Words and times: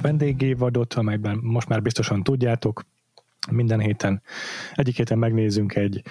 Vendégévadot, 0.00 0.94
amelyben 0.94 1.38
most 1.42 1.68
már 1.68 1.82
biztosan 1.82 2.22
tudjátok, 2.22 2.82
minden 3.50 3.80
héten, 3.80 4.22
egyik 4.74 4.96
héten 4.96 5.18
megnézzünk 5.18 5.74
egy 5.74 6.02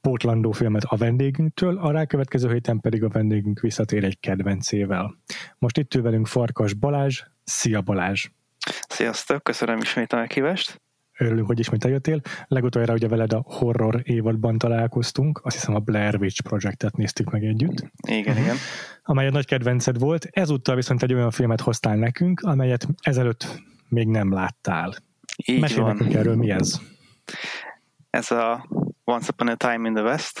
pótlandó 0.00 0.52
filmet 0.52 0.84
a 0.84 0.96
vendégünktől, 0.96 1.78
a 1.78 1.90
rákövetkező 1.90 2.52
héten 2.52 2.80
pedig 2.80 3.04
a 3.04 3.08
vendégünk 3.08 3.60
visszatér 3.60 4.04
egy 4.04 4.20
kedvencével. 4.20 5.16
Most 5.58 5.78
itt 5.78 5.94
ül 5.94 6.02
velünk 6.02 6.26
Farkas 6.26 6.74
Balázs. 6.74 7.22
Szia 7.44 7.80
Balázs! 7.80 8.28
Sziasztok, 8.88 9.42
köszönöm 9.42 9.78
ismét 9.78 10.12
a 10.12 10.16
meghívást. 10.16 10.80
Örülünk, 11.20 11.46
hogy 11.46 11.58
ismét 11.58 11.84
eljöttél. 11.84 12.20
Legutoljára 12.46 12.92
ugye 12.94 13.08
veled 13.08 13.32
a 13.32 13.42
horror 13.46 14.00
évadban 14.02 14.58
találkoztunk, 14.58 15.40
azt 15.44 15.54
hiszem 15.56 15.74
a 15.74 15.78
Blair 15.78 16.14
Witch 16.20 16.42
Projectet 16.42 16.96
néztük 16.96 17.30
meg 17.30 17.44
együtt, 17.44 17.90
Igen, 18.08 18.36
igen. 18.36 18.56
amely 19.02 19.26
egy 19.26 19.32
nagy 19.32 19.46
kedvenced 19.46 19.98
volt. 19.98 20.24
Ezúttal 20.30 20.74
viszont 20.74 21.02
egy 21.02 21.14
olyan 21.14 21.30
filmet 21.30 21.60
hoztál 21.60 21.96
nekünk, 21.96 22.40
amelyet 22.40 22.86
ezelőtt 23.02 23.62
még 23.88 24.06
nem 24.08 24.32
láttál. 24.32 24.94
Így 25.46 25.60
Mesélj 25.60 25.80
van. 25.80 25.96
nekünk 25.96 26.14
erről, 26.14 26.36
mi 26.36 26.50
ez? 26.50 26.80
Ez 28.10 28.30
a 28.30 28.66
Once 29.04 29.28
Upon 29.32 29.48
a 29.48 29.54
Time 29.54 29.88
in 29.88 29.94
the 29.94 30.02
West. 30.04 30.40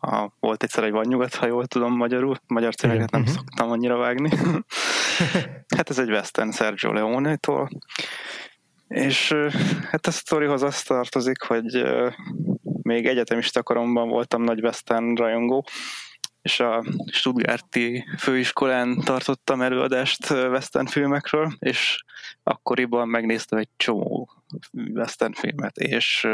A, 0.00 0.28
volt 0.40 0.62
egyszer 0.62 0.84
egy 0.84 0.90
van 0.90 1.04
nyugat, 1.08 1.34
ha 1.34 1.46
jól 1.46 1.66
tudom 1.66 1.96
magyarul. 1.96 2.36
Magyar 2.46 2.74
címeket 2.74 3.10
nem 3.10 3.20
Mhm. 3.20 3.30
szoktam 3.30 3.70
annyira 3.70 3.96
vágni. 3.96 4.30
hát 5.76 5.90
ez 5.90 5.98
egy 5.98 6.10
western 6.10 6.50
Sergio 6.50 6.92
Leone-tól. 6.92 7.68
És 8.88 9.34
hát 9.90 10.06
a 10.06 10.10
sztorihoz 10.10 10.62
azt 10.62 10.86
tartozik, 10.86 11.42
hogy 11.42 11.84
még 12.82 13.06
egyetemista 13.06 13.62
koromban 13.62 14.08
voltam 14.08 14.42
nagy 14.42 14.60
western 14.60 15.14
rajongó, 15.14 15.66
és 16.42 16.60
a 16.60 16.84
Stuttgarti 17.10 18.04
főiskolán 18.18 19.00
tartottam 19.04 19.62
előadást 19.62 20.30
western 20.30 20.86
filmekről, 20.86 21.52
és 21.58 22.02
akkoriban 22.42 23.08
megnéztem 23.08 23.58
egy 23.58 23.68
csomó 23.76 24.28
western 24.72 25.32
filmet, 25.32 25.76
és 25.76 26.28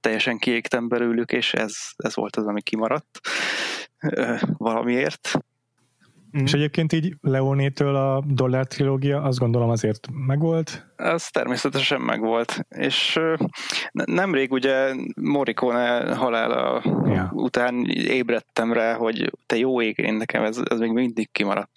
teljesen 0.00 0.38
kiégtem 0.38 0.88
belőlük, 0.88 1.32
és 1.32 1.54
ez, 1.54 1.76
ez 1.96 2.14
volt 2.14 2.36
az, 2.36 2.46
ami 2.46 2.62
kimaradt 2.62 3.20
ö, 3.98 4.36
valamiért. 6.36 6.46
És 6.46 6.52
egyébként 6.52 6.92
így 6.92 7.14
Leonétől 7.20 7.96
a 7.96 8.22
Dollár 8.26 8.66
trilógia 8.66 9.22
azt 9.22 9.38
gondolom 9.38 9.70
azért 9.70 10.08
megvolt. 10.26 10.86
Ez 10.96 11.28
természetesen 11.28 12.00
megvolt, 12.00 12.66
és 12.68 13.20
nemrég 13.92 14.52
ugye 14.52 14.94
Morricone 15.20 16.14
halála 16.14 16.82
Ja. 17.06 17.30
után 17.34 17.84
ébredtem 17.90 18.72
rá, 18.72 18.94
hogy 18.94 19.32
te 19.46 19.56
jó 19.56 19.80
ég, 19.80 19.98
én 19.98 20.14
nekem 20.14 20.44
ez, 20.44 20.60
ez 20.70 20.78
még 20.78 20.90
mindig 20.90 21.28
kimaradt. 21.32 21.70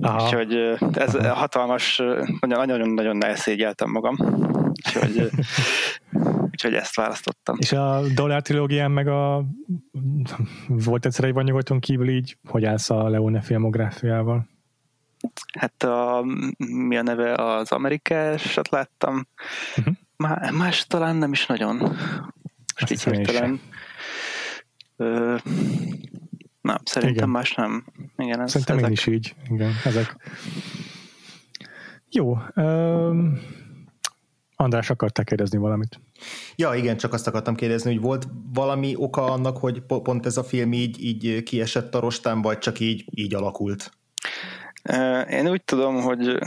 Aha. 0.00 0.24
Úgyhogy 0.24 0.54
ez 0.92 1.16
hatalmas, 1.28 2.02
nagyon-nagyon 2.40 3.24
elszégyeltem 3.24 3.90
magam. 3.90 4.16
Úgyhogy, 4.68 5.28
úgyhogy 6.64 6.80
ezt 6.80 6.96
választottam. 6.96 7.56
És 7.58 7.72
a 7.72 8.00
Dollár 8.14 8.42
trilógián 8.42 8.90
meg 8.90 9.08
a 9.08 9.44
volt 10.68 11.06
egyszer 11.06 11.24
egy 11.24 11.32
van 11.32 11.44
nyugaton 11.44 11.80
kívül 11.80 12.08
így, 12.08 12.36
hogy 12.48 12.64
állsz 12.64 12.90
a 12.90 13.08
Leone 13.08 13.40
filmográfiával? 13.40 14.48
Hát 15.58 15.82
a, 15.82 16.24
mi 16.58 16.96
a 16.96 17.02
neve, 17.02 17.34
az 17.34 17.72
amerikásat 17.72 18.68
láttam. 18.68 19.26
Uh-huh. 19.76 19.94
Má, 20.16 20.50
más 20.52 20.86
talán 20.86 21.16
nem 21.16 21.32
is 21.32 21.46
nagyon. 21.46 21.76
Most 21.76 21.96
Azt 22.76 22.92
így 22.92 23.02
hirtelen. 23.02 23.60
Ö, 24.96 25.36
nem, 26.60 26.76
szerintem. 26.84 27.16
Igen. 27.16 27.28
más 27.28 27.54
nem. 27.54 27.84
Igen, 28.16 28.40
ez, 28.40 28.50
Szerintem 28.50 28.76
ezek. 28.76 28.88
én 28.88 28.92
is 28.92 29.06
így. 29.06 29.34
Igen, 29.48 29.72
ezek. 29.84 30.16
Jó. 32.10 32.38
Um, 32.54 33.40
András, 34.56 34.90
akartál 34.90 35.24
kérdezni 35.24 35.58
valamit? 35.58 36.00
Ja, 36.56 36.74
igen, 36.74 36.96
csak 36.96 37.12
azt 37.12 37.26
akartam 37.26 37.54
kérdezni, 37.54 37.92
hogy 37.92 38.02
volt 38.02 38.26
valami 38.54 38.94
oka 38.96 39.24
annak, 39.24 39.56
hogy 39.56 39.80
po- 39.80 40.02
pont 40.02 40.26
ez 40.26 40.36
a 40.36 40.44
film 40.44 40.72
így, 40.72 41.04
így 41.04 41.42
kiesett 41.42 41.94
a 41.94 42.00
rostán, 42.00 42.42
vagy 42.42 42.58
csak 42.58 42.80
így, 42.80 43.04
így 43.14 43.34
alakult? 43.34 43.90
Én 45.30 45.48
úgy 45.50 45.64
tudom, 45.64 46.00
hogy 46.00 46.38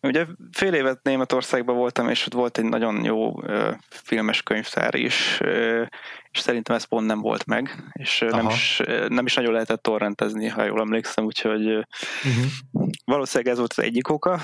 ugye 0.00 0.26
fél 0.52 0.74
évet 0.74 1.00
Németországban 1.02 1.76
voltam, 1.76 2.08
és 2.08 2.26
ott 2.26 2.32
volt 2.32 2.58
egy 2.58 2.64
nagyon 2.64 3.04
jó 3.04 3.42
ö, 3.42 3.70
filmes 3.88 4.42
könyvtár 4.42 4.94
is, 4.94 5.38
ö, 5.40 5.82
és 6.30 6.40
szerintem 6.40 6.76
ez 6.76 6.84
pont 6.84 7.06
nem 7.06 7.20
volt 7.20 7.46
meg, 7.46 7.84
és 7.92 8.24
nem 8.30 8.48
is, 8.48 8.80
nem 9.08 9.26
is 9.26 9.34
nagyon 9.34 9.52
lehetett 9.52 9.82
torrentezni, 9.82 10.46
ha 10.48 10.64
jól 10.64 10.80
emlékszem, 10.80 11.24
úgyhogy 11.24 11.66
Uh-huh. 11.66 12.88
valószínűleg 13.04 13.52
ez 13.52 13.58
volt 13.58 13.74
az 13.76 13.84
egyik 13.84 14.08
oka. 14.08 14.40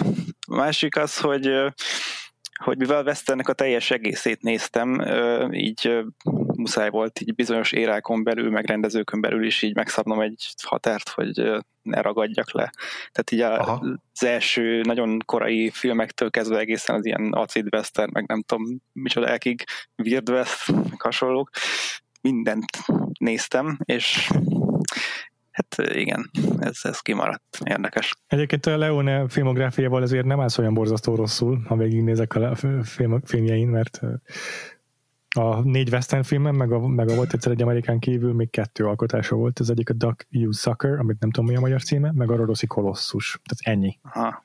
A 0.47 0.57
másik 0.57 0.97
az, 0.97 1.19
hogy 1.19 1.51
hogy 2.59 2.79
mivel 2.79 3.05
Westernnek 3.05 3.49
a 3.49 3.53
teljes 3.53 3.91
egészét 3.91 4.43
néztem, 4.43 5.01
így 5.53 6.05
muszáj 6.57 6.91
volt 6.91 7.21
így 7.21 7.35
bizonyos 7.35 7.73
érákon 7.73 8.25
belül, 8.25 8.51
meg 8.51 8.67
rendezőkön 8.67 9.21
belül 9.21 9.45
is 9.45 9.63
így 9.63 9.75
megszabnom 9.75 10.21
egy 10.21 10.47
határt, 10.63 11.09
hogy 11.09 11.51
ne 11.83 12.01
ragadjak 12.01 12.53
le. 12.53 12.73
Tehát 13.13 13.31
így 13.31 13.41
a, 13.41 13.61
Aha. 13.61 13.99
az 14.13 14.25
első 14.25 14.81
nagyon 14.81 15.19
korai 15.25 15.71
filmektől 15.71 16.31
kezdve 16.31 16.59
egészen 16.59 16.97
az 16.97 17.07
ilyen 17.07 17.33
acid 17.33 17.75
western, 17.75 18.11
meg 18.13 18.27
nem 18.27 18.43
tudom 18.43 18.81
micsoda 18.93 19.27
elkig, 19.27 19.65
Weird 19.97 20.31
West, 20.31 20.73
meg 20.73 21.01
hasonlók, 21.01 21.51
mindent 22.21 22.67
néztem, 23.19 23.79
és 23.85 24.31
hát 25.59 25.95
igen, 25.95 26.31
ez, 26.59 26.79
ez 26.83 27.01
kimaradt. 27.01 27.59
Érdekes. 27.65 28.15
Egyébként 28.27 28.67
a 28.67 28.77
Leone 28.77 29.29
filmográfiával 29.29 30.03
ezért 30.03 30.25
nem 30.25 30.41
állsz 30.41 30.59
olyan 30.59 30.75
borzasztó 30.75 31.15
rosszul, 31.15 31.63
ha 31.67 31.77
végignézek 31.77 32.35
a 32.35 32.55
film, 32.85 33.21
filmjein, 33.25 33.69
mert 33.69 34.01
a 35.37 35.61
négy 35.61 35.93
western 35.93 36.23
filmem, 36.23 36.55
meg 36.55 36.73
a, 36.73 36.87
meg 36.87 37.09
a 37.09 37.15
volt 37.15 37.33
egyszer 37.33 37.53
egy 37.53 37.63
amerikán 37.63 37.99
kívül 37.99 38.33
még 38.33 38.51
kettő 38.51 38.85
alkotása 38.85 39.37
volt. 39.37 39.59
Az 39.59 39.71
egyik 39.71 39.91
a 39.91 39.93
Duck 39.93 40.27
You 40.31 40.53
Sucker, 40.53 40.99
amit 40.99 41.21
nem 41.21 41.31
tudom 41.31 41.49
mi 41.49 41.57
a 41.57 41.61
magyar 41.61 41.83
címe, 41.83 42.13
meg 42.15 42.31
a 42.31 42.37
Rodoszi 42.37 42.67
Kolosszus. 42.67 43.41
Tehát 43.45 43.79
ennyi. 43.79 43.99
Aha, 44.03 44.45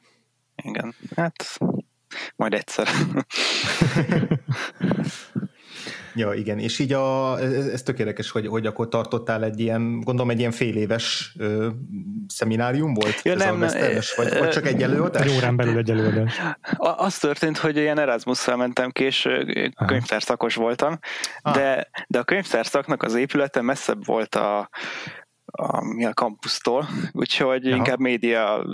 igen. 0.56 0.94
Hát 1.16 1.60
majd 2.36 2.54
egyszer. 2.54 2.88
Ja, 6.16 6.34
igen, 6.34 6.60
és 6.60 6.80
így 6.80 6.94
a, 6.94 7.40
ez, 7.40 7.66
ez 7.68 7.82
tök 7.82 8.00
érdekes, 8.00 8.32
hogy, 8.32 8.48
hogy 8.48 8.66
akkor 8.66 8.88
tartottál 8.88 9.44
egy 9.44 9.60
ilyen, 9.60 10.00
gondolom 10.00 10.30
egy 10.30 10.40
ilyen 10.40 10.52
fél 10.52 10.76
éves 10.76 11.36
ö, 11.40 11.68
szeminárium 12.28 12.94
volt? 12.94 13.22
Ja, 13.24 13.32
ez 13.32 13.40
nem, 13.40 13.60
vagy, 13.60 14.38
vagy 14.40 14.50
csak 14.50 14.68
egy 14.68 14.74
Egy 14.74 14.84
előadás? 14.84 15.36
órán 15.36 15.56
belül 15.56 15.78
egy 15.78 15.90
előadás. 15.90 16.42
Az 16.78 17.18
történt, 17.18 17.58
hogy 17.58 17.78
ilyen 17.78 18.00
Erasmusszal 18.00 18.56
mentem 18.56 18.90
ki, 18.92 19.04
és 19.04 19.28
könyvtárszakos 19.86 20.56
voltam, 20.56 21.00
Ah. 21.42 21.54
de, 21.54 21.90
de 22.08 22.20
a 22.20 22.24
könyvtárszaknak 22.24 23.04
az 23.04 23.16
épülete 23.16 23.62
messzebb 23.62 24.06
volt 24.06 24.36
a, 24.36 24.70
a, 25.56 25.84
mi 25.84 26.06
a 26.06 26.14
kampusztól, 26.14 26.88
úgyhogy 27.12 27.68
Aha. 27.68 27.76
inkább 27.76 28.00
média 28.00 28.66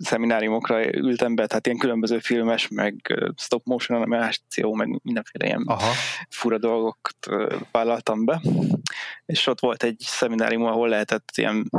szemináriumokra 0.00 0.94
ültem 0.94 1.34
be, 1.34 1.46
tehát 1.46 1.66
ilyen 1.66 1.78
különböző 1.78 2.18
filmes, 2.18 2.68
meg 2.68 3.22
stop 3.36 3.64
motion 3.64 3.98
animáció, 4.00 4.74
meg 4.74 5.00
mindenféle 5.02 5.46
ilyen 5.46 5.62
Aha, 5.66 5.92
fura 6.28 6.58
dolgokat 6.58 7.28
vállaltam 7.70 8.24
be, 8.24 8.42
és 9.26 9.46
ott 9.46 9.60
volt 9.60 9.82
egy 9.82 9.96
szeminárium, 9.98 10.64
ahol 10.64 10.88
lehetett 10.88 11.28
ilyen 11.34 11.70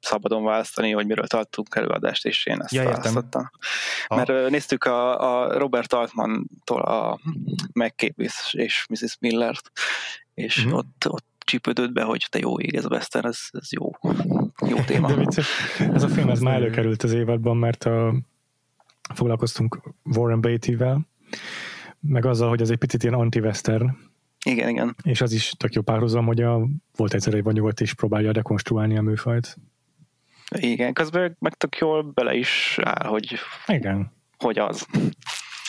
szabadon 0.00 0.44
választani, 0.44 0.90
hogy 0.90 1.06
miről 1.06 1.26
tartunk 1.26 1.74
előadást, 1.74 2.26
és 2.26 2.46
én 2.46 2.60
ezt 2.60 2.72
Ja, 2.72 2.84
választottam. 2.84 3.50
Ha. 4.06 4.16
Mert 4.16 4.50
néztük 4.50 4.84
a, 4.84 5.30
a 5.32 5.58
Robert 5.58 5.92
Altman-tól 5.92 6.82
a 6.82 7.18
McCabe 7.72 8.30
és 8.50 8.86
Mrs. 8.88 9.16
Millert, 9.20 9.70
és 10.34 10.58
uh-huh. 10.58 10.78
ott, 10.78 11.08
ott 11.08 11.27
csípődött 11.48 11.92
be, 11.92 12.02
hogy 12.02 12.26
te 12.30 12.38
jó 12.38 12.60
ég, 12.60 12.74
ez 12.74 12.84
a 12.84 12.88
western, 12.88 13.26
ez, 13.26 13.38
ez 13.50 13.72
jó, 13.72 13.90
jó 14.68 14.76
téma. 14.86 15.08
De 15.08 15.14
vicces, 15.14 15.78
ez 15.78 16.02
a 16.02 16.08
film 16.08 16.28
ez 16.28 16.40
már 16.40 16.54
előkerült 16.54 17.02
az 17.02 17.12
évadban, 17.12 17.56
mert 17.56 17.84
a 17.84 18.14
foglalkoztunk 19.14 19.80
Warren 20.04 20.40
Beatty-vel, 20.40 21.06
meg 22.00 22.26
azzal, 22.26 22.48
hogy 22.48 22.60
ez 22.60 22.70
egy 22.70 22.78
picit 22.78 23.02
ilyen 23.02 23.14
anti-western. 23.14 23.96
Igen, 24.44 24.68
igen. 24.68 24.96
És 25.02 25.20
az 25.20 25.32
is 25.32 25.52
tök 25.56 25.72
jó 25.72 25.82
párhuzam, 25.82 26.26
hogy 26.26 26.42
a, 26.42 26.66
volt 26.96 27.14
egyszer 27.14 27.34
egy 27.34 27.44
nyugodt 27.44 27.80
is 27.80 27.94
próbálja 27.94 28.32
dekonstruálni 28.32 28.96
a 28.96 29.02
műfajt. 29.02 29.56
Igen, 30.58 30.92
közben 30.92 31.36
meg 31.38 31.54
tök 31.54 31.76
jól 31.76 32.02
bele 32.02 32.34
is 32.34 32.78
áll, 32.82 33.08
hogy, 33.08 33.38
Igen. 33.66 34.12
hogy 34.38 34.58
az. 34.58 34.86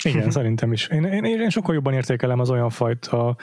Igen, 0.03 0.31
szerintem 0.31 0.73
is. 0.73 0.87
Én, 0.87 1.03
én, 1.03 1.23
én 1.23 1.49
sokkal 1.49 1.73
jobban 1.73 1.93
értékelem 1.93 2.39
az 2.39 2.49
olyan 2.49 2.69
fajta 2.69 3.35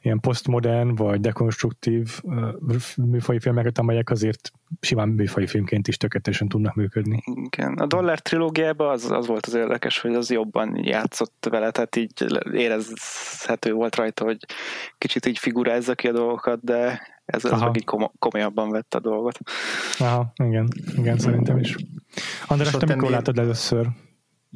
ilyen 0.00 0.20
posztmodern 0.20 0.94
vagy 0.94 1.20
dekonstruktív 1.20 2.20
uh, 2.22 2.48
műfai 2.96 3.40
filmeket, 3.40 3.78
amelyek 3.78 4.10
azért 4.10 4.52
simán 4.80 5.08
műfai 5.08 5.46
filmként 5.46 5.88
is 5.88 5.96
tökéletesen 5.96 6.48
tudnak 6.48 6.74
működni. 6.74 7.22
Igen. 7.34 7.74
A 7.74 7.86
Dollar 7.86 8.20
trilógiában 8.20 8.88
az, 8.88 9.10
az 9.10 9.26
volt 9.26 9.46
az 9.46 9.54
érdekes, 9.54 9.98
hogy 9.98 10.14
az 10.14 10.30
jobban 10.30 10.84
játszott 10.84 11.46
vele, 11.50 11.70
tehát 11.70 11.96
így 11.96 12.12
érezhető 12.52 13.72
volt 13.72 13.96
rajta, 13.96 14.24
hogy 14.24 14.38
kicsit 14.98 15.26
így 15.26 15.38
figurázza 15.38 15.94
ki 15.94 16.08
a 16.08 16.12
dolgokat, 16.12 16.64
de 16.64 17.00
ez 17.24 17.44
az 17.44 17.60
meg 17.60 17.76
így 17.76 17.88
komolyabban 18.18 18.70
vett 18.70 18.94
a 18.94 19.00
dolgot. 19.00 19.38
Aha, 19.98 20.32
igen, 20.34 20.68
igen, 20.96 21.18
szerintem 21.18 21.58
is. 21.58 21.76
András, 22.46 22.70
te 22.70 22.94
mikor 22.94 23.10
látod 23.10 23.38
először? 23.38 23.86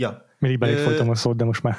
Ja, 0.01 0.25
mindig 0.39 0.59
belé 0.59 0.75
folytam 0.75 1.11
a 1.11 1.15
szót, 1.15 1.37
de 1.37 1.45
most 1.45 1.63
már... 1.63 1.77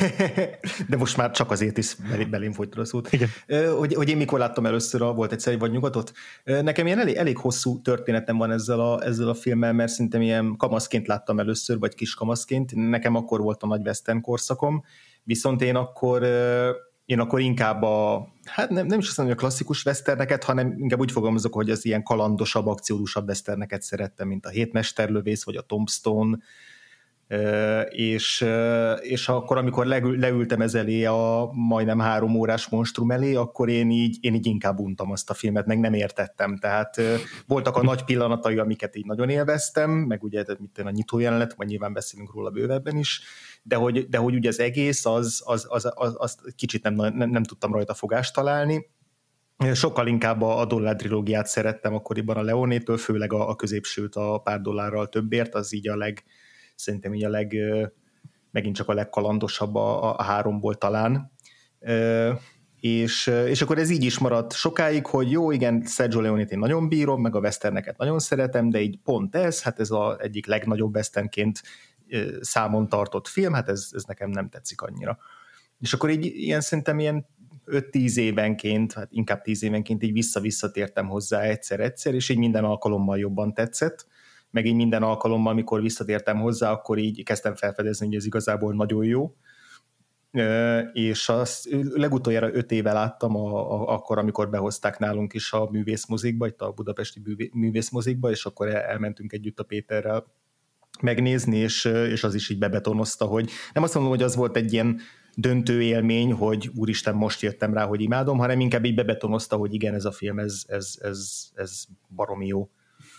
de 0.90 0.96
most 0.96 1.16
már 1.16 1.30
csak 1.30 1.50
azért 1.50 1.78
is 1.78 1.96
belém 2.30 2.52
folytad 2.52 2.78
a 2.78 2.84
szót. 2.84 3.12
Igen. 3.12 3.28
Hogy, 3.76 3.94
hogy 3.94 4.08
én 4.08 4.16
mikor 4.16 4.38
láttam 4.38 4.66
először 4.66 5.02
a 5.02 5.12
Volt 5.12 5.32
egyszer 5.32 5.58
vagy 5.58 5.70
nyugatot. 5.70 6.12
Nekem 6.44 6.86
ilyen 6.86 6.98
elég, 6.98 7.14
elég 7.14 7.36
hosszú 7.38 7.80
történetem 7.80 8.36
van 8.36 8.50
ezzel 8.50 8.80
a, 8.80 9.02
ezzel 9.04 9.28
a 9.28 9.34
filmmel, 9.34 9.72
mert 9.72 9.92
szerintem 9.92 10.20
ilyen 10.20 10.56
kamaszként 10.56 11.06
láttam 11.06 11.38
először, 11.38 11.78
vagy 11.78 11.94
kis 11.94 12.14
kamaszként. 12.14 12.74
Nekem 12.74 13.14
akkor 13.14 13.40
volt 13.40 13.62
a 13.62 13.66
nagy 13.66 13.86
western 13.86 14.20
korszakom, 14.20 14.84
viszont 15.22 15.62
én 15.62 15.76
akkor 15.76 16.22
én 17.04 17.20
akkor 17.20 17.40
inkább 17.40 17.82
a, 17.82 18.28
hát 18.44 18.70
nem, 18.70 18.86
nem 18.86 18.98
is 18.98 19.08
azt 19.08 19.16
mondom, 19.16 19.34
hogy 19.34 19.44
a 19.44 19.48
klasszikus 19.48 19.84
westerneket, 19.84 20.44
hanem 20.44 20.74
inkább 20.78 21.00
úgy 21.00 21.12
fogalmazok, 21.12 21.54
hogy 21.54 21.70
az 21.70 21.84
ilyen 21.84 22.02
kalandosabb, 22.02 22.66
akciódusabb 22.66 23.28
westerneket 23.28 23.82
szerettem, 23.82 24.28
mint 24.28 24.46
a 24.46 24.48
Hétmesterlövész, 24.48 25.44
vagy 25.44 25.56
a 25.56 25.62
Tombstone, 25.62 26.38
és, 27.88 28.46
és 29.00 29.28
akkor, 29.28 29.56
amikor 29.56 29.86
leültem 29.86 30.60
ez 30.60 30.74
elé 30.74 31.04
a 31.04 31.50
majdnem 31.52 31.98
három 31.98 32.34
órás 32.34 32.68
monstrum 32.68 33.10
elé, 33.10 33.34
akkor 33.34 33.68
én 33.68 33.90
így, 33.90 34.16
én 34.20 34.34
így 34.34 34.46
inkább 34.46 34.78
untam 34.78 35.10
azt 35.10 35.30
a 35.30 35.34
filmet, 35.34 35.66
meg 35.66 35.80
nem 35.80 35.94
értettem. 35.94 36.56
Tehát 36.56 37.00
voltak 37.46 37.76
a 37.76 37.82
nagy 37.82 38.04
pillanatai, 38.04 38.58
amiket 38.58 38.96
így 38.96 39.04
nagyon 39.04 39.28
élveztem, 39.28 39.90
meg 39.90 40.22
ugye 40.22 40.44
mit 40.58 40.78
a 40.78 40.90
nyitó 40.90 41.18
jelenet, 41.18 41.56
majd 41.56 41.68
nyilván 41.68 41.92
beszélünk 41.92 42.34
róla 42.34 42.50
bővebben 42.50 42.96
is, 42.96 43.20
de 43.62 43.76
hogy, 43.76 44.08
de 44.08 44.18
hogy 44.18 44.34
ugye 44.34 44.48
az 44.48 44.60
egész, 44.60 45.06
az, 45.06 45.42
az, 45.44 45.66
az, 45.68 45.92
az, 45.94 46.14
az 46.18 46.38
kicsit 46.56 46.82
nem, 46.82 46.94
nem, 46.94 47.30
nem 47.30 47.42
tudtam 47.42 47.72
rajta 47.72 47.94
fogást 47.94 48.34
találni, 48.34 48.86
Sokkal 49.74 50.06
inkább 50.06 50.42
a, 50.42 50.60
a 50.60 50.64
dollár 50.64 50.96
trilógiát 50.96 51.46
szerettem 51.46 51.94
akkoriban 51.94 52.36
a 52.36 52.42
Leonétől, 52.42 52.96
főleg 52.96 53.32
a, 53.32 53.48
a 53.48 53.56
középsőt 53.56 54.14
a 54.14 54.38
pár 54.38 54.60
dollárral 54.60 55.08
többért, 55.08 55.54
az 55.54 55.74
így 55.74 55.88
a 55.88 55.96
leg, 55.96 56.24
szerintem 56.76 57.14
így 57.14 57.24
a 57.24 57.28
leg, 57.28 57.56
megint 58.50 58.76
csak 58.76 58.88
a 58.88 58.94
legkalandosabb 58.94 59.74
a, 59.74 60.18
a 60.18 60.22
háromból 60.22 60.74
talán. 60.74 61.32
És, 62.80 63.26
és 63.26 63.62
akkor 63.62 63.78
ez 63.78 63.90
így 63.90 64.04
is 64.04 64.18
maradt 64.18 64.52
sokáig, 64.52 65.06
hogy 65.06 65.30
jó, 65.30 65.50
igen, 65.50 65.82
Sergio 65.86 66.20
Leone-t 66.20 66.50
én 66.50 66.58
nagyon 66.58 66.88
bírom, 66.88 67.20
meg 67.20 67.34
a 67.34 67.40
westerneket 67.40 67.98
nagyon 67.98 68.18
szeretem, 68.18 68.70
de 68.70 68.80
így 68.80 68.98
pont 68.98 69.34
ez, 69.34 69.62
hát 69.62 69.80
ez 69.80 69.90
az 69.90 70.16
egyik 70.18 70.46
legnagyobb 70.46 70.94
westernként 70.94 71.62
számon 72.40 72.88
tartott 72.88 73.28
film, 73.28 73.52
hát 73.52 73.68
ez, 73.68 73.88
ez 73.92 74.04
nekem 74.04 74.30
nem 74.30 74.48
tetszik 74.48 74.80
annyira. 74.80 75.18
És 75.80 75.92
akkor 75.92 76.10
így 76.10 76.24
ilyen 76.24 76.60
szerintem 76.60 76.98
ilyen 76.98 77.26
5-10 77.66 78.16
évenként, 78.16 78.92
hát 78.92 79.08
inkább 79.10 79.42
10 79.42 79.62
évenként 79.62 80.02
így 80.02 80.12
vissza-visszatértem 80.12 81.08
hozzá 81.08 81.40
egyszer-egyszer, 81.40 82.14
és 82.14 82.28
így 82.28 82.38
minden 82.38 82.64
alkalommal 82.64 83.18
jobban 83.18 83.54
tetszett 83.54 84.06
meg 84.56 84.66
így 84.66 84.74
minden 84.74 85.02
alkalommal, 85.02 85.52
amikor 85.52 85.80
visszatértem 85.80 86.38
hozzá, 86.40 86.70
akkor 86.70 86.98
így 86.98 87.22
kezdtem 87.22 87.54
felfedezni, 87.54 88.06
hogy 88.06 88.14
ez 88.14 88.24
igazából 88.26 88.74
nagyon 88.74 89.04
jó, 89.04 89.34
és 90.92 91.28
azt 91.28 91.68
legutoljára 91.94 92.54
öt 92.54 92.70
éve 92.70 92.92
láttam, 92.92 93.36
a, 93.36 93.72
a, 93.72 93.94
akkor, 93.94 94.18
amikor 94.18 94.50
behozták 94.50 94.98
nálunk 94.98 95.34
is 95.34 95.52
a 95.52 95.68
művészmozikba, 95.70 96.46
itt 96.46 96.60
a 96.60 96.70
budapesti 96.70 97.22
művészmozikba, 97.52 98.30
és 98.30 98.44
akkor 98.44 98.68
elmentünk 98.68 99.32
együtt 99.32 99.58
a 99.58 99.64
Péterrel 99.64 100.26
megnézni, 101.00 101.56
és, 101.56 101.84
és 101.84 102.24
az 102.24 102.34
is 102.34 102.48
így 102.48 102.58
bebetonozta, 102.58 103.24
hogy 103.24 103.50
nem 103.72 103.82
azt 103.82 103.94
mondom, 103.94 104.12
hogy 104.12 104.22
az 104.22 104.36
volt 104.36 104.56
egy 104.56 104.72
ilyen 104.72 105.00
döntő 105.34 105.82
élmény, 105.82 106.32
hogy 106.32 106.70
úristen, 106.74 107.14
most 107.14 107.42
jöttem 107.42 107.74
rá, 107.74 107.86
hogy 107.86 108.00
imádom, 108.00 108.38
hanem 108.38 108.60
inkább 108.60 108.84
így 108.84 108.94
bebetonozta, 108.94 109.56
hogy 109.56 109.74
igen, 109.74 109.94
ez 109.94 110.04
a 110.04 110.12
film, 110.12 110.38
ez, 110.38 110.62
ez, 110.66 110.94
ez, 111.00 111.50
ez 111.54 111.84
baromi 112.08 112.46
jó. 112.46 112.68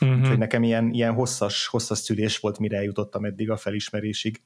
Uh-huh. 0.02 0.20
Úgyhogy 0.20 0.38
nekem 0.38 0.64
ilyen, 0.64 0.94
ilyen 0.94 1.14
hosszas, 1.14 1.68
hosszas 1.68 1.98
szülés 1.98 2.40
volt, 2.40 2.60
mire 2.60 2.78
eljutottam 2.78 3.26
eddig 3.26 3.50
a 3.50 3.58
felismerésig. 3.58 4.42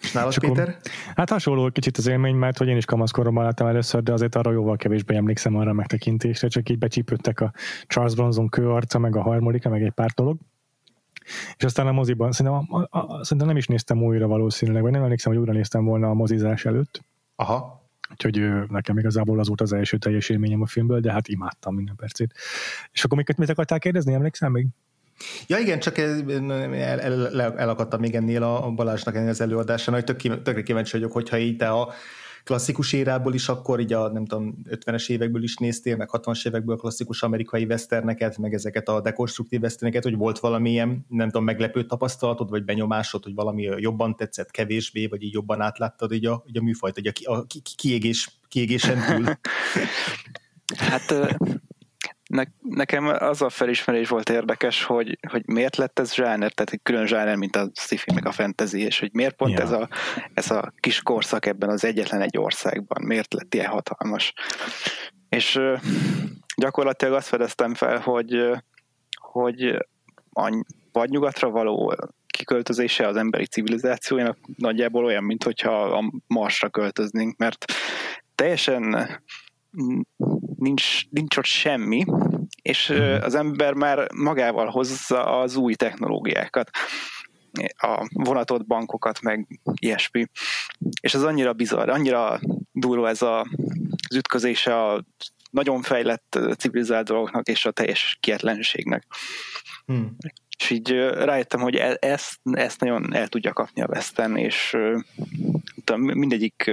És 0.00 0.12
nálad, 0.12 0.38
Péter? 0.38 0.68
Akkor, 0.68 0.80
hát 1.14 1.30
hasonló 1.30 1.70
kicsit 1.70 1.96
az 1.96 2.06
élmény, 2.06 2.34
mert 2.34 2.58
hogy 2.58 2.68
én 2.68 2.76
is 2.76 2.84
kamaszkoromban 2.84 3.44
láttam 3.44 3.66
először, 3.66 4.02
de 4.02 4.12
azért 4.12 4.34
arra 4.34 4.52
jóval 4.52 4.76
kevésbé 4.76 5.16
emlékszem 5.16 5.56
arra 5.56 5.70
a 5.70 5.72
megtekintésre, 5.72 6.48
csak 6.48 6.68
így 6.68 6.78
becsípődtek 6.78 7.40
a 7.40 7.52
Charles 7.86 8.14
Bronson 8.14 8.48
kőarca, 8.48 8.98
meg 8.98 9.16
a 9.16 9.22
harmonika, 9.22 9.68
meg 9.68 9.82
egy 9.82 9.92
pár 9.92 10.10
dolog. 10.10 10.38
És 11.56 11.64
aztán 11.64 11.86
a 11.86 11.92
moziban, 11.92 12.32
szerintem, 12.32 12.66
a, 12.68 12.86
a, 12.90 12.98
a, 12.98 13.24
szerintem 13.24 13.46
nem 13.46 13.56
is 13.56 13.66
néztem 13.66 14.02
újra 14.02 14.26
valószínűleg, 14.26 14.82
vagy 14.82 14.92
nem 14.92 15.02
emlékszem, 15.02 15.32
hogy 15.32 15.40
újra 15.40 15.52
néztem 15.52 15.84
volna 15.84 16.08
a 16.08 16.14
mozizás 16.14 16.64
előtt. 16.64 17.04
Aha. 17.36 17.81
Úgyhogy 18.12 18.68
nekem 18.68 18.98
igazából 18.98 19.38
az 19.38 19.48
volt 19.48 19.60
az 19.60 19.72
első 19.72 19.96
teljes 19.96 20.28
élményem 20.28 20.62
a 20.62 20.66
filmből, 20.66 21.00
de 21.00 21.12
hát 21.12 21.28
imádtam 21.28 21.74
minden 21.74 21.96
percét. 21.96 22.34
És 22.92 23.04
akkor 23.04 23.16
mit, 23.16 23.36
mit 23.36 23.48
akartál 23.48 23.78
kérdezni, 23.78 24.14
emlékszel 24.14 24.48
még? 24.48 24.66
Ja 25.46 25.58
igen, 25.58 25.78
csak 25.78 25.98
el, 25.98 26.32
el, 26.74 27.00
el, 27.00 27.58
elakadtam 27.58 28.00
még 28.00 28.14
ennél 28.14 28.42
a 28.42 28.70
Balázsnak 28.70 29.16
ennél 29.16 29.28
az 29.28 29.40
előadásán, 29.40 29.94
hogy 29.94 30.04
tök, 30.04 30.42
tökre 30.42 30.62
kíváncsi 30.62 30.92
vagyok, 30.92 31.12
hogyha 31.12 31.38
így 31.38 31.56
te 31.56 31.68
a 31.70 31.92
klasszikus 32.44 32.92
érából 32.92 33.34
is 33.34 33.48
akkor, 33.48 33.80
így 33.80 33.92
a 33.92 34.08
nem 34.08 34.26
tudom, 34.26 34.56
50-es 34.68 35.10
évekből 35.10 35.42
is 35.42 35.56
néztél, 35.56 35.96
meg 35.96 36.08
60-as 36.12 36.46
évekből 36.46 36.74
a 36.74 36.78
klasszikus 36.78 37.22
amerikai 37.22 37.64
westerneket, 37.64 38.38
meg 38.38 38.54
ezeket 38.54 38.88
a 38.88 39.00
dekonstruktív 39.00 39.60
westerneket, 39.60 40.02
hogy 40.02 40.16
volt 40.16 40.38
valamilyen, 40.38 41.06
nem 41.08 41.26
tudom, 41.26 41.44
meglepő 41.44 41.86
tapasztalatod, 41.86 42.50
vagy 42.50 42.64
benyomásod, 42.64 43.22
hogy 43.24 43.34
valami 43.34 43.62
jobban 43.62 44.16
tetszett, 44.16 44.50
kevésbé, 44.50 45.06
vagy 45.06 45.22
így 45.22 45.32
jobban 45.32 45.60
átláttad 45.60 46.12
így 46.12 46.26
a, 46.26 46.42
így 46.46 46.58
a 46.58 46.62
műfajt, 46.62 46.94
hogy 46.94 47.12
a, 47.24 47.32
a 47.32 47.46
kiégés, 47.76 48.40
kiégésen 48.48 48.98
túl? 49.06 49.24
hát 50.90 51.36
ne, 52.32 52.44
nekem 52.60 53.06
az 53.06 53.42
a 53.42 53.48
felismerés 53.48 54.08
volt 54.08 54.28
érdekes, 54.28 54.84
hogy, 54.84 55.18
hogy 55.28 55.42
miért 55.46 55.76
lett 55.76 55.98
ez 55.98 56.14
zsáner, 56.14 56.52
tehát 56.52 56.72
egy 56.72 56.80
külön 56.82 57.06
zsáner, 57.06 57.36
mint 57.36 57.56
a 57.56 57.70
sci 57.74 57.98
meg 58.14 58.26
a 58.26 58.32
fantasy, 58.32 58.80
és 58.80 59.00
hogy 59.00 59.10
miért 59.12 59.36
pont 59.36 59.58
yeah. 59.58 59.64
ez, 59.64 59.70
a, 59.70 59.88
ez 60.34 60.50
a 60.50 60.72
kis 60.80 61.02
korszak 61.02 61.46
ebben 61.46 61.68
az 61.68 61.84
egyetlen 61.84 62.20
egy 62.20 62.38
országban, 62.38 63.02
miért 63.04 63.34
lett 63.34 63.54
ilyen 63.54 63.70
hatalmas. 63.70 64.32
És 65.28 65.60
gyakorlatilag 66.56 67.14
azt 67.14 67.28
fedeztem 67.28 67.74
fel, 67.74 67.98
hogy, 67.98 68.50
hogy 69.20 69.62
a 70.32 70.64
vagy 70.92 71.10
nyugatra 71.10 71.50
való 71.50 71.94
kiköltözése 72.26 73.06
az 73.06 73.16
emberi 73.16 73.46
civilizációjának 73.46 74.38
nagyjából 74.56 75.04
olyan, 75.04 75.24
mint 75.24 75.44
hogyha 75.44 75.82
a 75.82 76.12
Marsra 76.26 76.68
költöznénk, 76.68 77.36
mert 77.36 77.64
teljesen 78.34 79.08
nincs, 80.62 81.10
nincs 81.10 81.36
ott 81.36 81.44
semmi, 81.44 82.04
és 82.62 82.88
mhm. 82.88 83.22
az 83.22 83.34
ember 83.34 83.74
már 83.74 84.12
magával 84.14 84.66
hozza 84.66 85.40
az 85.40 85.56
új 85.56 85.74
technológiákat 85.74 86.70
a 87.76 88.08
vonatot, 88.12 88.66
bankokat, 88.66 89.20
meg 89.20 89.60
ilyesmi. 89.80 90.26
És 91.00 91.14
ez 91.14 91.22
annyira 91.22 91.52
bizarr, 91.52 91.88
annyira 91.88 92.40
durva 92.72 93.08
ez 93.08 93.22
a, 93.22 93.40
az 94.08 94.16
ütközése 94.16 94.88
a 94.88 95.04
nagyon 95.50 95.82
fejlett 95.82 96.38
civilizált 96.58 97.06
dolgoknak 97.06 97.48
és 97.48 97.64
a 97.64 97.70
teljes 97.70 98.16
kietlenségnek. 98.20 99.06
Hmm. 99.86 100.16
És 100.58 100.70
így 100.70 100.90
rájöttem, 101.00 101.60
hogy 101.60 101.76
e, 101.76 101.96
ezt, 102.00 102.38
ezt 102.50 102.80
nagyon 102.80 103.14
el 103.14 103.28
tudja 103.28 103.52
kapni 103.52 103.82
a 103.82 103.88
Westen, 103.88 104.36
és 104.36 104.76
mindegyik 105.96 106.70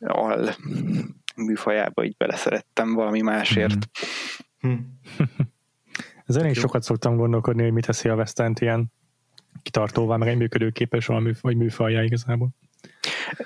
al 0.00 0.54
műfajába 1.36 2.04
így 2.04 2.16
beleszerettem 2.16 2.94
valami 2.94 3.20
másért. 3.20 3.88
Mm. 4.66 4.74
Ezen 6.26 6.44
én 6.44 6.54
sokat 6.54 6.82
szoktam 6.82 7.16
gondolkodni, 7.16 7.62
hogy 7.62 7.72
mit 7.72 7.86
teszi 7.86 8.08
a 8.08 8.14
Westent 8.14 8.60
ilyen 8.60 8.92
kitartóvá, 9.62 10.16
meg 10.16 10.28
egy 10.28 10.36
működőképes 10.36 11.06
valami, 11.06 11.32
vagy 11.40 11.56
műfajjá 11.56 12.02
igazából. 12.02 12.48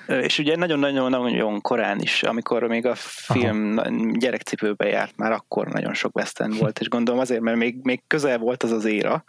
És 0.06 0.38
ugye 0.38 0.56
nagyon-nagyon-nagyon 0.56 1.61
korán 1.61 2.00
is, 2.00 2.23
amikor 2.23 2.62
még 2.62 2.87
a 2.87 2.95
film 2.95 3.78
Aha. 3.78 3.90
gyerekcipőbe 4.12 4.87
járt, 4.87 5.16
már 5.16 5.33
akkor 5.33 5.68
nagyon 5.68 5.95
sok 5.95 6.16
western 6.16 6.56
volt, 6.59 6.78
és 6.78 6.88
gondolom 6.88 7.21
azért, 7.21 7.40
mert 7.40 7.56
még, 7.56 7.76
még 7.83 8.02
közel 8.06 8.38
volt 8.38 8.62
az 8.62 8.73
az 8.73 8.85
éra, 8.85 9.25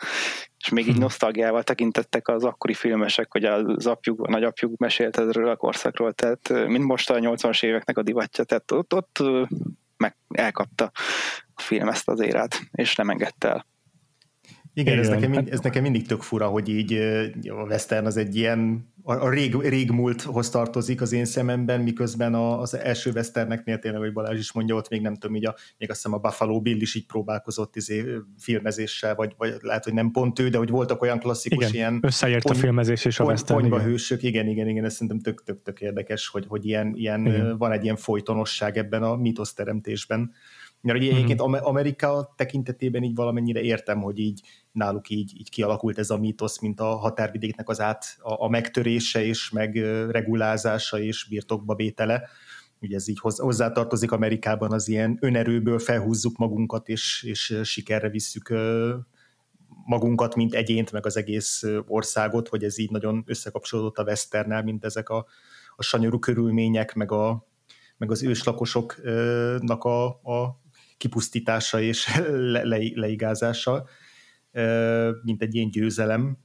és 0.60 0.70
még 0.70 0.88
így 0.88 0.96
hm. 0.96 1.00
nosztalgiával 1.00 1.64
tekintettek 1.64 2.28
az 2.28 2.44
akkori 2.44 2.74
filmesek, 2.74 3.32
hogy 3.32 3.46
az 3.46 3.86
apjuk, 3.86 4.22
a 4.22 4.30
nagyapjuk 4.30 4.78
mesélt 4.78 5.18
erről 5.18 5.50
a 5.50 5.56
korszakról, 5.56 6.14
tehát 6.14 6.68
mint 6.68 6.84
most 6.84 7.10
a 7.10 7.16
80-as 7.20 7.64
éveknek 7.64 7.98
a 7.98 8.04
divatja, 8.04 8.44
tehát 8.44 8.72
ott, 8.72 8.94
ott 8.94 9.24
meg 9.98 10.16
elkapta 10.30 10.92
a 11.54 11.62
film 11.62 11.88
ezt 11.88 12.08
az 12.10 12.20
érát, 12.20 12.60
és 12.72 12.96
nem 12.96 13.10
engedte 13.10 13.48
el. 13.48 13.66
Igen, 14.78 14.94
Igen. 14.94 15.06
Ez, 15.06 15.10
nekem, 15.10 15.30
mind, 15.30 15.48
ez 15.52 15.60
nekem 15.60 15.82
mindig 15.82 16.06
tök 16.08 16.22
fura, 16.22 16.48
hogy 16.48 16.70
így 16.70 16.94
a 17.48 17.64
western 17.68 18.06
az 18.06 18.18
egy 18.18 18.36
ilyen, 18.36 18.88
a, 19.04 19.14
a 19.14 19.30
rég, 19.30 19.56
régmúlthoz 19.56 20.50
tartozik 20.50 21.02
az 21.02 21.12
én 21.12 21.26
szememben, 21.26 21.82
miközben 21.82 22.34
a, 22.34 22.62
az 22.62 22.76
első 22.76 23.12
westerneknél 23.12 23.80
tényleg, 23.80 24.02
hogy 24.02 24.14
Balázs 24.14 24.40
is 24.40 24.52
mondja, 24.52 24.76
ott 24.76 24.90
még 24.90 25.02
nem 25.02 25.16
tudom, 25.16 25.36
így 25.36 25.46
a, 25.46 25.56
még 25.78 25.90
azt 25.90 26.04
hiszem 26.04 26.14
a 26.14 26.18
Buffalo 26.18 26.62
Bill 26.62 26.82
is 26.82 26.96
így 26.96 27.06
próbálkozott 27.06 27.76
izé, 27.76 28.04
filmezéssel, 28.40 29.16
vagy, 29.16 29.34
vagy 29.38 29.56
lehet, 29.62 29.84
hogy 29.84 29.94
nem 29.94 30.12
pont 30.12 30.40
ő, 30.40 30.50
de 30.50 30.58
hogy 30.58 30.70
voltak 30.70 31.02
olyan 31.02 31.20
klasszikus 31.20 31.64
igen, 31.64 31.74
ilyen... 31.74 32.00
összeért 32.02 32.44
pony, 32.44 32.56
a 32.56 32.60
filmezés 32.60 33.06
és 33.06 33.20
a 33.20 33.24
pony, 33.24 33.32
western. 33.32 33.60
Ponyba 33.60 33.76
igen. 33.76 33.90
hősök, 33.90 34.24
igen, 34.24 34.48
igen, 34.48 34.68
igen, 34.68 34.86
ez 34.86 34.94
szerintem 34.94 35.20
tök, 35.20 35.44
tök, 35.44 35.62
tök 35.62 35.82
érdekes, 35.82 36.28
hogy, 36.28 36.46
hogy 36.48 36.66
ilyen, 36.66 36.94
ilyen 36.96 37.56
van 37.58 37.72
egy 37.72 37.84
ilyen 37.84 37.96
folytonosság 37.96 38.78
ebben 38.78 39.04
a 39.04 39.16
mítoszteremtésben. 39.16 40.32
Mert 40.82 41.00
ugye 41.00 41.12
egyébként 41.12 41.42
mm-hmm. 41.42 41.54
Amerika 41.54 42.34
tekintetében 42.36 43.04
így 43.04 43.16
valamennyire 43.16 43.62
értem, 43.62 44.02
hogy 44.02 44.20
így 44.20 44.42
náluk 44.72 45.10
így, 45.10 45.34
így 45.40 45.50
kialakult 45.50 45.98
ez 45.98 46.10
a 46.10 46.18
mítosz, 46.18 46.60
mint 46.60 46.80
a 46.80 46.96
határvidéknek 46.96 47.70
az 47.70 47.80
át 47.82 48.06
a, 48.20 48.44
a 48.44 48.50
megtörése 48.50 49.26
és 49.26 49.50
megregulázása 49.50 51.00
és 51.00 51.28
birtokba 51.30 51.76
vétele. 51.76 52.28
Ugye 52.82 52.96
ez 52.96 53.08
így 53.08 53.20
hozzátartozik 53.20 54.12
Amerikában 54.12 54.72
az 54.72 54.88
ilyen 54.88 55.18
önerőből 55.22 55.80
felhúzzuk 55.80 56.38
magunkat, 56.38 56.90
és, 56.90 57.24
és 57.28 57.60
sikerre 57.64 58.10
visszük 58.10 58.54
magunkat, 59.86 60.36
mint 60.36 60.54
egyént, 60.54 60.92
meg 60.92 61.06
az 61.06 61.18
egész 61.18 61.64
országot, 61.88 62.48
hogy 62.48 62.64
ez 62.64 62.78
így 62.78 62.92
nagyon 62.92 63.24
összekapcsolódott 63.26 63.98
a 63.98 64.04
Westernnel, 64.04 64.64
mint 64.64 64.86
ezek 64.86 65.10
a, 65.10 65.26
a 65.76 65.84
sanyarú 65.84 66.20
körülmények, 66.20 66.94
meg, 66.94 67.12
a, 67.12 67.48
meg 67.98 68.12
az 68.12 68.24
őslakosoknak 68.24 69.84
a, 69.84 70.06
a 70.08 70.60
kipusztítása 70.98 71.82
és 71.82 72.16
le, 72.54 72.64
le, 72.64 72.78
leigázása, 72.94 73.88
mint 75.24 75.42
egy 75.42 75.56
ilyen 75.56 75.70
győzelem, 75.70 76.38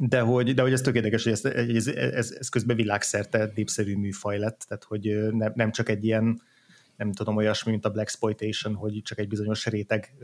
de 0.00 0.20
hogy, 0.20 0.54
de 0.54 0.62
hogy 0.62 0.72
ez 0.72 0.80
tök 0.80 0.94
érdekes, 0.94 1.22
hogy 1.22 1.32
ez, 1.32 1.44
ez, 1.44 1.86
ez, 1.86 2.30
ez 2.38 2.48
közben 2.48 2.76
világszerte 2.76 3.50
népszerű 3.54 3.96
műfaj 3.96 4.38
lett, 4.38 4.64
tehát 4.68 4.84
hogy 4.84 5.32
ne, 5.32 5.48
nem 5.54 5.70
csak 5.70 5.88
egy 5.88 6.04
ilyen, 6.04 6.42
nem 6.96 7.12
tudom, 7.12 7.36
olyasmi, 7.36 7.70
mint 7.70 7.84
a 7.84 7.90
Black 7.90 8.08
Exploitation, 8.08 8.74
hogy 8.74 9.00
csak 9.02 9.18
egy 9.18 9.28
bizonyos 9.28 9.66
réteg 9.66 10.14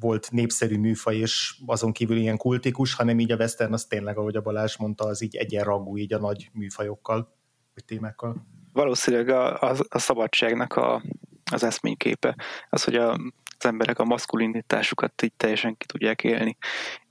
volt 0.00 0.30
népszerű 0.30 0.78
műfaj, 0.78 1.16
és 1.16 1.60
azon 1.66 1.92
kívül 1.92 2.16
ilyen 2.16 2.36
kultikus, 2.36 2.94
hanem 2.94 3.18
így 3.18 3.32
a 3.32 3.36
western 3.36 3.72
az 3.72 3.84
tényleg, 3.84 4.18
ahogy 4.18 4.36
a 4.36 4.40
Balázs 4.40 4.76
mondta, 4.76 5.04
az 5.04 5.22
így 5.22 5.36
egyenrangú 5.36 5.96
így 5.96 6.12
a 6.12 6.18
nagy 6.18 6.50
műfajokkal, 6.52 7.34
vagy 7.74 7.84
témákkal. 7.84 8.46
Valószínűleg 8.72 9.28
a, 9.28 9.60
a, 9.70 9.76
a 9.88 9.98
szabadságnak 9.98 10.76
a, 10.76 11.02
az 11.50 11.62
eszményképe. 11.62 12.36
Az, 12.70 12.84
hogy 12.84 12.94
a, 12.94 13.12
az 13.58 13.64
emberek 13.64 13.98
a 13.98 14.04
maszkulinitásukat 14.04 15.22
így 15.22 15.32
teljesen 15.36 15.76
ki 15.76 15.86
tudják 15.86 16.24
élni. 16.24 16.56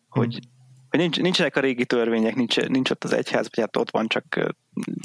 Hogy, 0.09 0.33
hmm. 0.33 0.51
hogy 0.89 0.99
nincs, 0.99 1.19
nincsenek 1.19 1.55
a 1.55 1.59
régi 1.59 1.85
törvények, 1.85 2.35
nincs, 2.35 2.57
nincs 2.57 2.89
ott 2.89 3.03
az 3.03 3.13
egyház, 3.13 3.47
vagy 3.49 3.59
hát 3.59 3.77
ott 3.77 3.91
van, 3.91 4.07
csak 4.07 4.55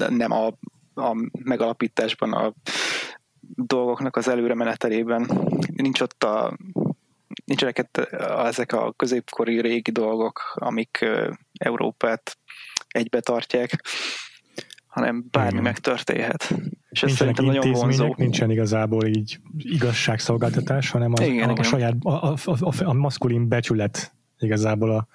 nem 0.09 0.31
a, 0.31 0.47
a 0.93 1.29
megalapításban, 1.31 2.33
a 2.33 2.53
dolgoknak 3.55 4.15
az 4.15 4.27
előre 4.27 4.53
menetelében. 4.53 5.49
Nincs 5.75 6.01
ott 6.01 6.23
a 6.23 6.57
nincsenek 7.45 7.89
ezek 8.45 8.71
a 8.71 8.91
középkori 8.91 9.61
régi 9.61 9.91
dolgok, 9.91 10.53
amik 10.55 11.05
Európát 11.53 12.37
egybe 12.87 13.19
tartják, 13.19 13.83
hanem 14.91 15.25
bármi 15.31 15.51
Igen. 15.51 15.63
megtörténhet. 15.63 16.53
És 16.89 17.03
ez 17.03 17.11
szerintem 17.11 17.45
nagyon 17.45 17.71
vonzó. 17.71 18.13
Nincsen 18.17 18.51
igazából 18.51 19.05
így 19.05 19.39
igazságszolgáltatás, 19.57 20.89
hanem 20.89 21.13
az, 21.13 21.19
igen, 21.19 21.49
a, 21.49 21.51
igen. 21.51 21.57
a 21.57 21.63
saját, 21.63 21.95
a, 21.99 22.09
a, 22.09 22.35
a, 22.45 22.73
a 22.83 22.93
maszkulin 22.93 23.47
becsület 23.47 24.13
igazából 24.39 24.91
a, 24.91 25.07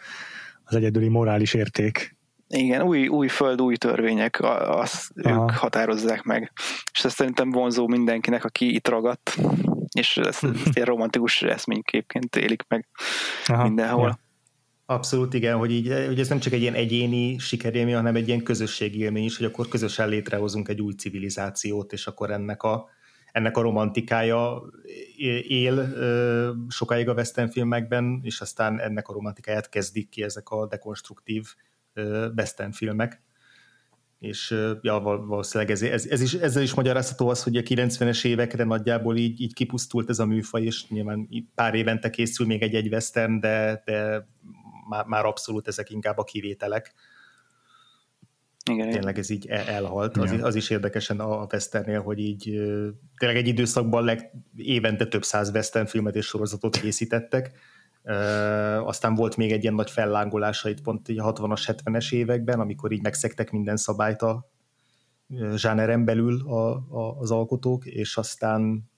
az 0.65 0.75
egyedüli 0.77 1.09
morális 1.09 1.55
érték. 1.55 2.17
Igen, 2.49 2.83
új, 2.83 3.09
új 3.09 3.29
föld, 3.29 3.61
új 3.61 3.77
törvények, 3.77 4.41
azt 4.41 5.13
ők 5.15 5.51
határozzák 5.51 6.23
meg. 6.23 6.53
És 6.93 7.05
ez 7.05 7.13
szerintem 7.13 7.51
vonzó 7.51 7.87
mindenkinek, 7.87 8.45
aki 8.45 8.75
itt 8.75 8.89
ragadt, 8.89 9.39
és 9.95 10.17
ezt, 10.17 10.45
ezt 10.65 10.77
ilyen 10.77 10.87
romantikus 10.87 11.43
eszményképként 11.43 12.37
élik 12.37 12.65
meg 12.69 12.87
Aha, 13.47 13.63
mindenhol. 13.63 14.09
Ja. 14.09 14.25
Abszolút 14.89 15.35
igen, 15.35 15.57
hogy, 15.57 15.71
így, 15.71 16.05
hogy 16.07 16.21
ez 16.21 16.29
nem 16.29 16.39
csak 16.39 16.53
egy 16.53 16.61
ilyen 16.61 16.75
egyéni 16.75 17.39
sikerélmény, 17.39 17.95
hanem 17.95 18.17
egy 18.17 18.29
ilyen 18.29 18.43
közösségi 18.43 18.99
élmény 18.99 19.25
is, 19.25 19.37
hogy 19.37 19.47
akkor 19.47 19.69
közösen 19.69 20.09
létrehozunk 20.09 20.69
egy 20.69 20.81
új 20.81 20.93
civilizációt, 20.93 21.93
és 21.93 22.07
akkor 22.07 22.31
ennek 22.31 22.63
a, 22.63 22.89
ennek 23.33 23.57
a 23.57 23.61
romantikája 23.61 24.63
él 25.49 25.95
sokáig 26.69 27.09
a 27.09 27.13
western 27.13 27.51
filmekben, 27.51 28.21
és 28.23 28.41
aztán 28.41 28.81
ennek 28.81 29.09
a 29.09 29.13
romantikáját 29.13 29.69
kezdik 29.69 30.09
ki 30.09 30.23
ezek 30.23 30.49
a 30.49 30.67
dekonstruktív 30.67 31.45
western 32.37 32.73
filmek. 32.73 33.23
És 34.19 34.55
ja, 34.83 35.01
valószínűleg 35.01 35.73
ez, 35.73 35.83
ez, 35.83 36.07
ez 36.07 36.21
is, 36.21 36.35
ezzel 36.35 36.63
is 36.63 36.75
magyarázható 36.75 37.29
az, 37.29 37.43
hogy 37.43 37.57
a 37.57 37.63
90-es 37.63 38.25
évekre 38.25 38.65
nagyjából 38.65 39.17
így, 39.17 39.41
így 39.41 39.55
kipusztult 39.55 40.09
ez 40.09 40.19
a 40.19 40.27
műfaj, 40.27 40.63
és 40.63 40.89
nyilván 40.89 41.29
pár 41.55 41.75
évente 41.75 42.11
készül 42.11 42.47
még 42.47 42.63
egy-egy 42.63 42.93
western, 42.93 43.41
de, 43.41 43.83
de 43.85 44.27
már, 44.89 45.05
már 45.05 45.25
abszolút 45.25 45.69
ezek 45.69 45.91
inkább 45.91 46.19
a 46.19 46.25
kivételek. 46.25 46.95
Igen, 48.71 48.91
tényleg 48.91 49.19
ez 49.19 49.31
így 49.31 49.47
elhalt. 49.47 50.17
Az, 50.17 50.35
az 50.41 50.55
is 50.55 50.71
érdekesen 50.71 51.21
a 51.21 51.47
Westernél, 51.53 52.03
hogy 52.03 52.19
így 52.19 52.43
tényleg 53.19 53.37
egy 53.37 53.47
időszakban 53.47 54.05
leg, 54.05 54.31
évente 54.57 55.07
több 55.07 55.25
száz 55.25 55.51
Western 55.51 55.87
filmet 55.87 56.17
és 56.17 56.27
sorozatot 56.27 56.77
készítettek. 56.77 57.51
Uh, 58.03 58.89
aztán 58.89 59.15
volt 59.15 59.37
még 59.37 59.53
egy 59.53 59.63
ilyen 59.63 59.75
nagy 59.75 59.91
fellángolása 59.91 60.69
itt 60.69 60.81
pont 60.81 61.09
a 61.09 61.33
60-as, 61.33 61.77
70-es 61.85 62.13
években, 62.13 62.61
amikor 62.61 62.93
így 62.93 63.03
megszektek 63.03 63.51
minden 63.51 63.77
szabályt 63.77 64.23
a 64.23 64.51
zsáneren 65.55 66.05
belül 66.05 66.49
a, 66.49 66.71
a, 66.75 67.19
az 67.19 67.31
alkotók, 67.31 67.87
és 67.87 68.17
aztán 68.17 68.91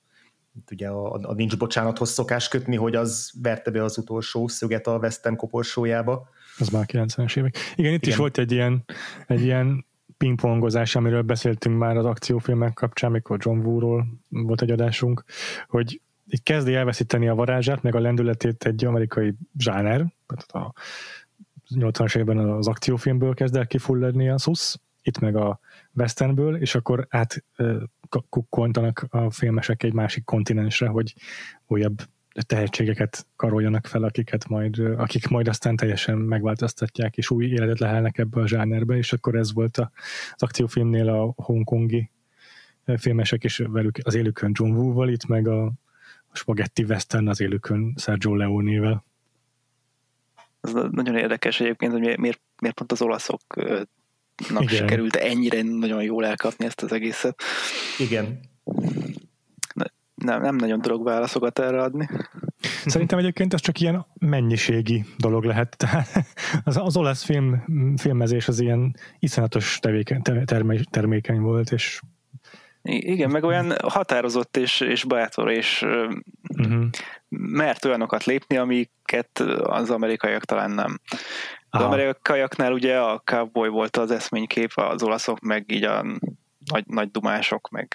ugye 0.71 0.89
a, 0.89 1.13
a 1.13 1.35
nincs 1.35 1.57
bocsánathoz 1.57 2.11
szokás 2.11 2.49
kötni, 2.49 2.77
hogy 2.77 2.95
az 2.95 3.31
verte 3.43 3.71
be 3.71 3.83
az 3.85 3.99
utolsó 3.99 4.49
szöget 4.49 4.87
a 4.87 4.99
Western 4.99 5.37
koporsójába. 5.37 6.29
Az 6.59 6.69
már 6.69 6.85
90-es 6.93 7.37
évek. 7.37 7.57
Igen, 7.77 7.93
itt 7.93 8.03
Igen. 8.03 8.11
is 8.11 8.17
volt 8.17 8.39
egy 8.39 8.53
ilyen, 8.53 8.85
egy 9.27 9.43
ilyen 9.43 9.87
pingpongozás, 10.17 10.97
amiről 10.97 11.23
beszéltünk 11.23 11.79
már 11.79 11.97
az 11.97 12.05
akciófilmek 12.05 12.75
kapcsán, 12.75 13.11
mikor 13.11 13.39
John 13.41 13.59
Woo-ról 13.59 14.07
volt 14.29 14.63
egy 14.63 14.71
adásunk, 14.71 15.25
hogy 15.69 16.01
így 16.27 16.43
kezdi 16.43 16.75
elveszíteni 16.75 17.29
a 17.29 17.35
varázsát, 17.35 17.83
meg 17.83 17.95
a 17.95 18.01
lendületét 18.01 18.65
egy 18.65 18.85
amerikai 18.85 19.35
zsáner, 19.59 20.07
tehát 20.27 20.67
a 20.67 20.73
80-as 21.75 22.17
évben 22.17 22.39
az 22.39 22.69
akciófilmből 22.69 23.35
kezd 23.35 23.57
el 23.57 23.67
kifulladni 23.67 24.29
a 24.29 24.39
szusz, 24.39 24.81
itt 25.03 25.19
meg 25.19 25.37
a 25.37 25.61
westernből, 25.95 26.57
és 26.57 26.75
akkor 26.75 27.07
át 27.11 27.45
kukkoltanak 28.29 29.07
a 29.09 29.31
filmesek 29.31 29.83
egy 29.83 29.93
másik 29.93 30.25
kontinensre, 30.25 30.89
hogy 30.89 31.15
újabb 31.67 31.99
tehetségeket 32.47 33.27
karoljanak 33.37 33.87
fel, 33.87 34.03
akiket 34.03 34.49
majd, 34.49 34.79
akik 34.79 35.29
majd 35.29 35.49
aztán 35.49 35.77
teljesen 35.77 36.19
megváltoztatják, 36.19 37.17
és 37.17 37.31
új 37.31 37.47
életet 37.47 37.79
lehelnek 37.79 38.19
ebbe 38.19 38.41
a 38.41 38.47
zsánerbe, 38.47 38.97
és 38.97 39.13
akkor 39.13 39.35
ez 39.35 39.53
volt 39.53 39.79
az 39.79 40.43
akciófilmnél 40.43 41.09
a 41.09 41.33
hongkongi 41.37 42.11
filmesek, 42.97 43.45
és 43.45 43.63
velük 43.67 43.99
az 44.03 44.15
élükön 44.15 44.51
John 44.55 44.71
Woo-val, 44.71 45.09
itt 45.09 45.27
meg 45.27 45.49
a, 45.49 45.65
a 46.27 46.37
Spaghetti 46.37 46.83
Western 46.83 47.29
az 47.29 47.41
élükön 47.41 47.95
Sergio 47.97 48.35
Leone-vel. 48.35 49.05
Ez 50.61 50.73
nagyon 50.73 51.17
érdekes 51.17 51.61
egyébként, 51.61 51.93
hogy 51.93 52.01
miért, 52.01 52.41
miért 52.61 52.77
pont 52.77 52.93
az 52.93 53.03
olaszok 53.03 53.43
Igen. 54.49 54.67
sikerült 54.67 55.17
ennyire 55.17 55.63
nagyon 55.63 56.03
jól 56.03 56.27
elkapni 56.27 56.65
ezt 56.65 56.83
az 56.83 56.93
egészet. 56.93 57.43
Igen. 57.99 58.41
Nem, 60.15 60.41
nem 60.41 60.57
nagyon 60.57 60.81
tudok 60.81 61.05
válaszokat 61.05 61.59
erre 61.59 61.83
adni. 61.83 62.09
Szerintem 62.87 63.19
egyébként 63.19 63.55
ez 63.55 63.61
csak 63.61 63.81
ilyen 63.81 64.07
mennyiségi 64.15 65.05
dolog 65.17 65.45
lehet. 65.45 65.77
Tehát 65.77 66.09
az, 66.65 66.77
az 66.77 66.97
olasz 66.97 67.25
film, 67.25 67.65
filmezés 67.97 68.49
az 68.49 68.61
ilyen 68.61 68.97
iszonyatos 69.19 69.79
tevéken, 69.79 70.23
termé, 70.45 70.81
termékeny 70.91 71.41
volt, 71.41 71.71
és 71.73 72.01
igen, 72.83 73.31
meg 73.31 73.45
olyan 73.45 73.73
határozott 73.83 74.57
és, 74.57 74.81
és 74.81 75.05
bátor, 75.05 75.51
és 75.51 75.87
uh-huh. 76.57 76.85
mert 77.29 77.85
olyanokat 77.85 78.25
lépni, 78.25 78.57
amiket 78.57 79.39
az 79.63 79.91
amerikaiak 79.91 80.45
talán 80.45 80.71
nem. 80.71 81.01
Az 81.71 81.83
amerikaiaknál 81.83 82.73
ugye 82.73 82.99
a 82.99 83.23
cowboy 83.25 83.69
volt 83.69 83.97
az 83.97 84.11
eszménykép, 84.11 84.71
az 84.75 85.03
olaszok 85.03 85.41
meg 85.41 85.73
így 85.73 85.85
a 85.85 86.03
nagy, 86.65 86.87
nagy 86.87 87.11
dumások, 87.11 87.69
meg 87.71 87.95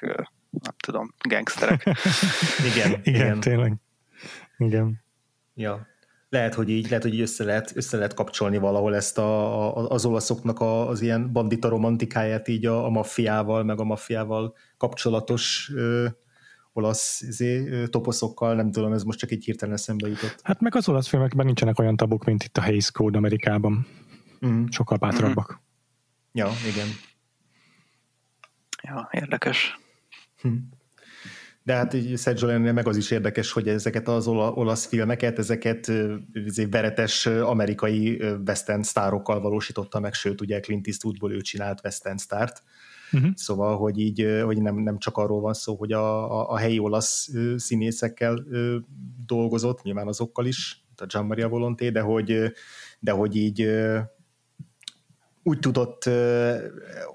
nem 0.49 0.73
tudom, 0.77 1.13
gangsterek. 1.29 1.83
igen, 2.73 2.91
igen, 2.91 3.01
igen, 3.03 3.39
tényleg. 3.39 3.73
Igen. 4.57 5.03
Ja. 5.53 5.87
Lehet, 6.29 6.53
hogy 6.53 6.69
így, 6.69 6.87
lehet, 6.87 7.03
hogy 7.03 7.13
így 7.13 7.21
össze, 7.21 7.43
lehet, 7.43 7.71
össze 7.75 7.95
lehet 7.95 8.13
kapcsolni 8.13 8.57
valahol 8.57 8.95
ezt 8.95 9.17
a, 9.17 9.77
a, 9.77 9.89
az 9.89 10.05
olaszoknak 10.05 10.59
a, 10.59 10.87
az 10.87 11.01
ilyen 11.01 11.31
bandita 11.31 11.69
romantikáját 11.69 12.47
így 12.47 12.65
a, 12.65 12.85
a 12.85 12.89
maffiával, 12.89 13.63
meg 13.63 13.79
a 13.79 13.83
maffiával 13.83 14.55
kapcsolatos 14.77 15.71
ö, 15.75 16.07
olasz 16.73 17.21
izé, 17.21 17.83
toposzokkal, 17.87 18.55
nem 18.55 18.71
tudom, 18.71 18.93
ez 18.93 19.03
most 19.03 19.19
csak 19.19 19.31
egy 19.31 19.43
hirtelen 19.43 19.73
eszembe 19.73 20.07
jutott. 20.07 20.39
Hát 20.43 20.61
meg 20.61 20.75
az 20.75 20.89
olasz 20.89 21.07
filmekben 21.07 21.45
nincsenek 21.45 21.79
olyan 21.79 21.95
tabuk, 21.95 22.23
mint 22.23 22.43
itt 22.43 22.57
a 22.57 22.61
Hays 22.61 22.91
Code 22.91 23.17
Amerikában. 23.17 23.87
Mm. 24.45 24.65
Sokkal 24.69 24.97
bátrabbak. 24.97 25.51
Mm. 25.51 25.55
Ja, 26.31 26.49
igen. 26.71 26.87
Ja, 28.83 29.09
érdekes. 29.11 29.79
Hm. 30.41 30.49
De 31.63 31.73
hát 31.75 31.95
Sergio 32.17 32.47
leone 32.47 32.71
meg 32.71 32.87
az 32.87 32.97
is 32.97 33.11
érdekes, 33.11 33.51
hogy 33.51 33.67
ezeket 33.67 34.07
az 34.07 34.27
olasz 34.27 34.85
filmeket, 34.85 35.39
ezeket 35.39 35.91
izé, 36.33 36.65
veretes 36.65 37.25
amerikai 37.25 38.21
western 38.45 38.81
sztárokkal 38.81 39.41
valósította 39.41 39.99
meg, 39.99 40.13
sőt, 40.13 40.41
ugye 40.41 40.59
Clint 40.59 40.87
Eastwoodból 40.87 41.33
ő 41.33 41.41
csinált 41.41 41.79
western 41.83 42.17
sztárt. 42.17 42.63
Uh-huh. 43.13 43.31
Szóval, 43.35 43.77
hogy 43.77 43.99
így, 43.99 44.27
hogy 44.43 44.61
nem, 44.61 44.75
nem 44.75 44.97
csak 44.97 45.17
arról 45.17 45.41
van 45.41 45.53
szó, 45.53 45.75
hogy 45.75 45.91
a, 45.91 46.31
a, 46.39 46.49
a 46.49 46.57
helyi 46.57 46.79
olasz 46.79 47.29
színészekkel 47.55 48.43
dolgozott, 49.25 49.81
nyilván 49.81 50.07
azokkal 50.07 50.45
is, 50.45 50.85
a 50.97 51.05
Gian 51.05 51.25
Maria 51.25 51.49
Volonté, 51.49 51.89
de 51.89 52.01
hogy, 52.01 52.51
de 52.99 53.11
hogy 53.11 53.35
így 53.35 53.69
úgy 55.43 55.59
tudott 55.59 56.09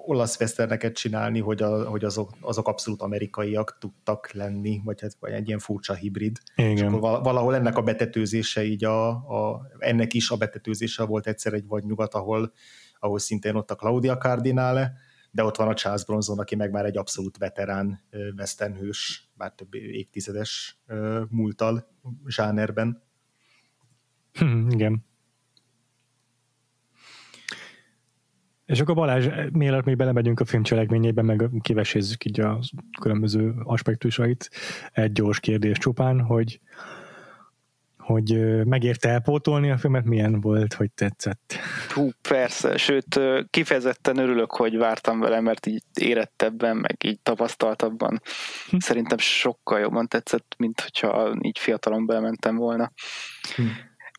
olasz 0.06 0.40
westerneket 0.40 0.94
csinálni, 0.94 1.40
hogy, 1.40 1.62
a, 1.62 1.88
hogy 1.88 2.04
azok, 2.04 2.30
azok 2.40 2.68
abszolút 2.68 3.02
amerikaiak 3.02 3.76
tudtak 3.80 4.32
lenni, 4.32 4.80
vagy, 4.84 5.00
hát, 5.00 5.16
vagy 5.20 5.32
egy 5.32 5.46
ilyen 5.46 5.58
furcsa 5.58 5.94
hibrid. 5.94 6.38
Igen. 6.56 6.72
És 6.72 6.82
akkor 6.82 7.22
valahol 7.22 7.54
ennek 7.54 7.76
a 7.76 7.82
betetőzése 7.82 8.64
így 8.64 8.84
a, 8.84 9.08
a, 9.08 9.68
ennek 9.78 10.14
is 10.14 10.30
a 10.30 10.36
betetőzése 10.36 11.04
volt 11.04 11.26
egyszer 11.26 11.52
egy 11.52 11.66
vagy 11.66 11.84
nyugat, 11.84 12.14
ahol, 12.14 12.52
ahol 13.00 13.18
szintén 13.18 13.54
ott 13.54 13.70
a 13.70 13.74
Claudia 13.74 14.16
Cardinale, 14.16 14.92
de 15.30 15.44
ott 15.44 15.56
van 15.56 15.68
a 15.68 15.74
Charles 15.74 16.04
Bronson, 16.04 16.38
aki 16.38 16.54
meg 16.54 16.70
már 16.70 16.84
egy 16.84 16.96
abszolút 16.96 17.36
veterán 17.36 18.00
western 18.36 18.74
hős, 18.74 19.30
már 19.36 19.52
több 19.52 19.74
évtizedes 19.74 20.78
múltal 21.28 21.88
zsánerben. 22.26 23.02
Hm, 24.32 24.68
igen. 24.68 25.06
És 28.64 28.80
akkor 28.80 28.94
Balázs, 28.94 29.28
mielőtt 29.52 29.84
még 29.84 29.96
belemegyünk 29.96 30.40
a 30.40 30.44
film 30.44 30.62
cselekményében, 30.62 31.24
meg 31.24 31.50
kivesézzük 31.60 32.24
így 32.24 32.40
a 32.40 32.60
különböző 33.00 33.54
aspektusait, 33.62 34.50
egy 34.92 35.12
gyors 35.12 35.40
kérdés 35.40 35.78
csupán, 35.78 36.20
hogy 36.20 36.60
hogy 38.08 38.64
megérte 38.64 39.08
elpótolni 39.08 39.70
a 39.70 39.76
filmet, 39.76 40.04
milyen 40.04 40.40
volt, 40.40 40.74
hogy 40.74 40.90
tetszett? 40.90 41.54
Hú, 41.88 42.08
persze, 42.28 42.76
sőt, 42.76 43.20
kifejezetten 43.50 44.18
örülök, 44.18 44.52
hogy 44.52 44.76
vártam 44.76 45.20
vele, 45.20 45.40
mert 45.40 45.66
így 45.66 45.82
érettebben, 46.00 46.76
meg 46.76 46.96
így 47.04 47.20
tapasztaltabban 47.20 48.20
hm. 48.70 48.76
szerintem 48.78 49.18
sokkal 49.18 49.78
jobban 49.78 50.08
tetszett, 50.08 50.54
mint 50.58 50.80
hogyha 50.80 51.36
így 51.40 51.58
fiatalon 51.58 52.06
belementem 52.06 52.56
volna. 52.56 52.92
Hm. 53.56 53.62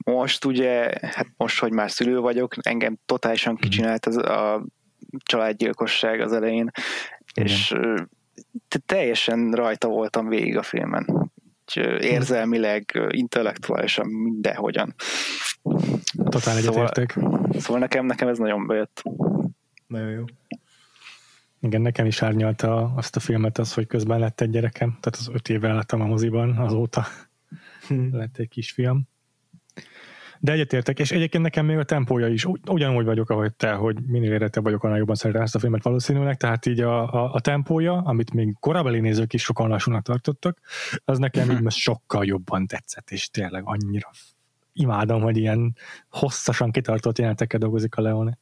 Most 0.03 0.46
ugye, 0.46 0.91
hát 1.01 1.27
most, 1.38 1.60
hogy 1.60 1.72
már 1.72 1.91
szülő 1.91 2.19
vagyok, 2.19 2.53
engem 2.62 2.98
totálisan 3.05 3.53
mhm. 3.53 3.62
kicsinált 3.62 4.05
az 4.05 4.17
a 4.17 4.65
családgyilkosság 5.24 6.22
az 6.22 6.31
elején, 6.31 6.72
Igen. 7.34 7.50
és 7.50 7.75
teljesen 8.86 9.51
rajta 9.51 9.88
voltam 9.88 10.27
végig 10.27 10.58
a 10.58 10.63
filmen. 10.63 11.31
Érzelmileg, 12.00 13.02
intellektuálisan, 13.10 14.08
mindenhogyan. 14.08 14.96
Totál 16.24 16.58
egyetértek. 16.58 17.12
Szóval, 17.12 17.50
szóval 17.60 17.80
nekem, 17.80 18.06
nekem 18.06 18.28
ez 18.28 18.38
nagyon 18.38 18.68
bejött. 18.68 19.02
Nagyon 19.88 20.10
jó. 20.10 20.24
Igen, 21.62 21.82
nekem 21.82 22.05
is 22.05 22.22
árnyalta 22.22 22.94
azt 22.96 23.16
a 23.16 23.20
filmet 23.20 23.58
az, 23.58 23.74
hogy 23.74 23.88
közben 23.88 24.20
lett 24.20 24.42
egy 24.42 24.50
gyerekem, 24.50 24.90
tehát 24.90 25.20
az 25.20 25.29
öt 25.34 25.50
éve 25.50 25.74
láttam 25.74 26.01
a 26.01 26.05
moziban, 26.05 26.58
azóta 26.58 27.05
hm. 27.88 28.16
lett 28.16 28.38
egy 28.38 28.48
kisfiam. 28.48 29.08
De 30.42 30.52
egyetértek, 30.52 31.00
és 31.00 31.12
egyébként 31.12 31.44
nekem 31.44 31.66
még 31.66 31.78
a 31.78 31.84
tempója 31.84 32.28
is 32.28 32.46
ugyanúgy 32.46 33.06
vagyok, 33.06 33.30
ahogy 33.30 33.54
te, 33.54 33.72
hogy 33.72 33.98
minél 34.08 34.32
érettebb 34.32 34.64
vagyok, 34.64 34.84
annál 34.84 34.98
jobban 34.98 35.16
szeretem 35.16 35.42
ezt 35.42 35.56
a 35.56 35.60
filmet 35.60 35.84
valószínűleg, 35.84 36.38
tehát 36.38 36.66
így 36.66 36.82
a, 36.82 37.14
a, 37.14 37.34
a 37.34 37.40
tempója, 37.40 37.98
amit 37.98 38.34
még 38.34 38.56
korábbi 38.60 39.00
nézők 39.00 39.34
is 39.34 39.44
sokan 39.44 39.70
lassúnak 39.70 40.04
tartottak, 40.04 40.60
az 41.06 41.18
nekem 41.18 41.52
így 41.52 41.62
most 41.62 41.78
sokkal 41.78 42.25
jobban 42.25 42.68
tetszett, 42.68 43.12
és 43.12 43.30
tényleg 43.30 43.62
annyira 43.66 44.10
imádom, 44.74 45.22
hogy 45.22 45.38
ilyen 45.38 45.75
hosszasan 46.10 46.72
kitartott 46.72 47.18
jelentekkel 47.18 47.60
dolgozik 47.60 47.96
a 47.96 48.02
Leone. 48.02 48.38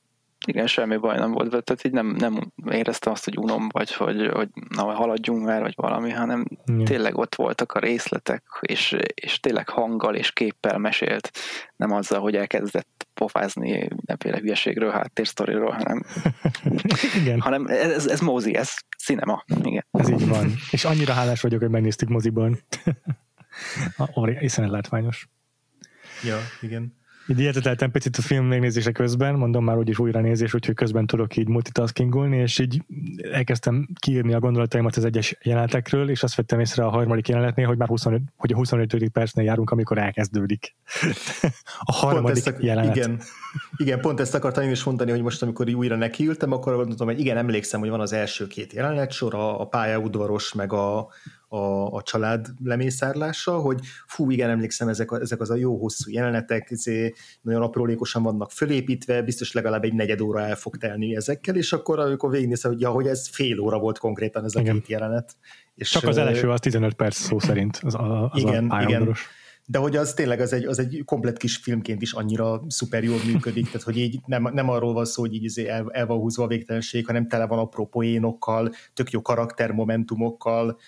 Igen, 0.47 0.67
semmi 0.67 0.97
baj 0.97 1.17
nem 1.17 1.31
volt, 1.31 1.49
tehát 1.49 1.83
így 1.83 1.91
nem, 1.91 2.07
nem 2.07 2.51
éreztem 2.71 3.13
azt, 3.13 3.23
hogy 3.23 3.37
unom, 3.37 3.67
vagy 3.71 3.93
hogy, 3.93 4.29
hogy 4.33 4.49
na, 4.69 4.83
haladjunk 4.83 5.45
már, 5.45 5.61
vagy 5.61 5.73
valami, 5.75 6.11
hanem 6.11 6.45
Igen. 6.65 6.85
tényleg 6.85 7.17
ott 7.17 7.35
voltak 7.35 7.71
a 7.71 7.79
részletek, 7.79 8.43
és, 8.61 8.95
és 9.13 9.39
tényleg 9.39 9.69
hanggal 9.69 10.15
és 10.15 10.31
képpel 10.31 10.77
mesélt, 10.77 11.31
nem 11.75 11.91
azzal, 11.91 12.19
hogy 12.19 12.35
elkezdett 12.35 13.07
pofázni 13.13 13.87
mindenféle 13.89 14.37
hülyeségről, 14.39 14.91
háttérsztoriról, 14.91 15.71
hanem, 15.71 16.03
Igen. 17.21 17.39
hanem 17.39 17.65
ez, 17.65 18.07
ez 18.07 18.19
mozi, 18.19 18.55
ez 18.55 18.73
cinema. 18.97 19.43
Igen. 19.63 19.85
Ez 19.91 20.09
így 20.09 20.27
van. 20.27 20.53
És 20.71 20.85
annyira 20.85 21.13
hálás 21.13 21.41
vagyok, 21.41 21.59
hogy 21.59 21.69
megnéztük 21.69 22.09
moziban. 22.09 22.57
Hiszen 24.39 24.69
látványos. 24.69 25.29
Ja, 26.23 26.37
igen. 26.61 26.95
Így 27.27 27.39
ilyeteteltem 27.39 27.91
picit 27.91 28.17
a 28.17 28.21
film 28.21 28.45
megnézése 28.45 28.91
közben, 28.91 29.35
mondom 29.35 29.63
már 29.63 29.77
úgyis 29.77 29.99
újra 29.99 30.21
nézés, 30.21 30.53
úgyhogy 30.53 30.75
közben 30.75 31.05
tudok 31.05 31.35
így 31.35 31.47
multitaskingolni, 31.47 32.37
és 32.37 32.59
így 32.59 32.81
elkezdtem 33.31 33.87
kiírni 33.99 34.33
a 34.33 34.39
gondolataimat 34.39 34.95
az 34.95 35.05
egyes 35.05 35.37
jelenetekről, 35.41 36.09
és 36.09 36.23
azt 36.23 36.35
vettem 36.35 36.59
észre 36.59 36.83
a 36.83 36.89
harmadik 36.89 37.27
jelenetnél, 37.27 37.67
hogy 37.67 37.77
már 37.77 37.87
25, 37.87 38.21
hogy 38.35 38.51
a 38.53 38.55
25. 38.55 39.09
percnél 39.09 39.45
járunk, 39.45 39.69
amikor 39.69 39.97
elkezdődik 39.97 40.75
a 41.79 41.91
harmadik 41.91 42.43
pont 42.43 42.63
jelenet. 42.63 42.95
Igen, 42.95 43.21
igen, 43.77 44.01
pont 44.01 44.19
ezt 44.19 44.35
akartam 44.35 44.63
én 44.63 44.71
is 44.71 44.83
mondani, 44.83 45.11
hogy 45.11 45.21
most 45.21 45.41
amikor 45.41 45.69
újra 45.69 45.95
nekiültem, 45.95 46.51
akkor 46.51 46.75
gondoltam, 46.75 47.07
hogy 47.07 47.19
igen, 47.19 47.37
emlékszem, 47.37 47.79
hogy 47.79 47.89
van 47.89 47.99
az 47.99 48.13
első 48.13 48.47
két 48.47 48.73
jelenet 48.73 49.11
sor, 49.11 49.35
a, 49.35 49.61
a 49.61 49.67
pályaudvaros, 49.67 50.53
meg 50.53 50.73
a, 50.73 51.07
a, 51.47 51.93
a 51.93 52.01
család 52.01 52.47
lemészárlása, 52.63 53.57
hogy 53.59 53.79
fú, 54.07 54.29
igen, 54.29 54.49
emlékszem, 54.49 54.87
ezek, 54.87 55.11
a, 55.11 55.19
ezek 55.19 55.41
az 55.41 55.49
a 55.49 55.55
jó 55.55 55.77
hosszú 55.77 56.11
jelenetek, 56.11 56.71
ezé, 56.71 57.13
nagyon 57.41 57.61
aprólékosan 57.61 58.23
vannak 58.23 58.51
fölépítve, 58.51 59.21
biztos 59.21 59.53
legalább 59.53 59.83
egy 59.83 59.93
negyed 59.93 60.21
óra 60.21 60.41
el 60.41 60.55
fog 60.55 60.77
telni 60.77 61.15
ezekkel, 61.15 61.55
és 61.55 61.73
akkor 61.73 61.99
amikor 61.99 62.31
végignézem, 62.31 62.71
hogy, 62.71 62.81
ja, 62.81 62.89
hogy 62.89 63.07
ez 63.07 63.27
fél 63.27 63.59
óra 63.59 63.79
volt 63.79 63.97
konkrétan 63.97 64.43
ez 64.43 64.55
a 64.55 64.59
igen. 64.59 64.73
két 64.73 64.87
jelenet. 64.87 65.35
És, 65.75 65.89
Csak 65.89 66.03
az 66.03 66.17
első 66.17 66.49
az 66.49 66.59
15 66.59 66.93
perc 66.93 67.15
szó 67.15 67.39
szerint, 67.39 67.79
az 67.83 67.95
a, 67.95 68.29
az 68.31 68.39
igen, 68.41 68.69
a 68.69 68.81
igen 68.81 69.15
de 69.69 69.77
hogy 69.77 69.95
az 69.95 70.13
tényleg 70.13 70.39
az 70.39 70.53
egy, 70.53 70.65
az 70.65 70.79
egy 70.79 71.01
komplet 71.05 71.37
kis 71.37 71.57
filmként 71.57 72.01
is 72.01 72.13
annyira 72.13 72.61
szuper 72.67 73.03
jól 73.03 73.19
működik, 73.25 73.65
tehát 73.65 73.81
hogy 73.81 73.97
így 73.97 74.19
nem, 74.25 74.49
nem 74.53 74.69
arról 74.69 74.93
van 74.93 75.05
szó, 75.05 75.21
hogy 75.21 75.33
így 75.33 75.43
izé 75.43 75.67
el, 75.67 75.89
el 75.91 76.05
van 76.05 76.17
húzva 76.17 76.43
a 76.43 76.47
végtelenség, 76.47 77.05
hanem 77.05 77.27
tele 77.27 77.47
van 77.47 77.59
apró 77.59 77.85
poénokkal, 77.85 78.71
tök 78.93 79.11
jó 79.11 79.21
karaktermomentumokkal, 79.21 80.79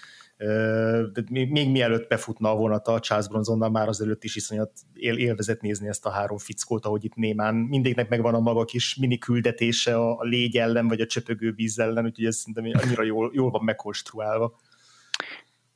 de 1.14 1.24
még, 1.30 1.52
még 1.52 1.72
mielőtt 1.72 2.10
befutna 2.10 2.52
a 2.52 2.56
vonat 2.56 2.88
a 2.88 3.00
Charles 3.00 3.28
Bronsonnal, 3.28 3.70
már 3.70 3.88
azelőtt 3.88 4.24
is 4.24 4.36
iszonyat 4.36 4.72
él, 4.94 5.18
élvezett 5.18 5.62
nézni 5.62 5.88
ezt 5.88 6.06
a 6.06 6.10
három 6.10 6.38
fickót, 6.38 6.86
ahogy 6.86 7.06
itt 7.06 7.16
némán 7.16 7.56
mindegynek 7.56 8.10
megvan 8.10 8.34
a 8.34 8.40
maga 8.40 8.66
kis 8.66 8.96
mini 8.96 9.18
küldetése 9.18 9.98
a, 9.98 10.20
a 10.20 10.24
légy 10.24 10.58
ellen, 10.58 10.88
vagy 10.88 11.02
a 11.02 11.06
csöpögő 11.06 11.52
víz 11.52 11.80
ellen, 11.80 12.06
úgyhogy 12.06 12.26
ez 12.26 12.36
szerintem 12.36 12.82
annyira 12.84 13.04
jól, 13.04 13.32
jól 13.34 13.50
van 13.50 13.64
megkonstruálva. 13.64 14.60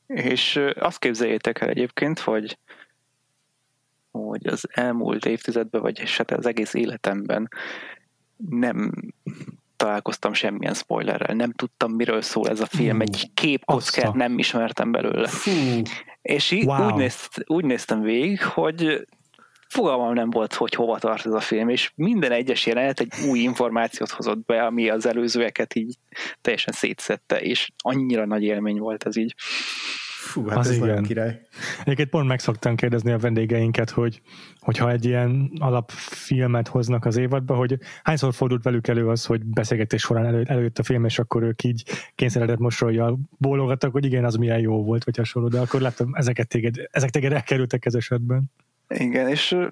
És 0.07 0.59
azt 0.75 0.99
képzeljétek 0.99 1.61
el 1.61 1.69
egyébként, 1.69 2.19
hogy 2.19 2.57
hogy 4.11 4.47
az 4.47 4.67
elmúlt 4.71 5.25
évtizedben, 5.25 5.81
vagy 5.81 6.15
hát 6.17 6.31
az 6.31 6.45
egész 6.45 6.73
életemben 6.73 7.49
nem 8.49 8.91
találkoztam 9.83 10.33
semmilyen 10.33 10.73
spoilerrel, 10.73 11.35
nem 11.35 11.51
tudtam, 11.51 11.91
miről 11.91 12.21
szól 12.21 12.49
ez 12.49 12.59
a 12.59 12.65
film, 12.65 13.01
egy 13.01 13.29
képkockát 13.33 14.13
nem 14.13 14.37
ismertem 14.37 14.91
belőle. 14.91 15.27
Fú. 15.27 15.81
És 16.21 16.51
így 16.51 16.65
wow. 16.65 16.85
úgy, 16.85 16.93
nézt, 16.93 17.43
úgy 17.45 17.65
néztem 17.65 18.01
végig, 18.01 18.43
hogy 18.43 19.07
fogalmam 19.67 20.13
nem 20.13 20.29
volt, 20.29 20.53
hogy 20.53 20.73
hova 20.73 20.99
tart 20.99 21.25
ez 21.25 21.33
a 21.33 21.39
film, 21.39 21.69
és 21.69 21.91
minden 21.95 22.31
egyes 22.31 22.65
jelenet 22.65 22.99
egy 22.99 23.13
új 23.29 23.39
információt 23.39 24.09
hozott 24.09 24.45
be, 24.45 24.65
ami 24.65 24.89
az 24.89 25.05
előzőeket 25.05 25.75
így 25.75 25.95
teljesen 26.41 26.73
szétszette, 26.73 27.41
és 27.41 27.69
annyira 27.77 28.25
nagy 28.25 28.43
élmény 28.43 28.79
volt 28.79 29.03
ez 29.03 29.15
így. 29.15 29.35
Fú, 30.23 30.47
hát 30.47 30.57
az 30.57 30.69
ez 30.69 30.75
igen. 30.75 31.03
király. 31.03 31.41
Egyébként 31.81 32.09
pont 32.09 32.27
meg 32.27 32.39
szoktam 32.39 32.75
kérdezni 32.75 33.11
a 33.11 33.17
vendégeinket, 33.17 33.89
hogy 33.89 34.21
hogyha 34.59 34.91
egy 34.91 35.05
ilyen 35.05 35.51
alapfilmet 35.59 36.67
hoznak 36.67 37.05
az 37.05 37.17
évadba, 37.17 37.55
hogy 37.55 37.77
hányszor 38.03 38.33
fordult 38.33 38.63
velük 38.63 38.87
elő 38.87 39.07
az, 39.07 39.25
hogy 39.25 39.45
beszélgetés 39.45 40.01
során 40.01 40.25
elő, 40.25 40.43
előtt 40.47 40.79
a 40.79 40.83
film, 40.83 41.05
és 41.05 41.19
akkor 41.19 41.43
ők 41.43 41.63
így 41.63 41.83
kényszeredett 42.15 42.57
mosolyjal 42.57 43.19
bólogattak, 43.37 43.91
hogy 43.91 44.05
igen, 44.05 44.25
az 44.25 44.35
milyen 44.35 44.59
jó 44.59 44.83
volt, 44.83 45.03
vagy 45.03 45.17
hasonló, 45.17 45.47
de 45.47 45.59
akkor 45.59 45.81
láttam, 45.81 46.13
ezeket 46.13 46.47
téged, 46.47 46.75
ezek 46.91 47.09
téged 47.09 47.31
elkerültek 47.31 47.85
ez 47.85 47.93
esetben. 47.93 48.43
Igen, 48.87 49.27
és 49.27 49.51
uh, 49.51 49.65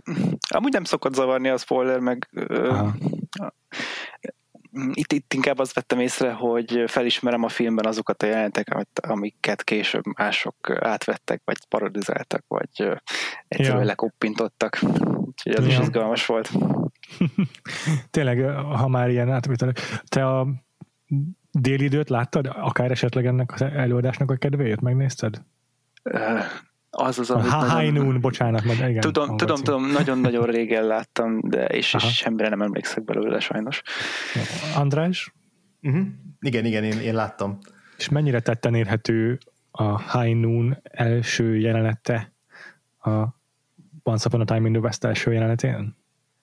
amúgy 0.48 0.72
nem 0.72 0.84
szokott 0.84 1.14
zavarni 1.14 1.50
a 1.50 1.58
spoiler, 1.58 2.00
meg 2.00 2.30
uh, 2.34 2.90
itt, 4.94 5.14
itt 5.14 5.34
inkább 5.34 5.60
azt 5.60 5.74
vettem 5.74 6.00
észre, 6.00 6.32
hogy 6.32 6.84
felismerem 6.88 7.44
a 7.44 7.50
filmben 7.50 7.86
azokat 7.86 8.24
a 8.24 8.26
jeleneteket, 8.26 9.00
amiket 9.02 9.64
később 9.64 10.04
mások 10.18 10.70
átvettek, 10.80 11.42
vagy 11.46 11.58
parodizáltak, 11.70 12.44
vagy 12.48 12.70
egyszerűen 13.48 13.80
ja. 13.80 13.86
lekoppintottak. 13.86 14.80
Úgyhogy 15.16 15.54
ez 15.54 15.66
ja. 15.66 15.72
is 15.72 15.80
izgalmas 15.80 16.26
volt. 16.26 16.52
Tényleg, 18.12 18.44
ha 18.56 18.88
már 18.88 19.10
ilyen 19.10 19.32
átvétel. 19.32 19.74
Te 20.06 20.28
a 20.28 20.48
déli 21.52 21.84
időt 21.84 22.10
láttad? 22.10 22.50
Akár 22.54 22.92
esetleg 22.92 23.26
ennek 23.26 23.54
az 23.54 23.62
előadásnak 23.62 24.32
a 24.32 24.36
kedvéért 24.36 24.82
megnézted? 24.82 25.42
Az 26.94 27.20
az, 27.20 27.30
amit 27.30 27.52
a 27.52 27.78
High 27.78 27.92
nagyon... 27.92 28.06
Noon, 28.06 28.22
bocsánat, 28.22 28.64
majd 28.64 28.80
igen. 28.80 29.00
Tudom, 29.00 29.38
tudom, 29.38 29.64
tudom, 29.64 29.92
nagyon-nagyon 29.92 30.46
régen 30.46 30.86
láttam, 30.86 31.40
de 31.42 31.66
és, 31.66 31.94
és 31.94 32.18
semmire 32.18 32.50
nem 32.50 32.62
emlékszek 32.62 33.04
belőle 33.04 33.40
sajnos. 33.40 33.82
András? 34.76 35.34
Uh-huh. 35.82 36.06
Igen, 36.40 36.66
igen, 36.66 36.84
én, 36.84 37.00
én 37.00 37.14
láttam. 37.14 37.58
És 37.98 38.10
mennyire 38.10 38.40
tetten 38.40 38.76
érhető 38.76 39.38
a 39.72 40.20
High 40.20 40.36
Noon 40.36 40.78
első 40.84 41.58
jelenete 41.58 42.34
a 43.00 43.26
Once 44.04 44.28
Upon 44.28 44.42
a 44.42 44.46
Time 44.46 44.68
in 44.68 44.74
the 44.74 44.82
West 44.82 45.04
első 45.04 45.34
jelenetén? 45.34 45.96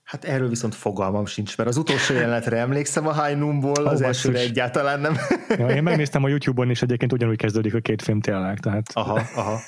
Hát 0.08 0.24
erről 0.24 0.48
viszont 0.48 0.74
fogalmam 0.74 1.26
sincs, 1.26 1.56
mert 1.56 1.68
az 1.68 1.76
utolsó 1.76 2.14
jelenetre 2.14 2.56
emlékszem 2.56 3.06
a 3.06 3.24
High 3.24 3.38
Noon-ból, 3.38 3.86
az 3.86 4.00
elsőre 4.00 4.38
egyáltalán 4.38 5.00
nem. 5.00 5.16
Ja, 5.48 5.68
én 5.68 5.82
megnéztem 5.82 6.24
a 6.24 6.28
YouTube-on, 6.28 6.70
és 6.70 6.82
egyébként 6.82 7.12
ugyanúgy 7.12 7.36
kezdődik 7.36 7.74
a 7.74 7.80
két 7.80 8.02
film 8.02 8.20
tényleg. 8.20 8.58
Tehát... 8.58 8.90
Aha, 8.92 9.20
aha. 9.34 9.58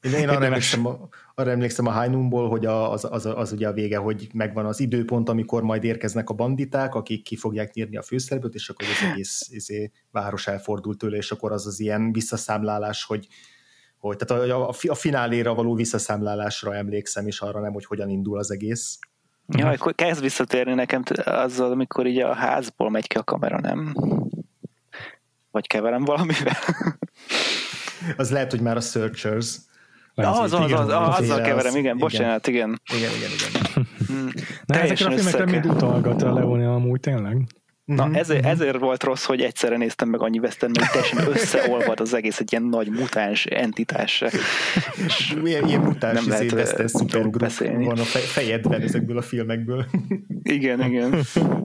Én, 0.00 0.12
én 0.12 0.28
arra, 0.28 0.44
emlékszem, 0.44 0.86
arra 1.34 1.50
emlékszem 1.50 1.86
a 1.86 2.00
High 2.00 2.12
Noon-ból, 2.12 2.48
hogy 2.48 2.66
az, 2.66 3.06
az, 3.10 3.26
az, 3.26 3.52
ugye 3.52 3.68
a 3.68 3.72
vége, 3.72 3.96
hogy 3.96 4.28
megvan 4.34 4.66
az 4.66 4.80
időpont, 4.80 5.28
amikor 5.28 5.62
majd 5.62 5.84
érkeznek 5.84 6.30
a 6.30 6.34
banditák, 6.34 6.94
akik 6.94 7.22
ki 7.22 7.36
fogják 7.36 7.72
nyírni 7.72 7.96
a 7.96 8.02
főszereplőt, 8.02 8.54
és 8.54 8.68
akkor 8.68 8.86
az 8.88 9.08
egész 9.10 9.48
izé, 9.50 9.90
város 10.10 10.46
elfordult 10.46 10.98
tőle, 10.98 11.16
és 11.16 11.30
akkor 11.30 11.52
az 11.52 11.66
az 11.66 11.80
ilyen 11.80 12.12
visszaszámlálás, 12.12 13.04
hogy 13.04 13.26
hogy 13.98 14.16
tehát 14.16 14.50
a, 14.50 14.68
a, 14.68 14.74
a 14.88 14.94
fináléra 14.94 15.54
való 15.54 15.74
visszaszámlálásra 15.74 16.74
emlékszem, 16.74 17.26
és 17.26 17.40
arra 17.40 17.60
nem, 17.60 17.72
hogy 17.72 17.84
hogyan 17.84 18.08
indul 18.08 18.38
az 18.38 18.50
egész. 18.50 18.98
Ja, 19.52 19.64
uh-huh. 19.64 19.80
akkor 19.80 19.94
kezd 19.94 20.20
visszatérni 20.20 20.74
nekem 20.74 21.02
azzal, 21.24 21.70
amikor 21.70 22.06
így 22.06 22.18
a 22.18 22.34
házból 22.34 22.90
megy 22.90 23.06
ki 23.06 23.16
a 23.16 23.22
kamera, 23.22 23.60
nem? 23.60 23.94
Vagy 25.50 25.66
keverem 25.66 26.04
valamivel? 26.04 26.56
az 28.16 28.30
lehet, 28.30 28.50
hogy 28.50 28.60
már 28.60 28.76
a 28.76 28.80
Searchers. 28.80 29.56
Az, 30.14 30.26
az, 30.26 30.52
az, 30.52 30.72
az, 30.72 30.72
az, 30.72 31.18
azzal 31.18 31.40
keverem, 31.40 31.76
igen, 31.76 31.98
bocsánat, 31.98 32.46
igen. 32.46 32.80
Igen, 32.96 33.10
igen, 33.16 33.30
igen. 33.30 33.86
Hmm. 34.06 34.30
Na, 34.64 34.74
ezekre 34.74 35.06
a 35.06 35.10
filmekre 35.10 35.44
mind 35.44 35.66
utalgat 35.66 36.22
a 36.22 36.32
Leone 36.32 36.72
amúgy 36.72 37.00
tényleg. 37.00 37.46
Na 37.94 38.04
mm-hmm. 38.04 38.14
ezért, 38.14 38.44
ezért 38.44 38.78
volt 38.78 39.02
rossz, 39.02 39.24
hogy 39.24 39.40
egyszerre 39.40 39.76
néztem 39.76 40.08
meg 40.08 40.20
annyi 40.20 40.38
western, 40.38 40.72
hogy 40.78 40.88
teljesen 40.92 41.32
összeolvad 41.32 42.00
az 42.00 42.14
egész 42.14 42.40
egy 42.40 42.52
ilyen 42.52 42.64
nagy 42.64 42.88
mutáns 42.88 43.46
entitás. 43.46 44.24
És 45.06 45.34
milyen, 45.42 45.68
ilyen 45.68 45.80
mutáns 45.80 46.14
nem 46.14 46.28
lehet 46.28 46.52
western 46.52 46.86
szupergrup 46.86 47.52
van 47.84 47.98
a 47.98 48.04
fejedben 48.04 48.80
ezekből 48.80 49.18
a 49.18 49.22
filmekből. 49.22 49.86
Igen, 50.42 50.80
igen. 50.80 51.14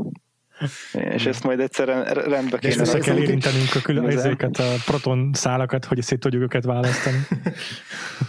És 1.14 1.26
ezt 1.26 1.44
majd 1.44 1.60
egyszerűen 1.60 2.04
rendbe 2.04 2.58
kéne. 2.58 2.82
Össze 2.82 3.00
kell 3.00 3.18
érintenünk 3.18 3.76
a 3.76 3.80
külön 3.80 4.08
ezeket 4.10 4.58
a 4.58 4.74
proton 4.86 5.32
szálakat, 5.34 5.86
hogy 5.86 6.02
szét 6.02 6.20
tudjuk 6.20 6.42
őket 6.42 6.64
választani. 6.64 7.18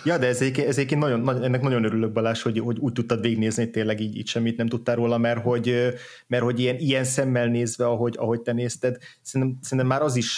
ja, 0.05 0.19
de 0.19 0.27
ezért, 0.27 0.59
ezért 0.59 0.97
nagyon, 0.97 1.21
nagyon, 1.21 1.45
ennek 1.45 1.61
nagyon 1.61 1.85
örülök 1.85 2.12
Balázs, 2.12 2.43
hogy, 2.43 2.59
hogy 2.59 2.79
úgy 2.79 2.93
tudtad 2.93 3.21
végignézni, 3.21 3.71
tényleg 3.71 4.01
így, 4.01 4.17
így 4.17 4.29
semmit 4.29 4.57
nem 4.57 4.67
tudtál 4.67 4.97
róla, 4.97 5.19
mert 5.19 5.43
hogy, 5.43 5.95
mert 6.27 6.43
hogy 6.43 6.61
ilyen, 6.61 6.77
ilyen 6.79 7.05
szemmel 7.05 7.47
nézve, 7.47 7.87
ahogy, 7.87 8.14
ahogy 8.19 8.41
te 8.41 8.53
nézted, 8.53 8.97
szerintem, 9.23 9.59
szerintem 9.62 9.87
már 9.87 10.03
az 10.03 10.17
is 10.17 10.37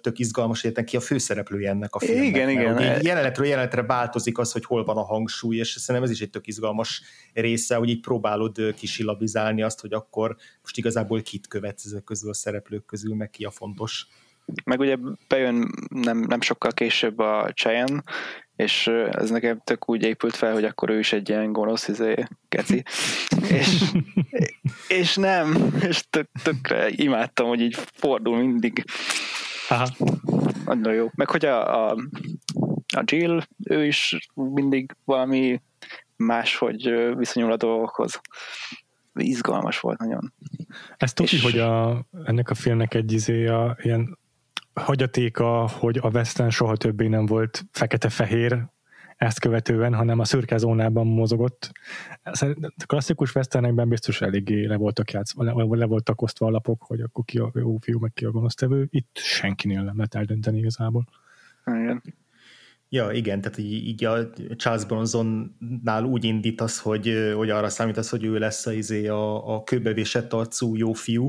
tök 0.00 0.18
izgalmas, 0.18 0.62
hogy 0.62 0.84
ki 0.84 0.96
a 0.96 1.00
főszereplője 1.00 1.70
ennek 1.70 1.94
a 1.94 1.98
filmnek. 1.98 2.26
Igen, 2.26 2.48
igen. 2.48 2.80
Így 2.80 3.04
jelenetről 3.04 3.46
jelenetre 3.46 3.82
változik 3.82 4.38
az, 4.38 4.52
hogy 4.52 4.64
hol 4.64 4.84
van 4.84 4.96
a 4.96 5.04
hangsúly, 5.04 5.56
és 5.56 5.68
szerintem 5.68 6.10
ez 6.10 6.16
is 6.16 6.20
egy 6.20 6.30
tök 6.30 6.46
izgalmas 6.46 7.02
része, 7.32 7.74
hogy 7.74 7.88
így 7.88 8.00
próbálod 8.00 8.74
kisilabizálni 8.74 9.62
azt, 9.62 9.80
hogy 9.80 9.92
akkor 9.92 10.36
most 10.62 10.76
igazából 10.76 11.22
kit 11.30 11.46
követsz 11.46 11.84
ezek 11.84 12.04
közül 12.04 12.30
a 12.30 12.34
szereplők 12.34 12.84
közül, 12.84 13.14
meg 13.14 13.30
ki 13.30 13.44
a 13.44 13.50
fontos. 13.50 14.06
Meg 14.64 14.80
ugye 14.80 14.96
bejön 15.28 15.70
nem, 15.88 16.18
nem 16.18 16.40
sokkal 16.40 16.72
később 16.72 17.18
a 17.18 17.52
Cheyenne, 17.54 18.02
és 18.56 18.86
ez 19.10 19.30
nekem 19.30 19.60
tök 19.64 19.88
úgy 19.88 20.02
épült 20.02 20.36
fel, 20.36 20.52
hogy 20.52 20.64
akkor 20.64 20.90
ő 20.90 20.98
is 20.98 21.12
egy 21.12 21.28
ilyen 21.28 21.52
gonosz 21.52 21.88
izé, 21.88 22.14
keci. 22.48 22.82
és, 23.58 23.82
és 24.88 25.16
nem, 25.16 25.74
és 25.80 26.04
tök, 26.10 26.28
tökre 26.42 26.88
imádtam, 26.88 27.48
hogy 27.48 27.60
így 27.60 27.76
fordul 27.92 28.36
mindig. 28.36 28.84
Aha. 29.68 29.88
Nagyon 30.64 30.94
jó. 30.94 31.08
Meg 31.14 31.30
hogy 31.30 31.44
a, 31.44 31.88
a, 31.88 31.96
a 32.96 33.02
Jill, 33.04 33.42
ő 33.64 33.86
is 33.86 34.30
mindig 34.34 34.96
valami 35.04 35.60
máshogy 36.16 37.14
viszonyul 37.16 37.52
a 37.52 37.56
dolgokhoz 37.56 38.20
izgalmas 39.22 39.80
volt 39.80 39.98
nagyon. 39.98 40.32
Ez 40.96 41.12
tudja, 41.12 41.38
és... 41.38 41.44
hogy 41.44 41.58
a, 41.58 42.06
ennek 42.24 42.50
a 42.50 42.54
filmnek 42.54 42.94
egy 42.94 43.12
izé 43.12 43.46
a, 43.46 43.76
ilyen 43.82 44.18
hagyatéka, 44.74 45.68
hogy 45.68 45.98
a 46.02 46.08
Western 46.08 46.48
soha 46.48 46.76
többé 46.76 47.06
nem 47.06 47.26
volt 47.26 47.64
fekete-fehér 47.72 48.66
ezt 49.16 49.40
követően, 49.40 49.94
hanem 49.94 50.18
a 50.18 50.24
szürke 50.24 50.56
zónában 50.56 51.06
mozogott. 51.06 51.70
A 52.22 52.54
klasszikus 52.86 53.34
westernekben 53.34 53.88
biztos 53.88 54.20
eléggé 54.20 54.64
le 54.66 54.76
voltak, 54.76 55.10
játsz, 55.10 55.34
le, 55.36 55.52
le 55.68 55.84
voltak 55.84 56.22
osztva 56.22 56.46
a 56.46 56.50
lapok, 56.50 56.82
hogy 56.82 57.00
akkor 57.00 57.24
ki 57.24 57.38
a 57.38 57.50
jó 57.54 57.76
fiú, 57.76 57.98
meg 57.98 58.12
ki 58.12 58.24
a 58.24 58.30
gonosztevő. 58.30 58.86
Itt 58.90 59.18
senkinél 59.18 59.82
nem 59.82 59.96
lehet 59.96 60.14
eldönteni 60.14 60.58
igazából. 60.58 61.04
Igen. 61.66 62.02
Ja, 62.92 63.10
igen, 63.10 63.40
tehát 63.40 63.58
így, 63.58 63.72
így 63.72 64.04
a 64.04 64.30
Charles 64.56 64.84
Bronsonnál 64.84 66.04
úgy 66.04 66.24
indítasz, 66.24 66.78
hogy, 66.78 67.32
hogy 67.36 67.50
arra 67.50 67.68
számítasz, 67.68 68.10
hogy 68.10 68.24
ő 68.24 68.38
lesz 68.38 68.66
a, 68.66 68.72
izé 68.72 69.06
a, 69.06 69.54
a 69.54 69.62
kőbevésett 69.62 70.32
arcú 70.32 70.76
jó 70.76 70.92
fiú, 70.92 71.28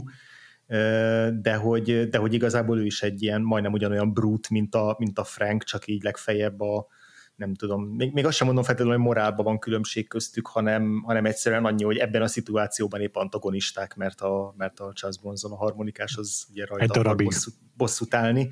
de 1.42 1.56
hogy, 1.56 2.10
de 2.10 2.18
hogy 2.18 2.34
igazából 2.34 2.80
ő 2.80 2.86
is 2.86 3.02
egy 3.02 3.22
ilyen 3.22 3.42
majdnem 3.42 3.74
ugyanolyan 3.74 4.14
brut, 4.14 4.50
mint 4.50 4.76
a, 4.76 4.96
mint 5.00 5.20
a 5.20 5.24
Frank, 5.24 5.64
csak 5.64 5.88
így 5.88 6.04
legfeljebb 6.04 6.62
a, 6.62 6.88
nem 7.36 7.54
tudom, 7.54 7.84
még, 7.84 8.14
még 8.14 8.26
azt 8.26 8.36
sem 8.36 8.46
mondom 8.48 8.64
feltétlenül, 8.64 8.98
hogy 8.98 9.08
morálban 9.08 9.46
van 9.46 9.60
különbség 9.60 10.08
köztük, 10.08 10.48
hanem, 10.48 11.04
hanem 11.06 11.26
egyszerűen 11.26 11.66
annyi, 11.66 11.84
hogy 11.84 11.98
ebben 11.98 12.22
a 12.22 12.28
szituációban 12.28 13.02
épp 13.02 13.16
antagonisták, 13.16 13.96
mert 13.96 14.22
a, 14.22 14.54
mert 14.58 14.80
a 14.80 14.92
Charles 14.94 15.20
Bronson 15.20 15.52
a 15.52 15.56
harmonikás 15.56 16.16
az 16.18 16.48
ugye 16.52 16.66
rajta 16.66 16.84
egy 16.84 16.90
darabig. 16.90 17.26
Bosszút, 17.26 17.56
bosszút 17.78 18.14
állni. 18.14 18.50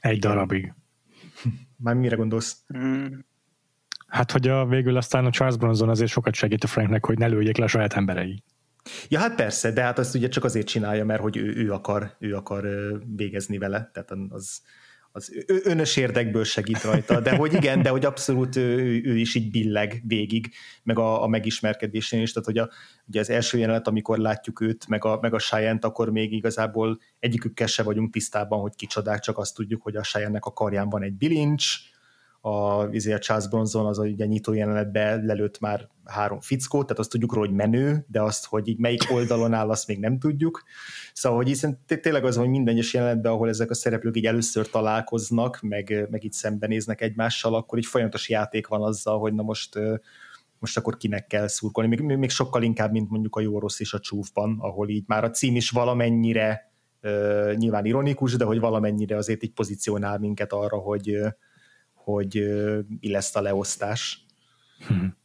Egy 0.00 0.16
Igen. 0.16 0.83
Már 1.76 1.94
mire 1.94 2.16
gondolsz? 2.16 2.56
Mm. 2.78 3.06
Hát, 4.06 4.30
hogy 4.30 4.48
a, 4.48 4.66
végül 4.66 4.96
aztán 4.96 5.24
a 5.24 5.30
Charles 5.30 5.56
Bronson 5.56 5.88
azért 5.88 6.10
sokat 6.10 6.34
segít 6.34 6.64
a 6.64 6.66
Franknek, 6.66 7.06
hogy 7.06 7.18
ne 7.18 7.26
lőjék 7.26 7.56
le 7.56 7.64
a 7.64 7.68
saját 7.68 7.92
emberei. 7.92 8.42
Ja, 9.08 9.18
hát 9.18 9.34
persze, 9.34 9.72
de 9.72 9.82
hát 9.82 9.98
azt 9.98 10.14
ugye 10.14 10.28
csak 10.28 10.44
azért 10.44 10.66
csinálja, 10.66 11.04
mert 11.04 11.20
hogy 11.20 11.36
ő, 11.36 11.54
ő, 11.56 11.72
akar, 11.72 12.16
ő 12.18 12.34
akar 12.34 12.66
végezni 13.16 13.58
vele, 13.58 13.90
tehát 13.92 14.10
az, 14.28 14.62
az 15.16 15.32
önös 15.64 15.96
érdekből 15.96 16.44
segít 16.44 16.82
rajta, 16.82 17.20
de 17.20 17.36
hogy 17.36 17.52
igen, 17.52 17.82
de 17.82 17.88
hogy 17.88 18.04
abszolút 18.04 18.56
ő, 18.56 19.00
ő 19.04 19.16
is 19.16 19.34
így 19.34 19.50
billeg 19.50 20.02
végig, 20.06 20.50
meg 20.82 20.98
a, 20.98 21.22
a 21.22 21.26
megismerkedésén 21.26 22.20
is, 22.20 22.32
tehát 22.32 22.48
hogy 22.48 22.58
a, 22.58 22.70
ugye 23.06 23.20
az 23.20 23.30
első 23.30 23.58
jelenet, 23.58 23.86
amikor 23.86 24.18
látjuk 24.18 24.60
őt, 24.60 24.86
meg 24.88 25.04
a, 25.04 25.18
meg 25.20 25.34
a 25.34 25.38
Cheyenne-t, 25.38 25.84
akkor 25.84 26.10
még 26.10 26.32
igazából 26.32 26.98
egyikükkel 27.18 27.66
se 27.66 27.82
vagyunk 27.82 28.12
tisztában, 28.12 28.60
hogy 28.60 28.74
kicsodák, 28.74 29.20
csak 29.20 29.38
azt 29.38 29.54
tudjuk, 29.54 29.82
hogy 29.82 29.96
a 29.96 30.02
Cheyenne-nek 30.02 30.44
a 30.44 30.52
karján 30.52 30.88
van 30.88 31.02
egy 31.02 31.14
bilincs, 31.14 31.78
a, 32.46 32.88
izé 32.90 33.12
a 33.12 33.18
Charles 33.18 33.48
Bronson 33.48 33.86
az 33.86 33.98
a 33.98 34.02
ugye 34.02 34.26
nyitó 34.26 34.52
jelenetbe 34.52 35.16
lelőtt 35.16 35.60
már 35.60 35.88
három 36.04 36.40
fickót, 36.40 36.86
tehát 36.86 36.98
azt 36.98 37.10
tudjuk 37.10 37.32
róla, 37.32 37.46
hogy 37.46 37.56
menő, 37.56 38.04
de 38.08 38.22
azt, 38.22 38.46
hogy 38.46 38.68
így 38.68 38.78
melyik 38.78 39.02
oldalon 39.10 39.52
áll, 39.52 39.70
azt 39.70 39.86
még 39.86 39.98
nem 39.98 40.18
tudjuk. 40.18 40.62
Szóval, 41.12 41.38
hogy 41.38 41.48
hiszen 41.48 41.84
tényleg 41.86 42.24
az, 42.24 42.36
hogy 42.36 42.48
minden 42.48 42.74
egyes 42.74 42.94
jelenetben, 42.94 43.32
ahol 43.32 43.48
ezek 43.48 43.70
a 43.70 43.74
szereplők 43.74 44.16
így 44.16 44.26
először 44.26 44.70
találkoznak, 44.70 45.60
meg, 45.60 46.06
meg 46.10 46.24
így 46.24 46.32
szembenéznek 46.32 47.00
egymással, 47.00 47.54
akkor 47.54 47.78
így 47.78 47.86
folyamatos 47.86 48.28
játék 48.28 48.66
van 48.66 48.82
azzal, 48.82 49.18
hogy 49.18 49.34
na 49.34 49.42
most 49.42 49.78
most 50.58 50.76
akkor 50.76 50.96
kinek 50.96 51.26
kell 51.26 51.46
szurkolni. 51.46 51.96
Még, 51.96 52.16
még 52.16 52.30
sokkal 52.30 52.62
inkább, 52.62 52.92
mint 52.92 53.10
mondjuk 53.10 53.36
a 53.36 53.40
jó 53.40 53.58
rossz 53.58 53.80
és 53.80 53.92
a 53.92 53.98
csúfban, 53.98 54.56
ahol 54.60 54.88
így 54.88 55.04
már 55.06 55.24
a 55.24 55.30
cím 55.30 55.56
is 55.56 55.70
valamennyire 55.70 56.72
uh, 57.02 57.54
nyilván 57.54 57.84
ironikus, 57.84 58.36
de 58.36 58.44
hogy 58.44 58.60
valamennyire 58.60 59.16
azért 59.16 59.42
így 59.42 59.52
pozícionál 59.52 60.18
minket 60.18 60.52
arra, 60.52 60.76
hogy, 60.76 61.18
hogy 62.04 62.34
mi 63.00 63.10
lesz 63.10 63.36
a 63.36 63.40
leosztás. 63.40 64.26
Hmm. 64.86 65.16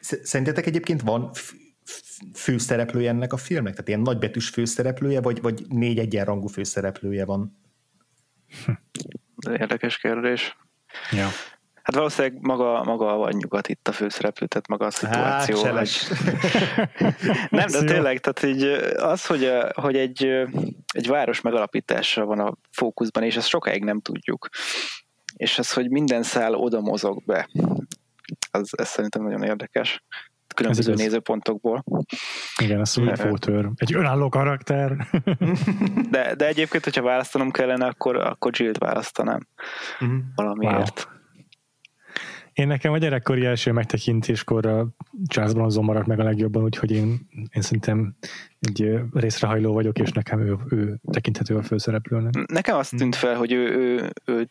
Szerintetek 0.00 0.66
egyébként 0.66 1.02
van 1.02 1.30
főszereplője 2.34 3.08
ennek 3.08 3.32
a 3.32 3.36
filmnek? 3.36 3.72
Tehát 3.72 3.88
ilyen 3.88 4.00
nagybetűs 4.00 4.48
főszereplője, 4.48 5.20
vagy, 5.20 5.40
vagy 5.40 5.66
négy 5.68 5.98
egyenrangú 5.98 6.46
főszereplője 6.46 7.24
van? 7.24 7.58
Érdekes 9.50 9.98
kérdés. 9.98 10.56
Ja. 11.10 11.28
Hát 11.82 11.94
valószínűleg 11.94 12.38
maga, 12.40 12.84
maga 12.84 13.20
a 13.20 13.30
nyugat 13.30 13.68
itt 13.68 13.88
a 13.88 13.92
főszereplő, 13.92 14.46
tehát 14.46 14.68
maga 14.68 14.86
a 14.86 14.90
szituáció. 14.90 15.62
Hát, 15.62 15.78
hogy... 15.78 15.90
Nem, 17.50 17.66
de 17.66 17.84
tényleg, 17.84 18.18
tehát 18.20 18.42
így 18.56 18.62
az, 18.96 19.26
hogy, 19.26 19.52
hogy 19.72 19.96
egy, 19.96 20.24
egy 20.92 21.08
város 21.08 21.40
megalapítása 21.40 22.24
van 22.24 22.38
a 22.38 22.54
fókuszban, 22.70 23.22
és 23.22 23.36
ezt 23.36 23.48
sokáig 23.48 23.84
nem 23.84 24.00
tudjuk. 24.00 24.48
És 25.36 25.58
az, 25.58 25.72
hogy 25.72 25.90
minden 25.90 26.22
szál 26.22 26.54
oda 26.54 26.80
mozog 26.80 27.24
be, 27.24 27.48
az, 28.50 28.70
ez 28.78 28.88
szerintem 28.88 29.22
nagyon 29.22 29.42
érdekes 29.42 30.02
különböző 30.54 30.94
nézőpontokból. 30.94 31.84
Igen, 32.60 32.80
a 32.80 32.84
Sweet 32.84 33.24
Water. 33.24 33.70
Egy 33.76 33.94
önálló 33.94 34.28
karakter. 34.28 35.06
de, 36.10 36.34
de 36.34 36.46
egyébként, 36.46 36.84
hogyha 36.84 37.02
választanom 37.02 37.50
kellene, 37.50 37.86
akkor, 37.86 38.16
akkor 38.16 38.50
Jill-t 38.54 38.78
választanám. 38.78 39.46
Uh-huh. 40.00 40.18
Valamiért. 40.34 41.08
Wow. 41.08 41.20
Én 42.52 42.66
nekem 42.66 42.92
a 42.92 42.98
gyerekkori 42.98 43.44
első 43.44 43.72
megtekintéskor 43.72 44.66
a 44.66 44.88
Charles 45.26 45.54
Bronson 45.54 45.84
maradt 45.84 46.06
meg 46.06 46.20
a 46.20 46.24
legjobban, 46.24 46.62
úgyhogy 46.62 46.90
én, 46.90 47.28
én 47.30 47.62
szerintem 47.62 48.16
egy 48.60 49.00
részrehajló 49.12 49.72
vagyok, 49.72 49.98
és 49.98 50.10
nekem 50.10 50.40
ő, 50.40 50.56
ő 50.68 51.00
tekinthető 51.12 51.56
a 51.56 51.62
főszereplőnek. 51.62 52.34
Nekem 52.46 52.76
azt 52.76 52.96
tűnt 52.96 53.16
fel, 53.16 53.36
hogy 53.36 53.52
ő, 53.52 53.76
ő, 53.76 54.12
ő 54.24 54.48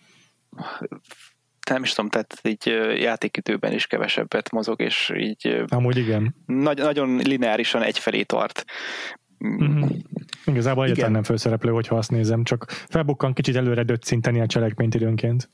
nem 1.69 1.83
is 1.83 1.93
tudom, 1.93 2.09
tehát 2.09 2.39
így 2.43 2.65
játékidőben 3.01 3.73
is 3.73 3.87
kevesebbet 3.87 4.51
mozog, 4.51 4.81
és 4.81 5.13
így 5.17 5.63
Amúgy 5.67 5.97
igen. 5.97 6.35
Nagy, 6.45 6.77
nagyon 6.77 7.15
lineárisan 7.15 7.81
egyfelé 7.81 8.23
tart. 8.23 8.65
Mm-hmm. 9.47 9.83
Igazából 10.45 10.85
egyetlen 10.85 11.11
nem 11.11 11.23
főszereplő, 11.23 11.71
hogyha 11.71 11.95
azt 11.95 12.11
nézem, 12.11 12.43
csak 12.43 12.65
felbukkan 12.69 13.33
kicsit 13.33 13.55
előre 13.55 13.83
döccinteni 13.83 14.39
a 14.39 14.45
cselekményt 14.45 14.95
időnként. 14.95 15.49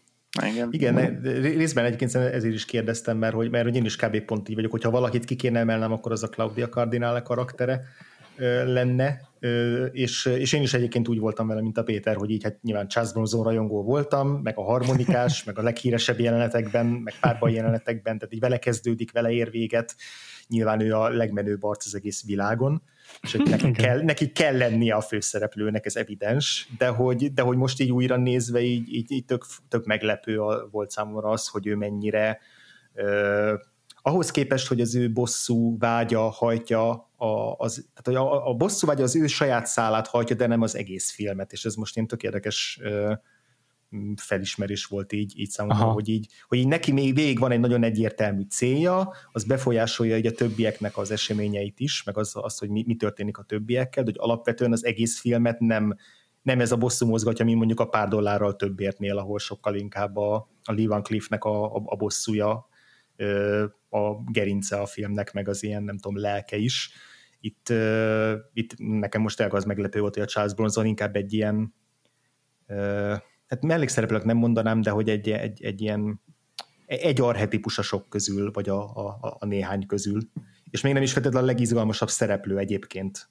Igen. 0.45 0.69
Igen, 0.71 1.21
részben 1.41 1.85
egyébként 1.85 2.15
ezért 2.15 2.53
is 2.53 2.65
kérdeztem, 2.65 3.17
mert 3.17 3.33
hogy, 3.33 3.49
mert 3.49 3.63
hogy 3.63 3.75
én 3.75 3.85
is 3.85 3.95
kb. 3.95 4.19
pont 4.19 4.49
így 4.49 4.55
vagyok, 4.55 4.71
hogyha 4.71 4.89
valakit 4.89 5.25
ki 5.25 5.35
kéne 5.35 5.59
emelnem, 5.59 5.91
akkor 5.91 6.11
az 6.11 6.23
a 6.23 6.27
Claudia 6.27 6.69
Cardinale 6.69 7.21
karaktere 7.21 7.83
lenne, 8.65 9.21
és, 9.91 10.25
és 10.25 10.53
én 10.53 10.61
is 10.61 10.73
egyébként 10.73 11.07
úgy 11.07 11.19
voltam 11.19 11.47
vele, 11.47 11.61
mint 11.61 11.77
a 11.77 11.83
Péter, 11.83 12.15
hogy 12.15 12.29
így 12.29 12.43
hát 12.43 12.61
nyilván 12.61 12.87
Charles 12.87 13.13
Bronson 13.13 13.43
rajongó 13.43 13.83
voltam, 13.83 14.29
meg 14.29 14.57
a 14.57 14.63
harmonikás, 14.63 15.43
meg 15.45 15.57
a 15.59 15.61
leghíresebb 15.61 16.19
jelenetekben, 16.19 16.85
meg 16.85 17.13
párban 17.21 17.49
jelenetekben, 17.49 18.17
tehát 18.17 18.33
így 18.33 18.39
vele 18.39 18.57
kezdődik, 18.57 19.11
vele 19.11 19.31
ér 19.31 19.51
véget, 19.51 19.95
nyilván 20.47 20.79
ő 20.79 20.93
a 20.93 21.09
legmenőbb 21.09 21.63
arc 21.63 21.85
az 21.85 21.95
egész 21.95 22.25
világon, 22.25 22.81
és 23.21 23.31
hogy 23.31 23.49
neki 23.49 23.71
kell, 23.71 24.01
neki 24.01 24.31
kell 24.31 24.57
lennie 24.57 24.95
a 24.95 25.01
főszereplőnek, 25.01 25.85
ez 25.85 25.95
evidens, 25.95 26.69
de 26.77 26.87
hogy, 26.87 27.33
de 27.33 27.41
hogy 27.41 27.57
most 27.57 27.79
így 27.79 27.91
újra 27.91 28.17
nézve 28.17 28.61
így, 28.61 28.93
így, 28.93 29.11
így 29.11 29.25
tök, 29.25 29.45
tök 29.69 29.85
meglepő 29.85 30.39
volt 30.71 30.89
számomra 30.89 31.29
az, 31.29 31.47
hogy 31.47 31.67
ő 31.67 31.75
mennyire 31.75 32.39
ahhoz 34.01 34.31
képest, 34.31 34.67
hogy 34.67 34.81
az 34.81 34.95
ő 34.95 35.11
bosszú 35.11 35.77
vágya 35.77 36.21
hajtja, 36.21 36.89
a, 37.15 37.53
az, 37.57 37.87
tehát 37.95 38.21
a, 38.21 38.47
a 38.49 38.53
bosszú 38.53 38.87
vágya 38.87 39.03
az 39.03 39.15
ő 39.15 39.27
saját 39.27 39.65
szálát 39.65 40.07
hajtja, 40.07 40.35
de 40.35 40.47
nem 40.47 40.61
az 40.61 40.75
egész 40.75 41.11
filmet, 41.11 41.51
és 41.51 41.65
ez 41.65 41.75
most 41.75 41.97
én 41.97 42.07
tök 42.07 42.23
érdekes 42.23 42.79
felismerés 44.15 44.85
volt 44.85 45.13
így, 45.13 45.39
így 45.39 45.49
számomra, 45.49 45.85
hogy 45.85 46.09
így, 46.09 46.27
hogy 46.47 46.57
így 46.57 46.67
neki 46.67 46.91
még 46.91 47.15
végig 47.15 47.39
van 47.39 47.51
egy 47.51 47.59
nagyon 47.59 47.83
egyértelmű 47.83 48.41
célja, 48.49 49.13
az 49.31 49.43
befolyásolja 49.43 50.17
így 50.17 50.25
a 50.25 50.31
többieknek 50.31 50.97
az 50.97 51.11
eseményeit 51.11 51.79
is, 51.79 52.03
meg 52.03 52.17
az, 52.17 52.31
az 52.35 52.57
hogy 52.57 52.69
mi, 52.69 52.83
mi 52.87 52.95
történik 52.95 53.37
a 53.37 53.43
többiekkel, 53.43 54.03
de 54.03 54.11
hogy 54.11 54.29
alapvetően 54.29 54.71
az 54.71 54.85
egész 54.85 55.19
filmet 55.19 55.59
nem, 55.59 55.95
nem 56.41 56.59
ez 56.59 56.71
a 56.71 56.77
bosszú 56.77 57.07
mozgatja, 57.07 57.45
mint 57.45 57.57
mondjuk 57.57 57.79
a 57.79 57.89
pár 57.89 58.07
dollárral 58.07 58.55
többértnél, 58.55 59.17
ahol 59.17 59.39
sokkal 59.39 59.75
inkább 59.75 60.17
a, 60.17 60.35
a 60.63 60.71
Lee 60.71 60.87
Van 60.87 61.03
Cliff-nek 61.03 61.43
a, 61.43 61.75
a, 61.75 61.81
a 61.85 61.95
bosszúja 61.95 62.67
a 63.89 64.23
gerince 64.31 64.77
a 64.79 64.85
filmnek, 64.85 65.33
meg 65.33 65.47
az 65.47 65.63
ilyen, 65.63 65.83
nem 65.83 65.97
tudom, 65.97 66.19
lelke 66.19 66.55
is. 66.55 66.91
Itt, 67.39 67.73
itt 68.53 68.73
nekem 68.77 69.21
most 69.21 69.37
tényleg 69.37 69.55
az 69.55 69.65
meglepő 69.65 69.99
volt, 69.99 70.13
hogy 70.13 70.23
a 70.23 70.27
Charles 70.27 70.53
Bronson 70.53 70.85
inkább 70.85 71.15
egy 71.15 71.33
ilyen 71.33 71.73
hát 73.47 73.63
mellékszereplők 73.63 74.23
nem 74.23 74.37
mondanám, 74.37 74.81
de 74.81 74.89
hogy 74.89 75.09
egy, 75.09 75.29
egy, 75.29 75.63
egy 75.63 75.81
ilyen 75.81 76.21
egy 76.85 77.21
arhetipus 77.21 77.77
a 77.77 77.81
sok 77.81 78.09
közül, 78.09 78.51
vagy 78.51 78.69
a, 78.69 78.95
a, 78.95 79.37
a 79.39 79.45
néhány 79.45 79.85
közül. 79.85 80.21
És 80.69 80.81
még 80.81 80.93
nem 80.93 81.01
is 81.01 81.13
feltétlenül 81.13 81.49
a 81.49 81.51
legizgalmasabb 81.51 82.09
szereplő 82.09 82.57
egyébként 82.57 83.29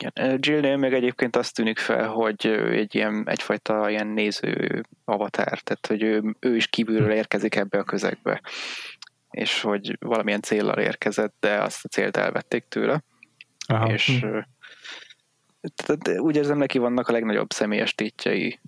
igen. 0.00 0.38
Jillnél 0.40 0.76
még 0.76 0.92
egyébként 0.92 1.36
azt 1.36 1.54
tűnik 1.54 1.78
fel, 1.78 2.08
hogy 2.08 2.46
egy 2.70 2.94
ilyen, 2.94 3.24
egyfajta 3.28 3.90
ilyen 3.90 4.06
néző 4.06 4.82
avatár, 5.04 5.60
tehát 5.60 5.86
hogy 5.86 6.02
ő, 6.02 6.36
ő 6.40 6.56
is 6.56 6.66
kívülről 6.66 7.12
érkezik 7.12 7.54
ebbe 7.54 7.78
a 7.78 7.84
közegbe, 7.84 8.40
és 9.30 9.60
hogy 9.60 9.96
valamilyen 10.00 10.40
célral 10.40 10.78
érkezett, 10.78 11.34
de 11.40 11.62
azt 11.62 11.84
a 11.84 11.88
célt 11.88 12.16
elvették 12.16 12.64
tőle. 12.68 13.02
Aha. 13.66 13.92
És 13.92 14.20
hm. 14.20 14.38
Tehát 15.74 16.20
úgy 16.20 16.36
érzem, 16.36 16.58
neki 16.58 16.78
vannak 16.78 17.08
a 17.08 17.12
legnagyobb 17.12 17.52
személyes 17.52 17.94
tétjei 17.94 18.60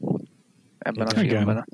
ebben 0.79 1.07
Igen. 1.07 1.25
a 1.25 1.29
filmben. 1.29 1.41
Igen. 1.41 1.65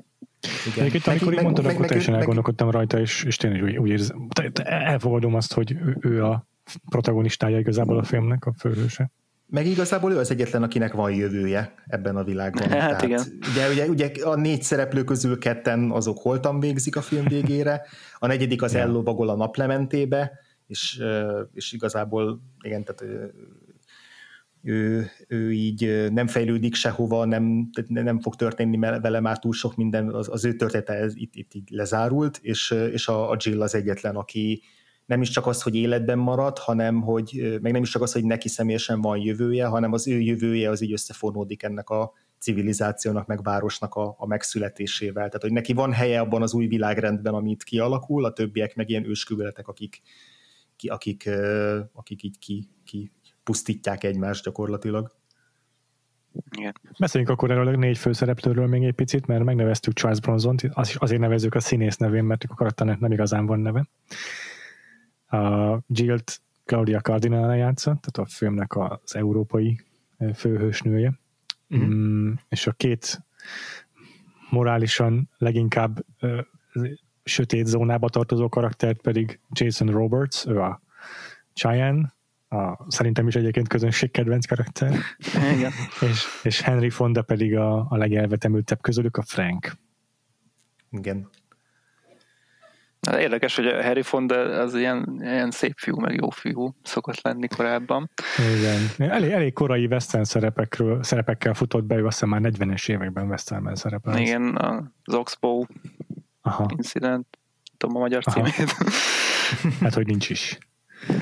Igen. 0.65 0.85
Egyébként 0.85 1.07
amikor 1.07 1.33
így 1.33 1.41
mondtad, 1.41 1.65
akkor 1.65 1.85
teljesen 1.85 2.15
elgondolkodtam 2.15 2.69
rajta, 2.69 2.99
és, 2.99 3.23
és 3.23 3.35
tényleg 3.35 3.63
úgy, 3.63 3.77
úgy 3.77 3.89
érzem, 3.89 4.27
elfogadom 4.63 5.35
azt, 5.35 5.53
hogy 5.53 5.71
ő, 5.71 5.97
ő 6.01 6.23
a 6.23 6.47
protagonistája 6.89 7.59
igazából 7.59 7.97
a 7.97 8.03
filmnek, 8.03 8.45
a 8.45 8.53
főhőse. 8.57 9.11
Meg 9.45 9.65
igazából 9.65 10.11
ő 10.11 10.17
az 10.17 10.31
egyetlen, 10.31 10.63
akinek 10.63 10.93
van 10.93 11.11
jövője 11.11 11.73
ebben 11.87 12.15
a 12.15 12.23
világban. 12.23 12.69
Hát 12.69 12.79
Tehát, 12.79 13.01
igen. 13.01 13.21
Ugye, 13.51 13.69
ugye, 13.69 13.85
ugye 13.85 14.23
a 14.23 14.35
négy 14.35 14.61
szereplő 14.61 15.03
közül 15.03 15.37
ketten 15.37 15.91
azok 15.91 16.17
holtan 16.17 16.59
végzik 16.59 16.95
a 16.95 17.01
film 17.01 17.25
végére, 17.25 17.81
a 18.17 18.27
negyedik 18.27 18.61
az 18.61 18.73
ja. 18.73 18.79
ellovagol 18.79 19.29
a 19.29 19.35
naplementébe, 19.35 20.31
és, 20.67 21.01
és 21.53 21.71
igazából 21.71 22.41
igen, 22.61 22.83
tehát 22.83 23.13
ő, 24.63 25.09
ő 25.27 25.51
így 25.51 26.07
nem 26.11 26.27
fejlődik 26.27 26.75
sehova, 26.75 27.25
nem, 27.25 27.69
nem 27.87 28.19
fog 28.19 28.35
történni 28.35 28.77
vele 28.77 29.19
már 29.19 29.39
túl 29.39 29.53
sok 29.53 29.75
minden, 29.75 30.09
az, 30.09 30.29
az 30.29 30.45
ő 30.45 30.55
története 30.55 30.93
ez 30.93 31.15
itt, 31.15 31.35
itt 31.35 31.53
így 31.53 31.69
lezárult, 31.69 32.39
és, 32.41 32.71
és 32.91 33.07
a, 33.07 33.29
a 33.29 33.37
Jill 33.39 33.61
az 33.61 33.75
egyetlen, 33.75 34.15
aki, 34.15 34.61
nem 35.05 35.21
is 35.21 35.29
csak 35.29 35.47
az, 35.47 35.61
hogy 35.61 35.75
életben 35.75 36.17
marad, 36.17 36.57
hanem 36.57 37.01
hogy, 37.01 37.57
meg 37.61 37.71
nem 37.71 37.81
is 37.81 37.89
csak 37.89 38.01
az, 38.01 38.11
hogy 38.11 38.23
neki 38.23 38.47
személyesen 38.47 39.01
van 39.01 39.17
jövője, 39.17 39.65
hanem 39.65 39.93
az 39.93 40.07
ő 40.07 40.19
jövője 40.19 40.69
az 40.69 40.81
így 40.81 40.91
összefonódik 40.91 41.63
ennek 41.63 41.89
a 41.89 42.13
civilizációnak, 42.39 43.27
meg 43.27 43.43
városnak 43.43 43.95
a, 43.95 44.15
a 44.17 44.25
megszületésével. 44.25 45.25
Tehát, 45.25 45.41
hogy 45.41 45.51
neki 45.51 45.73
van 45.73 45.93
helye 45.93 46.19
abban 46.19 46.41
az 46.41 46.53
új 46.53 46.67
világrendben, 46.67 47.33
amit 47.33 47.63
kialakul, 47.63 48.25
a 48.25 48.33
többiek 48.33 48.75
meg 48.75 48.89
ilyen 48.89 49.05
ősküveletek, 49.05 49.67
akik, 49.67 50.01
ki, 50.75 50.87
akik, 50.87 51.29
akik 51.93 52.23
így 52.23 52.39
ki, 52.39 52.67
ki 52.85 53.11
pusztítják 53.51 54.03
egymást 54.03 54.43
gyakorlatilag. 54.43 55.11
Igen. 56.57 56.73
Beszéljünk 56.99 57.33
akkor 57.33 57.51
erről 57.51 57.67
a 57.67 57.77
négy 57.77 57.97
főszereplőről 57.97 58.67
még 58.67 58.83
egy 58.83 58.93
picit, 58.93 59.27
mert 59.27 59.43
megneveztük 59.43 59.93
Charles 59.93 60.19
Bronzont, 60.19 60.69
azért 60.73 61.21
nevezzük 61.21 61.55
a 61.55 61.59
színész 61.59 61.97
nevén, 61.97 62.23
mert 62.23 62.43
a 62.47 62.53
karakternek 62.53 62.99
nem 62.99 63.11
igazán 63.11 63.45
van 63.45 63.59
neve 63.59 63.87
a 65.31 65.79
Jill-t 65.87 66.41
Claudia 66.65 66.99
Cardinale 66.99 67.55
játsza, 67.55 67.99
tehát 68.01 68.29
a 68.29 68.33
filmnek 68.35 68.75
az 68.75 69.15
európai 69.15 69.81
főhősnője, 70.35 71.19
mm-hmm. 71.75 71.93
mm, 71.93 72.33
és 72.49 72.67
a 72.67 72.71
két 72.71 73.23
morálisan 74.49 75.29
leginkább 75.37 76.05
ö, 76.19 76.41
sötét 77.23 77.65
zónába 77.65 78.09
tartozó 78.09 78.49
karaktert 78.49 79.01
pedig 79.01 79.39
Jason 79.49 79.87
Roberts, 79.87 80.45
ő 80.45 80.59
a 80.59 80.81
Cheyenne, 81.53 82.13
a, 82.51 82.85
szerintem 82.87 83.27
is 83.27 83.35
egyébként 83.35 83.67
közönség 83.67 84.11
kedvenc 84.11 84.45
karakter, 84.45 84.93
Igen. 85.55 85.71
és, 86.11 86.25
és 86.43 86.61
Henry 86.61 86.89
Fonda 86.89 87.21
pedig 87.21 87.57
a, 87.57 87.85
a 87.89 87.97
legelvetemültebb 87.97 88.81
közülük, 88.81 89.17
a 89.17 89.21
Frank. 89.21 89.71
Igen. 90.89 91.29
Érdekes, 93.17 93.55
hogy 93.55 93.65
a 93.65 93.83
Harry 93.83 94.01
Fonda 94.01 94.35
az 94.35 94.75
ilyen, 94.75 95.19
ilyen 95.21 95.51
szép 95.51 95.73
fiú, 95.77 95.99
meg 95.99 96.15
jó 96.15 96.29
fiú 96.29 96.75
szokott 96.83 97.21
lenni 97.21 97.47
korábban. 97.47 98.09
Igen. 98.57 99.09
Elég, 99.11 99.31
elég 99.31 99.53
korai 99.53 99.85
western 99.85 100.23
szerepekről, 100.23 101.03
szerepekkel 101.03 101.53
futott 101.53 101.83
be, 101.83 101.95
ő 101.95 102.05
azt 102.05 102.19
hiszem 102.19 102.29
már 102.29 102.51
40-es 102.53 102.89
években 102.89 103.27
westernben 103.27 103.75
szerepel. 103.75 104.17
Igen, 104.17 104.57
az 105.03 105.13
Oxbow 105.13 105.63
Aha. 106.41 106.69
Incident, 106.75 107.37
tudom 107.77 107.95
a 107.95 107.99
magyar 107.99 108.21
Aha. 108.25 108.43
címét. 108.43 108.71
hát, 109.81 109.93
hogy 109.93 110.05
nincs 110.05 110.29
is. 110.29 110.57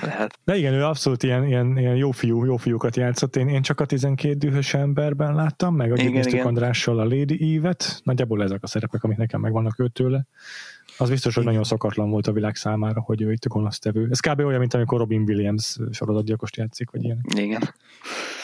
Lehet. 0.02 0.40
De 0.44 0.58
igen, 0.58 0.74
ő 0.74 0.84
abszolút 0.84 1.24
ilyen, 1.24 1.46
ilyen, 1.46 1.78
ilyen 1.78 1.96
jó 1.96 2.12
fiú, 2.12 2.46
jó 2.46 2.58
fiúkat 2.58 2.96
játszott. 2.96 3.36
Én, 3.36 3.48
én 3.48 3.62
csak 3.62 3.80
a 3.80 3.86
12 3.86 4.34
dühös 4.34 4.74
emberben 4.74 5.36
láttam, 5.36 5.76
meg 5.76 5.92
a 5.92 5.96
néztük 5.96 6.46
Andrással 6.46 7.00
a 7.00 7.04
Lady 7.04 7.56
Eve-et. 7.56 8.02
Nagyjából 8.04 8.44
ezek 8.44 8.64
a 8.64 8.68
szerepek, 8.68 9.04
amik 9.04 9.18
nekem 9.18 9.42
megvannak 9.42 9.80
őtőle. 9.80 10.26
Az 10.98 11.10
biztos, 11.10 11.36
hogy 11.36 11.44
nagyon 11.44 11.64
szokatlan 11.64 12.10
volt 12.10 12.28
a 12.28 12.32
világ 12.32 12.56
számára, 12.56 13.02
hogy 13.02 13.22
ő 13.22 13.32
itt 13.32 13.46
a 13.46 13.50
gonosztevő. 13.50 14.08
Ez 14.12 14.20
kb. 14.20 14.40
olyan, 14.40 14.60
mint 14.60 14.74
amikor 14.74 14.98
Robin 14.98 15.22
Williams 15.22 15.78
sorozatgyilkost 15.92 16.56
játszik, 16.56 16.90
vagy 16.90 17.04
ilyen. 17.04 17.20
Igen. 17.36 17.74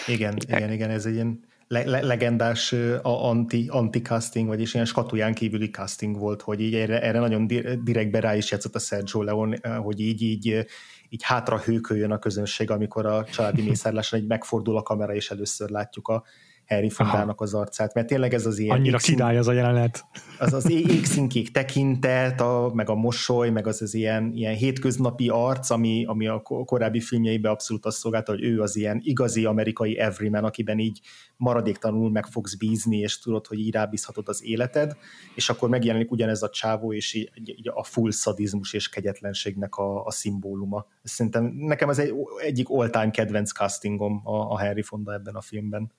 Igen, 0.08 0.38
igen, 0.48 0.71
igen, 0.71 0.89
ez 0.89 1.06
egy 1.06 1.13
ilyen 1.13 1.39
le- 1.67 1.86
le- 1.86 2.02
legendás 2.02 2.71
uh, 2.71 3.00
anti, 3.04 3.67
anti-casting, 3.69 4.48
vagyis 4.48 4.74
ilyen 4.74 4.86
skatuján 4.86 5.34
kívüli 5.34 5.69
casting 5.69 6.17
volt, 6.17 6.41
hogy 6.41 6.62
így 6.62 6.76
erre, 6.76 7.02
erre 7.02 7.19
nagyon 7.19 7.48
direktbe 7.84 8.19
rá 8.19 8.36
is 8.36 8.52
játszott 8.52 8.76
a 8.76 8.80
Sergio 8.80 9.21
Leone, 9.21 9.76
hogy 9.76 10.00
így, 10.00 10.21
így, 10.21 10.65
így 11.10 11.24
hátra 11.24 11.60
hőköljön 11.60 12.12
a 12.12 12.20
közönség, 12.20 12.72
amikor 12.72 13.06
a 13.06 13.24
családi 13.24 13.62
mészárláson 13.62 14.20
egy 14.20 14.28
megfordul 14.28 14.78
a 14.78 14.82
kamera, 14.82 15.13
és 15.13 15.32
először 15.32 15.70
látjuk 15.70 16.08
a 16.08 16.24
Harry 16.67 16.89
Fondának 16.89 17.41
az 17.41 17.54
arcát, 17.54 17.93
mert 17.93 18.08
tényleg 18.08 18.34
ez 18.34 18.45
az 18.45 18.58
ilyen... 18.58 18.78
Annyira 18.78 18.97
király 18.97 19.38
az 19.38 19.47
a 19.47 19.51
jelenet. 19.51 20.06
Az 20.39 20.54
az 20.54 20.69
égszínkék 20.95 21.51
tekintet, 21.51 22.41
a, 22.41 22.71
meg 22.73 22.89
a 22.89 22.95
mosoly, 22.95 23.49
meg 23.49 23.67
az 23.67 23.82
az 23.82 23.93
ilyen, 23.93 24.32
ilyen 24.34 24.56
hétköznapi 24.56 25.30
arc, 25.30 25.69
ami, 25.69 26.06
ami 26.06 26.28
a 26.28 26.41
korábbi 26.41 26.99
filmjeiben 26.99 27.51
abszolút 27.51 27.86
azt 27.86 27.97
szolgálta, 27.97 28.32
hogy 28.32 28.43
ő 28.43 28.62
az 28.62 28.75
ilyen 28.75 29.01
igazi 29.04 29.45
amerikai 29.45 29.97
everyman, 29.97 30.43
akiben 30.43 30.80
így 30.80 31.01
maradéktanul 31.38 32.12
meg 32.12 32.25
fogsz 32.25 32.56
bízni, 32.56 32.97
és 32.97 33.19
tudod, 33.19 33.47
hogy 33.47 33.60
így 33.60 33.73
rábízhatod 33.73 34.30
az 34.30 34.43
életed, 34.43 34.97
és 35.36 35.49
akkor 35.49 35.69
megjelenik 35.69 36.12
ugyanez 36.12 36.43
a 36.43 36.49
csávó, 36.49 36.93
és 36.93 37.13
így, 37.13 37.32
így 37.36 37.69
a 37.73 37.84
full 37.84 38.12
szadizmus 38.12 38.73
és 38.73 38.89
kegyetlenségnek 38.89 39.75
a, 39.75 40.06
a 40.06 40.12
szimbóluma. 40.12 40.86
Szerintem 41.04 41.43
nekem 41.43 41.89
ez 41.89 41.99
egy, 41.99 42.13
egyik 42.43 42.69
all-time 42.69 43.10
kedvenc 43.10 43.51
castingom 43.51 44.21
a, 44.23 44.36
a 44.36 44.60
Harry 44.60 44.82
Fonda 44.82 45.13
ebben 45.13 45.36
a 45.36 45.41
filmben. 45.41 45.91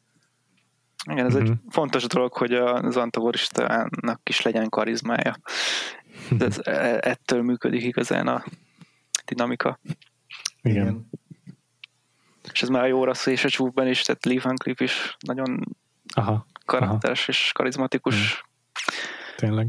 Igen, 1.11 1.27
ez 1.27 1.35
uh-huh. 1.35 1.49
egy 1.49 1.57
mhm. 1.57 1.69
fontos 1.69 2.07
dolog, 2.07 2.33
hogy 2.33 2.53
az 2.55 2.97
antagonistának 2.97 4.21
is 4.25 4.42
legyen 4.42 4.69
karizmája. 4.69 5.37
De 6.31 6.45
ez, 6.45 6.59
e, 6.62 6.99
ettől 7.01 7.42
működik 7.42 7.83
igazán 7.83 8.27
a 8.27 8.45
dinamika. 9.25 9.79
Igen. 10.62 11.09
És 12.53 12.62
ez 12.62 12.69
már 12.69 12.83
a 12.83 12.87
jó 12.87 13.05
rasszú 13.05 13.31
és 13.31 13.45
a 13.45 13.49
csúfben 13.49 13.87
is, 13.88 14.03
tehát 14.03 14.25
Lee 14.25 14.40
Van 14.42 14.57
Cleef 14.57 14.81
is 14.81 15.16
nagyon 15.27 15.77
aha, 16.14 16.47
karakteres 16.64 17.23
aha. 17.23 17.33
és 17.33 17.53
karizmatikus. 17.55 18.14
Igen. 18.16 18.45
Tényleg. 19.37 19.69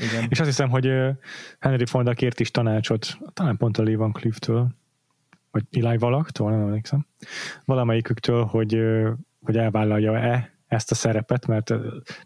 Igen. 0.00 0.26
És 0.28 0.40
azt 0.40 0.48
hiszem, 0.48 0.68
hogy 0.68 0.92
Henry 1.60 1.86
Fonda 1.86 2.14
kért 2.14 2.40
is 2.40 2.50
tanácsot, 2.50 3.18
talán 3.32 3.56
pont 3.56 3.78
a 3.78 3.82
Lee 3.82 3.96
Van 3.96 4.12
Cleef-től, 4.12 4.68
vagy 5.50 5.64
Eli 5.70 5.96
Valaktól, 5.96 6.50
nem 6.50 6.60
emlékszem, 6.60 7.06
valamelyiküktől, 7.64 8.44
hogy, 8.44 8.82
hogy 9.40 9.56
elvállalja-e 9.56 10.53
ezt 10.74 10.90
a 10.90 10.94
szerepet, 10.94 11.46
mert 11.46 11.68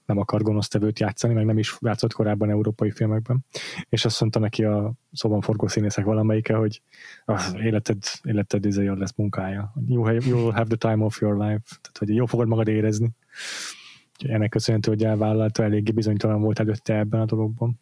nem 0.05 0.19
akar 0.19 0.43
gonosztevőt 0.43 0.99
játszani, 0.99 1.35
meg 1.35 1.45
nem 1.45 1.59
is 1.59 1.77
játszott 1.81 2.13
korábban 2.13 2.51
európai 2.51 2.91
filmekben. 2.91 3.45
És 3.89 4.05
azt 4.05 4.21
mondta 4.21 4.39
neki 4.39 4.65
a 4.65 4.93
szóban 5.13 5.41
forgó 5.41 5.67
színészek 5.67 6.05
valamelyike, 6.05 6.55
hogy 6.55 6.83
ah, 7.25 7.65
életed, 7.65 7.99
életed 8.23 8.65
izé 8.65 8.85
jól 8.85 8.97
lesz 8.97 9.15
munkája. 9.17 9.73
You, 9.87 10.03
have, 10.03 10.27
you 10.27 10.39
will 10.39 10.53
have 10.53 10.77
the 10.77 10.89
time 10.91 11.05
of 11.05 11.21
your 11.21 11.35
life. 11.35 11.63
Tehát, 11.81 11.99
hogy 11.99 12.15
jó 12.15 12.27
fogod 12.27 12.49
magad 12.49 12.69
érezni. 12.69 13.11
Ennek 14.19 14.51
köszönhető, 14.51 14.91
hogy 14.91 15.05
elvállalta, 15.05 15.63
eléggé 15.63 15.93
bizonytalan 15.93 16.41
volt 16.41 16.59
előtte 16.59 16.97
ebben 16.99 17.21
a 17.21 17.25
dologban. 17.25 17.81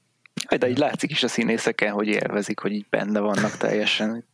De 0.59 0.69
így 0.69 0.79
látszik 0.79 1.11
is 1.11 1.23
a 1.23 1.29
színészeken, 1.29 1.93
hogy 1.93 2.07
élvezik, 2.07 2.59
hogy 2.59 2.73
így 2.73 2.87
benne 2.91 3.21
vannak 3.21 3.57
teljesen. 3.57 4.25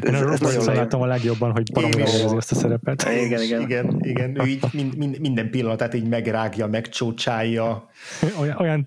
Ez, 0.00 0.08
Én 0.08 0.14
ez 0.14 0.40
nagyon 0.40 0.64
láttam 0.64 1.00
a 1.00 1.06
legjobban, 1.06 1.50
hogy 1.52 1.72
baromi 1.72 1.96
élvezi 1.96 2.36
ezt 2.36 2.52
a 2.52 2.54
szerepet. 2.54 3.02
Igen, 3.02 3.42
igen. 3.42 3.60
igen, 3.60 4.00
igen. 4.00 4.40
Ő 4.40 4.46
így 4.46 4.64
mind, 4.72 4.96
mind, 4.96 5.20
minden 5.20 5.50
pillanatát 5.50 5.94
így 5.94 6.08
megrágja, 6.08 6.66
megcsócsálja. 6.66 7.90
Olyan, 8.38 8.56
olyan 8.56 8.86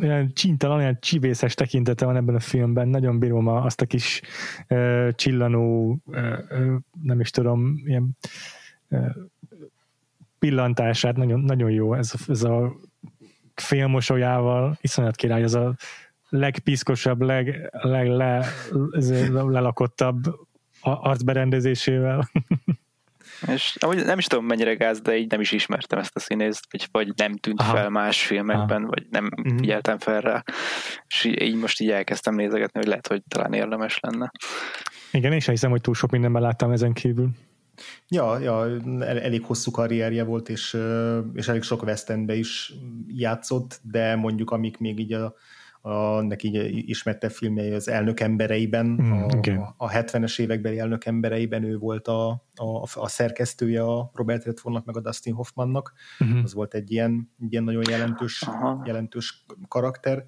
olyan 0.00 0.32
csintalan, 0.32 0.76
olyan 0.76 0.98
csivészes 1.00 1.54
tekintete 1.54 2.04
van 2.04 2.16
ebben 2.16 2.34
a 2.34 2.40
filmben, 2.40 2.88
nagyon 2.88 3.18
bírom 3.18 3.48
azt 3.48 3.80
a 3.80 3.86
kis 3.86 4.20
uh, 4.68 5.08
csillanó, 5.14 5.98
uh, 6.04 6.18
uh, 6.50 6.74
nem 7.02 7.20
is 7.20 7.30
tudom, 7.30 7.82
ilyen 7.84 8.10
uh, 8.88 9.06
pillantását, 10.38 11.16
nagyon, 11.16 11.40
nagyon 11.40 11.70
jó 11.70 11.94
ez, 11.94 12.12
ez 12.28 12.42
a 12.42 12.76
félmosolyával, 13.54 14.78
iszonyat 14.80 15.16
király, 15.16 15.42
ez 15.42 15.54
a 15.54 15.74
legpiszkosabb, 16.32 17.20
leg, 17.20 17.70
leg 17.70 18.06
le, 18.08 18.46
lelakottabb 19.30 20.22
arcberendezésével. 20.80 22.28
És 23.54 23.76
ahogy 23.80 24.04
nem 24.04 24.18
is 24.18 24.26
tudom 24.26 24.46
mennyire 24.46 24.74
gáz, 24.74 25.00
de 25.00 25.16
így 25.16 25.30
nem 25.30 25.40
is 25.40 25.52
ismertem 25.52 25.98
ezt 25.98 26.16
a 26.16 26.20
színészt, 26.20 26.66
vagy, 26.70 26.88
vagy 26.92 27.12
nem 27.16 27.36
tűnt 27.36 27.60
Aha. 27.60 27.76
fel 27.76 27.88
más 27.88 28.26
filmekben, 28.26 28.82
Aha. 28.82 28.88
vagy 28.88 29.06
nem 29.10 29.24
uh-huh. 29.24 29.58
figyeltem 29.58 29.98
fel 29.98 30.20
rá. 30.20 30.42
És 31.06 31.24
így 31.24 31.54
most 31.54 31.80
így 31.80 31.90
elkezdtem 31.90 32.34
nézegetni, 32.34 32.78
hogy 32.78 32.88
lehet, 32.88 33.06
hogy 33.06 33.22
talán 33.28 33.52
érdemes 33.52 33.98
lenne. 34.00 34.32
Igen, 35.12 35.32
és 35.32 35.46
hiszem, 35.46 35.70
hogy 35.70 35.80
túl 35.80 35.94
sok 35.94 36.10
mindenben 36.10 36.42
láttam 36.42 36.70
ezen 36.70 36.92
kívül. 36.92 37.30
Ja, 38.08 38.38
ja 38.38 38.66
elég 39.00 39.44
hosszú 39.44 39.70
karrierje 39.70 40.24
volt, 40.24 40.48
és, 40.48 40.76
és 41.34 41.48
elég 41.48 41.62
sok 41.62 41.82
West 41.82 42.12
is 42.26 42.72
játszott, 43.06 43.80
de 43.82 44.16
mondjuk 44.16 44.50
amik 44.50 44.78
még 44.78 44.98
így 44.98 45.12
a, 45.12 45.34
a 45.84 46.20
neki 46.20 46.88
ismerte 46.88 47.28
filmjei 47.28 47.72
az 47.72 47.88
elnök 47.88 48.20
embereiben, 48.20 48.86
mm, 48.86 49.12
a, 49.12 49.24
okay. 49.24 49.56
a 49.76 49.90
70-es 49.90 50.40
évekbeli 50.40 50.78
elnök 50.78 51.04
embereiben 51.04 51.64
ő 51.64 51.76
volt 51.76 52.08
a, 52.08 52.28
a, 52.54 52.82
a 52.94 53.08
szerkesztője 53.08 53.82
a 53.82 54.10
Robert 54.14 54.44
Redfordnak 54.44 54.84
meg 54.84 54.96
a 54.96 55.00
Dustin 55.00 55.34
Hoffmannak, 55.34 55.92
mm-hmm. 56.24 56.42
az 56.42 56.54
volt 56.54 56.74
egy 56.74 56.90
ilyen, 56.90 57.30
egy 57.40 57.52
ilyen 57.52 57.64
nagyon 57.64 57.82
jelentős, 57.88 58.44
jelentős 58.84 59.44
karakter 59.68 60.24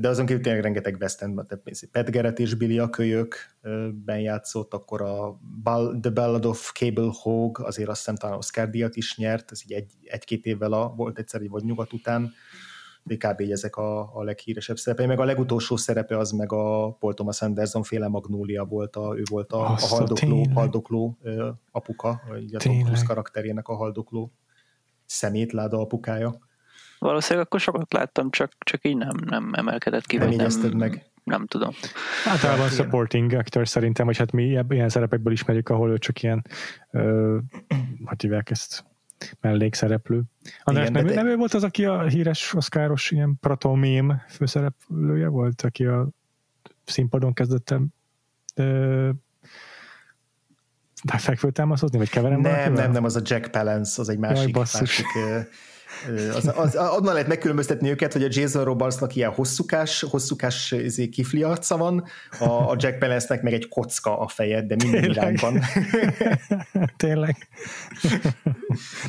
de 0.00 0.08
azon 0.08 0.26
kívül 0.26 0.42
tényleg 0.42 0.62
rengeteg 0.62 0.96
West 1.00 1.22
End, 1.22 1.40
Pat 1.92 2.10
Garrett 2.10 2.38
és 2.38 2.54
Billy 2.54 2.78
a 2.78 2.90
kölyökben 2.90 4.20
játszott, 4.20 4.74
akkor 4.74 5.02
a 5.02 5.40
Ball, 5.62 5.98
The 6.00 6.10
Ballad 6.10 6.46
of 6.46 6.72
Cable 6.72 7.10
Hog, 7.12 7.60
azért 7.60 7.88
azt 7.88 7.98
hiszem 7.98 8.14
talán 8.14 8.36
Oscar 8.36 8.70
díjat 8.70 8.96
is 8.96 9.16
nyert, 9.16 9.50
ez 9.50 9.62
így 9.64 9.72
egy, 9.72 9.92
egy-két 10.04 10.46
évvel 10.46 10.72
a, 10.72 10.94
volt 10.96 11.18
egyszer, 11.18 11.48
vagy 11.48 11.64
nyugat 11.64 11.92
után, 11.92 12.32
kb. 13.14 13.40
ezek 13.40 13.76
a, 13.76 14.16
a 14.16 14.22
leghíresebb 14.22 14.76
szerepei, 14.76 15.06
meg 15.06 15.20
a 15.20 15.24
legutolsó 15.24 15.76
szerepe 15.76 16.18
az 16.18 16.30
meg 16.30 16.52
a 16.52 16.90
Paul 16.90 17.14
Thomas 17.14 17.42
Anderson 17.42 17.82
féle 17.82 18.08
Magnólia 18.08 18.64
volt, 18.64 18.96
a, 18.96 19.14
ő 19.16 19.22
volt 19.30 19.52
a, 19.52 19.60
a 19.60 19.76
haldokló, 19.78 20.46
haldokló 20.54 21.18
apuka, 21.70 22.22
vagy 22.28 22.54
a 22.54 22.58
Tom 22.58 22.82
Cruise 22.82 23.04
karakterének 23.04 23.68
a 23.68 23.74
haldokló 23.74 24.32
szemétláda 25.04 25.80
apukája. 25.80 26.38
Valószínűleg 26.98 27.46
akkor 27.46 27.60
sokat 27.60 27.92
láttam, 27.92 28.30
csak, 28.30 28.52
csak 28.58 28.84
így 28.84 28.96
nem, 28.96 29.16
nem 29.24 29.54
emelkedett 29.54 30.06
ki. 30.06 30.16
Nem 30.16 30.28
nem, 30.30 30.76
meg. 30.76 31.10
Nem 31.24 31.46
tudom. 31.46 31.70
Általában 32.26 32.68
supporting 32.68 33.32
actor 33.32 33.68
szerintem, 33.68 34.06
vagy 34.06 34.16
hát 34.16 34.32
mi 34.32 34.44
ilyen 34.68 34.88
szerepekből 34.88 35.32
ismerjük, 35.32 35.68
ahol 35.68 35.90
ő 35.90 35.98
csak 35.98 36.22
ilyen, 36.22 36.46
ö, 36.90 37.38
hogy 38.04 38.22
hívják 38.22 38.50
ezt, 38.50 38.84
mellékszereplő. 39.40 40.22
András, 40.62 40.88
nem, 40.88 41.06
de... 41.06 41.14
nem 41.14 41.26
ő 41.26 41.36
volt 41.36 41.54
az, 41.54 41.64
aki 41.64 41.84
a 41.84 42.02
híres 42.02 42.54
oszkáros 42.54 43.10
ilyen 43.10 43.36
pratomém 43.40 44.22
főszereplője 44.28 45.28
volt, 45.28 45.62
aki 45.62 45.84
a 45.84 46.08
színpadon 46.84 47.32
kezdett 47.32 47.74
fekvőtámaszozni, 51.16 51.98
vagy 51.98 52.10
keverem? 52.10 52.40
Nem, 52.40 52.72
nem, 52.72 52.90
nem, 52.90 53.04
az 53.04 53.16
a 53.16 53.20
Jack 53.24 53.50
Palance, 53.50 54.00
az 54.00 54.08
egy 54.08 54.18
másik, 54.18 54.54
Jaj, 54.56 54.64
másik 54.72 55.06
az, 56.34 56.52
az, 56.56 56.76
onnan 56.76 57.12
lehet 57.12 57.28
megkülönböztetni 57.28 57.90
őket, 57.90 58.12
hogy 58.12 58.22
a 58.22 58.28
Jason 58.30 58.64
Robardsnak 58.64 59.14
ilyen 59.14 59.30
hosszúkás, 59.30 60.00
hosszúkás 60.00 60.72
izé, 60.72 61.08
kifli 61.08 61.42
arca 61.42 61.76
van, 61.76 62.04
a, 62.38 62.44
a 62.44 62.76
Jack 62.78 62.98
Palance-nek 62.98 63.42
meg 63.42 63.52
egy 63.52 63.68
kocka 63.68 64.18
a 64.18 64.28
fejed, 64.28 64.66
de 64.66 64.76
minden 64.82 65.00
Tényleg. 65.00 65.16
irányban. 65.16 65.60
Tényleg. 66.96 67.36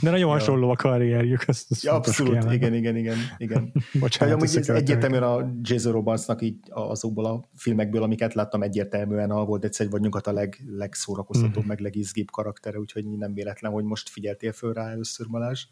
De 0.02 0.10
nagyon 0.10 0.32
hasonló 0.32 0.70
a 0.70 0.76
karrierjük. 0.76 1.44
Ezt, 1.48 1.72
ezt 1.72 1.84
ja, 1.84 1.94
abszolút, 1.94 2.52
igen, 2.52 2.74
igen, 2.74 2.96
igen. 2.96 3.18
igen. 3.38 3.72
Bocsánat, 3.94 4.34
amúgy 4.34 4.58
ez 4.58 4.70
egyértelműen 4.70 5.24
a 5.24 5.52
Jason 5.62 5.92
Robardsnak 5.92 6.42
így 6.42 6.58
azokból 6.70 7.26
a 7.26 7.50
filmekből, 7.56 8.04
amiket 8.04 8.34
láttam, 8.34 8.64
egyértelműen 8.64 9.32
a 9.32 9.46
volt 9.46 9.64
egyszer 9.64 9.90
vagy 9.90 10.02
nyugat 10.02 10.28
a 10.28 10.32
leg, 10.32 10.58
legszórakoztatóbb, 10.78 11.64
mm. 11.64 11.68
meg 11.68 11.80
legizgibb 11.80 12.32
karaktere, 12.32 12.80
úgyhogy 12.80 13.06
nem 13.06 13.34
véletlen, 13.34 13.72
hogy 13.72 13.84
most 13.84 14.10
figyeltél 14.10 14.52
föl 14.52 14.74
rá 14.74 14.90
először 14.90 15.28
Balázs. 15.30 15.66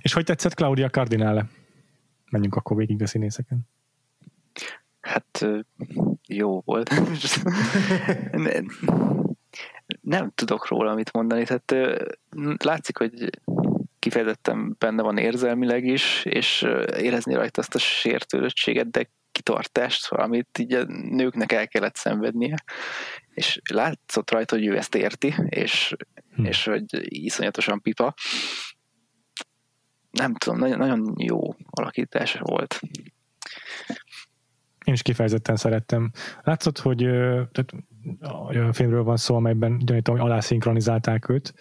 És 0.00 0.12
hogy 0.12 0.24
tetszett 0.24 0.54
Claudia 0.54 0.88
Cardinale? 0.88 1.46
Menjünk 2.30 2.54
akkor 2.54 2.76
végig 2.76 3.02
a 3.02 3.06
színészeken. 3.06 3.60
Hát 5.00 5.46
jó 6.28 6.60
volt. 6.60 6.90
nem, 8.32 8.66
nem 10.00 10.30
tudok 10.34 10.68
róla 10.68 10.94
mit 10.94 11.12
mondani. 11.12 11.44
Tehát 11.44 11.98
látszik, 12.64 12.98
hogy 12.98 13.30
kifejezetten 13.98 14.76
benne 14.78 15.02
van 15.02 15.18
érzelmileg 15.18 15.84
is, 15.84 16.24
és 16.24 16.62
érezni 16.96 17.34
rajta 17.34 17.60
azt 17.60 17.74
a 17.74 17.78
sértődöttséget, 17.78 18.90
de 18.90 19.10
kitartást, 19.32 20.12
amit 20.12 20.58
így 20.58 20.72
a 20.72 20.84
nőknek 20.86 21.52
el 21.52 21.68
kellett 21.68 21.96
szenvednie, 21.96 22.64
és 23.30 23.60
látszott 23.70 24.30
rajta, 24.30 24.54
hogy 24.54 24.66
ő 24.66 24.76
ezt 24.76 24.94
érti, 24.94 25.34
és, 25.48 25.94
hm. 26.34 26.44
és 26.44 26.64
hogy 26.64 26.84
iszonyatosan 27.24 27.80
pipa. 27.80 28.14
Nem 30.12 30.34
tudom, 30.34 30.58
nagyon, 30.58 30.78
nagyon 30.78 31.14
jó 31.16 31.40
alakítás 31.70 32.38
volt. 32.40 32.80
Én 34.84 34.94
is 34.94 35.02
kifejezetten 35.02 35.56
szerettem. 35.56 36.10
Látszott, 36.42 36.78
hogy 36.78 36.98
tehát, 37.52 37.72
olyan 38.48 38.72
filmről 38.72 39.02
van 39.02 39.16
szó, 39.16 39.34
amelyben 39.34 39.78
gyanítom, 39.78 40.16
hogy 40.16 40.24
alászinkronizálták 40.24 41.28
őt, 41.28 41.54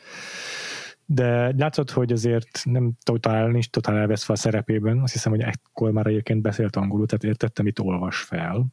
de 1.05 1.53
látszott, 1.57 1.91
hogy 1.91 2.11
azért 2.11 2.61
nem 2.63 2.91
totál, 3.03 3.47
nincs 3.47 3.69
totál 3.69 3.97
elveszve 3.97 4.33
a 4.33 4.37
szerepében. 4.37 4.99
Azt 4.99 5.13
hiszem, 5.13 5.31
hogy 5.31 5.41
ekkor 5.41 5.91
már 5.91 6.07
egyébként 6.07 6.41
beszélt 6.41 6.75
angolul, 6.75 7.05
tehát 7.05 7.23
értettem, 7.23 7.65
mit 7.65 7.79
olvas 7.79 8.17
fel. 8.17 8.65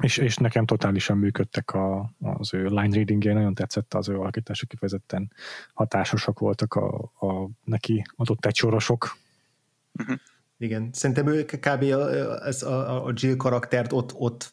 És, 0.00 0.16
és 0.16 0.36
nekem 0.36 0.66
totálisan 0.66 1.18
működtek 1.18 1.70
a, 1.70 2.14
az 2.20 2.54
ő 2.54 2.64
line 2.64 2.94
reading 2.94 3.24
nagyon 3.24 3.54
tetszett 3.54 3.94
az 3.94 4.08
ő 4.08 4.18
alakítása, 4.18 4.66
kifejezetten 4.66 5.32
hatásosak 5.74 6.38
voltak 6.38 6.74
a, 6.74 7.12
a 7.20 7.48
neki 7.64 8.04
adott 8.16 8.46
egy 8.46 8.56
sorosok. 8.56 9.16
Uh-huh. 9.92 10.16
Igen, 10.58 10.90
szerintem 10.92 11.26
ő 11.26 11.44
kb. 11.44 11.82
Ez 12.44 12.62
a, 12.62 13.06
a 13.06 13.12
Jill 13.14 13.36
karaktert 13.36 13.92
ott, 13.92 14.12
ott 14.14 14.52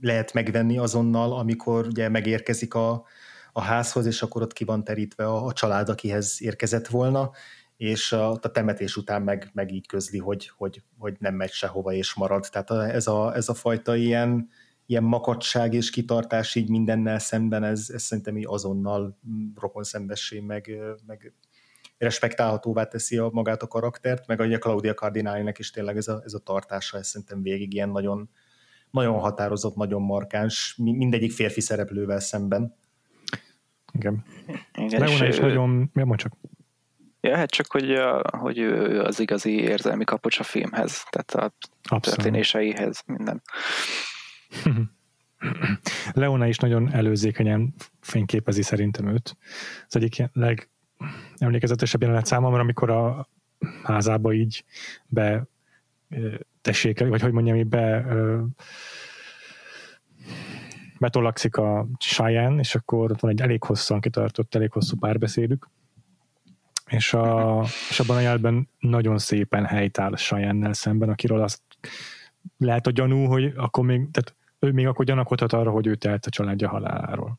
lehet 0.00 0.32
megvenni 0.32 0.78
azonnal, 0.78 1.32
amikor 1.32 1.86
ugye 1.86 2.08
megérkezik 2.08 2.74
a, 2.74 3.04
a 3.52 3.60
házhoz, 3.60 4.06
és 4.06 4.22
akkor 4.22 4.42
ott 4.42 4.52
ki 4.52 4.64
van 4.64 4.84
terítve 4.84 5.26
a, 5.26 5.46
a 5.46 5.52
család, 5.52 5.88
akihez 5.88 6.36
érkezett 6.42 6.86
volna, 6.86 7.30
és 7.78 8.12
a, 8.12 8.30
a 8.30 8.50
temetés 8.52 8.96
után 8.96 9.22
meg, 9.22 9.50
meg 9.52 9.72
így 9.72 9.86
közli, 9.86 10.18
hogy, 10.18 10.50
hogy, 10.56 10.82
hogy 10.98 11.16
nem 11.18 11.34
megy 11.34 11.50
sehova 11.50 11.92
és 11.92 12.14
marad. 12.14 12.46
Tehát 12.50 12.70
ez 12.94 13.06
a, 13.06 13.34
ez 13.34 13.48
a 13.48 13.54
fajta 13.54 13.96
ilyen, 13.96 14.48
ilyen 14.86 15.02
makadság 15.02 15.74
és 15.74 15.90
kitartás 15.90 16.54
így 16.54 16.68
mindennel 16.68 17.18
szemben, 17.18 17.64
ez, 17.64 17.90
ez 17.92 18.02
szerintem 18.02 18.36
így 18.36 18.46
azonnal 18.46 19.18
rokon 19.54 19.82
szembessé, 19.82 20.40
meg, 20.40 20.78
meg 21.06 21.32
respektálhatóvá 21.98 22.84
teszi 22.84 23.16
a, 23.16 23.28
magát 23.32 23.62
a 23.62 23.66
karaktert, 23.66 24.26
meg 24.26 24.40
a 24.40 24.58
Claudia 24.58 24.94
Cardinalinek 24.94 25.58
is 25.58 25.70
tényleg 25.70 25.96
ez 25.96 26.08
a, 26.08 26.22
ez 26.24 26.34
a 26.34 26.38
tartása, 26.38 26.98
ez 26.98 27.06
szerintem 27.06 27.42
végig 27.42 27.74
ilyen 27.74 27.88
nagyon, 27.88 28.30
nagyon 28.90 29.18
határozott, 29.18 29.76
nagyon 29.76 30.02
markáns, 30.02 30.74
mindegyik 30.76 31.32
férfi 31.32 31.60
szereplővel 31.60 32.20
szemben. 32.20 32.76
Igen. 33.92 34.24
Igen 34.74 35.00
Leona 35.00 35.26
is 35.26 35.38
nagyon, 35.38 35.90
mi 35.92 36.16
csak? 36.16 36.32
Ja, 37.28 37.36
hát 37.36 37.50
csak, 37.50 37.72
hogy, 37.72 37.90
a, 37.90 38.22
hogy 38.30 38.58
ő 38.58 39.00
az 39.00 39.20
igazi 39.20 39.60
érzelmi 39.60 40.04
kapocs 40.04 40.38
a 40.38 40.42
filmhez, 40.42 41.02
tehát 41.10 41.34
a 41.34 41.54
Abszolút. 41.82 42.02
történéseihez, 42.02 43.02
minden. 43.06 43.42
Leona 46.12 46.46
is 46.46 46.56
nagyon 46.56 46.92
előzékenyen 46.92 47.74
fényképezi 48.00 48.62
szerintem 48.62 49.08
őt. 49.08 49.36
Az 49.86 49.96
egyik 49.96 50.22
leg 50.32 50.68
emlékezetesebb 51.36 52.02
jelenet 52.02 52.26
számomra, 52.26 52.60
amikor 52.60 52.90
a 52.90 53.28
házába 53.82 54.32
így 54.32 54.64
be 55.06 55.46
tessék, 56.60 56.98
vagy 56.98 57.20
hogy 57.20 57.32
mondjam, 57.32 57.56
így 57.56 57.66
be 57.66 58.04
betolakszik 60.98 61.56
a 61.56 61.86
Cheyenne, 61.98 62.60
és 62.60 62.74
akkor 62.74 63.10
ott 63.10 63.20
van 63.20 63.30
egy 63.30 63.40
elég 63.40 63.62
hosszan 63.62 64.00
kitartott, 64.00 64.54
elég 64.54 64.72
hosszú 64.72 64.96
párbeszédük, 64.96 65.68
és, 66.88 67.14
a, 67.14 67.62
és 67.88 68.00
abban 68.00 68.16
a 68.16 68.20
jelben 68.20 68.68
nagyon 68.78 69.18
szépen 69.18 69.64
helytáll 69.64 70.12
Cheyenne-nel 70.12 70.72
szemben, 70.72 71.08
akiről 71.08 71.42
azt 71.42 71.62
lehet 72.58 72.86
a 72.86 72.90
gyanú, 72.90 73.24
hogy 73.24 73.52
akkor 73.56 73.84
még, 73.84 74.10
tehát 74.10 74.34
ő 74.58 74.72
még 74.72 74.86
akkor 74.86 75.04
gyanakodhat 75.04 75.52
arra, 75.52 75.70
hogy 75.70 75.86
ő 75.86 75.94
telt 75.94 76.26
a 76.26 76.30
családja 76.30 76.68
haláláról. 76.68 77.38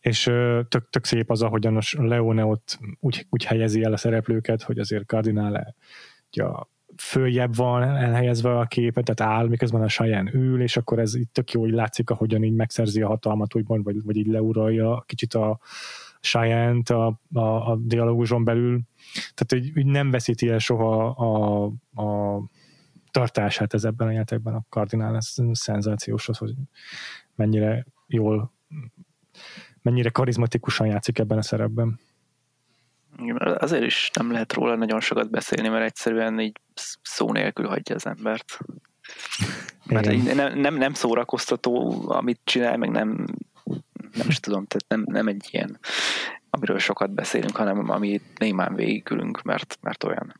És 0.00 0.22
tök, 0.68 0.90
tök 0.90 1.04
szép 1.04 1.30
az, 1.30 1.42
ahogyan 1.42 1.76
a 1.76 1.80
Leone 1.90 2.44
ott 2.44 2.78
úgy, 3.00 3.26
úgy 3.30 3.44
helyezi 3.44 3.82
el 3.82 3.92
a 3.92 3.96
szereplőket, 3.96 4.62
hogy 4.62 4.78
azért 4.78 5.06
Cardinale 5.06 5.74
ja, 6.30 6.68
följebb 6.96 7.56
van 7.56 7.82
elhelyezve 7.82 8.58
a 8.58 8.64
képet, 8.64 9.04
tehát 9.04 9.32
áll, 9.34 9.48
miközben 9.48 9.82
a 9.82 9.88
saján 9.88 10.34
ül, 10.34 10.62
és 10.62 10.76
akkor 10.76 10.98
ez 10.98 11.14
itt 11.14 11.32
tök 11.32 11.52
jó, 11.52 11.60
hogy 11.60 11.72
látszik, 11.72 12.10
ahogyan 12.10 12.42
így 12.42 12.54
megszerzi 12.54 13.02
a 13.02 13.06
hatalmat, 13.06 13.54
úgymond, 13.54 13.84
vagy, 13.84 14.02
vagy 14.04 14.16
így 14.16 14.26
leuralja 14.26 15.04
kicsit 15.06 15.34
a 15.34 15.58
cheyenne 16.20 16.94
a, 16.94 17.20
a, 17.32 17.70
a 17.70 17.76
dialóguson 17.76 18.44
belül. 18.44 18.80
Tehát, 19.12 19.46
hogy, 19.48 19.70
hogy 19.74 19.86
nem 19.86 20.10
veszíti 20.10 20.48
el 20.48 20.58
soha 20.58 21.08
a, 21.08 21.64
a 22.02 22.40
tartását 23.10 23.74
ez 23.74 23.84
ebben 23.84 24.08
a 24.08 24.12
játékban 24.12 24.54
a 24.54 24.64
kardinál, 24.68 25.16
ez 25.16 25.34
szenzációs 25.52 26.28
az, 26.28 26.38
hogy 26.38 26.54
mennyire 27.34 27.86
jól 28.06 28.52
mennyire 29.82 30.10
karizmatikusan 30.10 30.86
játszik 30.86 31.18
ebben 31.18 31.38
a 31.38 31.42
szerepben. 31.42 32.00
Azért 33.58 33.84
is 33.84 34.10
nem 34.14 34.32
lehet 34.32 34.52
róla 34.52 34.74
nagyon 34.76 35.00
sokat 35.00 35.30
beszélni, 35.30 35.68
mert 35.68 35.84
egyszerűen 35.84 36.40
így 36.40 36.60
szó 37.02 37.32
nélkül 37.32 37.66
hagyja 37.66 37.94
az 37.94 38.06
embert. 38.06 38.58
Mert 39.86 40.34
nem, 40.34 40.58
nem, 40.58 40.74
nem 40.74 40.92
szórakoztató, 40.92 42.04
amit 42.08 42.40
csinál, 42.44 42.76
meg 42.76 42.90
nem, 42.90 43.26
nem 44.14 44.28
is 44.28 44.40
tudom, 44.40 44.66
tehát 44.66 44.88
nem, 44.88 45.14
nem 45.16 45.28
egy 45.28 45.48
ilyen, 45.50 45.78
amiről 46.50 46.78
sokat 46.78 47.14
beszélünk, 47.14 47.56
hanem 47.56 47.90
ami 47.90 48.20
némán 48.38 48.74
végigülünk, 48.74 49.42
mert, 49.42 49.78
mert 49.80 50.04
olyan. 50.04 50.34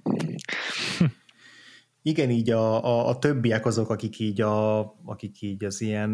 Igen, 2.03 2.31
így 2.31 2.51
a, 2.51 2.85
a, 2.85 3.09
a 3.09 3.19
többiek 3.19 3.67
azok, 3.67 3.91
akik 3.91 4.19
így, 4.19 4.41
a, 4.41 4.79
akik 5.05 5.43
így 5.43 5.65
az 5.65 5.81
ilyen 5.81 6.11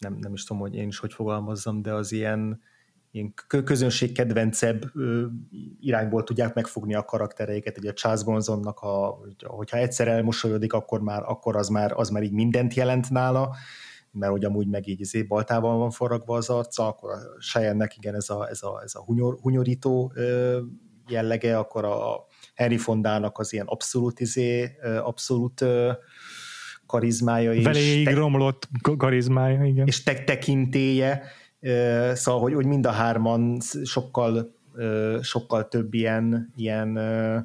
nem, 0.00 0.16
nem 0.20 0.32
is 0.32 0.44
tudom, 0.44 0.62
hogy 0.62 0.74
én 0.74 0.88
is 0.88 0.98
hogy 0.98 1.12
fogalmazzam, 1.12 1.82
de 1.82 1.92
az 1.92 2.12
ilyen, 2.12 2.60
ilyen 3.10 3.34
közönség 3.64 4.12
kedvencebb 4.12 4.92
irányból 5.80 6.22
tudják 6.22 6.54
megfogni 6.54 6.94
a 6.94 7.04
karaktereiket, 7.04 7.78
ugye 7.78 7.90
a 7.90 7.92
Charles 7.92 8.24
Bronzonnak, 8.24 8.78
a, 8.80 9.18
hogyha 9.42 9.76
egyszer 9.76 10.08
elmosolyodik, 10.08 10.72
akkor 10.72 11.00
már, 11.00 11.22
akkor 11.26 11.56
az 11.56 11.68
már, 11.68 11.92
az 11.92 12.08
már 12.08 12.22
így 12.22 12.32
mindent 12.32 12.74
jelent 12.74 13.10
nála, 13.10 13.56
mert 14.12 14.32
hogy 14.32 14.44
amúgy 14.44 14.66
meg 14.66 14.88
így 14.88 15.00
izé 15.00 15.22
baltával 15.22 15.76
van 15.76 15.90
forragva 15.90 16.36
az 16.36 16.48
arca, 16.48 16.86
akkor 16.86 17.10
a 17.10 17.18
Cheyenne-nek 17.38 17.96
igen 17.96 18.14
ez 18.14 18.30
a, 18.30 18.48
ez 18.48 18.62
a, 18.62 18.80
ez 18.82 18.94
a 18.94 19.04
hunyor, 19.04 19.38
hunyorító 19.40 20.12
jellege, 21.08 21.58
akkor 21.58 21.84
a 21.84 22.26
Henry 22.54 22.76
Fondának 22.76 23.38
az 23.38 23.52
ilyen 23.52 23.66
abszolút 23.66 24.20
izé, 24.20 24.76
abszolút 25.02 25.64
karizmája 26.86 27.52
és... 27.52 27.64
Veléig 27.64 28.04
te- 28.04 28.14
romlott 28.14 28.68
karizmája, 28.96 29.64
igen. 29.64 29.86
És 29.86 30.02
te- 30.02 30.24
tekintéje, 30.24 31.22
szóval, 32.12 32.40
hogy, 32.40 32.54
hogy 32.54 32.66
mind 32.66 32.86
a 32.86 32.90
hárman 32.90 33.60
sokkal 33.84 34.58
sokkal 35.22 35.68
több 35.68 35.94
ilyen, 35.94 36.52
ilyen 36.56 36.96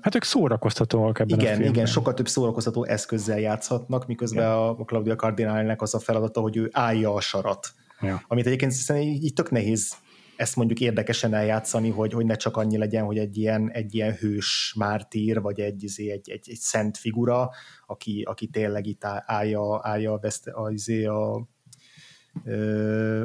Hát 0.02 0.16
ők 0.16 0.24
szórakoztatóak 0.24 1.20
ebben 1.20 1.40
igen, 1.40 1.52
a 1.52 1.56
filmben. 1.56 1.74
Igen, 1.74 1.86
sokkal 1.86 2.14
több 2.14 2.28
szórakoztató 2.28 2.84
eszközzel 2.84 3.40
játszhatnak, 3.40 4.08
miközben 4.08 4.44
igen. 4.44 4.58
a 4.58 4.76
Claudia 4.76 5.16
Cardinalnek 5.16 5.82
az 5.82 5.94
a 5.94 6.00
feladata, 6.00 6.42
hogy 6.42 6.58
ő 6.58 6.70
állja 6.72 7.14
a 7.14 7.22
sarat. 7.22 7.74
Ja. 8.02 8.22
Amit 8.28 8.46
egyébként 8.46 8.72
szerintem 8.72 9.12
így, 9.12 9.24
így 9.24 9.34
tök 9.34 9.52
nehéz 9.52 9.96
ezt 10.36 10.56
mondjuk 10.56 10.80
érdekesen 10.80 11.34
eljátszani, 11.34 11.90
hogy, 11.90 12.14
hogy 12.14 12.26
ne 12.26 12.36
csak 12.36 12.58
annyi 12.58 12.78
legyen, 12.78 13.04
hogy 13.04 13.18
egy 13.18 13.38
ilyen, 13.38 13.72
egy 13.72 13.96
ilyen 13.96 14.14
hős 14.14 14.74
mártír, 14.78 15.42
vagy 15.42 15.60
egy, 15.60 15.84
izé, 15.84 16.12
egy, 16.12 16.30
egy, 16.30 16.50
egy 16.50 16.58
szent 16.58 16.98
figura, 16.98 17.50
aki, 17.86 18.22
aki 18.22 18.48
tényleg 18.48 18.86
itt 18.86 19.06
állja, 19.26 19.80
állja 19.84 20.14
a, 20.14 20.20
veszte, 20.20 20.52
a, 20.52 20.72
izé, 20.72 21.06
a, 21.06 21.34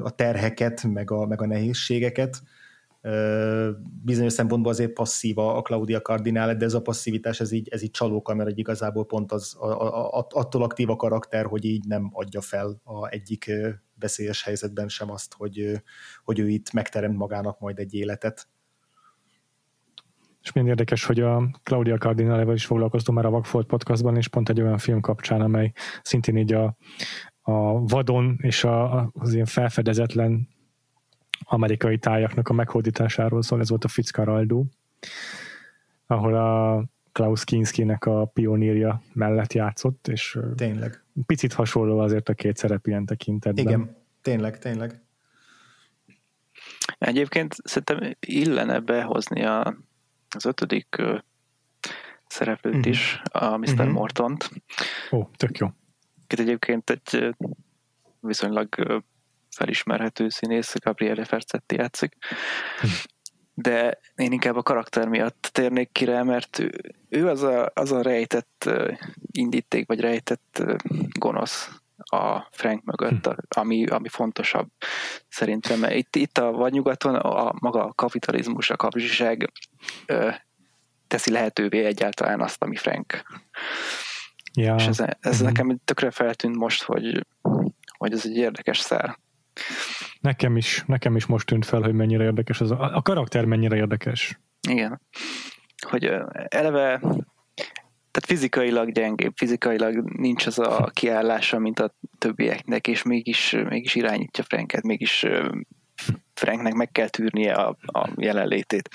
a 0.02 0.10
terheket, 0.10 0.82
meg 0.82 1.10
a, 1.10 1.26
meg 1.26 1.42
a 1.42 1.46
nehézségeket. 1.46 2.42
Bizonyos 4.02 4.32
szempontból 4.32 4.72
azért 4.72 4.92
passzíva 4.92 5.56
a 5.56 5.62
Claudia 5.62 6.00
Cardinale, 6.00 6.54
de 6.54 6.64
ez 6.64 6.74
a 6.74 6.82
passzivitás, 6.82 7.40
ez 7.40 7.52
így, 7.52 7.68
ez 7.68 7.82
így 7.82 7.90
csalóka, 7.90 8.34
mert 8.34 8.58
igazából 8.58 9.06
pont 9.06 9.32
az, 9.32 9.56
a, 9.58 9.66
a, 10.18 10.26
attól 10.28 10.62
aktív 10.62 10.90
a 10.90 10.96
karakter, 10.96 11.46
hogy 11.46 11.64
így 11.64 11.84
nem 11.86 12.10
adja 12.12 12.40
fel 12.40 12.80
a 12.84 13.08
egyik 13.08 13.50
veszélyes 13.98 14.42
helyzetben 14.42 14.88
sem 14.88 15.10
azt, 15.10 15.34
hogy, 15.34 15.82
hogy 16.24 16.38
ő 16.38 16.48
itt 16.48 16.72
megteremt 16.72 17.16
magának 17.16 17.60
majd 17.60 17.78
egy 17.78 17.94
életet. 17.94 18.48
És 20.42 20.52
milyen 20.52 20.68
érdekes, 20.68 21.04
hogy 21.04 21.20
a 21.20 21.60
Claudia 21.62 21.96
Cardinalevel 21.96 22.54
is 22.54 22.66
foglalkoztunk 22.66 23.18
már 23.18 23.26
a 23.26 23.30
Vagfolt 23.30 23.66
podcastban, 23.66 24.16
és 24.16 24.28
pont 24.28 24.48
egy 24.48 24.60
olyan 24.60 24.78
film 24.78 25.00
kapcsán, 25.00 25.40
amely 25.40 25.72
szintén 26.02 26.36
így 26.36 26.52
a, 26.52 26.76
a 27.40 27.84
vadon 27.84 28.38
és 28.42 28.64
a, 28.64 29.10
az 29.14 29.34
ilyen 29.34 29.46
felfedezetlen 29.46 30.48
amerikai 31.52 31.98
tájaknak 31.98 32.48
a 32.48 32.52
meghódításáról 32.52 33.42
szól, 33.42 33.60
ez 33.60 33.68
volt 33.68 33.84
a 33.84 33.88
Fitzcarraldo, 33.88 34.64
ahol 36.06 36.34
a 36.34 36.84
Klaus 37.12 37.44
Kinskinek 37.44 38.04
a 38.04 38.24
pionírja 38.24 39.02
mellett 39.12 39.52
játszott, 39.52 40.08
és 40.08 40.38
tényleg. 40.56 41.02
picit 41.26 41.52
hasonló 41.52 41.98
azért 41.98 42.28
a 42.28 42.34
két 42.34 42.56
szerep 42.56 42.86
ilyen 42.86 43.06
tekintetben. 43.06 43.64
Igen, 43.64 43.96
tényleg, 44.22 44.58
tényleg. 44.58 45.02
Egyébként 46.98 47.54
szerintem 47.64 48.16
illene 48.20 48.80
behozni 48.80 49.44
a, 49.44 49.76
az 50.36 50.44
ötödik 50.44 51.02
szereplőt 52.26 52.74
uh-huh. 52.74 52.90
is, 52.90 53.22
a 53.32 53.56
Mr. 53.56 53.68
Uh-huh. 53.68 53.88
Mortont. 53.88 54.50
Ó, 55.10 55.28
tök 55.36 55.58
jó. 55.58 55.68
Itt 56.28 56.38
egyébként 56.38 56.90
egy 56.90 57.34
viszonylag 58.20 59.02
felismerhető 59.56 60.28
színész, 60.28 60.74
Gabriele 60.78 61.24
Fercetti 61.24 61.76
játszik. 61.76 62.16
De 63.54 63.98
én 64.14 64.32
inkább 64.32 64.56
a 64.56 64.62
karakter 64.62 65.08
miatt 65.08 65.50
térnék 65.52 65.92
ki 65.92 66.04
rá, 66.04 66.22
mert 66.22 66.58
ő, 66.58 66.70
ő 67.08 67.28
az, 67.28 67.42
a, 67.42 67.70
az 67.74 67.92
a 67.92 68.02
rejtett 68.02 68.70
indíték, 69.30 69.86
vagy 69.86 70.00
rejtett 70.00 70.62
gonosz 71.18 71.70
a 71.96 72.48
Frank 72.50 72.84
mögött, 72.84 73.26
hm. 73.26 73.32
ami, 73.48 73.86
ami 73.86 74.08
fontosabb 74.08 74.68
szerintem. 75.28 75.84
Itt, 75.88 76.16
itt 76.16 76.38
a 76.38 76.50
vagy 76.50 76.72
nyugaton 76.72 77.14
a 77.14 77.52
maga 77.60 77.84
a 77.84 77.92
kapitalizmus, 77.92 78.70
a 78.70 78.76
kapzsiság 78.76 79.52
teszi 81.06 81.30
lehetővé 81.30 81.84
egyáltalán 81.84 82.40
azt, 82.40 82.62
ami 82.62 82.76
Frank. 82.76 83.22
Ja. 84.54 84.74
És 84.74 84.86
ez, 84.86 85.00
ez 85.00 85.16
uh-huh. 85.22 85.42
nekem 85.42 85.80
tökre 85.84 86.10
feltűnt 86.10 86.56
most, 86.56 86.82
hogy, 86.82 87.26
hogy 87.98 88.12
ez 88.12 88.26
egy 88.26 88.36
érdekes 88.36 88.78
szál. 88.78 89.18
Nekem 90.20 90.56
is, 90.56 90.84
nekem 90.86 91.16
is 91.16 91.26
most 91.26 91.46
tűnt 91.46 91.66
fel, 91.66 91.80
hogy 91.80 91.94
mennyire 91.94 92.24
érdekes 92.24 92.60
az 92.60 92.70
a, 92.70 92.96
a 92.96 93.02
karakter 93.02 93.44
mennyire 93.44 93.76
érdekes. 93.76 94.38
Igen. 94.68 95.00
Hogy 95.88 96.04
eleve 96.48 97.00
tehát 98.10 98.26
fizikailag 98.26 98.92
gyengébb, 98.92 99.32
fizikailag 99.36 100.10
nincs 100.18 100.46
az 100.46 100.58
a 100.58 100.90
kiállása, 100.92 101.58
mint 101.58 101.80
a 101.80 101.94
többieknek, 102.18 102.86
és 102.86 103.02
mégis, 103.02 103.56
mégis 103.68 103.94
irányítja 103.94 104.44
Franket, 104.44 104.82
mégis 104.82 105.26
Franknek 106.34 106.72
meg 106.72 106.92
kell 106.92 107.08
tűrnie 107.08 107.52
a, 107.52 107.76
a 107.86 108.08
jelenlétét 108.16 108.88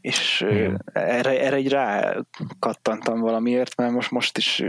és 0.00 0.40
Igen. 0.40 0.84
erre, 0.92 1.40
erre 1.40 1.56
egy 1.56 1.68
rá 1.68 2.16
kattantam 2.58 3.20
valamiért, 3.20 3.76
mert 3.76 3.92
most, 3.92 4.10
most 4.10 4.38
is 4.38 4.62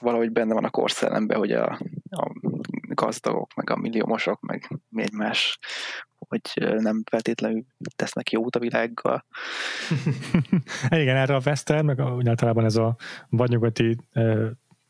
valahogy 0.00 0.30
benne 0.32 0.54
van 0.54 0.64
a 0.64 0.70
korszellemben, 0.70 1.38
hogy 1.38 1.52
a, 1.52 1.78
a 2.12 2.32
gazdagok, 2.94 3.54
meg 3.54 3.70
a 3.70 3.76
milliómosok, 3.76 4.40
meg 4.40 4.80
még 4.88 5.12
más, 5.12 5.58
hogy 6.18 6.40
nem 6.78 7.02
feltétlenül 7.10 7.64
tesznek 7.96 8.30
jót 8.30 8.56
a 8.56 8.58
világgal. 8.58 9.24
Igen, 10.90 11.16
erre 11.16 11.34
a 11.34 11.40
Western, 11.44 11.84
meg 11.84 12.00
a, 12.00 12.18
általában 12.26 12.64
ez 12.64 12.76
a 12.76 12.96
vadnyugati 13.28 13.96
uh, 14.14 14.46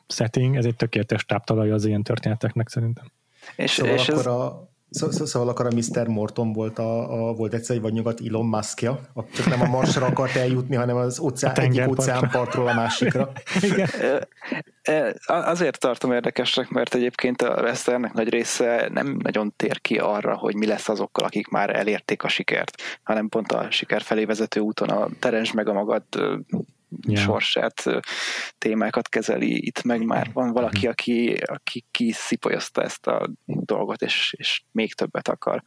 setting, 0.06 0.56
ez 0.56 0.64
egy 0.64 0.76
tökéletes 0.76 1.24
táptalaj 1.24 1.70
az 1.70 1.84
ilyen 1.84 2.02
történeteknek 2.02 2.68
szerintem. 2.68 3.12
És, 3.56 3.70
szóval 3.70 3.94
és 3.94 4.08
akkor 4.08 4.20
ez... 4.20 4.26
a 4.26 4.71
Szóval 4.92 5.48
akkor 5.48 5.66
a 5.66 5.74
Mr. 5.74 6.06
Morton 6.06 6.52
volt, 6.52 6.78
a, 6.78 7.28
a, 7.28 7.32
volt 7.32 7.54
egyszer 7.54 7.76
egy 7.76 7.82
vagy 7.82 7.92
nyugat 7.92 8.20
Elon 8.28 8.46
Muskja, 8.46 9.00
csak 9.34 9.46
nem 9.46 9.60
a 9.60 9.66
Marsra 9.66 10.06
akart 10.06 10.36
eljutni, 10.36 10.76
hanem 10.76 10.96
az 10.96 11.18
óceán, 11.18 11.54
egyik 11.54 11.88
óceánpartról 11.88 12.68
a 12.68 12.74
másikra. 12.74 13.32
Igen. 13.70 13.88
Azért 15.26 15.78
tartom 15.78 16.12
érdekesnek, 16.12 16.68
mert 16.68 16.94
egyébként 16.94 17.42
a 17.42 17.62
Westernek 17.62 18.12
nagy 18.12 18.28
része 18.28 18.88
nem 18.92 19.16
nagyon 19.22 19.52
tér 19.56 19.80
ki 19.80 19.98
arra, 19.98 20.36
hogy 20.36 20.54
mi 20.54 20.66
lesz 20.66 20.88
azokkal, 20.88 21.24
akik 21.24 21.48
már 21.48 21.76
elérték 21.76 22.22
a 22.22 22.28
sikert, 22.28 22.82
hanem 23.02 23.28
pont 23.28 23.52
a 23.52 23.70
siker 23.70 24.02
felé 24.02 24.24
vezető 24.24 24.60
úton 24.60 24.88
a 24.88 25.08
terens 25.18 25.52
meg 25.52 25.68
a 25.68 25.72
magad 25.72 26.02
yeah. 27.06 27.24
sorsát, 27.24 27.84
témákat 28.58 29.08
kezeli, 29.08 29.66
itt 29.66 29.82
meg 29.82 30.04
már 30.04 30.30
van 30.32 30.52
valaki, 30.52 30.78
mhm. 30.78 30.88
aki, 30.88 31.32
aki 31.44 31.84
kiszipolyozta 31.90 32.82
ezt 32.82 33.06
a 33.06 33.30
dolgot, 33.44 34.02
és, 34.02 34.34
és 34.38 34.62
még 34.70 34.94
többet 34.94 35.28
akar. 35.28 35.62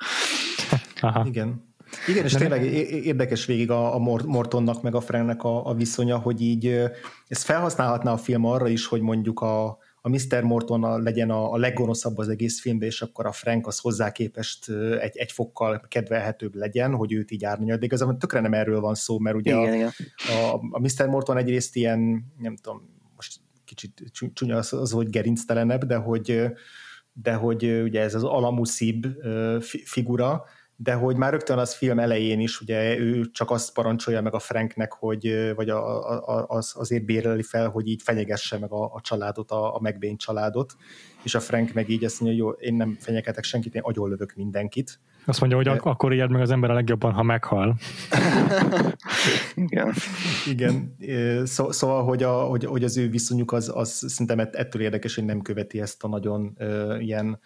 Aha. 1.01 1.25
Igen. 1.25 1.73
Igen, 2.07 2.23
és 2.23 2.33
tényleg 2.33 2.63
érdekes 3.05 3.45
végig 3.45 3.71
a, 3.71 3.93
a 3.93 3.97
Mortonnak 4.25 4.81
meg 4.81 4.95
a 4.95 5.01
Franknek 5.01 5.43
a, 5.43 5.67
a 5.67 5.73
viszonya, 5.73 6.17
hogy 6.17 6.41
így 6.41 6.65
ezt 7.27 7.43
felhasználhatná 7.43 8.11
a 8.11 8.17
film 8.17 8.45
arra 8.45 8.67
is, 8.67 8.85
hogy 8.85 9.01
mondjuk 9.01 9.39
a, 9.39 9.77
a 10.05 10.09
Mr. 10.09 10.43
Morton 10.43 10.83
a, 10.83 10.97
legyen 10.97 11.29
a, 11.29 11.51
a 11.51 11.57
leggonoszabb 11.57 12.17
az 12.17 12.29
egész 12.29 12.61
filmben, 12.61 12.87
és 12.87 13.01
akkor 13.01 13.25
a 13.25 13.31
Frank 13.31 13.67
az 13.67 13.79
hozzá 13.79 14.11
képest 14.11 14.69
egy, 14.99 15.17
egy 15.17 15.31
fokkal 15.31 15.85
kedvelhetőbb 15.87 16.55
legyen, 16.55 16.95
hogy 16.95 17.13
őt 17.13 17.31
így 17.31 17.45
árnyalja, 17.45 17.77
de 17.77 17.85
igazából 17.85 18.17
tökre 18.17 18.39
nem 18.39 18.53
erről 18.53 18.79
van 18.79 18.95
szó, 18.95 19.19
mert 19.19 19.35
ugye 19.35 19.51
igen, 19.51 19.71
a, 19.71 19.75
igen. 19.75 19.91
A, 20.27 20.59
a 20.71 20.79
Mr. 20.79 21.07
Morton 21.07 21.37
egyrészt 21.37 21.75
ilyen, 21.75 22.25
nem 22.37 22.55
tudom, 22.55 22.81
most 23.15 23.39
kicsit 23.63 24.03
csúnya 24.33 24.57
az, 24.57 24.73
az 24.73 24.91
hogy 24.91 25.09
gerinctelenebb, 25.09 25.85
de 25.85 25.95
hogy, 25.95 26.43
de 27.13 27.33
hogy 27.33 27.63
ugye 27.63 28.01
ez 28.01 28.15
az 28.15 28.23
alamuszibb 28.23 29.05
figura, 29.61 30.43
de 30.75 30.93
hogy 30.93 31.15
már 31.15 31.31
rögtön 31.31 31.57
az 31.57 31.75
film 31.75 31.99
elején 31.99 32.39
is, 32.39 32.61
ugye 32.61 32.97
ő 32.97 33.25
csak 33.31 33.51
azt 33.51 33.73
parancsolja 33.73 34.21
meg 34.21 34.33
a 34.33 34.39
Franknek, 34.39 34.93
hogy, 34.93 35.51
vagy 35.55 35.69
a, 35.69 36.09
a, 36.27 36.45
az, 36.47 36.73
azért 36.77 37.05
béreli 37.05 37.43
fel, 37.43 37.69
hogy 37.69 37.87
így 37.87 38.01
fenyegesse 38.01 38.57
meg 38.57 38.71
a, 38.71 38.83
a 38.83 39.01
családot, 39.01 39.51
a, 39.51 39.75
a 39.75 39.79
megbény 39.81 40.17
családot, 40.17 40.75
és 41.23 41.35
a 41.35 41.39
Frank 41.39 41.73
meg 41.73 41.89
így 41.89 42.03
azt 42.03 42.21
mondja, 42.21 42.39
jó, 42.43 42.49
én 42.49 42.73
nem 42.73 42.97
fenyegetek 42.99 43.43
senkit, 43.43 43.75
én 43.75 43.81
agyonlövök 43.81 44.33
mindenkit. 44.35 44.99
Azt 45.25 45.39
mondja, 45.39 45.57
hogy 45.57 45.67
ak- 45.67 45.85
akkor 45.85 46.13
ijed 46.13 46.29
meg 46.31 46.41
az 46.41 46.51
ember 46.51 46.69
a 46.69 46.73
legjobban, 46.73 47.13
ha 47.13 47.23
meghal. 47.23 47.77
Igen. 49.55 49.93
Igen. 50.47 50.95
Szó, 51.45 51.71
szóval, 51.71 52.03
hogy, 52.03 52.23
a, 52.23 52.43
hogy, 52.43 52.65
hogy 52.65 52.83
az 52.83 52.97
ő 52.97 53.09
viszonyuk 53.09 53.51
az, 53.51 53.71
az 53.75 54.03
szerintem 54.07 54.39
ettől 54.39 54.81
érdekes, 54.81 55.15
hogy 55.15 55.25
nem 55.25 55.41
követi 55.41 55.81
ezt 55.81 56.03
a 56.03 56.07
nagyon 56.07 56.55
uh, 56.59 57.03
ilyen 57.05 57.39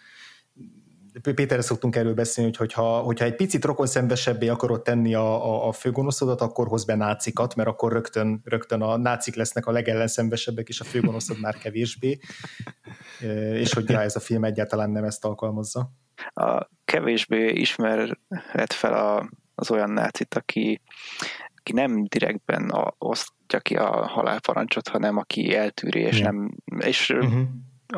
Péterre 1.22 1.62
szoktunk 1.62 1.96
erről 1.96 2.14
beszélni, 2.14 2.50
hogy 2.50 2.58
hogyha, 2.58 2.98
hogyha 2.98 3.24
egy 3.24 3.34
picit 3.34 3.64
rokonszenvesebbé 3.64 4.48
akarod 4.48 4.82
tenni 4.82 5.14
a, 5.14 5.44
a, 5.44 5.68
a 5.68 5.72
főgonoszodat, 5.72 6.40
akkor 6.40 6.66
hoz 6.68 6.84
be 6.84 6.94
nácikat, 6.94 7.54
mert 7.54 7.68
akkor 7.68 7.92
rögtön, 7.92 8.40
rögtön 8.44 8.82
a 8.82 8.96
nácik 8.96 9.34
lesznek 9.34 9.66
a 9.66 9.72
legellenszenvesebbek, 9.72 10.68
és 10.68 10.80
a 10.80 10.84
főgonoszod 10.84 11.40
már 11.40 11.54
kevésbé. 11.54 12.18
És 13.52 13.72
hogy 13.72 13.90
ja, 13.90 14.02
ez 14.02 14.16
a 14.16 14.20
film 14.20 14.44
egyáltalán 14.44 14.90
nem 14.90 15.04
ezt 15.04 15.24
alkalmazza. 15.24 15.90
A 16.32 16.68
kevésbé 16.84 17.52
ismerhet 17.52 18.72
fel 18.72 18.92
a, 18.92 19.30
az 19.54 19.70
olyan 19.70 19.90
nácit, 19.90 20.34
aki, 20.34 20.80
aki 21.54 21.72
nem 21.72 22.04
direktben 22.04 22.70
a, 22.70 22.94
osztja 22.98 23.60
ki 23.60 23.76
a 23.76 24.06
halálparancsot, 24.06 24.88
hanem 24.88 25.16
aki 25.16 25.54
eltűri, 25.54 26.00
és 26.00 26.20
nem, 26.20 26.56
és 26.78 27.10
uh-huh 27.10 27.42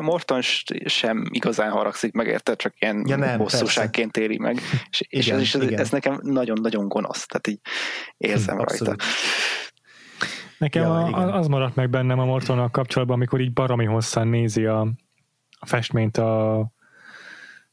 Morton 0.01 0.41
sem 0.85 1.25
igazán 1.29 1.71
haragszik 1.71 2.13
meg, 2.13 2.27
érted, 2.27 2.57
csak 2.57 2.73
ilyen 2.79 3.03
ja, 3.07 3.15
nem, 3.15 3.37
bosszúságként 3.37 4.11
persze. 4.11 4.29
éri 4.29 4.39
meg, 4.39 4.59
és, 4.89 5.01
és, 5.07 5.25
igen, 5.25 5.37
ez, 5.37 5.43
és 5.43 5.53
ez, 5.53 5.67
ez 5.67 5.89
nekem 5.89 6.19
nagyon-nagyon 6.21 6.87
gonosz, 6.87 7.25
tehát 7.25 7.47
így 7.47 7.59
érzem 8.17 8.59
Abszolút. 8.59 8.87
rajta. 8.87 9.03
Nekem 10.57 10.83
ja, 10.83 11.05
a, 11.05 11.37
az 11.37 11.47
maradt 11.47 11.75
meg 11.75 11.89
bennem 11.89 12.19
a 12.19 12.25
Mortonnal 12.25 12.69
kapcsolatban, 12.69 13.15
amikor 13.15 13.39
így 13.41 13.53
baromi 13.53 13.85
hosszan 13.85 14.27
nézi 14.27 14.65
a, 14.65 14.81
a 15.59 15.65
festményt 15.65 16.17
a, 16.17 16.59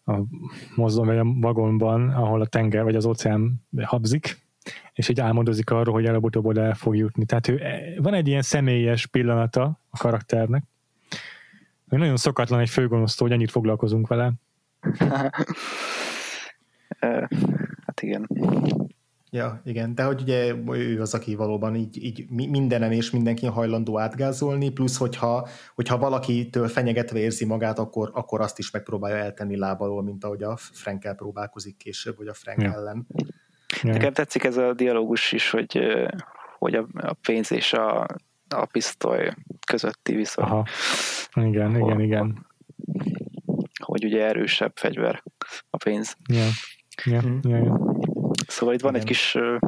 a 0.04 0.22
mozdon 0.74 1.06
vagy 1.06 1.18
a 1.18 1.24
vagonban, 1.24 2.08
ahol 2.10 2.40
a 2.40 2.46
tenger 2.46 2.82
vagy 2.82 2.96
az 2.96 3.04
óceán 3.04 3.66
habzik, 3.82 4.38
és 4.92 5.08
így 5.08 5.20
álmodozik 5.20 5.70
arról, 5.70 5.94
hogy 5.94 6.06
előbb-utóbb 6.06 6.58
el 6.58 6.74
fog 6.74 6.96
jutni. 6.96 7.24
Tehát 7.24 7.48
ő, 7.48 7.62
van 7.98 8.14
egy 8.14 8.28
ilyen 8.28 8.42
személyes 8.42 9.06
pillanata 9.06 9.80
a 9.90 9.98
karakternek, 9.98 10.64
nagyon 11.98 12.16
szokatlan 12.16 12.60
egy 12.60 12.70
főgonosztó, 12.70 13.24
hogy 13.24 13.34
ennyit 13.34 13.50
foglalkozunk 13.50 14.06
vele. 14.06 14.32
hát 17.86 18.00
igen. 18.00 18.26
Ja, 19.32 19.60
igen, 19.64 19.94
de 19.94 20.02
hogy 20.02 20.20
ugye 20.20 20.54
ő 20.72 21.00
az, 21.00 21.14
aki 21.14 21.34
valóban 21.34 21.74
így, 21.74 22.04
így 22.04 22.28
mindenen 22.28 22.92
és 22.92 23.10
mindenki 23.10 23.46
hajlandó 23.46 23.98
átgázolni, 23.98 24.70
plusz 24.70 24.96
hogyha, 24.96 25.48
hogyha 25.74 25.98
valakitől 25.98 26.68
fenyegetve 26.68 27.18
érzi 27.18 27.44
magát, 27.44 27.78
akkor, 27.78 28.10
akkor 28.14 28.40
azt 28.40 28.58
is 28.58 28.70
megpróbálja 28.70 29.16
eltenni 29.16 29.56
lábalól, 29.56 30.02
mint 30.02 30.24
ahogy 30.24 30.42
a 30.42 30.56
Frankel 30.56 31.14
próbálkozik 31.14 31.76
később, 31.76 32.16
vagy 32.16 32.26
a 32.26 32.34
Frank 32.34 32.62
ja. 32.62 32.72
ellen. 32.72 33.06
Ja. 33.82 33.92
Nekem 33.92 34.12
tetszik 34.12 34.44
ez 34.44 34.56
a 34.56 34.72
dialógus 34.72 35.32
is, 35.32 35.50
hogy, 35.50 35.78
hogy 36.58 36.74
a, 36.74 36.86
a 36.94 37.16
pénz 37.26 37.52
és 37.52 37.72
a, 37.72 38.06
a 38.54 38.66
pisztoly 38.66 39.34
közötti 39.66 40.14
viszony. 40.14 40.44
Aha. 40.44 40.66
Igen, 41.34 41.50
igen, 41.50 41.80
igen, 41.80 42.00
igen. 42.00 42.46
Hogy 43.84 44.04
ugye 44.04 44.24
erősebb 44.24 44.72
fegyver 44.74 45.22
a 45.70 45.76
pénz. 45.76 46.16
Ja, 46.28 46.46
ja, 47.04 47.22
mm. 47.26 47.38
ja, 47.42 47.56
ja. 47.56 47.80
Szóval 48.46 48.74
itt 48.74 48.80
van 48.80 48.90
igen. 48.90 49.00
egy 49.00 49.06
kis 49.06 49.34
uh, 49.34 49.58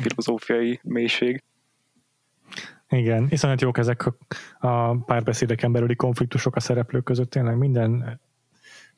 filozófiai 0.00 0.80
mélység. 0.82 1.42
Igen, 2.88 3.26
iszonyat 3.30 3.60
jók 3.60 3.78
ezek 3.78 4.06
a, 4.06 4.16
a 4.66 4.96
párbeszédeken 4.96 5.72
belüli 5.72 5.96
konfliktusok 5.96 6.56
a 6.56 6.60
szereplők 6.60 7.04
között, 7.04 7.30
tényleg 7.30 7.56
minden 7.56 8.20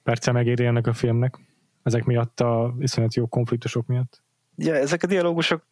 perce 0.02 0.32
megéri 0.32 0.64
ennek 0.64 0.86
a 0.86 0.92
filmnek, 0.92 1.38
ezek 1.82 2.04
miatt 2.04 2.40
a 2.40 2.74
iszonyat 2.78 3.14
jó 3.14 3.26
konfliktusok 3.26 3.86
miatt. 3.86 4.22
Ja, 4.56 4.74
ezek 4.74 5.02
a 5.02 5.06
dialógusok 5.06 5.66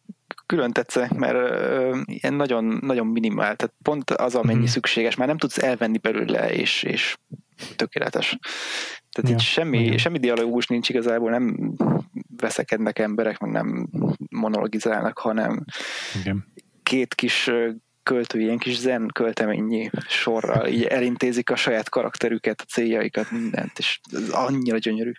külön 0.45 0.71
tetszenek, 0.71 1.13
mert 1.13 1.35
ö, 1.35 1.97
ilyen 2.05 2.33
nagyon, 2.33 2.79
nagyon 2.81 3.07
minimál, 3.07 3.55
tehát 3.55 3.75
pont 3.81 4.09
az, 4.09 4.35
amennyi 4.35 4.57
mm-hmm. 4.57 4.67
szükséges, 4.67 5.15
már 5.15 5.27
nem 5.27 5.37
tudsz 5.37 5.57
elvenni 5.57 5.97
belőle, 5.97 6.51
és, 6.51 6.83
és 6.83 7.17
tökéletes. 7.75 8.37
Tehát 9.11 9.29
ja, 9.29 9.35
itt 9.35 9.39
semmi, 9.39 9.83
igen. 9.85 9.97
semmi 9.97 10.17
dialógus 10.17 10.67
nincs 10.67 10.89
igazából, 10.89 11.29
nem 11.29 11.73
veszekednek 12.37 12.99
emberek, 12.99 13.39
meg 13.39 13.51
nem 13.51 13.89
monologizálnak, 14.29 15.17
hanem 15.17 15.63
igen. 16.19 16.45
két 16.83 17.15
kis 17.15 17.51
költő, 18.05 18.39
ilyen 18.39 18.57
kis 18.57 18.77
zen 18.77 19.09
költeményi 19.13 19.89
sorral 20.07 20.67
így 20.67 20.83
elintézik 20.83 21.49
a 21.49 21.55
saját 21.55 21.89
karakterüket, 21.89 22.61
a 22.61 22.63
céljaikat, 22.63 23.31
mindent, 23.31 23.71
és 23.77 23.99
ez 24.11 24.29
annyira 24.29 24.77
gyönyörű. 24.77 25.11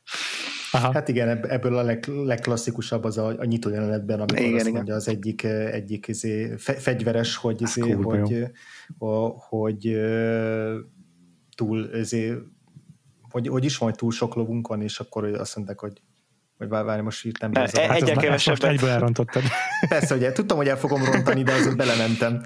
Aha. 0.72 0.92
Hát 0.92 1.08
igen, 1.08 1.46
ebből 1.46 1.76
a 1.76 1.82
leg, 1.82 2.06
legklasszikusabb 2.06 3.04
az 3.04 3.18
a, 3.18 3.26
a 3.26 3.44
nyitó 3.44 3.70
jelenetben, 3.70 4.20
amikor 4.20 4.38
igen, 4.38 4.54
azt 4.54 4.62
igen. 4.62 4.72
mondja 4.72 4.94
az 4.94 5.08
egyik, 5.08 5.42
egyik 5.44 6.08
izé, 6.08 6.54
fe, 6.56 6.72
fegyveres, 6.72 7.36
hogy, 7.36 7.62
izé, 7.62 7.90
hogy, 7.90 8.50
hogy, 8.98 9.34
hogy 9.48 9.96
túl 11.54 11.90
izé, 11.94 12.34
hogy, 13.30 13.48
hogy 13.48 13.64
is 13.64 13.78
van, 13.78 13.88
hogy 13.88 13.98
túl 13.98 14.10
sok 14.10 14.34
lovunk 14.34 14.68
van, 14.68 14.82
és 14.82 15.00
akkor 15.00 15.24
azt 15.24 15.56
mondták, 15.56 15.80
hogy 15.80 16.02
vagy 16.58 16.68
várj, 16.68 17.00
most 17.00 17.24
írtam. 17.24 17.50
Ne, 17.50 17.60
hát 17.60 17.76
egyre 17.76 18.14
kevesebbet. 18.14 18.70
egyből 18.70 18.88
elrontottad. 18.88 19.42
Persze, 19.88 20.14
ugye, 20.14 20.32
tudtam, 20.32 20.56
hogy 20.56 20.68
el 20.68 20.76
fogom 20.76 21.04
rontani, 21.04 21.42
de 21.42 21.52
azért 21.52 21.76
belementem. 21.76 22.42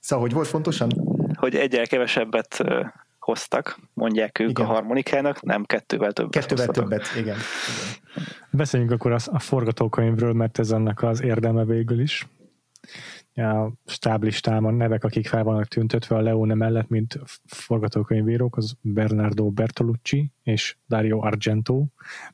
Szóval, 0.00 0.24
hogy 0.24 0.32
volt 0.32 0.48
fontosan? 0.48 0.90
Hogy 1.34 1.54
egyre 1.54 1.86
kevesebbet 1.86 2.64
hoztak, 3.18 3.78
mondják 3.94 4.38
ők 4.38 4.50
igen. 4.50 4.66
a 4.66 4.68
harmonikának, 4.68 5.42
nem 5.42 5.64
kettővel 5.64 6.12
többet 6.12 6.32
Kettővel 6.32 6.66
hoztatok. 6.66 6.90
többet, 6.90 7.10
igen. 7.12 7.22
igen. 7.24 7.38
Beszéljünk 8.50 8.92
akkor 8.92 9.12
a, 9.12 9.18
a 9.26 9.38
forgatókönyvről, 9.38 10.32
mert 10.32 10.58
ez 10.58 10.70
annak 10.70 11.02
az 11.02 11.22
érdeme 11.22 11.64
végül 11.64 12.00
is 12.00 12.26
a 13.36 13.72
stáblistában 13.84 14.74
nevek, 14.74 15.04
akik 15.04 15.26
fel 15.26 15.44
vannak 15.44 15.66
tüntetve 15.66 16.16
a 16.16 16.20
Leone 16.20 16.54
mellett, 16.54 16.88
mint 16.88 17.18
forgatókönyvírók, 17.44 18.56
az 18.56 18.76
Bernardo 18.80 19.50
Bertolucci 19.50 20.30
és 20.42 20.76
Dario 20.88 21.18
Argento, 21.18 21.84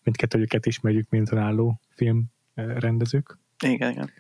mindkettőjüket 0.03 0.67
ismerjük, 0.67 1.11
mint 1.11 1.33
önálló 1.33 1.81
filmrendezők. 1.89 3.39
Igen, 3.65 3.91
igen. 3.91 4.11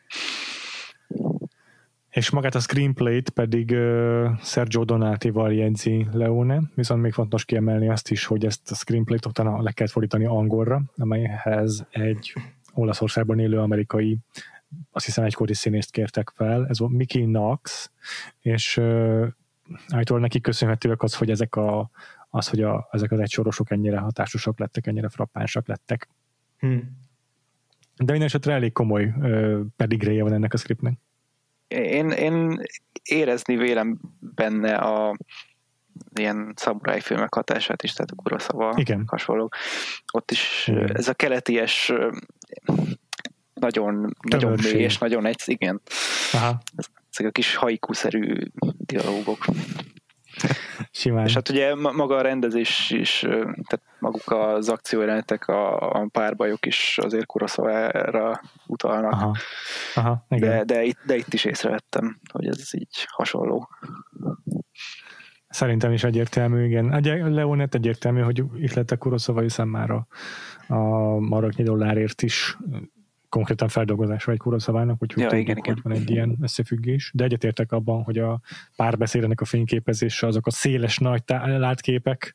És 2.10 2.30
magát 2.30 2.54
a 2.54 2.60
screenplay-t 2.60 3.30
pedig 3.30 3.70
uh, 3.70 4.38
Sergio 4.42 4.84
Donati-val 4.84 5.52
jegyzi 5.54 6.06
Leone, 6.12 6.62
viszont 6.74 7.02
még 7.02 7.12
fontos 7.12 7.44
kiemelni 7.44 7.88
azt 7.88 8.10
is, 8.10 8.24
hogy 8.24 8.44
ezt 8.44 8.70
a 8.70 8.74
screenplay-t 8.74 9.26
utána 9.26 9.62
le 9.62 9.72
kellett 9.72 9.92
fordítani 9.92 10.24
angolra, 10.24 10.82
amelyhez 10.96 11.86
egy 11.90 12.32
Olaszországban 12.72 13.38
élő 13.38 13.58
amerikai 13.58 14.18
azt 14.90 15.04
hiszem 15.04 15.24
egykori 15.24 15.54
színészt 15.54 15.90
kértek 15.90 16.32
fel, 16.34 16.66
ez 16.68 16.78
volt 16.78 16.92
Mickey 16.92 17.24
Knox, 17.24 17.90
és 18.40 18.76
uh, 18.76 19.26
állítólag 19.88 20.22
neki 20.22 20.40
köszönhetőek 20.40 21.02
az, 21.02 21.14
hogy 21.14 21.30
ezek, 21.30 21.56
a, 21.56 21.90
az, 22.30 22.48
hogy 22.48 22.62
a, 22.62 22.88
ezek 22.90 23.12
az 23.12 23.18
egysorosok 23.18 23.70
ennyire 23.70 23.98
hatásosak 23.98 24.58
lettek, 24.58 24.86
ennyire 24.86 25.08
frappánsak 25.08 25.66
lettek. 25.66 26.08
Hmm. 26.58 27.00
De 27.96 28.10
minden 28.12 28.28
esetre 28.28 28.52
elég 28.52 28.72
komoly 28.72 29.04
uh, 29.04 29.60
pedigréje 29.76 30.22
van 30.22 30.32
ennek 30.32 30.52
a 30.52 30.56
scriptnek. 30.56 30.98
Én, 31.68 32.10
én 32.10 32.62
érezni 33.02 33.56
vélem 33.56 34.00
benne 34.20 34.74
a 34.74 35.16
ilyen 36.14 36.52
szamuráj 36.56 37.00
filmek 37.00 37.34
hatását 37.34 37.82
is, 37.82 37.92
tehát 37.92 38.10
a 38.10 38.14
Kuroszava 38.14 38.72
Igen. 38.76 39.04
hasonló. 39.06 39.52
Ott 40.12 40.30
is 40.30 40.68
Igen. 40.68 40.96
ez 40.96 41.08
a 41.08 41.14
keleties 41.14 41.92
nagyon, 43.55 44.16
nagyon 44.22 44.59
mély 44.62 44.82
és 44.82 44.98
nagyon 44.98 45.26
egy, 45.26 45.42
igen. 45.44 45.80
Aha. 46.32 46.62
Ezek 47.11 47.26
a 47.26 47.30
kis 47.30 47.55
haiku-szerű 47.55 48.34
dialógok. 48.76 49.44
Simán. 50.90 51.26
És 51.26 51.34
hát 51.34 51.48
ugye 51.48 51.74
maga 51.74 52.16
a 52.16 52.20
rendezés 52.20 52.90
is, 52.90 53.18
tehát 53.20 53.82
maguk 53.98 54.30
az 54.30 54.68
akciójelenetek, 54.68 55.48
a, 55.48 55.90
a 55.90 56.09
párbajok 56.12 56.66
is 56.66 56.98
azért 57.03 57.26
Kuroszavára 57.26 58.40
utalnak. 58.66 59.12
Aha. 59.12 59.36
Aha, 59.94 60.26
igen. 60.28 60.48
De, 60.48 60.64
de, 60.74 60.82
itt, 60.82 60.98
de 61.07 61.16
itt 61.16 61.32
is 61.32 61.44
észrevettem, 61.44 62.20
hogy 62.32 62.46
ez 62.46 62.74
így 62.74 63.07
hasonló. 63.07 63.68
Szerintem 65.48 65.92
is 65.92 66.05
egyértelmű, 66.05 66.64
igen. 66.64 67.32
Leonet 67.32 67.74
egyértelmű, 67.74 68.20
hogy 68.20 68.44
itt 68.55 68.72
lett 68.72 68.90
a 68.90 68.96
Kuroszavai 68.96 69.48
számára 69.48 70.07
a 70.66 70.78
maraknyi 71.18 71.64
dollárért 71.64 72.22
is 72.22 72.57
konkrétan 73.32 73.68
feldolgozás 73.68 74.24
vagy 74.24 74.38
Kuroszavának, 74.38 75.02
úgyhogy 75.02 75.22
ja, 75.22 75.28
tudjuk, 75.28 75.48
igen, 75.48 75.56
hogy 75.56 75.66
igen. 75.66 75.80
van 75.82 75.92
egy 75.92 76.10
ilyen 76.10 76.38
összefüggés. 76.40 77.10
De 77.14 77.24
egyetértek 77.24 77.72
abban, 77.72 78.02
hogy 78.02 78.18
a 78.18 78.40
párbeszédnek 78.76 79.40
a 79.40 79.44
fényképezése, 79.44 80.26
azok 80.26 80.46
a 80.46 80.50
széles 80.50 80.98
nagy 80.98 81.22
látképek, 81.46 82.34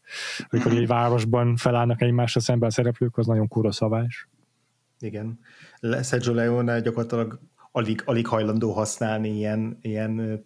amikor 0.49 0.71
mm-hmm. 0.71 0.81
egy 0.81 0.87
városban 0.87 1.55
felállnak 1.55 2.01
egymásra 2.01 2.39
szembe 2.39 2.65
a 2.65 2.69
szereplők, 2.69 3.17
az 3.17 3.27
nagyon 3.27 3.47
kuroszavás. 3.47 4.27
Igen. 4.99 5.39
Sergio 6.03 6.33
Leone 6.33 6.79
gyakorlatilag 6.79 7.39
alig, 7.77 8.01
alig 8.05 8.27
hajlandó 8.27 8.71
használni 8.71 9.29
ilyen, 9.29 9.77
ilyen 9.81 10.45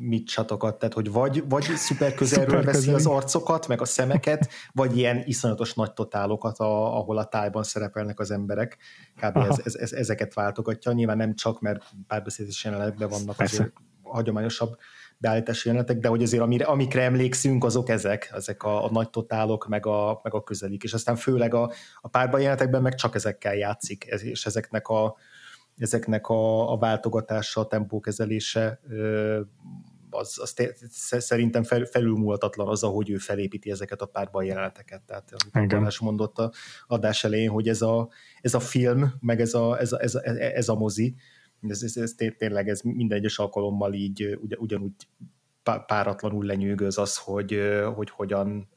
mit 0.00 0.26
csatokat, 0.26 0.78
tehát 0.78 0.94
hogy 0.94 1.12
vagy, 1.12 1.44
vagy 1.48 1.62
szuper 1.62 2.14
közelről 2.14 2.48
szuper 2.48 2.64
veszi 2.64 2.78
közeli. 2.78 2.96
az 2.96 3.06
arcokat, 3.06 3.68
meg 3.68 3.80
a 3.80 3.84
szemeket, 3.84 4.48
vagy 4.72 4.96
ilyen 4.96 5.22
iszonyatos 5.24 5.74
nagy 5.74 5.92
totálokat, 5.92 6.58
a, 6.58 6.96
ahol 6.96 7.18
a 7.18 7.24
tájban 7.24 7.62
szerepelnek 7.62 8.20
az 8.20 8.30
emberek. 8.30 8.78
Kb. 9.16 9.36
ez, 9.36 9.60
ez, 9.64 9.74
ez, 9.74 9.92
ezeket 9.92 10.34
váltogatja. 10.34 10.92
Nyilván 10.92 11.16
nem 11.16 11.34
csak, 11.34 11.60
mert 11.60 11.82
párbeszédes 12.06 12.64
jelenetben 12.64 13.08
vannak 13.08 13.36
Persze. 13.36 13.56
azért 13.56 13.72
hagyományosabb 14.02 14.76
beállítási 15.18 15.68
jelenetek, 15.68 15.98
de 15.98 16.08
hogy 16.08 16.22
azért 16.22 16.42
amire, 16.42 16.64
amikre 16.64 17.02
emlékszünk, 17.02 17.64
azok 17.64 17.88
ezek, 17.88 18.30
ezek 18.34 18.62
a, 18.62 18.84
a 18.84 18.90
nagy 18.90 19.10
totálok, 19.10 19.68
meg 19.68 19.86
a, 19.86 20.20
meg 20.22 20.34
a 20.34 20.42
közelik, 20.42 20.82
és 20.82 20.92
aztán 20.92 21.16
főleg 21.16 21.54
a, 21.54 21.72
a 22.00 22.08
párban 22.08 22.40
jelenetekben 22.40 22.82
meg 22.82 22.94
csak 22.94 23.14
ezekkel 23.14 23.54
játszik, 23.54 24.04
és 24.04 24.46
ezeknek 24.46 24.88
a, 24.88 25.16
ezeknek 25.76 26.26
a, 26.26 26.72
a 26.72 26.78
váltogatása, 26.78 27.60
a 27.60 27.66
tempókezelése 27.66 28.80
az, 30.10 30.38
az 30.40 30.52
te, 30.52 30.74
szerintem 31.20 31.62
fel, 31.62 31.84
felülmúlhatatlan 31.84 32.68
az, 32.68 32.82
ahogy 32.82 33.10
ő 33.10 33.16
felépíti 33.16 33.70
ezeket 33.70 34.00
a 34.00 34.06
párban 34.06 34.44
jeleneteket. 34.44 35.02
Tehát 35.02 35.32
amit 35.52 36.00
mondott 36.00 36.38
a 36.38 36.52
adás 36.86 37.24
elején, 37.24 37.50
hogy 37.50 37.68
ez 37.68 37.82
a, 37.82 38.08
ez 38.40 38.54
a 38.54 38.60
film, 38.60 39.12
meg 39.20 39.40
ez 39.40 39.54
a, 39.54 39.78
ez 39.80 39.92
a, 39.92 40.02
ez 40.02 40.14
a, 40.14 40.20
ez 40.38 40.68
a 40.68 40.74
mozi, 40.74 41.14
ez, 41.68 41.82
ez, 41.82 41.96
ez 41.96 42.14
tényleg 42.38 42.68
ez 42.68 42.80
minden 42.80 43.18
egyes 43.18 43.38
alkalommal 43.38 43.92
így 43.92 44.38
ugy, 44.40 44.56
ugyanúgy 44.58 44.92
páratlanul 45.86 46.44
lenyűgöz 46.44 46.98
az, 46.98 47.16
hogy, 47.16 47.60
hogy 47.94 48.10
hogyan 48.10 48.68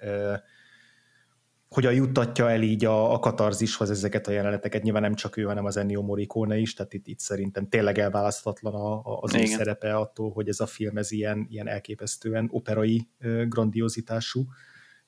hogyan 1.70 1.94
juttatja 1.94 2.50
el 2.50 2.62
így 2.62 2.86
a, 2.86 3.14
a 3.14 3.20
katarzishoz 3.20 3.90
ezeket 3.90 4.28
a 4.28 4.32
jeleneteket. 4.32 4.84
Nyilván 4.84 5.02
nem 5.02 5.14
csak 5.14 5.38
ő, 5.38 5.44
hanem 5.44 5.66
az 5.66 5.78
Ennio 5.78 6.02
Morricone 6.02 6.58
is, 6.58 6.74
tehát 6.74 6.94
itt, 6.94 7.08
itt 7.08 7.20
szerintem 7.20 7.70
tényleg 7.70 7.98
elválaszthatatlan 7.98 8.74
a, 8.74 8.96
a, 8.96 9.20
az 9.22 9.36
ő 9.36 9.46
szerepe 9.46 9.96
attól, 9.96 10.32
hogy 10.32 10.48
ez 10.48 10.60
a 10.60 10.66
film 10.66 10.98
ez 10.98 11.12
ilyen, 11.12 11.48
ilyen 11.50 11.68
elképesztően 11.68 12.48
operai 12.52 13.08
grandiozitású, 13.48 14.46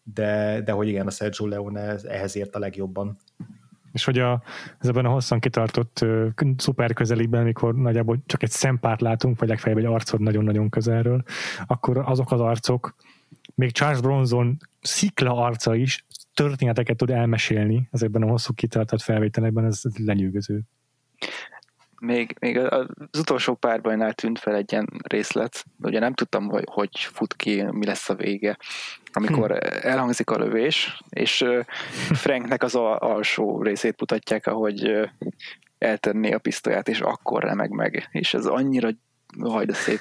de, 0.03 0.61
de 0.61 0.71
hogy 0.71 0.87
igen, 0.87 1.07
a 1.07 1.11
Sergio 1.11 1.47
Leone 1.47 1.95
ehhez 1.95 2.35
ért 2.35 2.55
a 2.55 2.59
legjobban. 2.59 3.17
És 3.91 4.05
hogy 4.05 4.19
a, 4.19 4.43
ez 4.79 4.87
ebben 4.87 5.05
a 5.05 5.09
hosszan 5.09 5.39
kitartott 5.39 5.99
uh, 6.01 6.27
szuper 6.57 6.93
közelében, 6.93 7.43
mikor 7.43 7.75
nagyjából 7.75 8.23
csak 8.25 8.43
egy 8.43 8.49
szempárt 8.49 9.01
látunk, 9.01 9.39
vagy 9.39 9.49
legfeljebb 9.49 9.79
egy 9.79 9.85
arcod 9.85 10.21
nagyon-nagyon 10.21 10.69
közelről, 10.69 11.23
akkor 11.65 11.97
azok 11.97 12.31
az 12.31 12.39
arcok, 12.39 12.95
még 13.55 13.71
Charles 13.71 14.01
Bronson 14.01 14.57
szikla 14.81 15.35
arca 15.35 15.75
is 15.75 16.05
történeteket 16.37 16.97
tud 16.97 17.09
elmesélni 17.09 17.87
ezekben 17.91 18.21
a 18.21 18.29
hosszú 18.29 18.53
kitartott 18.53 19.01
felvételekben, 19.01 19.65
ez 19.65 19.81
lenyűgöző. 20.05 20.61
Még, 21.99 22.35
még 22.39 22.57
az 22.57 23.19
utolsó 23.19 23.55
párbajnál 23.55 24.13
tűnt 24.13 24.39
fel 24.39 24.55
egy 24.55 24.71
ilyen 24.71 24.89
részlet, 25.07 25.65
ugye 25.79 25.99
nem 25.99 26.13
tudtam, 26.13 26.49
hogy, 26.49 26.63
hogy 26.71 26.89
fut 26.99 27.35
ki, 27.35 27.63
mi 27.71 27.85
lesz 27.85 28.09
a 28.09 28.15
vége, 28.15 28.57
amikor 29.11 29.51
hm. 29.51 29.87
elhangzik 29.87 30.29
a 30.29 30.37
lövés, 30.37 31.01
és 31.09 31.45
Franknek 32.13 32.63
az 32.63 32.75
alsó 32.75 33.61
részét 33.61 33.99
mutatják, 33.99 34.47
ahogy 34.47 35.09
eltenné 35.77 36.31
a 36.31 36.39
pisztolyát, 36.39 36.87
és 36.87 36.99
akkor 36.99 37.43
remeg 37.43 37.69
meg, 37.69 38.09
és 38.11 38.33
ez 38.33 38.45
annyira 38.45 38.89
hajda 39.39 39.73
szép. 39.73 39.99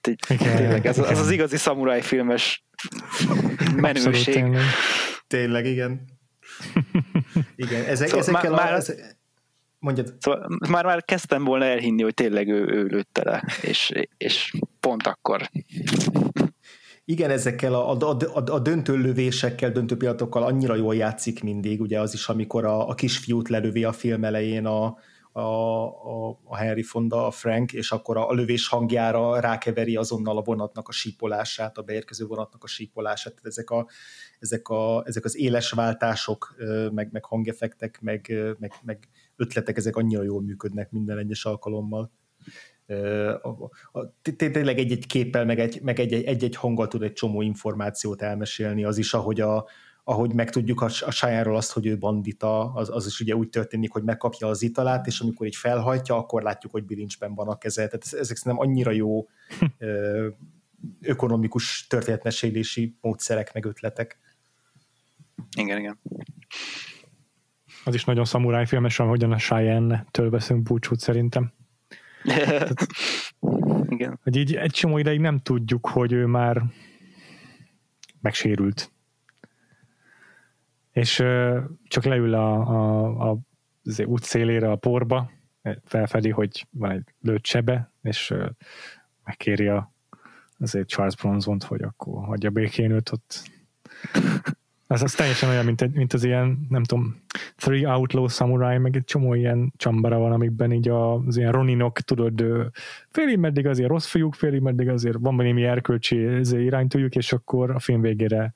Tényleg, 0.00 0.86
ez, 0.86 0.98
ez 0.98 1.18
az 1.18 1.30
igazi 1.30 1.56
szamuráj 1.56 2.00
filmes 2.00 2.64
menőség. 3.76 4.44
Abszolút, 4.44 4.58
Tényleg, 5.26 5.66
igen. 5.66 6.04
igen, 7.56 7.84
ezek, 7.94 8.08
szóval 8.08 8.22
ezekkel 8.22 8.50
már, 8.50 8.72
a... 8.72 8.76
Már, 8.76 8.82
mondjad. 9.78 10.14
Szóval 10.18 10.48
már, 10.68 10.84
már 10.84 11.04
kezdtem 11.04 11.44
volna 11.44 11.64
elhinni, 11.64 12.02
hogy 12.02 12.14
tényleg 12.14 12.48
ő, 12.48 12.66
ő 12.66 12.84
lőtte 12.84 13.22
le, 13.24 13.44
és, 13.62 13.92
és 14.16 14.52
pont 14.80 15.06
akkor. 15.06 15.50
Igen, 17.06 17.30
ezekkel 17.30 17.74
a, 17.74 17.90
a, 17.90 18.16
a, 18.34 18.50
a 18.50 18.58
döntő 18.58 18.96
lövésekkel, 18.96 19.70
döntő 19.70 19.96
pillanatokkal 19.96 20.42
annyira 20.42 20.74
jól 20.74 20.94
játszik 20.94 21.42
mindig, 21.42 21.80
ugye 21.80 22.00
az 22.00 22.14
is, 22.14 22.28
amikor 22.28 22.64
a, 22.64 22.88
a 22.88 22.94
kisfiút 22.94 23.48
lelövi 23.48 23.84
a 23.84 23.92
film 23.92 24.24
elején 24.24 24.66
a, 24.66 24.98
a, 25.32 25.40
a, 25.40 26.40
a 26.44 26.56
Henry 26.56 26.82
Fonda, 26.82 27.26
a 27.26 27.30
Frank, 27.30 27.72
és 27.72 27.92
akkor 27.92 28.16
a, 28.16 28.28
a 28.28 28.32
lövés 28.32 28.68
hangjára 28.68 29.40
rákeveri 29.40 29.96
azonnal 29.96 30.38
a 30.38 30.42
vonatnak 30.42 30.88
a 30.88 30.92
sípolását, 30.92 31.78
a 31.78 31.82
beérkező 31.82 32.26
vonatnak 32.26 32.64
a 32.64 32.66
sípolását. 32.66 33.32
Tehát 33.32 33.46
ezek, 33.46 33.70
a, 33.70 33.86
ezek, 34.44 34.68
a, 34.68 35.02
ezek 35.06 35.24
az 35.24 35.36
éles 35.36 35.70
váltások, 35.70 36.54
meg, 36.92 37.08
meg 37.12 37.24
hangeffektek, 37.24 37.98
meg, 38.00 38.32
meg, 38.58 38.72
meg 38.82 39.08
ötletek, 39.36 39.76
ezek 39.76 39.96
annyira 39.96 40.22
jól 40.22 40.42
működnek 40.42 40.90
minden 40.90 41.18
egyes 41.18 41.44
alkalommal. 41.44 42.12
tényleg 44.36 44.78
egy-egy 44.78 45.06
képpel, 45.06 45.44
meg 45.44 45.58
egy-egy 45.98 46.44
egy, 46.44 46.56
hanggal 46.56 46.88
tud 46.88 47.02
egy 47.02 47.12
csomó 47.12 47.42
információt 47.42 48.22
elmesélni, 48.22 48.84
az 48.84 48.98
is, 48.98 49.14
ahogy 49.14 49.40
a, 49.40 49.66
ahogy 50.04 50.34
megtudjuk 50.34 50.80
a, 50.80 50.84
a 50.84 51.10
sájáról 51.10 51.56
azt, 51.56 51.72
hogy 51.72 51.86
ő 51.86 51.98
bandita, 51.98 52.72
az, 52.72 52.90
az 52.90 53.06
is 53.06 53.20
ugye 53.20 53.36
úgy 53.36 53.48
történik, 53.48 53.92
hogy 53.92 54.02
megkapja 54.02 54.48
az 54.48 54.62
italát, 54.62 55.06
és 55.06 55.20
amikor 55.20 55.46
így 55.46 55.56
felhajtja, 55.56 56.16
akkor 56.16 56.42
látjuk, 56.42 56.72
hogy 56.72 56.84
bilincsben 56.84 57.34
van 57.34 57.48
a 57.48 57.58
keze. 57.58 57.86
Tehát 57.86 58.04
ezek 58.12 58.36
szerintem 58.36 58.68
annyira 58.68 58.90
jó 58.90 59.28
ö, 59.78 60.28
ökonomikus 61.00 61.86
történetmesélési 61.86 62.96
módszerek, 63.00 63.54
meg 63.54 63.64
ötletek. 63.64 64.18
Igen, 65.54 65.78
igen. 65.78 65.98
Az 67.84 67.94
is 67.94 68.04
nagyon 68.04 68.24
szamurájfilmes, 68.24 68.98
ahogyan 68.98 69.32
a 69.32 69.36
Cheyenne-től 69.36 70.30
veszünk 70.30 70.62
búcsút 70.62 71.00
szerintem. 71.00 71.52
Tehát, 72.24 72.86
Igen. 73.88 74.18
Hogy 74.22 74.36
így 74.36 74.54
egy 74.54 74.70
csomó 74.70 74.98
ideig 74.98 75.20
nem 75.20 75.38
tudjuk, 75.38 75.88
hogy 75.88 76.12
ő 76.12 76.26
már 76.26 76.62
megsérült. 78.20 78.92
És 80.92 81.14
csak 81.88 82.04
leül 82.04 82.34
a, 82.34 82.54
a, 82.54 83.30
a, 83.30 83.38
az 83.84 84.00
út 84.00 84.22
szélére 84.22 84.70
a 84.70 84.76
porba, 84.76 85.30
felfedi, 85.84 86.30
hogy 86.30 86.66
van 86.70 86.90
egy 86.90 87.04
lőtt 87.20 87.46
sebe, 87.46 87.92
és 88.02 88.30
uh, 88.30 88.48
megkéri 89.24 89.66
a, 89.66 89.92
azért 90.58 90.88
Charles 90.88 91.16
Bronzont, 91.16 91.62
hogy 91.62 91.82
akkor 91.82 92.24
hagyja 92.24 92.50
békén 92.50 92.90
őt 92.90 93.10
ott 93.12 93.42
az, 94.86 95.02
az 95.02 95.12
teljesen 95.12 95.48
olyan, 95.48 95.64
mint, 95.64 95.82
egy, 95.82 95.94
mint 95.94 96.12
az 96.12 96.24
ilyen, 96.24 96.66
nem 96.68 96.84
tudom, 96.84 97.22
Three 97.56 97.88
Outlaw 97.88 98.28
Samurai, 98.28 98.78
meg 98.78 98.96
egy 98.96 99.04
csomó 99.04 99.34
ilyen 99.34 99.72
csambara 99.76 100.18
van, 100.18 100.32
amikben 100.32 100.72
így 100.72 100.88
az 100.88 101.36
ilyen 101.36 101.52
roninok, 101.52 102.00
tudod, 102.00 102.44
félig 103.08 103.38
meddig 103.38 103.66
azért 103.66 103.88
rossz 103.88 104.06
fiúk, 104.06 104.34
félig 104.34 104.60
meddig 104.60 104.88
azért 104.88 105.16
van 105.20 105.34
némi 105.34 105.64
erkölcsi 105.64 106.16
iránytújuk, 106.52 107.16
és 107.16 107.32
akkor 107.32 107.70
a 107.70 107.78
film 107.78 108.00
végére 108.00 108.54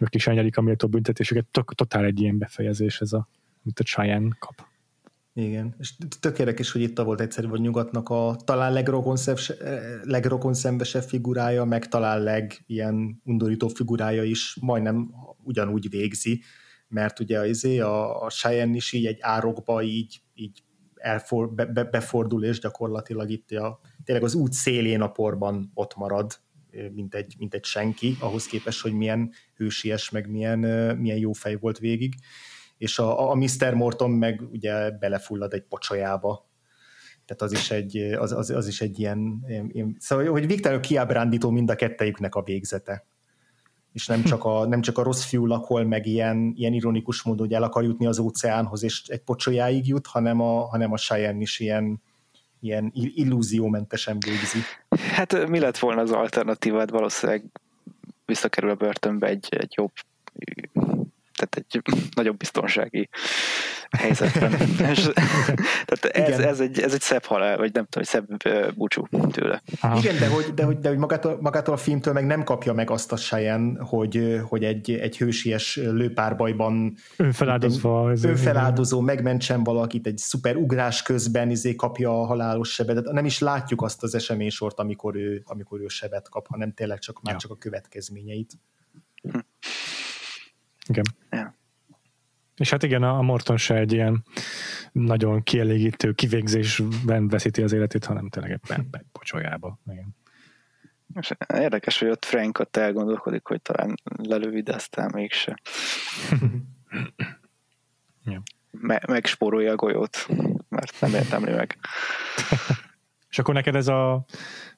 ők 0.00 0.14
is 0.14 0.26
elnyelik 0.26 0.56
a 0.56 0.60
méltó 0.60 0.88
büntetésüket. 0.88 1.46
Totál 1.74 2.04
egy 2.04 2.20
ilyen 2.20 2.38
befejezés 2.38 3.00
ez 3.00 3.12
a, 3.12 3.28
mint 3.62 3.78
a 3.78 3.84
Cheyenne 3.84 4.36
kap. 4.38 4.71
Igen, 5.34 5.74
és 5.78 5.94
tök 6.20 6.38
érdekes, 6.38 6.72
hogy 6.72 6.80
itt 6.80 6.98
volt 6.98 7.20
egyszerű, 7.20 7.46
hogy 7.46 7.60
nyugatnak 7.60 8.08
a 8.08 8.36
talán 8.44 8.72
legrokonszenvesebb 10.02 11.02
figurája, 11.02 11.64
meg 11.64 11.88
talán 11.88 12.22
leg 12.22 12.64
ilyen 12.66 13.20
undorító 13.24 13.68
figurája 13.68 14.22
is 14.22 14.56
majdnem 14.60 15.10
ugyanúgy 15.42 15.90
végzi, 15.90 16.42
mert 16.88 17.20
ugye 17.20 17.38
az 17.38 17.48
izé, 17.48 17.78
a, 17.78 18.22
a 18.22 18.30
Cheyenne 18.30 18.76
is 18.76 18.92
így 18.92 19.06
egy 19.06 19.18
árokba 19.20 19.82
így, 19.82 20.22
így 20.34 20.62
elfor, 20.94 21.54
be, 21.54 21.64
be, 21.66 21.84
befordul, 21.84 22.44
és 22.44 22.58
gyakorlatilag 22.58 23.30
itt 23.30 23.50
a, 23.50 23.80
tényleg 24.04 24.24
az 24.24 24.34
út 24.34 24.52
szélén 24.52 25.00
a 25.00 25.10
porban 25.10 25.70
ott 25.74 25.96
marad, 25.96 26.40
mint 26.92 27.14
egy, 27.14 27.34
mint 27.38 27.54
egy 27.54 27.64
senki, 27.64 28.16
ahhoz 28.20 28.46
képest, 28.46 28.80
hogy 28.80 28.92
milyen 28.92 29.32
hősies, 29.54 30.10
meg 30.10 30.30
milyen, 30.30 30.58
milyen 30.96 31.18
jó 31.18 31.32
fej 31.32 31.54
volt 31.54 31.78
végig 31.78 32.14
és 32.82 32.98
a, 32.98 33.30
a 33.30 33.34
Mr. 33.34 33.74
Morton 33.74 34.10
meg 34.10 34.42
ugye 34.52 34.90
belefullad 34.90 35.52
egy 35.52 35.62
pocsolyába. 35.62 36.48
Tehát 37.24 37.42
az 37.42 37.52
is 37.52 37.70
egy, 37.70 37.96
az, 37.96 38.32
az, 38.32 38.50
az 38.50 38.68
is 38.68 38.80
egy 38.80 38.98
ilyen, 38.98 39.44
ilyen 39.48 39.96
szóval, 39.98 40.26
hogy 40.26 40.46
Viktor 40.46 40.80
kiábrándító 40.80 41.50
mind 41.50 41.70
a 41.70 41.74
kettejüknek 41.74 42.34
a 42.34 42.42
végzete. 42.42 43.06
És 43.92 44.06
nem 44.06 44.22
csak 44.22 44.44
a, 44.44 44.66
nem 44.66 44.80
csak 44.80 44.98
a 44.98 45.02
rossz 45.02 45.24
fiú 45.24 45.46
lakol, 45.46 45.84
meg 45.84 46.06
ilyen, 46.06 46.52
ilyen 46.56 46.72
ironikus 46.72 47.22
módon, 47.22 47.46
hogy 47.46 47.54
el 47.54 47.62
akar 47.62 47.84
jutni 47.84 48.06
az 48.06 48.18
óceánhoz, 48.18 48.82
és 48.82 49.02
egy 49.06 49.22
pocsolyáig 49.22 49.86
jut, 49.86 50.06
hanem 50.06 50.40
a, 50.40 50.66
hanem 50.66 50.92
a 50.92 50.96
Cheyenne 50.96 51.40
is 51.40 51.60
ilyen, 51.60 52.02
ilyen 52.60 52.90
illúziómentesen 52.94 54.18
végzi. 54.18 54.58
Hát 55.12 55.48
mi 55.48 55.58
lett 55.58 55.78
volna 55.78 56.00
az 56.00 56.10
alternatívád? 56.10 56.90
Valószínűleg 56.90 57.44
visszakerül 58.24 58.70
a 58.70 58.74
börtönbe 58.74 59.26
egy, 59.26 59.48
egy 59.50 59.72
jobb 59.76 59.92
tehát 61.48 61.66
egy 61.68 61.82
nagyobb 62.16 62.36
biztonsági 62.36 63.08
helyzetben. 63.98 64.50
tehát 65.88 66.04
ez, 66.04 66.38
ez, 66.38 66.60
egy, 66.60 66.80
ez 66.80 66.94
egy 66.94 67.00
szebb 67.00 67.24
halál, 67.24 67.56
vagy 67.56 67.72
nem 67.72 67.86
tudom, 67.88 68.04
szebb 68.04 68.26
búcsú 68.74 69.06
tőle. 69.30 69.62
Aha. 69.80 69.98
Igen, 69.98 70.18
de 70.18 70.28
hogy, 70.28 70.54
de 70.54 70.64
hogy, 70.64 70.78
de 70.78 70.88
hogy 70.88 70.98
magától, 70.98 71.38
magától 71.40 71.74
a 71.74 71.76
filmtől 71.76 72.12
meg 72.12 72.26
nem 72.26 72.44
kapja 72.44 72.72
meg 72.72 72.90
azt 72.90 73.12
a 73.12 73.16
sejen, 73.16 73.78
hogy, 73.80 74.40
hogy 74.48 74.64
egy, 74.64 74.90
egy 74.90 75.16
hősies 75.16 75.76
lőpárbajban 75.76 76.96
önfeláldozva, 77.16 78.12
önfeláldozó, 78.22 79.00
megmentsen 79.00 79.64
valakit 79.64 80.06
egy 80.06 80.18
szuper 80.18 80.56
ugrás 80.56 81.02
közben 81.02 81.50
izé 81.50 81.74
kapja 81.74 82.20
a 82.20 82.26
halálos 82.26 82.72
sebet. 82.72 83.04
Nem 83.04 83.24
is 83.24 83.38
látjuk 83.38 83.82
azt 83.82 84.02
az 84.02 84.14
eseménysort, 84.14 84.78
amikor 84.78 85.16
ő, 85.16 85.42
amikor 85.44 85.80
ő 85.80 85.86
sebet 85.88 86.28
kap, 86.28 86.46
hanem 86.46 86.72
tényleg 86.72 86.98
csak, 86.98 87.22
már 87.22 87.32
ja. 87.32 87.40
csak 87.40 87.50
a 87.50 87.56
következményeit. 87.56 88.52
Hm. 89.22 89.38
Igen. 90.88 91.04
Ja. 91.30 91.56
És 92.56 92.70
hát 92.70 92.82
igen, 92.82 93.02
a 93.02 93.22
Morton 93.22 93.56
se 93.56 93.74
egy 93.74 93.92
ilyen 93.92 94.24
nagyon 94.92 95.42
kielégítő 95.42 96.12
kivégzésben 96.12 97.28
veszíti 97.28 97.62
az 97.62 97.72
életét, 97.72 98.04
hanem 98.04 98.28
tényleg 98.28 98.60
egy 98.70 98.86
pocsolyába. 99.12 99.78
Igen. 99.90 100.16
És 101.20 101.32
érdekes, 101.54 101.98
hogy 101.98 102.08
ott 102.08 102.24
Frank 102.24 102.58
ott 102.58 102.76
elgondolkodik, 102.76 103.46
hogy 103.46 103.62
talán 103.62 103.94
lelövi, 104.04 104.62
de 104.62 104.74
aztán 104.74 105.10
mégse. 105.14 105.60
ja. 108.24 108.42
Me- 108.70 109.06
megspórolja 109.06 109.72
a 109.72 109.76
golyót, 109.76 110.26
mert 110.68 111.00
nem 111.00 111.14
értemli 111.14 111.52
meg. 111.52 111.76
És 113.30 113.38
akkor 113.38 113.54
neked 113.54 113.74
ez 113.74 113.88
a 113.88 114.24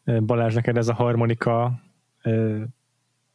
Balázs, 0.04 0.54
neked 0.54 0.76
ez 0.76 0.88
a 0.88 0.94
harmonika 0.94 1.80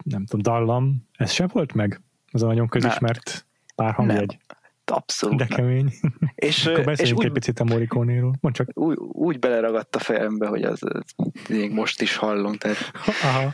nem 0.04 0.26
tudom, 0.26 0.42
dallam, 0.42 1.08
ez 1.12 1.32
se 1.32 1.48
volt 1.48 1.74
meg? 1.74 2.02
Az 2.32 2.44
a 2.44 2.48
nagyon 2.48 2.68
közismert 2.68 3.46
párhangjegy. 3.76 4.38
Abszolút. 4.86 5.38
De 5.38 5.46
kemény. 5.46 5.94
És, 6.36 6.66
Akkor 6.68 6.94
és 7.00 7.12
úgy, 7.12 7.26
egy 7.26 7.32
picit 7.32 7.60
a 7.60 7.64
Morricone-ról. 7.64 8.36
Mondd 8.42 8.56
csak. 8.56 8.70
Úgy, 8.74 8.98
úgy 8.98 9.40
beleragadt 9.40 9.96
a 9.96 10.00
fejembe, 10.00 10.48
hogy 10.48 10.64
az, 10.64 10.80
az 10.84 11.30
még 11.50 11.72
most 11.72 12.02
is 12.02 12.16
hallom, 12.16 12.54
tehát 12.54 12.92
Aha. 13.24 13.54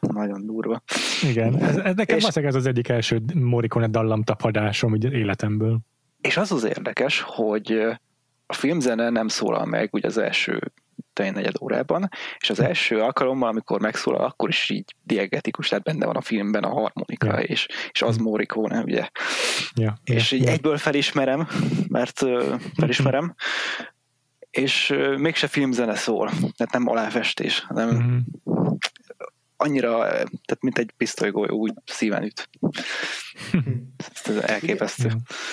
nagyon 0.00 0.46
durva. 0.46 0.82
Igen, 1.22 1.62
ez, 1.62 1.76
ez 1.76 1.94
nekem 1.94 2.16
és, 2.16 2.24
ez 2.24 2.54
az 2.54 2.66
egyik 2.66 2.88
első 2.88 3.22
Morricone 3.34 3.88
dallam 3.88 4.22
tapadásom 4.22 4.92
ugye 4.92 5.10
életemből. 5.10 5.78
És 6.20 6.36
az 6.36 6.52
az 6.52 6.64
érdekes, 6.64 7.20
hogy 7.20 7.70
a 8.46 8.52
filmzene 8.52 9.10
nem 9.10 9.28
szólal 9.28 9.64
meg 9.64 9.88
ugye 9.92 10.06
az 10.06 10.18
első 10.18 10.72
negyed 11.14 11.54
órában, 11.60 12.08
és 12.38 12.50
az 12.50 12.60
első 12.60 13.00
alkalommal, 13.00 13.48
amikor 13.48 13.80
megszólal, 13.80 14.24
akkor 14.24 14.48
is 14.48 14.70
így 14.70 14.94
diegetikus, 15.02 15.68
tehát 15.68 15.84
benne 15.84 16.06
van 16.06 16.16
a 16.16 16.20
filmben 16.20 16.62
a 16.62 16.72
harmonika, 16.72 17.26
ja. 17.26 17.38
és, 17.38 17.66
és 17.90 18.02
az 18.02 18.16
Morricone, 18.16 18.82
ugye. 18.82 19.08
Ja. 19.74 19.98
És 20.04 20.32
így 20.32 20.46
egyből 20.46 20.76
felismerem, 20.76 21.48
mert 21.88 22.24
felismerem, 22.76 23.34
és 24.50 24.94
mégse 25.16 25.46
filmzene 25.46 25.94
szól, 25.94 26.28
tehát 26.28 26.72
nem 26.72 26.88
aláfestés, 26.88 27.64
hanem 27.68 27.88
mm-hmm 27.88 28.18
annyira, 29.56 29.98
tehát 30.08 30.58
mint 30.60 30.78
egy 30.78 30.92
pisztolygolyó, 30.96 31.56
úgy 31.56 31.72
szíven 31.84 32.22
üt. 32.22 32.48
ez 34.24 34.36
elképesztő. 34.36 35.10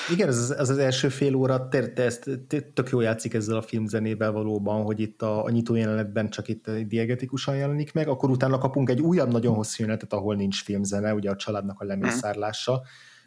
Igen, 0.09 0.27
ez 0.27 0.37
az, 0.37 0.55
az, 0.57 0.69
az 0.69 0.77
első 0.77 1.09
fél 1.09 1.35
óra 1.35 1.67
ezt 1.95 2.29
tök 2.73 2.89
jó 2.89 2.99
játszik 2.99 3.33
ezzel 3.33 3.57
a 3.57 3.61
filmzenével 3.61 4.31
valóban, 4.31 4.83
hogy 4.83 4.99
itt 4.99 5.21
a, 5.21 5.43
a 5.43 5.49
nyitó 5.49 5.75
jelenetben 5.75 6.29
csak 6.29 6.47
itt 6.47 6.71
diegetikusan 6.71 7.55
jelenik 7.55 7.93
meg, 7.93 8.07
akkor 8.07 8.29
utána 8.29 8.57
kapunk 8.57 8.89
egy 8.89 8.99
újabb 8.99 9.31
nagyon 9.31 9.55
hosszú 9.55 9.75
jelenetet, 9.83 10.13
ahol 10.13 10.35
nincs 10.35 10.63
filmzene, 10.63 11.13
ugye 11.13 11.29
a 11.29 11.35
családnak 11.35 11.79
a 11.79 11.85
lemészárlása. 11.85 12.81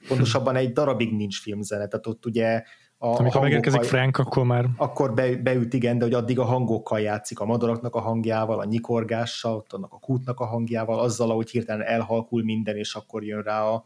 Pontosabban 0.08 0.56
egy 0.56 0.72
darabig 0.72 1.12
nincs 1.12 1.40
filmzene, 1.40 1.86
tehát 1.86 2.06
ott 2.06 2.26
ugye 2.26 2.62
a, 2.98 3.06
Amikor 3.06 3.36
a 3.36 3.40
megérkezik 3.40 3.82
Frank, 3.82 4.18
akkor 4.18 4.44
már... 4.44 4.68
Akkor 4.76 5.14
be, 5.14 5.36
beüt, 5.36 5.72
igen, 5.72 5.98
de 5.98 6.04
hogy 6.04 6.14
addig 6.14 6.38
a 6.38 6.44
hangokkal 6.44 7.00
játszik, 7.00 7.40
a 7.40 7.44
madaraknak 7.44 7.94
a 7.94 8.00
hangjával, 8.00 8.58
a 8.58 8.64
nyikorgással, 8.64 9.54
ott 9.54 9.72
annak 9.72 9.92
a 9.92 9.98
kútnak 9.98 10.40
a 10.40 10.44
hangjával, 10.44 10.98
azzal, 10.98 11.30
ahogy 11.30 11.50
hirtelen 11.50 11.86
elhalkul 11.86 12.44
minden, 12.44 12.76
és 12.76 12.94
akkor 12.94 13.24
jön 13.24 13.42
rá 13.42 13.62
a, 13.62 13.84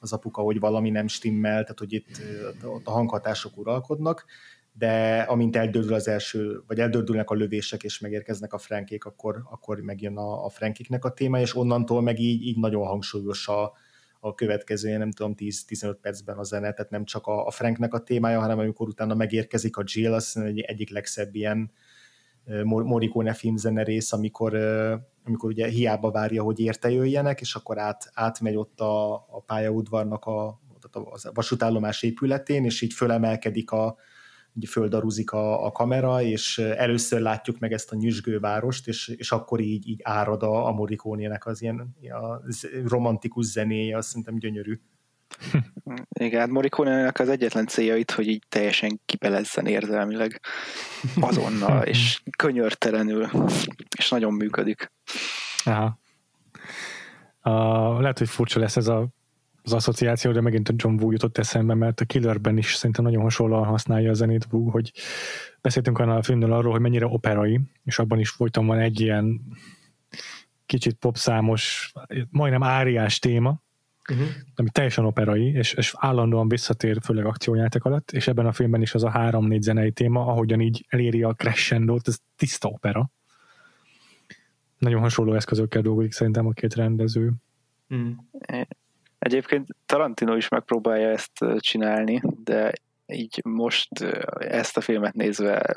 az 0.00 0.12
apuka, 0.12 0.42
hogy 0.42 0.60
valami 0.60 0.90
nem 0.90 1.08
stimmel, 1.08 1.62
tehát 1.62 1.78
hogy 1.78 1.92
itt 1.92 2.20
ott 2.64 2.86
a 2.86 2.90
hanghatások 2.90 3.56
uralkodnak, 3.56 4.24
de 4.72 5.20
amint 5.20 5.56
eldördül 5.56 5.94
az 5.94 6.08
első, 6.08 6.62
vagy 6.66 6.78
eldördülnek 6.78 7.30
a 7.30 7.34
lövések, 7.34 7.82
és 7.82 7.98
megérkeznek 7.98 8.52
a 8.52 8.58
frankék, 8.58 9.04
akkor, 9.04 9.42
akkor 9.50 9.80
megjön 9.80 10.16
a, 10.16 10.44
a 10.44 10.48
frankiknek 10.48 11.04
a 11.04 11.12
téma, 11.12 11.40
és 11.40 11.56
onnantól 11.56 12.02
meg 12.02 12.18
így, 12.18 12.46
így 12.46 12.58
nagyon 12.58 12.86
hangsúlyos 12.86 13.48
a, 13.48 13.72
a 14.24 14.34
következő, 14.34 14.96
nem 14.96 15.10
tudom, 15.10 15.34
10-15 15.38 15.96
percben 16.00 16.38
a 16.38 16.42
zene, 16.42 16.72
tehát 16.72 16.90
nem 16.90 17.04
csak 17.04 17.26
a, 17.26 17.46
a 17.46 17.50
Franknek 17.50 17.94
a 17.94 17.98
témája, 17.98 18.40
hanem 18.40 18.58
amikor 18.58 18.88
utána 18.88 19.14
megérkezik 19.14 19.76
a 19.76 19.82
Jill, 19.86 20.14
az 20.14 20.36
egy 20.36 20.60
egyik 20.60 20.90
legszebb 20.90 21.34
ilyen 21.34 21.72
Morricone 22.64 23.32
filmzene 23.32 23.82
rész, 23.82 24.12
amikor, 24.12 24.54
amikor 25.24 25.50
ugye 25.50 25.66
hiába 25.66 26.10
várja, 26.10 26.42
hogy 26.42 26.60
érte 26.60 26.90
jöjjenek, 26.90 27.40
és 27.40 27.54
akkor 27.54 27.78
át, 27.78 28.10
átmegy 28.14 28.56
ott 28.56 28.80
a, 28.80 29.12
a 29.14 29.42
pályaudvarnak 29.46 30.24
a, 30.24 30.46
a 30.46 31.30
vasútállomás 31.34 32.02
épületén, 32.02 32.64
és 32.64 32.80
így 32.80 32.92
fölemelkedik 32.92 33.70
a, 33.70 33.96
ugye 34.54 34.66
földaruzik 34.66 35.30
a, 35.30 35.64
a 35.66 35.72
kamera, 35.72 36.22
és 36.22 36.58
először 36.58 37.20
látjuk 37.20 37.58
meg 37.58 37.72
ezt 37.72 37.92
a 37.92 37.96
nyüzsgő 37.96 38.38
várost, 38.38 38.88
és, 38.88 39.08
és 39.08 39.32
akkor 39.32 39.60
így, 39.60 39.88
így 39.88 40.00
árad 40.02 40.42
a, 40.42 40.66
a 40.66 40.72
Morricone-nek 40.72 41.46
az 41.46 41.62
ilyen 41.62 41.96
a 42.10 42.40
romantikus 42.84 43.46
zenéje, 43.46 43.96
azt 43.96 44.08
szerintem 44.08 44.38
gyönyörű. 44.38 44.80
Igen, 46.20 46.40
hát 46.40 46.48
morricone 46.48 47.12
az 47.14 47.28
egyetlen 47.28 47.66
célja 47.66 47.96
itt, 47.96 48.10
hogy 48.10 48.28
így 48.28 48.42
teljesen 48.48 49.00
kibelezzen 49.04 49.66
érzelmileg 49.66 50.40
azonnal, 51.20 51.82
és 51.92 52.22
könyörtelenül, 52.36 53.28
és 53.98 54.10
nagyon 54.10 54.32
működik. 54.32 54.92
Aha. 55.64 56.00
Uh, 57.44 58.00
lehet, 58.00 58.18
hogy 58.18 58.28
furcsa 58.28 58.60
lesz 58.60 58.76
ez 58.76 58.88
a, 58.88 59.08
az 59.64 59.72
asszociáció, 59.72 60.32
de 60.32 60.40
megint 60.40 60.68
a 60.68 60.72
John 60.76 61.02
Woo 61.02 61.10
jutott 61.10 61.38
eszembe, 61.38 61.74
mert 61.74 62.00
a 62.00 62.04
Killerben 62.04 62.58
is 62.58 62.74
szerintem 62.74 63.04
nagyon 63.04 63.22
hasonlóan 63.22 63.64
használja 63.64 64.10
a 64.10 64.14
zenét 64.14 64.46
Woo, 64.50 64.70
hogy 64.70 64.92
beszéltünk 65.60 65.98
annál 65.98 66.16
a 66.16 66.22
filmről 66.22 66.52
arról, 66.52 66.72
hogy 66.72 66.80
mennyire 66.80 67.06
operai, 67.06 67.60
és 67.84 67.98
abban 67.98 68.18
is 68.18 68.30
folyton 68.30 68.66
van 68.66 68.78
egy 68.78 69.00
ilyen 69.00 69.40
kicsit 70.66 70.94
popszámos, 70.94 71.92
majdnem 72.30 72.62
áriás 72.62 73.18
téma, 73.18 73.62
uh-huh. 74.10 74.26
ami 74.54 74.68
teljesen 74.70 75.04
operai, 75.04 75.52
és, 75.52 75.72
és 75.72 75.94
állandóan 75.96 76.48
visszatér, 76.48 76.98
főleg 77.02 77.24
akciójáték 77.24 77.84
alatt, 77.84 78.10
és 78.10 78.28
ebben 78.28 78.46
a 78.46 78.52
filmben 78.52 78.82
is 78.82 78.94
az 78.94 79.04
a 79.04 79.10
három-négy 79.10 79.62
zenei 79.62 79.90
téma, 79.92 80.26
ahogyan 80.26 80.60
így 80.60 80.86
eléri 80.88 81.22
a 81.22 81.32
crescendót, 81.32 82.08
ez 82.08 82.18
tiszta 82.36 82.68
opera. 82.68 83.10
Nagyon 84.78 85.00
hasonló 85.00 85.34
eszközökkel 85.34 85.82
dolgozik 85.82 86.12
szerintem 86.12 86.46
a 86.46 86.52
két 86.52 86.74
rendező. 86.74 87.32
Mm. 87.94 88.10
Egyébként 89.22 89.66
Tarantino 89.86 90.36
is 90.36 90.48
megpróbálja 90.48 91.08
ezt 91.08 91.44
csinálni, 91.58 92.22
de 92.44 92.72
így 93.06 93.40
most 93.44 93.88
ezt 94.38 94.76
a 94.76 94.80
filmet 94.80 95.14
nézve 95.14 95.74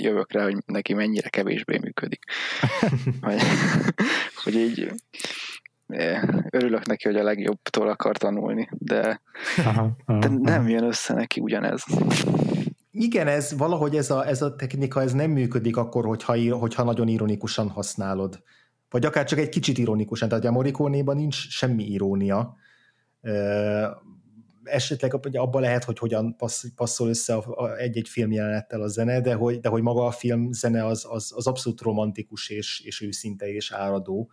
jövök 0.00 0.32
rá, 0.32 0.42
hogy 0.42 0.56
neki 0.66 0.94
mennyire 0.94 1.28
kevésbé 1.28 1.78
működik. 1.78 2.24
hogy, 3.20 3.40
hogy 4.44 4.54
így 4.54 4.92
örülök 6.50 6.86
neki, 6.86 7.08
hogy 7.08 7.16
a 7.16 7.22
legjobbtól 7.22 7.88
akar 7.88 8.16
tanulni, 8.16 8.68
de, 8.72 9.20
aha, 9.56 9.96
aha, 10.04 10.18
de 10.18 10.28
nem 10.28 10.68
jön 10.68 10.84
össze 10.84 11.14
neki 11.14 11.40
ugyanez. 11.40 11.84
Igen, 12.90 13.26
ez 13.26 13.56
valahogy 13.56 13.96
ez 13.96 14.10
a, 14.10 14.26
ez 14.26 14.42
a 14.42 14.56
technika 14.56 15.02
ez 15.02 15.12
nem 15.12 15.30
működik 15.30 15.76
akkor, 15.76 16.04
hogyha, 16.04 16.56
hogyha 16.56 16.82
nagyon 16.82 17.08
ironikusan 17.08 17.68
használod. 17.68 18.42
Vagy 18.90 19.04
akár 19.04 19.24
csak 19.24 19.38
egy 19.38 19.48
kicsit 19.48 19.78
ironikusan, 19.78 20.28
tehát 20.28 20.44
a 20.44 20.50
Morricone-ban 20.50 21.16
nincs 21.16 21.48
semmi 21.48 21.84
irónia. 21.84 22.56
Esetleg 24.64 25.14
abban 25.14 25.60
lehet, 25.60 25.84
hogy 25.84 25.98
hogyan 25.98 26.36
passzol 26.74 27.08
össze 27.08 27.38
egy-egy 27.76 28.08
filmjelenettel 28.08 28.82
a 28.82 28.88
zene, 28.88 29.20
de 29.20 29.34
hogy, 29.34 29.60
de 29.60 29.68
hogy 29.68 29.82
maga 29.82 30.06
a 30.06 30.10
film 30.10 30.52
zene 30.52 30.86
az, 30.86 31.06
az, 31.08 31.32
az 31.36 31.46
abszolút 31.46 31.80
romantikus 31.80 32.48
és, 32.48 32.80
és 32.84 33.00
őszinte 33.00 33.46
és 33.52 33.72
áradó 33.72 34.30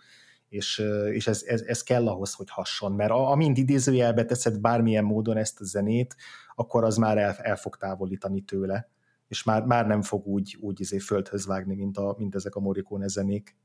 és, 0.52 0.84
és 1.12 1.28
ez, 1.28 1.44
ez, 1.46 1.62
ez 1.62 1.84
kell 1.84 2.08
ahhoz, 2.08 2.34
hogy 2.34 2.50
hasson, 2.50 2.92
mert 2.92 3.12
amint 3.12 3.58
idézőjelbe 3.58 4.26
teszed 4.26 4.60
bármilyen 4.60 5.04
módon 5.04 5.38
ezt 5.38 5.62
a 5.62 5.64
zenét, 5.66 6.16
akkor 6.56 6.84
az 6.84 6.98
már 6.98 7.18
el, 7.18 7.36
el 7.38 7.56
fog 7.56 7.78
távolítani 7.78 8.42
tőle, 8.42 8.90
és 9.28 9.44
már, 9.44 9.64
már 9.64 9.88
nem 9.88 10.02
fog 10.02 10.26
úgy, 10.28 10.58
úgy 10.60 10.80
izé 10.80 10.98
földhöz 10.98 11.46
vágni, 11.46 11.76
mint, 11.76 11.98
a, 11.98 12.16
mint 12.18 12.36
ezek 12.36 12.56
a 12.56 12.60
Morricone 12.60 13.08
zenék. 13.08 13.56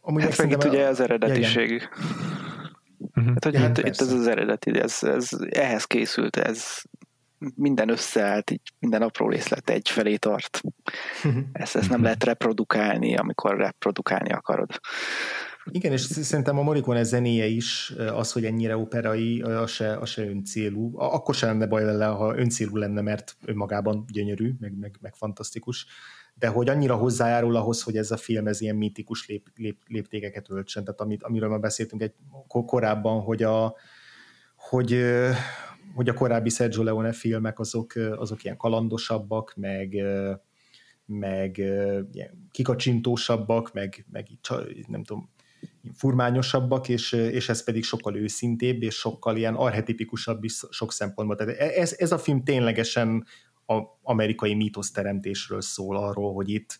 Amúgy 0.00 0.22
hát 0.22 0.38
meg 0.38 0.50
itt 0.50 0.64
ugye 0.64 0.86
az 0.86 1.00
eredetiség. 1.00 1.70
Ja, 1.70 2.47
uh-huh. 3.18 3.32
Hát, 3.32 3.44
hogy 3.44 3.54
itt, 3.54 3.78
itt 3.78 4.00
ez 4.00 4.12
az 4.12 4.26
eredeti, 4.26 4.78
ez, 4.78 5.02
ez, 5.02 5.28
ehhez 5.50 5.84
készült, 5.84 6.36
ez 6.36 6.82
minden 7.54 7.88
összeállt, 7.88 8.50
így 8.50 8.72
minden 8.78 9.02
apró 9.02 9.28
részlet 9.28 9.70
egy 9.70 9.88
felé 9.88 10.16
tart. 10.16 10.60
Uh-huh. 11.24 11.42
Ezt, 11.52 11.76
ezt 11.76 11.90
nem 11.90 12.02
lehet 12.02 12.24
reprodukálni, 12.24 13.16
amikor 13.16 13.56
reprodukálni 13.56 14.32
akarod. 14.32 14.80
Igen, 15.70 15.92
és 15.92 16.00
szerintem 16.00 16.58
a 16.58 16.62
Morricone 16.62 17.02
zenéje 17.02 17.46
is 17.46 17.94
az, 17.96 18.32
hogy 18.32 18.44
ennyire 18.44 18.76
operai, 18.76 19.42
az 19.42 19.70
se, 19.70 19.96
az 19.96 20.08
se 20.08 20.22
öncélú. 20.22 20.98
Akkor 20.98 21.34
sem 21.34 21.48
lenne 21.48 21.66
baj 21.66 21.84
lenne, 21.84 22.06
ha 22.06 22.36
öncélú 22.36 22.76
lenne, 22.76 23.00
mert 23.00 23.36
önmagában 23.44 24.04
gyönyörű, 24.12 24.54
meg, 24.60 24.78
meg, 24.78 24.96
meg 25.00 25.14
fantasztikus 25.14 25.86
de 26.38 26.48
hogy 26.48 26.68
annyira 26.68 26.96
hozzájárul 26.96 27.56
ahhoz, 27.56 27.82
hogy 27.82 27.96
ez 27.96 28.10
a 28.10 28.16
film 28.16 28.46
ez 28.46 28.60
ilyen 28.60 28.76
mítikus 28.76 29.28
lép, 29.28 29.46
lép, 29.56 29.76
léptékeket 29.86 30.50
öltsön, 30.50 30.84
tehát 30.84 31.00
amit, 31.00 31.22
amiről 31.22 31.48
már 31.48 31.60
beszéltünk 31.60 32.02
egy 32.02 32.14
korábban, 32.48 33.20
hogy 33.20 33.42
a, 33.42 33.74
hogy, 34.56 35.04
hogy 35.94 36.08
a 36.08 36.14
korábbi 36.14 36.48
Sergio 36.48 36.82
Leone 36.82 37.12
filmek 37.12 37.58
azok, 37.58 37.92
azok 38.16 38.44
ilyen 38.44 38.56
kalandosabbak, 38.56 39.54
meg, 39.56 40.02
meg 41.06 41.56
ilyen 42.12 42.48
kikacsintósabbak, 42.50 43.72
meg, 43.72 44.06
meg 44.10 44.26
nem 44.86 45.04
tudom, 45.04 45.30
furmányosabbak, 45.94 46.88
és, 46.88 47.12
és 47.12 47.48
ez 47.48 47.64
pedig 47.64 47.84
sokkal 47.84 48.16
őszintébb, 48.16 48.82
és 48.82 48.94
sokkal 48.94 49.36
ilyen 49.36 49.54
arhetipikusabb 49.54 50.44
is 50.44 50.62
sok 50.70 50.92
szempontból. 50.92 51.36
Tehát 51.36 51.58
ez, 51.58 51.94
ez 51.98 52.12
a 52.12 52.18
film 52.18 52.44
ténylegesen 52.44 53.26
a 53.66 53.82
amerikai 54.02 54.54
mítoszteremtésről 54.54 55.60
szól 55.60 55.96
arról, 55.96 56.34
hogy 56.34 56.48
itt, 56.48 56.78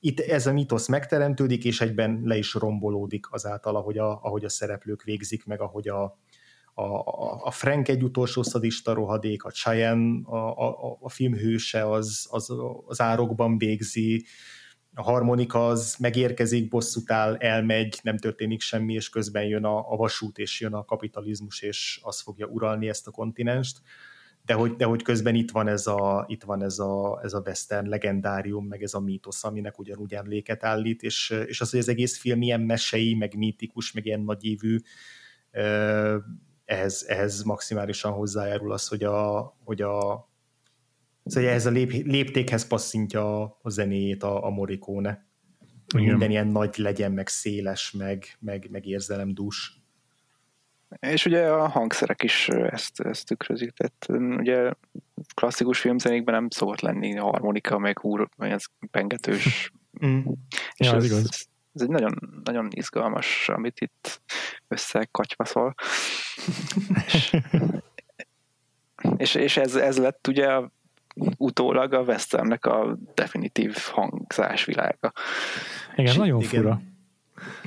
itt 0.00 0.20
ez 0.20 0.46
a 0.46 0.52
mítosz 0.52 0.88
megteremtődik, 0.88 1.64
és 1.64 1.80
egyben 1.80 2.20
le 2.24 2.36
is 2.36 2.54
rombolódik 2.54 3.32
azáltal, 3.32 3.76
ahogy 3.76 3.98
a, 3.98 4.20
ahogy 4.22 4.44
a 4.44 4.48
szereplők 4.48 5.02
végzik, 5.02 5.44
meg 5.44 5.60
ahogy 5.60 5.88
a, 5.88 6.18
a, 6.74 6.84
a 7.44 7.50
Frank 7.50 7.88
egy 7.88 8.02
utolsó 8.02 8.42
szadista 8.42 8.92
rohadék, 8.92 9.44
a 9.44 9.50
Cheyenne, 9.50 10.26
a, 10.26 10.68
a, 10.68 10.98
a 11.00 11.08
film 11.08 11.34
hőse 11.34 11.90
az, 11.90 12.26
az, 12.30 12.52
az 12.86 13.00
árokban 13.00 13.58
végzi, 13.58 14.24
a 14.94 15.02
harmonika 15.02 15.66
az 15.66 15.96
megérkezik, 15.98 16.68
bosszút 16.68 17.10
áll, 17.10 17.36
elmegy, 17.36 17.98
nem 18.02 18.18
történik 18.18 18.60
semmi, 18.60 18.94
és 18.94 19.08
közben 19.08 19.44
jön 19.44 19.64
a, 19.64 19.92
a 19.92 19.96
vasút, 19.96 20.38
és 20.38 20.60
jön 20.60 20.74
a 20.74 20.84
kapitalizmus, 20.84 21.62
és 21.62 22.00
az 22.02 22.20
fogja 22.20 22.46
uralni 22.46 22.88
ezt 22.88 23.06
a 23.06 23.10
kontinenst. 23.10 23.80
De 24.44 24.54
hogy, 24.54 24.76
de 24.76 24.84
hogy 24.84 25.02
közben 25.02 25.34
itt 25.34 25.50
van 25.50 25.68
ez 25.68 25.86
a, 25.86 26.24
itt 26.28 26.42
van 26.42 26.62
ez 26.62 26.78
a, 26.78 27.20
ez 27.22 27.32
a 27.32 27.42
western 27.46 27.88
legendárium, 27.88 28.66
meg 28.66 28.82
ez 28.82 28.94
a 28.94 29.00
mítosz, 29.00 29.44
aminek 29.44 29.78
ugyanúgy 29.78 30.14
emléket 30.14 30.64
állít, 30.64 31.02
és, 31.02 31.30
és 31.46 31.60
az, 31.60 31.70
hogy 31.70 31.80
az 31.80 31.88
egész 31.88 32.18
film 32.18 32.42
ilyen 32.42 32.60
mesei, 32.60 33.14
meg 33.14 33.34
mítikus, 33.36 33.92
meg 33.92 34.06
ilyen 34.06 34.20
nagyívű, 34.20 34.78
ehhez, 36.64 37.04
ehhez 37.08 37.42
maximálisan 37.42 38.12
hozzájárul 38.12 38.72
az, 38.72 38.88
hogy 38.88 39.04
a, 39.04 39.56
hogy 39.64 39.82
a 39.82 40.28
Szóval 41.24 41.50
ez 41.50 41.66
a 41.66 41.70
lép, 41.70 41.90
léptékhez 41.90 42.66
passzintja 42.66 43.42
a 43.62 43.68
zenéjét 43.68 44.22
a, 44.22 44.44
a 44.44 44.50
Morricone. 44.50 45.26
Igen. 45.94 46.06
Minden 46.06 46.30
ilyen 46.30 46.46
nagy 46.46 46.76
legyen, 46.76 47.12
meg 47.12 47.28
széles, 47.28 47.90
meg, 47.90 48.24
meg, 48.40 48.68
meg 48.70 48.86
érzelemdús. 48.86 49.82
És 51.00 51.26
ugye 51.26 51.48
a 51.48 51.68
hangszerek 51.68 52.22
is 52.22 52.48
ezt, 52.48 53.00
ezt 53.00 53.26
tükrözik, 53.26 53.70
tehát 53.70 54.22
ugye 54.38 54.70
klasszikus 55.34 55.80
filmzenékben 55.80 56.34
nem 56.34 56.50
szokott 56.50 56.80
lenni 56.80 57.14
harmonika, 57.14 57.78
meg 57.78 57.98
húr, 57.98 58.28
vagy 58.36 58.50
ez 58.50 58.64
pengetős. 58.90 59.72
Mm. 60.06 60.18
És 60.74 60.86
ja, 60.86 60.94
ez, 60.94 61.04
igaz. 61.04 61.48
ez 61.74 61.82
egy 61.82 61.88
nagyon, 61.88 62.42
nagyon 62.44 62.68
izgalmas, 62.70 63.48
amit 63.48 63.80
itt 63.80 64.20
összekatyvaszol. 64.68 65.74
és, 67.06 67.36
és, 69.16 69.34
és 69.34 69.56
ez, 69.56 69.74
ez 69.74 69.98
lett 69.98 70.26
ugye 70.28 70.46
a 70.46 70.72
utólag 71.36 71.92
a 71.92 72.00
Westernnek 72.00 72.66
a 72.66 72.98
definitív 73.14 73.76
hangzásvilága. 73.92 75.12
Igen, 75.92 76.06
és 76.06 76.16
nagyon 76.16 76.40
igen. 76.40 76.50
fura. 76.50 76.80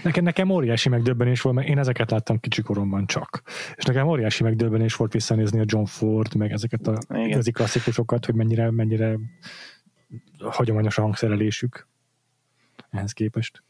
Nekem, 0.03 0.23
nekem 0.23 0.49
óriási 0.49 0.89
megdöbbenés 0.89 1.41
volt, 1.41 1.55
mert 1.55 1.67
én 1.67 1.77
ezeket 1.77 2.11
láttam 2.11 2.39
kicsi 2.39 2.61
koromban 2.61 3.05
csak. 3.05 3.41
És 3.75 3.83
nekem 3.83 4.07
óriási 4.07 4.43
megdöbbenés 4.43 4.95
volt 4.95 5.13
visszanézni 5.13 5.59
a 5.59 5.65
John 5.65 5.85
Ford, 5.85 6.35
meg 6.35 6.51
ezeket 6.51 6.87
a 6.87 6.97
igazi 7.09 7.51
klasszikusokat, 7.51 8.25
hogy 8.25 8.35
mennyire, 8.35 8.71
mennyire 8.71 9.17
hagyományos 10.39 10.97
a 10.97 11.01
hangszerelésük 11.01 11.87
ehhez 12.89 13.11
képest. 13.11 13.63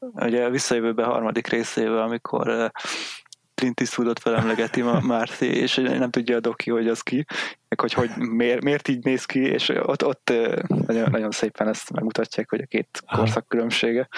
Ugye 0.00 0.44
a 0.44 0.50
visszajövőbe 0.50 1.04
harmadik 1.04 1.46
részével, 1.46 2.02
amikor 2.02 2.70
Clint 3.58 3.80
Eastwoodot 3.80 4.18
felemlegeti 4.18 4.82
Márci, 5.02 5.46
és 5.46 5.74
nem 5.74 6.10
tudja 6.10 6.36
a 6.36 6.40
doki, 6.40 6.70
hogy 6.70 6.88
az 6.88 7.00
ki, 7.00 7.24
meg 7.68 7.80
hogy, 7.80 7.92
hogy 7.92 8.10
miért, 8.16 8.62
miért 8.62 8.88
így 8.88 9.04
néz 9.04 9.24
ki, 9.24 9.40
és 9.40 9.68
ott, 9.68 10.04
ott 10.04 10.32
nagyon, 10.86 11.10
nagyon 11.10 11.30
szépen 11.30 11.68
ezt 11.68 11.92
megmutatják, 11.92 12.50
hogy 12.50 12.60
a 12.60 12.66
két 12.66 13.02
korszak 13.16 13.48
különbsége, 13.48 14.08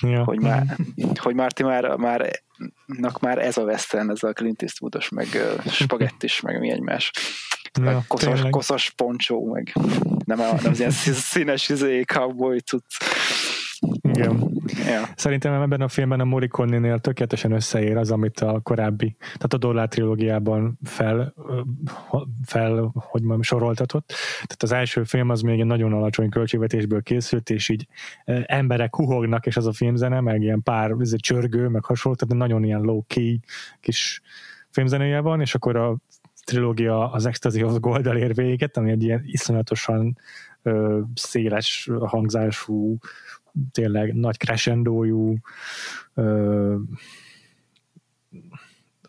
ja. 0.00 0.24
hogy, 0.24 0.40
már, 0.40 0.76
hogy 1.14 1.34
Márti 1.34 1.62
már, 1.62 1.96
már, 1.96 2.30
már 3.20 3.38
ez 3.38 3.56
a 3.56 3.62
western, 3.62 4.10
ez 4.10 4.22
a 4.22 4.32
Clint 4.32 4.62
Eastwoodos, 4.62 5.08
meg 5.08 5.26
spagettis, 5.70 6.40
meg 6.40 6.60
mi 6.60 6.70
egymás. 6.70 7.10
Ja, 7.80 8.04
koszos, 8.08 8.40
koszos 8.50 8.90
poncsó, 8.90 9.52
meg 9.52 9.72
nem, 10.24 10.40
a, 10.40 10.54
nem 10.62 10.70
az 10.70 10.78
ilyen 10.78 10.90
színes 10.90 11.68
izé, 11.68 12.02
cowboy 12.02 12.58
cucc. 12.58 12.84
Igen. 14.00 14.60
Ja. 14.86 15.02
Szerintem 15.14 15.62
ebben 15.62 15.80
a 15.80 15.88
filmben 15.88 16.20
a 16.20 16.24
Morricone-nél 16.24 16.98
tökéletesen 16.98 17.52
összeér 17.52 17.96
az, 17.96 18.10
amit 18.10 18.40
a 18.40 18.60
korábbi, 18.62 19.16
tehát 19.18 19.54
a 19.54 19.56
Dollár 19.56 19.88
trilógiában 19.88 20.78
fel, 20.82 21.34
fel 22.44 22.90
hogy 22.94 23.20
mondjam, 23.20 23.42
soroltatott. 23.42 24.12
Tehát 24.32 24.62
az 24.62 24.72
első 24.72 25.04
film 25.04 25.28
az 25.30 25.40
még 25.40 25.60
egy 25.60 25.66
nagyon 25.66 25.92
alacsony 25.92 26.28
költségvetésből 26.28 27.02
készült, 27.02 27.50
és 27.50 27.68
így 27.68 27.86
emberek 28.46 28.96
huhognak, 28.96 29.46
és 29.46 29.56
az 29.56 29.66
a 29.66 29.72
filmzene, 29.72 30.20
meg 30.20 30.42
ilyen 30.42 30.62
pár 30.62 30.94
ez 30.98 31.12
egy 31.12 31.20
csörgő, 31.20 31.68
meg 31.68 31.84
hasonló, 31.84 32.16
tehát 32.16 32.34
nagyon 32.34 32.64
ilyen 32.64 32.80
low-key 32.80 33.40
kis 33.80 34.22
filmzenéje 34.70 35.20
van, 35.20 35.40
és 35.40 35.54
akkor 35.54 35.76
a 35.76 35.96
trilógia 36.44 37.10
az 37.10 37.26
Ecstasy 37.26 37.62
of 37.62 37.78
gold 37.80 38.06
ér 38.06 38.34
véget, 38.34 38.76
ami 38.76 38.90
egy 38.90 39.02
ilyen 39.02 39.22
iszonyatosan 39.24 40.18
ö, 40.62 41.00
széles 41.14 41.90
hangzású, 42.00 42.98
tényleg 43.72 44.14
nagy 44.14 44.36
crescendójú, 44.36 45.36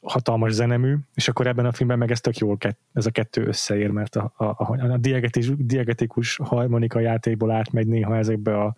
hatalmas 0.01 0.51
zenemű, 0.51 0.95
és 1.13 1.27
akkor 1.27 1.47
ebben 1.47 1.65
a 1.65 1.71
filmben 1.71 1.97
meg 1.97 2.11
ez 2.11 2.21
tök 2.21 2.37
jól 2.37 2.57
ez 2.93 3.05
a 3.05 3.11
kettő 3.11 3.45
összeér, 3.45 3.89
mert 3.89 4.15
a, 4.15 4.33
a, 4.35 4.43
a, 4.43 4.91
a 4.91 4.97
diegetikus, 4.97 5.55
diegetikus 5.57 6.39
harmonika 6.43 6.99
játékból 6.99 7.51
átmegy 7.51 7.87
néha 7.87 8.17
ezekbe 8.17 8.63
a 8.63 8.75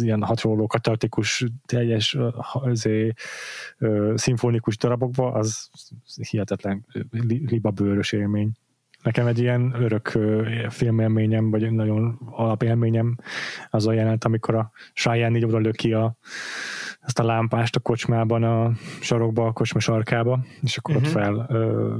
ilyen 0.00 0.22
hasonló 0.22 0.66
katartikus, 0.66 1.44
teljes 1.66 2.16
azért, 2.52 3.20
szimfonikus 4.14 4.76
darabokba, 4.76 5.32
az 5.32 5.70
hihetetlen 6.30 6.86
libabőrös 7.46 8.12
élmény. 8.12 8.52
Nekem 9.04 9.26
egy 9.26 9.38
ilyen 9.38 9.74
örök 9.78 10.18
filmélményem, 10.68 11.50
vagy 11.50 11.72
nagyon 11.72 12.18
alapélményem 12.30 13.16
az 13.70 13.86
a 13.86 13.92
jelent, 13.92 14.24
amikor 14.24 14.54
a 14.54 14.70
Cheyenne 14.94 15.36
így 15.36 15.44
oda 15.44 15.58
löki 15.58 15.92
a, 15.92 16.16
ezt 17.00 17.18
a 17.18 17.24
lámpást 17.24 17.76
a 17.76 17.80
kocsmában, 17.80 18.42
a 18.42 18.72
sarokba, 19.00 19.46
a 19.46 19.52
kocsma 19.52 19.80
sarkába, 19.80 20.44
és 20.60 20.76
akkor 20.76 20.96
uh-huh. 20.96 21.08
ott 21.08 21.14
mhm. 21.14 21.24
fel 21.24 21.46
ö, 21.48 21.96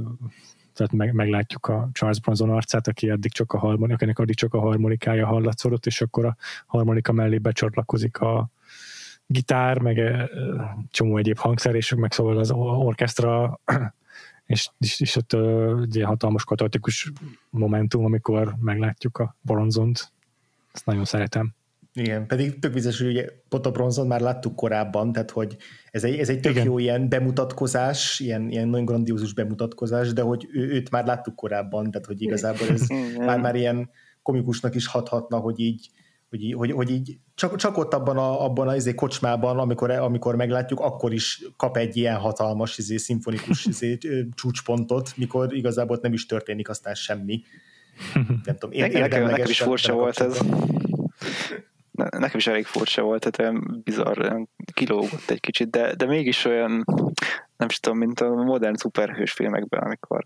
tehát 0.73 0.91
meg, 0.91 1.13
meglátjuk 1.13 1.67
a 1.67 1.89
Charles 1.93 2.19
Bronson 2.19 2.49
arcát, 2.49 2.87
aki 2.87 3.09
eddig 3.09 3.31
csak 3.31 3.53
a 3.53 3.57
harmonika, 3.57 3.95
akinek 3.95 4.19
addig 4.19 4.35
csak 4.35 4.53
a 4.53 4.59
harmonikája 4.59 5.25
hallatszódott, 5.25 5.85
és 5.85 6.01
akkor 6.01 6.25
a 6.25 6.35
harmonika 6.65 7.11
mellé 7.11 7.37
becsatlakozik 7.37 8.19
a 8.19 8.49
gitár, 9.25 9.79
meg 9.79 10.29
csomó 10.91 11.17
egyéb 11.17 11.37
hangszer, 11.37 11.75
és 11.75 11.95
meg 11.95 12.11
szóval 12.11 12.37
az 12.37 12.51
orkestra 12.51 13.59
és, 14.45 14.69
és, 14.79 14.99
és 14.99 15.15
ott 15.15 15.33
egy 15.81 16.01
hatalmas 16.03 16.43
katartikus 16.43 17.11
momentum, 17.49 18.05
amikor 18.05 18.55
meglátjuk 18.59 19.17
a 19.17 19.37
bronzont. 19.41 20.11
Ezt 20.73 20.85
nagyon 20.85 21.05
szeretem. 21.05 21.55
Igen, 21.97 22.27
pedig 22.27 22.59
tök 22.59 22.73
biztos, 22.73 22.99
hogy 22.99 23.07
ugye 23.07 23.29
Pota 23.49 23.71
Bronzon 23.71 24.07
már 24.07 24.21
láttuk 24.21 24.55
korábban, 24.55 25.11
tehát 25.11 25.31
hogy 25.31 25.57
ez 25.91 26.03
egy, 26.03 26.19
ez 26.19 26.29
egy 26.29 26.39
tök 26.39 26.51
Igen. 26.51 26.65
jó 26.65 26.77
ilyen 26.77 27.09
bemutatkozás, 27.09 28.19
ilyen, 28.19 28.49
ilyen 28.49 28.67
nagyon 28.67 28.85
grandiózus 28.85 29.33
bemutatkozás, 29.33 30.13
de 30.13 30.21
hogy 30.21 30.47
ő, 30.51 30.69
őt 30.69 30.89
már 30.89 31.05
láttuk 31.05 31.35
korábban, 31.35 31.91
tehát 31.91 32.07
hogy 32.07 32.21
igazából 32.21 32.67
ez 32.67 32.87
már, 33.17 33.39
már 33.39 33.55
ilyen 33.55 33.89
komikusnak 34.21 34.75
is 34.75 34.87
hathatna, 34.87 35.37
hogy 35.37 35.59
így, 35.59 35.89
hogy, 36.29 36.53
hogy, 36.57 36.71
hogy 36.71 36.89
így 36.89 37.17
csak, 37.35 37.55
csak 37.55 37.77
ott 37.77 37.93
abban 37.93 38.17
a, 38.17 38.43
abban 38.45 38.67
a 38.67 38.75
izé, 38.75 38.93
kocsmában, 38.93 39.59
amikor, 39.59 39.89
amikor 39.91 40.35
meglátjuk, 40.35 40.79
akkor 40.79 41.13
is 41.13 41.43
kap 41.57 41.77
egy 41.77 41.97
ilyen 41.97 42.17
hatalmas 42.17 42.77
izé, 42.77 42.97
szimfonikus 42.97 43.65
izé, 43.71 43.97
csúcspontot, 44.33 45.17
mikor 45.17 45.53
igazából 45.55 45.99
nem 46.01 46.13
is 46.13 46.25
történik 46.25 46.69
aztán 46.69 46.93
semmi. 46.93 47.41
Nem 48.43 48.57
tudom, 48.57 48.71
én, 48.71 48.91
nekem, 48.91 49.25
nekem 49.25 49.49
is 49.49 49.61
furcsa 49.61 49.93
volt 49.93 50.19
ez 50.19 50.41
nekem 51.95 52.37
is 52.37 52.47
elég 52.47 52.65
furcsa 52.65 53.01
volt, 53.01 53.19
tehát 53.19 53.39
olyan 53.39 53.81
bizarr, 53.83 54.19
olyan 54.19 54.49
kilógott 54.73 55.29
egy 55.29 55.39
kicsit, 55.39 55.69
de, 55.69 55.95
de 55.95 56.05
mégis 56.05 56.45
olyan, 56.45 56.85
nem 57.57 57.67
is 57.67 57.79
tudom, 57.79 57.97
mint 57.97 58.19
a 58.19 58.29
modern 58.29 58.75
szuperhős 58.75 59.31
filmekben, 59.31 59.81
amikor 59.81 60.23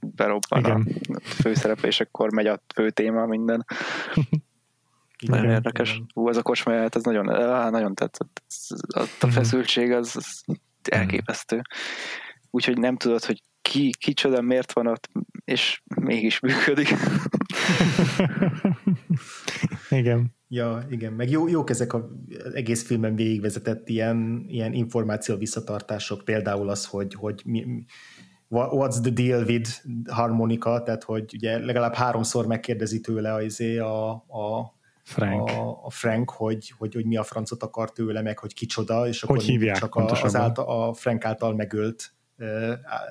berobban 0.00 0.58
Igen. 0.58 0.88
a 1.08 1.20
főszerepe, 1.20 1.86
és 1.86 2.00
akkor 2.00 2.32
megy 2.32 2.46
a 2.46 2.60
fő 2.74 2.90
téma 2.90 3.26
minden. 3.26 3.64
Igen, 5.22 5.36
nagyon 5.38 5.54
érdekes. 5.54 5.90
Igen. 5.90 6.06
Hú, 6.14 6.28
az 6.28 6.36
a 6.36 6.42
kocsma 6.42 6.72
ez 6.74 7.02
nagyon, 7.02 7.30
á, 7.30 7.70
nagyon 7.70 7.94
tetszett. 7.94 8.42
A, 8.88 9.00
a 9.00 9.26
mhm. 9.26 9.30
feszültség 9.30 9.92
az, 9.92 10.16
az 10.16 10.58
elképesztő. 10.82 11.62
Úgyhogy 12.50 12.78
nem 12.78 12.96
tudod, 12.96 13.24
hogy 13.24 13.42
ki, 13.62 13.90
kicsoda, 13.98 14.40
miért 14.40 14.72
van 14.72 14.86
ott, 14.86 15.10
és 15.44 15.82
mégis 15.94 16.40
működik. 16.40 16.88
Igen. 19.90 20.36
Ja, 20.48 20.86
igen, 20.90 21.12
meg 21.12 21.30
jó, 21.30 21.48
jók 21.48 21.70
ezek 21.70 21.94
az 21.94 22.02
egész 22.54 22.86
filmen 22.86 23.14
végigvezetett 23.14 23.88
ilyen, 23.88 24.44
ilyen 24.48 24.72
információ 24.72 25.36
visszatartások, 25.36 26.24
például 26.24 26.68
az, 26.68 26.86
hogy, 26.86 27.14
hogy 27.14 27.42
mi, 27.44 27.84
what's 28.50 29.00
the 29.00 29.10
deal 29.10 29.44
with 29.44 29.70
harmonika, 30.06 30.82
tehát 30.82 31.04
hogy 31.04 31.34
ugye 31.34 31.58
legalább 31.58 31.94
háromszor 31.94 32.46
megkérdezi 32.46 33.00
tőle 33.00 33.32
a, 33.32 33.42
izé 33.42 33.78
a, 33.78 34.10
a 34.10 34.74
Frank. 35.08 35.48
A, 35.48 35.84
a 35.84 35.90
Frank, 35.90 36.30
hogy, 36.30 36.72
hogy, 36.78 36.94
hogy 36.94 37.06
mi 37.06 37.16
a 37.16 37.22
francot 37.22 37.62
akar 37.62 37.92
tőle, 37.92 38.22
meg 38.22 38.38
hogy 38.38 38.54
kicsoda, 38.54 39.06
és 39.06 39.22
akkor 39.22 39.36
hogy 39.36 39.44
hívják, 39.44 39.78
csak 39.78 39.94
a, 39.94 40.04
az 40.04 40.34
által, 40.34 40.88
a 40.88 40.92
Frank 40.92 41.24
által 41.24 41.54
megölt 41.54 42.12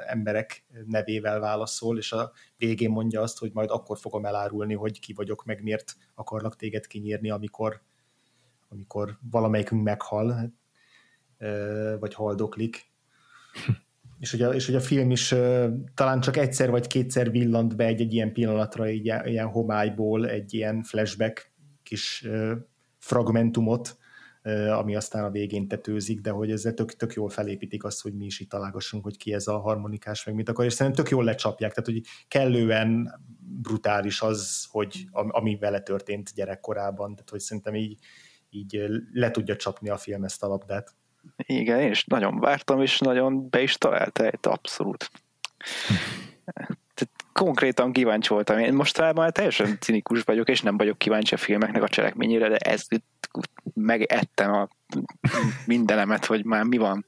emberek 0.08 0.66
nevével 0.86 1.40
válaszol, 1.40 1.98
és 1.98 2.12
a 2.12 2.32
végén 2.58 2.90
mondja 2.90 3.22
azt, 3.22 3.40
hogy 3.40 3.52
majd 3.54 3.70
akkor 3.70 3.98
fogom 3.98 4.26
elárulni, 4.26 4.74
hogy 4.74 5.00
ki 5.00 5.14
vagyok, 5.14 5.46
meg 5.46 5.64
miért 5.64 5.96
akarlak 6.16 6.56
téged 6.56 6.88
kinyírni, 6.88 7.30
amikor, 7.30 7.82
amikor 8.70 9.18
valamelyikünk 9.32 9.84
meghal, 9.84 10.54
vagy 12.00 12.14
haldoklik. 12.14 12.92
és, 14.20 14.34
ugye, 14.34 14.50
és 14.50 14.68
ugye 14.68 14.78
a 14.78 14.82
film 14.82 15.12
is 15.12 15.36
talán 15.94 16.20
csak 16.20 16.38
egyszer 16.38 16.70
vagy 16.70 16.88
kétszer 16.88 17.32
villant 17.32 17.76
be 17.76 17.86
egy, 17.86 18.02
egy 18.02 18.14
ilyen 18.14 18.34
pillanatra, 18.34 18.84
egy 18.84 19.06
ilyen 19.06 19.48
homályból 19.48 20.30
egy 20.30 20.54
ilyen 20.54 20.84
flashback 20.84 21.56
kis 21.88 22.28
fragmentumot, 22.98 23.98
ami 24.72 24.96
aztán 24.96 25.24
a 25.24 25.30
végén 25.30 25.68
tetőzik, 25.68 26.22
de 26.22 26.30
hogy 26.30 26.52
ezzel 26.52 26.74
tök, 26.74 26.96
tök 26.96 27.14
jól 27.14 27.30
felépítik 27.30 27.84
azt, 27.84 28.02
hogy 28.02 28.14
mi 28.14 28.26
is 28.26 28.40
itt 28.40 28.50
találgassunk, 28.50 29.04
hogy 29.04 29.18
ki 29.18 29.34
ez 29.34 29.48
a 29.48 29.60
harmonikás, 29.60 30.26
meg 30.26 30.36
mit 30.36 30.50
akar, 30.50 30.66
és 30.66 30.74
szerintem 30.74 31.04
tök 31.04 31.12
jól 31.12 31.24
lecsapják, 31.24 31.74
tehát 31.74 31.90
hogy 31.90 32.02
kellően 32.28 33.22
brutális 33.62 34.22
az, 34.22 34.68
hogy 34.72 35.08
ami 35.12 35.58
vele 35.58 35.80
történt 35.82 36.34
gyerekkorában, 36.34 37.14
tehát 37.14 37.30
hogy 37.30 37.40
szerintem 37.40 37.76
így, 37.76 38.00
így 38.50 38.86
le 39.14 39.32
tudja 39.32 39.56
csapni 39.56 39.90
a 39.90 39.98
film 39.98 40.24
ezt 40.24 40.44
a 40.44 40.48
labdát. 40.48 40.96
Igen, 41.36 41.80
és 41.80 42.06
nagyon 42.06 42.40
vártam, 42.40 42.82
és 42.82 43.00
nagyon 43.00 43.50
be 43.50 43.62
is 43.62 43.76
találta, 43.76 44.30
abszolút. 44.42 45.12
Konkrétan 47.40 47.92
kíváncsi 47.92 48.34
voltam. 48.34 48.58
Én 48.58 48.74
mostanában 48.74 49.32
teljesen 49.32 49.78
cinikus 49.80 50.22
vagyok, 50.22 50.50
és 50.50 50.62
nem 50.62 50.78
vagyok 50.78 50.98
kíváncsi 50.98 51.34
a 51.34 51.38
filmeknek 51.38 51.84
a 51.84 51.88
cselekményére, 51.88 52.50
de 52.50 52.56
ez 52.56 52.86
megettem 53.74 54.54
a 54.54 54.68
mindenemet, 55.66 56.26
hogy 56.26 56.46
már 56.46 56.64
mi 56.64 56.78
van. 56.78 57.06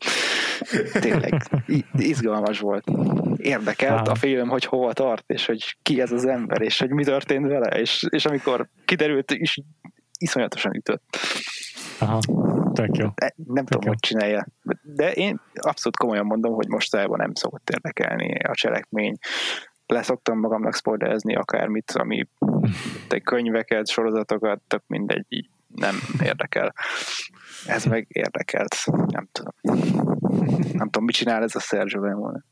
Tényleg 0.99 1.41
izgalmas 1.97 2.59
volt. 2.59 2.83
Érdekelt 3.37 4.07
a 4.07 4.15
film, 4.15 4.47
hogy 4.47 4.65
hova 4.65 4.93
tart, 4.93 5.23
és 5.27 5.45
hogy 5.45 5.77
ki 5.81 6.01
ez 6.01 6.11
az 6.11 6.25
ember, 6.25 6.61
és 6.61 6.79
hogy 6.79 6.89
mi 6.89 7.03
történt 7.03 7.47
vele, 7.47 7.79
és, 7.79 8.05
és 8.09 8.25
amikor 8.25 8.69
kiderült, 8.85 9.31
is 9.31 9.59
iszonyatosan 10.19 10.75
ütött. 10.75 11.17
Aha, 11.99 12.19
tök 12.73 12.97
jó. 12.97 13.07
De 13.15 13.33
nem 13.35 13.65
tök 13.65 13.67
tudom, 13.67 13.81
jó. 13.83 13.89
hogy 13.89 13.99
csinálja. 13.99 14.47
De 14.81 15.11
én 15.11 15.41
abszolút 15.53 15.97
komolyan 15.97 16.25
mondom, 16.25 16.53
hogy 16.53 16.67
mostanában 16.67 17.17
nem 17.17 17.33
szokott 17.33 17.69
érdekelni 17.69 18.39
a 18.39 18.55
cselekmény. 18.55 19.17
Leszoktam 19.93 20.39
magamnak 20.39 20.75
spoilerezni 20.75 21.35
akármit, 21.35 21.91
ami 21.91 22.27
te 23.07 23.19
könyveket, 23.19 23.87
sorozatokat, 23.87 24.61
tök 24.67 24.83
mindegy, 24.87 25.25
így 25.27 25.49
nem 25.75 25.95
érdekel. 26.23 26.73
Ez 27.65 27.85
meg 27.85 28.05
érdekelt. 28.09 28.75
Nem 28.85 29.27
tudom. 29.31 29.53
Nem 30.73 30.89
tudom, 30.89 31.03
mit 31.03 31.15
csinál 31.15 31.43
ez 31.43 31.55
a 31.55 31.59
Sergio 31.59 32.01
Leone. 32.01 32.43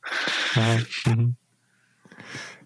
Mhm. 1.04 1.26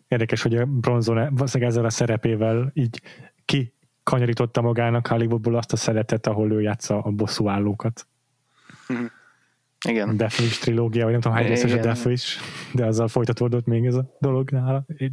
Érdekes, 0.08 0.42
hogy 0.42 0.56
a 0.56 0.66
Bronzon 0.66 1.40
ezzel 1.52 1.86
a 1.86 1.90
szerepével 1.90 2.72
így 2.74 3.02
ki 3.46 3.74
kanyarította 4.04 4.62
magának 4.62 5.08
Hollywoodból 5.08 5.56
azt 5.56 5.74
a 5.74 5.76
szeretet, 5.76 6.28
ahol 6.28 6.52
ő 6.52 6.62
játsza 6.62 7.02
a 7.02 7.12
bosszúállókat. 7.12 8.08
Mm. 8.94 9.06
Igen. 9.88 10.18
Death 10.18 10.40
Wish 10.40 10.60
trilógia, 10.60 11.04
vagy 11.04 11.12
nem 11.12 11.22
tudom 11.22 11.38
hány 11.38 11.48
részes 11.48 11.74
a 11.74 11.78
Death 11.78 12.06
Wish, 12.06 12.40
de 12.74 12.86
azzal 12.86 13.08
folytatódott 13.08 13.66
még 13.66 13.86
ez 13.86 13.96
a 13.96 14.18
dolog 14.20 14.50
nála 14.50 14.86
egy 14.98 15.12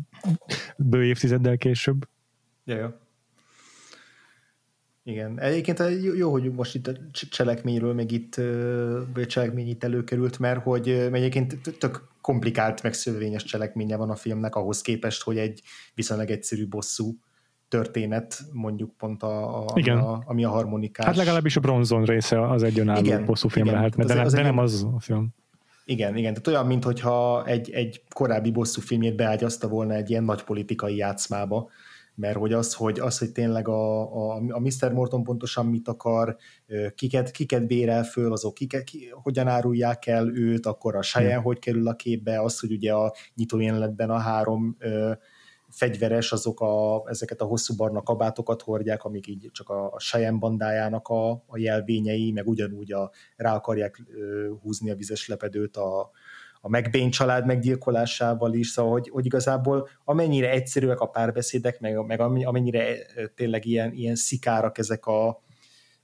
bő 0.76 1.04
évtizeddel 1.04 1.56
később. 1.56 2.08
Ja, 2.64 2.76
jó. 2.76 2.88
Igen. 5.02 5.40
Egyébként 5.40 5.82
jó, 6.16 6.30
hogy 6.30 6.52
most 6.52 6.74
itt 6.74 6.86
a 6.86 6.92
cselekményről 7.10 7.94
még 7.94 8.10
itt, 8.10 8.34
vagy 9.14 9.22
a 9.22 9.26
cselekmény 9.26 9.68
itt 9.68 9.84
előkerült, 9.84 10.38
mert 10.38 10.62
hogy 10.62 10.88
egyébként 10.88 11.56
tök 11.78 12.08
komplikált, 12.20 12.82
meg 12.82 12.92
szövevényes 12.92 13.44
cselekménye 13.44 13.96
van 13.96 14.10
a 14.10 14.16
filmnek 14.16 14.54
ahhoz 14.54 14.80
képest, 14.80 15.22
hogy 15.22 15.38
egy 15.38 15.62
viszonylag 15.94 16.30
egyszerű 16.30 16.68
bosszú 16.68 17.18
történet, 17.68 18.40
mondjuk 18.52 18.90
pont 18.96 19.22
a, 19.22 19.58
a, 19.58 19.64
Igen. 19.74 19.98
A, 19.98 20.22
ami 20.26 20.44
a 20.44 20.48
harmonikás. 20.50 21.06
Hát 21.06 21.16
legalábbis 21.16 21.56
a 21.56 21.60
bronzon 21.60 22.04
része 22.04 22.48
az 22.50 22.62
egy 22.62 22.78
önálló 22.78 23.04
Igen, 23.04 23.24
bosszúfilm 23.24 23.66
igen. 23.66 23.78
lehetne, 23.78 24.04
de, 24.04 24.20
az- 24.20 24.26
az 24.26 24.32
de 24.32 24.42
nem 24.42 24.58
az 24.58 24.86
a 24.96 25.00
film. 25.00 25.28
Igen, 25.84 26.16
igen, 26.16 26.32
tehát 26.32 26.46
olyan, 26.46 26.66
mintha 26.66 27.44
egy, 27.46 27.70
egy 27.70 28.02
korábbi 28.14 28.50
bosszú 28.50 28.80
filmjét 28.80 29.16
beágyazta 29.16 29.68
volna 29.68 29.94
egy 29.94 30.10
ilyen 30.10 30.24
nagy 30.24 30.42
politikai 30.42 30.96
játszmába, 30.96 31.68
mert 32.14 32.36
hogy 32.36 32.52
az, 32.52 32.74
hogy, 32.74 33.00
az, 33.00 33.18
hogy 33.18 33.32
tényleg 33.32 33.68
a, 33.68 34.00
a, 34.00 34.42
a 34.48 34.60
Mr. 34.60 34.92
Morton 34.92 35.22
pontosan 35.22 35.66
mit 35.66 35.88
akar, 35.88 36.36
kiket, 36.94 37.30
kiket 37.30 37.66
bérel 37.66 38.04
föl, 38.04 38.32
azok 38.32 38.54
kiket, 38.54 38.84
ki, 38.84 39.08
hogyan 39.22 39.48
árulják 39.48 40.06
el 40.06 40.28
őt, 40.36 40.66
akkor 40.66 40.96
a 40.96 41.00
Cheyenne 41.00 41.34
Hmm. 41.34 41.42
hogy 41.44 41.58
kerül 41.58 41.88
a 41.88 41.94
képbe, 41.94 42.40
az, 42.42 42.60
hogy 42.60 42.72
ugye 42.72 42.92
a 42.92 43.14
nyitó 43.34 43.60
jelenetben 43.60 44.10
a 44.10 44.18
három 44.18 44.76
ö, 44.78 45.12
fegyveres, 45.70 46.32
azok 46.32 46.60
a, 46.60 47.02
ezeket 47.06 47.40
a 47.40 47.44
hosszú 47.44 47.74
barna 47.76 48.02
kabátokat 48.02 48.62
hordják, 48.62 49.04
amik 49.04 49.26
így 49.26 49.48
csak 49.52 49.68
a, 49.68 49.92
a 49.92 49.96
Cheyenne 49.98 50.38
bandájának 50.38 51.08
a, 51.08 51.30
a 51.30 51.58
jelvényei, 51.58 52.32
meg 52.32 52.46
ugyanúgy 52.46 52.92
a, 52.92 53.10
rá 53.36 53.54
akarják 53.54 54.00
ö, 54.14 54.50
húzni 54.62 54.90
a 54.90 54.94
vizes 54.94 55.28
lepedőt 55.28 55.76
a, 55.76 56.10
a 56.60 56.68
McBain 56.68 57.10
család 57.10 57.46
meggyilkolásával 57.46 58.54
is, 58.54 58.68
szóval 58.68 58.92
hogy, 58.92 59.08
hogy 59.08 59.26
igazából 59.26 59.88
amennyire 60.04 60.50
egyszerűek 60.50 61.00
a 61.00 61.06
párbeszédek, 61.06 61.80
meg, 61.80 62.04
meg 62.06 62.20
amennyire 62.20 62.96
ö, 63.16 63.26
tényleg 63.26 63.64
ilyen, 63.64 63.92
ilyen 63.92 64.14
szikárak 64.14 64.78
ezek 64.78 65.06
a, 65.06 65.42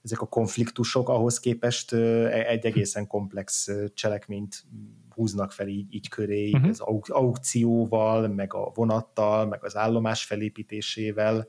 ezek 0.03 0.21
a 0.21 0.27
konfliktusok, 0.27 1.09
ahhoz 1.09 1.41
képest 1.41 1.93
ö, 1.93 2.27
egy 2.29 2.65
egészen 2.65 3.07
komplex 3.07 3.71
cselekményt 3.95 4.65
húznak 5.15 5.53
fel 5.53 5.69
így, 5.69 5.95
így 5.95 6.09
köré, 6.09 6.47
Mhm. 6.47 6.55
uh-huh. 6.57 6.71
az 6.71 6.81
auk- 6.81 7.11
aukcióval, 7.11 8.29
meg 8.29 8.55
a 8.55 8.71
vonattal, 8.75 9.47
meg 9.47 9.65
az 9.65 9.77
állomás 9.77 10.25
felépítésével. 10.25 11.47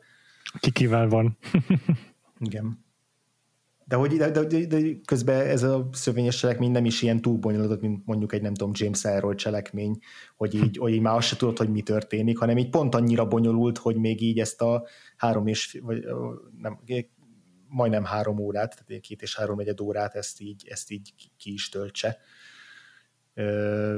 Ki 0.59 0.71
kivel 0.71 1.07
van. 1.07 1.37
Igen. 2.39 2.83
De, 3.87 3.95
hogy, 3.95 4.13
de, 4.13 4.31
de, 4.31 4.43
de, 4.43 4.65
de 4.65 4.79
közben 5.05 5.47
ez 5.47 5.63
a 5.63 5.89
szövényes 5.91 6.37
cselekmény 6.37 6.71
nem 6.71 6.85
is 6.85 7.01
ilyen 7.01 7.21
túl 7.21 7.37
bonyolult, 7.37 7.81
mint 7.81 8.05
mondjuk 8.05 8.33
egy 8.33 8.41
nem 8.41 8.53
tudom 8.53 8.71
James 8.75 9.05
Elroy 9.05 9.35
cselekmény, 9.35 9.97
hogy 10.35 10.55
így, 10.55 10.77
hogy 10.77 10.93
így 10.93 11.01
már 11.01 11.15
azt 11.15 11.27
se 11.27 11.35
tudod, 11.35 11.57
hogy 11.57 11.69
mi 11.69 11.81
történik, 11.81 12.37
hanem 12.37 12.57
így 12.57 12.69
pont 12.69 12.95
annyira 12.95 13.27
bonyolult, 13.27 13.77
hogy 13.77 13.95
még 13.95 14.21
így 14.21 14.39
ezt 14.39 14.61
a 14.61 14.85
három 15.17 15.47
és 15.47 15.79
vagy 15.83 16.03
nem, 16.61 16.79
majdnem 17.67 18.03
három 18.03 18.39
órát, 18.39 18.83
tehát 18.85 19.01
két 19.01 19.21
és 19.21 19.35
három 19.35 19.57
negyed 19.57 19.81
órát 19.81 20.15
ezt 20.15 20.41
így, 20.41 20.67
ezt 20.69 20.91
így 20.91 21.13
ki 21.37 21.53
is 21.53 21.69
töltse. 21.69 22.17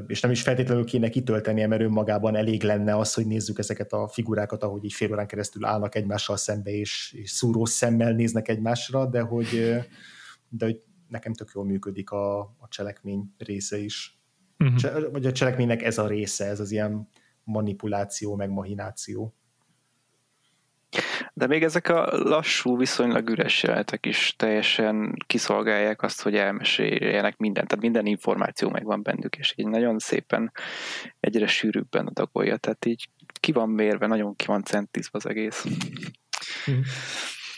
És 0.08 0.22
nem 0.22 0.32
is 0.32 0.42
feltétlenül 0.42 0.86
kéne 0.86 1.10
kitöltenie, 1.10 1.68
mert 1.68 1.82
önmagában 1.82 2.36
elég 2.36 2.64
lenne 2.64 2.98
az, 2.98 3.14
hogy 3.14 3.26
nézzük 3.26 3.60
ezeket 3.60 3.94
a 3.94 4.08
figurákat, 4.08 4.64
ahogy 4.64 4.84
így 4.84 4.94
fél 4.94 5.12
órán 5.12 5.28
keresztül 5.28 5.66
állnak 5.66 5.96
egymással 5.96 6.38
szembe, 6.38 6.72
és, 6.72 7.16
és 7.18 7.32
szúró 7.32 7.66
szemmel 7.66 8.14
néznek 8.14 8.48
egymásra, 8.48 9.06
de 9.06 9.22
hogy, 9.22 9.48
de 10.50 10.66
hogy 10.66 10.82
nekem 11.08 11.34
tök 11.34 11.52
jól 11.54 11.66
működik 11.66 12.10
a, 12.10 12.40
a 12.40 12.68
cselekmény 12.70 13.34
része 13.38 13.78
is. 13.78 14.20
Mhm. 14.58 14.76
Cse, 14.76 15.10
vagy 15.10 15.26
a 15.26 15.32
cselekménynek 15.32 15.84
ez 15.84 15.98
a 15.98 16.08
része, 16.08 16.46
ez 16.46 16.60
az 16.60 16.72
ilyen 16.72 17.10
manipuláció, 17.44 18.36
meg 18.36 18.50
mahináció. 18.50 19.37
De 21.38 21.48
még 21.48 21.64
ezek 21.64 21.90
a 21.90 22.10
lassú, 22.12 22.78
viszonylag 22.78 23.30
üres 23.30 23.64
jelenetek 23.64 24.06
is 24.06 24.34
teljesen 24.38 25.14
kiszolgálják 25.28 26.02
azt, 26.02 26.22
hogy 26.22 26.36
elmeséljenek 26.36 27.38
mindent. 27.38 27.68
Tehát 27.68 27.84
minden 27.84 28.06
információ 28.06 28.70
megvan 28.70 29.04
bennük, 29.04 29.36
és 29.36 29.54
így 29.56 29.68
nagyon 29.68 30.00
szépen 30.00 30.52
egyre 31.20 31.48
sűrűbben 31.48 32.06
adagolja. 32.08 32.58
Tehát 32.58 32.86
így 32.86 33.10
ki 33.40 33.52
van 33.52 33.70
mérve, 33.70 34.08
nagyon 34.08 34.36
ki 34.36 34.46
van 34.46 34.64
centizve 34.64 35.10
az 35.12 35.28
egész. 35.28 35.66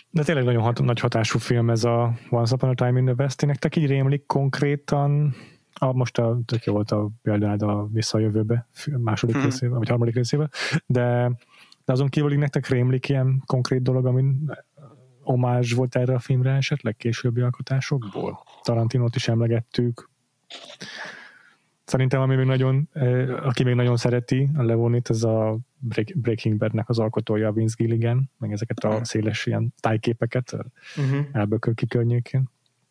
De 0.10 0.24
tényleg 0.24 0.44
nagyon 0.44 0.62
hat, 0.62 0.82
nagy 0.82 1.00
hatású 1.00 1.40
film 1.40 1.70
ez 1.70 1.84
a 1.84 2.14
Once 2.30 2.56
Upon 2.56 2.70
a 2.70 2.74
Time 2.74 3.00
in 3.00 3.06
the 3.06 3.16
West. 3.18 3.46
Nektek 3.46 3.76
így 3.76 3.88
rémlik 3.88 4.26
konkrétan, 4.26 5.36
a, 5.74 5.94
most 5.94 6.18
a, 6.18 6.40
tök 6.46 6.64
jó 6.64 6.74
volt 6.74 6.92
a 6.92 7.10
példád 7.22 7.62
a 7.62 7.88
Vissza 7.92 8.18
a 8.18 8.22
jövőbe 8.22 8.68
fi- 8.74 8.98
második 8.98 9.36
Mhm. 9.36 9.44
részével, 9.44 9.78
vagy 9.78 9.90
harmadik 9.90 10.16
részével, 10.16 10.50
de, 10.86 11.32
de 11.90 11.96
azon 11.96 12.10
kívül 12.10 12.38
nektek 12.38 12.68
rémlik 12.68 13.10
ilyen 13.10 13.44
konkrét 13.46 13.82
dolog, 13.82 14.06
amin 14.06 14.52
omázs 15.24 15.74
volt 15.74 15.96
erre 15.96 16.14
a 16.14 16.20
filmre 16.20 16.52
esetleg 16.52 16.96
későbbi 16.96 17.42
alkotásokból? 17.42 18.44
Tarantinót 18.64 19.16
is 19.16 19.28
emlegettük. 19.28 20.10
Szerintem, 21.84 22.22
ami 22.22 22.36
még 22.36 22.46
nagyon, 22.46 22.90
eh, 22.94 23.46
aki 23.46 23.64
még 23.64 23.76
nagyon 23.76 23.98
szereti 23.98 24.50
a 24.56 24.64
Levonit, 24.64 25.10
ez 25.10 25.24
a 25.24 25.58
Break- 25.78 26.18
Breaking 26.18 26.58
Badnek 26.58 26.90
az 26.90 27.00
alkotója, 27.00 27.48
a 27.48 27.52
Vince 27.52 27.76
Gilligan, 27.78 28.32
meg 28.38 28.52
ezeket 28.52 28.84
a 28.84 29.06
széles 29.06 29.46
ilyen 29.46 29.74
tájképeket 29.80 30.52
Uh-huh. 30.98 31.26
Elbökölki 31.32 31.88
környékén. 31.88 32.50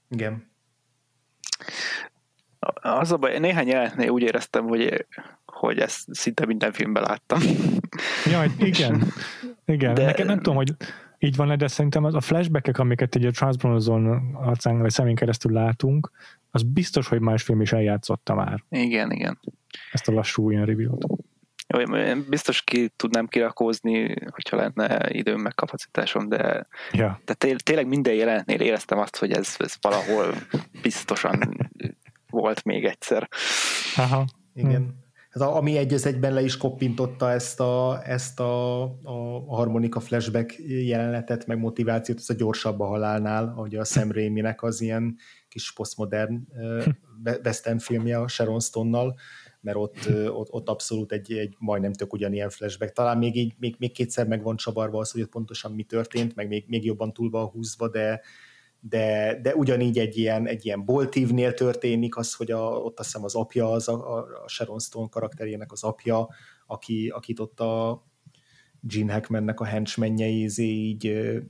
Igen. 0.09 0.51
Az 2.83 3.13
a 3.13 3.17
baj, 3.17 3.39
néhány 3.39 3.67
jelenetnél 3.67 4.09
úgy 4.11 4.23
éreztem, 4.23 4.65
hogy, 4.67 5.07
hogy 5.47 5.79
ezt 5.79 6.15
szinte 6.15 6.47
minden 6.47 6.73
filmben 6.73 7.03
láttam. 7.03 7.41
Jaj, 8.31 8.49
igen. 8.73 9.03
Igen, 9.65 9.95
De- 9.95 10.05
nekem 10.05 10.27
nem 10.27 10.37
tudom, 10.37 10.57
hogy 10.57 10.73
így 11.19 11.37
van 11.37 11.59
de 11.59 11.67
szerintem 11.69 12.05
az 12.05 12.15
a 12.15 12.21
flashbackek, 12.21 12.79
amiket 12.79 13.15
egy 13.15 13.25
a 13.27 13.31
Charles 13.31 13.57
Bronson 13.57 14.35
arcán 14.35 14.79
vagy 14.79 14.91
szemén 14.91 15.15
keresztül 15.15 15.53
látunk, 15.53 16.11
az 16.51 16.63
biztos, 16.63 17.09
hogy 17.09 17.21
más 17.21 17.43
film 17.43 17.61
is 17.61 17.73
eljátszotta 17.73 18.35
már 18.35 18.65
Igen, 18.71 19.11
igen. 19.13 19.39
ezt 19.93 20.09
a 20.09 20.13
lassú 20.13 20.51
ilyen 20.51 20.65
reveal-t. 20.65 21.07
Jó, 21.67 21.97
én 21.97 22.27
biztos 22.29 22.63
ki 22.63 22.89
tudnám 22.97 23.27
kirakózni, 23.27 24.15
hogyha 24.31 24.57
lenne 24.57 25.11
időm 25.11 25.41
meg 25.41 25.55
kapacitásom, 25.55 26.29
de, 26.29 26.67
Ja. 26.93 27.21
de 27.25 27.35
té- 27.35 27.65
tényleg 27.65 27.87
minden 27.87 28.15
jelenetnél 28.15 28.61
éreztem 28.61 28.99
azt, 28.99 29.17
hogy 29.17 29.33
ez, 29.33 29.55
ez 29.59 29.75
valahol 29.81 30.35
biztosan 30.83 31.71
volt 32.31 32.65
még 32.65 32.85
egyszer. 32.85 33.29
Aha. 33.97 34.25
Igen. 34.55 35.07
Hát 35.31 35.43
a, 35.49 35.57
ami 35.57 35.77
egy 35.77 35.93
egyben 35.93 36.33
le 36.33 36.43
is 36.43 36.57
koppintotta 36.57 37.31
ezt 37.31 37.61
a, 37.61 38.01
ezt 38.05 38.41
a, 38.41 38.83
a 39.03 39.45
harmonika 39.47 40.01
flashback 40.01 40.55
jelenetet, 40.69 41.47
meg 41.47 41.59
motivációt, 41.59 42.19
ez 42.19 42.31
a 42.31 42.35
gyorsabb 42.35 42.81
a 42.81 42.87
halálnál, 42.87 43.53
ahogy 43.57 43.77
a 43.77 43.85
Sam 43.85 44.13
Raimi-nek 44.13 44.63
az 44.63 44.81
ilyen 44.81 45.17
kis 45.49 45.73
posztmodern 45.73 46.47
western 47.45 47.79
filmje 47.79 48.21
a 48.21 48.29
Sharon 48.29 48.61
Stone-nal, 48.61 49.19
mert 49.61 49.77
ott, 49.77 50.09
ott, 50.29 50.53
ott 50.53 50.69
abszolút 50.69 51.13
egy, 51.13 51.33
egy 51.33 51.55
majdnem 51.59 51.93
tök 51.93 52.13
ugyanilyen 52.13 52.51
flashback. 52.51 52.93
Talán 52.93 53.19
még, 53.19 53.37
így, 53.37 53.55
még, 53.59 53.77
még 53.79 53.93
kétszer 53.93 54.27
meg 54.27 54.43
van 54.43 54.57
csavarva 54.57 54.99
az, 54.99 55.11
hogy 55.11 55.21
ott 55.21 55.29
pontosan 55.29 55.73
mi 55.73 55.83
történt, 55.83 56.35
meg 56.35 56.49
még, 56.49 56.65
még 56.69 56.85
jobban 56.85 57.13
túl 57.13 57.31
van 57.31 57.47
húzva, 57.47 57.89
de, 57.89 58.21
de, 58.81 59.39
de 59.43 59.55
ugyanígy 59.55 59.99
egy 59.99 60.17
ilyen, 60.17 60.47
egy 60.47 60.67
ilyen 60.67 60.85
boltívnél 60.85 61.55
történik 61.55 62.17
az, 62.17 62.35
hogy 62.35 62.51
a, 62.51 62.61
ott 62.61 62.99
azt 62.99 63.09
hiszem 63.09 63.25
az 63.25 63.35
apja, 63.35 63.71
az 63.71 63.89
a, 63.89 64.17
a 64.17 64.49
Sharon 64.49 64.79
Stone 64.79 65.09
karakterének 65.11 65.73
az 65.73 65.83
apja, 65.83 66.29
aki, 66.67 67.09
akit 67.09 67.41
ott 67.41 67.61
a 67.61 68.07
Gene 68.81 69.13
Hackmannek 69.13 69.61
a 69.61 69.65
henchmenjei 69.65 70.43
izé 70.43 70.65
így, 70.65 71.05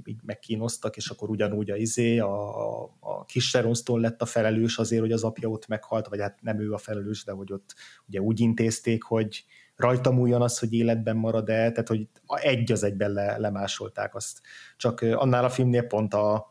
így 0.05 0.21
megkínoztak, 0.23 0.97
és 0.97 1.09
akkor 1.09 1.31
ugyanúgy 1.31 1.71
a 1.71 1.77
izé, 1.77 2.19
a, 2.19 2.83
a, 2.83 3.25
kis 3.27 3.49
Sharon 3.49 3.75
Stone 3.75 4.01
lett 4.01 4.23
a 4.23 4.27
felelős 4.27 4.79
azért, 4.79 5.01
hogy 5.01 5.13
az 5.13 5.25
apja 5.25 5.49
ott 5.49 5.67
meghalt, 5.67 6.09
vagy 6.09 6.21
hát 6.21 6.39
nem 6.43 6.61
ő 6.61 6.73
a 6.73 6.79
felelős, 6.79 7.25
de 7.25 7.33
hogy 7.33 7.53
ott 7.53 7.75
ugye 8.07 8.21
úgy 8.21 8.41
intézték, 8.41 9.03
hogy 9.03 9.45
rajta 9.77 10.11
múljon 10.11 10.43
az, 10.43 10.59
hogy 10.59 10.73
életben 10.73 11.17
marad-e, 11.17 11.55
tehát 11.55 11.89
hogy 11.89 12.09
egy 12.27 12.73
az 12.73 12.83
egyben 12.83 13.13
le, 13.13 13.39
lemásolták 13.39 14.15
azt. 14.15 14.41
Csak 14.77 15.01
annál 15.01 15.45
a 15.45 15.51
filmnél 15.51 15.83
pont 15.83 16.15
a, 16.15 16.47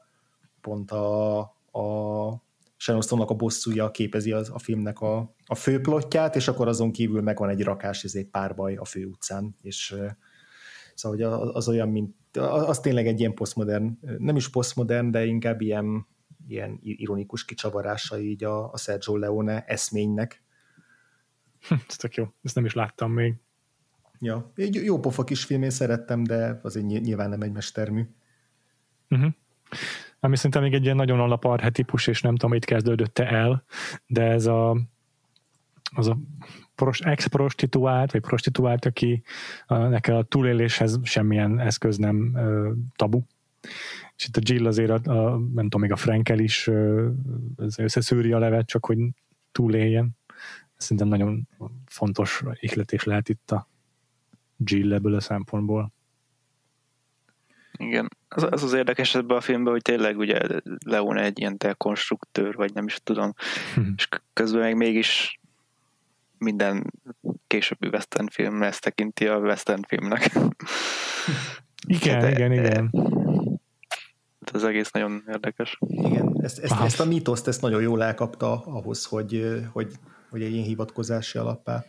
pont 0.68 0.92
a, 0.92 1.40
a 1.72 2.46
Sharon 2.78 3.22
a 3.22 3.34
bosszúja 3.34 3.92
képezi 3.92 4.32
az, 4.32 4.50
a 4.50 4.60
filmnek 4.60 5.00
a, 5.00 5.36
a 5.46 5.56
főplotját, 5.56 6.36
és 6.36 6.48
akkor 6.48 6.68
azon 6.68 6.92
kívül 6.92 7.22
megvan 7.22 7.50
egy 7.50 7.64
rakás 7.64 8.04
egy 8.04 8.28
párbaj 8.28 8.76
a 8.76 8.86
fő 8.86 9.06
utcán, 9.06 9.56
és 9.62 9.96
szóval 10.96 11.18
hogy 11.18 11.22
az, 11.22 11.50
az 11.54 11.68
olyan, 11.68 11.90
mint 11.90 12.16
az 12.38 12.80
tényleg 12.80 13.08
egy 13.08 13.20
ilyen 13.20 13.34
posztmodern, 13.34 14.00
nem 14.18 14.36
is 14.36 14.50
posztmodern, 14.50 15.12
de 15.12 15.26
inkább 15.26 15.62
ilyen, 15.62 16.08
ilyen 16.48 16.78
ironikus 16.82 17.46
kicsavarása 17.46 18.20
így 18.20 18.44
a, 18.44 18.72
a 18.72 18.78
Sergio 18.78 19.16
Leone 19.18 19.64
eszménynek. 19.66 20.44
Ez 21.88 21.96
tök 21.96 22.16
jó. 22.16 22.26
Ezt 22.44 22.56
nem 22.56 22.66
is 22.66 22.74
láttam 22.74 23.12
még. 23.12 23.36
Ja, 24.20 24.52
egy 24.56 24.76
jó 24.76 25.00
pofa 25.00 25.24
kis 25.24 25.44
film, 25.44 25.64
én 25.64 25.70
szerettem, 25.70 26.24
de 26.24 26.60
azért 26.64 26.86
ny- 26.86 27.02
nyilván 27.02 27.30
nem 27.30 27.42
egy 27.42 27.52
mestermű. 27.52 28.08
Uh-huh. 29.10 29.34
Ami 30.28 30.36
szerintem 30.36 30.62
még 30.62 30.74
egy 30.74 30.84
ilyen 30.84 30.96
nagyon 30.96 31.20
alaparhetipus, 31.20 32.08
és 32.08 32.22
nem 32.22 32.36
tudom, 32.36 32.56
itt 32.56 32.66
kezdődött 32.66 33.20
el, 33.20 33.64
de 34.08 34.24
ez 34.24 34.46
a 34.46 34.78
az 35.96 36.08
a 36.08 36.18
pros, 36.76 37.00
ex-prostituált, 37.00 38.12
vagy 38.12 38.22
prostituált, 38.22 38.86
aki 38.86 39.24
neki 39.68 40.12
a 40.12 40.24
túléléshez 40.24 41.00
semmilyen 41.04 41.60
eszköz 41.60 41.98
nem 41.98 42.36
ö, 42.36 42.72
tabu. 42.96 43.22
És 44.16 44.28
itt 44.28 44.38
a 44.38 44.42
Jill 44.44 44.66
azért, 44.66 44.90
a, 44.90 44.94
a, 44.94 45.38
nem 45.38 45.64
tudom, 45.64 45.82
még 45.82 45.92
a 45.92 45.96
Frankel 45.96 46.40
is 46.40 46.68
ö, 46.68 47.10
összeszűri 47.78 48.32
a 48.32 48.40
levet, 48.40 48.68
csak 48.68 48.86
hogy 48.86 48.98
túléljen. 49.52 50.18
Szerintem 50.78 51.08
nagyon 51.08 51.48
fontos 51.86 52.44
ihletés 52.60 53.04
lehet 53.04 53.30
itt 53.30 53.52
a 53.52 53.68
Jill 54.58 54.94
ebből 54.94 55.16
a 55.16 55.20
szempontból. 55.20 55.96
Igen, 57.78 58.08
az 58.28 58.48
az, 58.50 58.64
az 58.64 58.74
érdekes 58.74 59.16
ebben 59.16 59.38
a 59.38 59.42
filmben, 59.42 59.74
hogy 59.74 59.82
tényleg 59.82 60.18
ugye 60.18 60.40
Leone 60.86 61.24
egy 61.24 61.40
ilyen 61.40 61.56
dekonstruktőr, 61.58 62.56
vagy 62.56 62.74
nem 62.74 62.86
is 62.86 63.00
tudom, 63.04 63.34
hmm. 63.74 63.94
és 63.98 64.08
közben 64.34 64.62
meg 64.62 64.76
mégis 64.76 65.40
minden 66.38 66.94
későbbi 67.48 67.88
western 67.88 68.28
film 68.28 68.64
ezt 68.64 68.82
tekinti 68.82 69.28
a 69.28 69.38
western 69.38 69.82
filmnek. 69.88 70.32
Igen, 71.88 72.22
hát, 72.22 72.32
igen, 72.32 72.52
igen. 72.52 72.92
Ez 74.54 74.64
egész 74.64 74.92
nagyon 74.92 75.24
érdekes. 75.28 75.78
Igen, 75.88 76.36
ezt, 76.42 76.60
ezt, 76.60 76.82
ezt 76.82 77.00
a 77.00 77.06
mítoszt 77.06 77.48
ezt 77.48 77.62
nagyon 77.62 77.82
jól 77.82 78.04
elkapta 78.04 78.64
ahhoz, 78.66 79.06
hogy, 79.06 79.62
hogy, 79.72 79.92
hogy 80.30 80.42
egy 80.42 80.52
ilyen 80.52 80.66
hivatkozási 80.66 81.38
alappá 81.38 81.84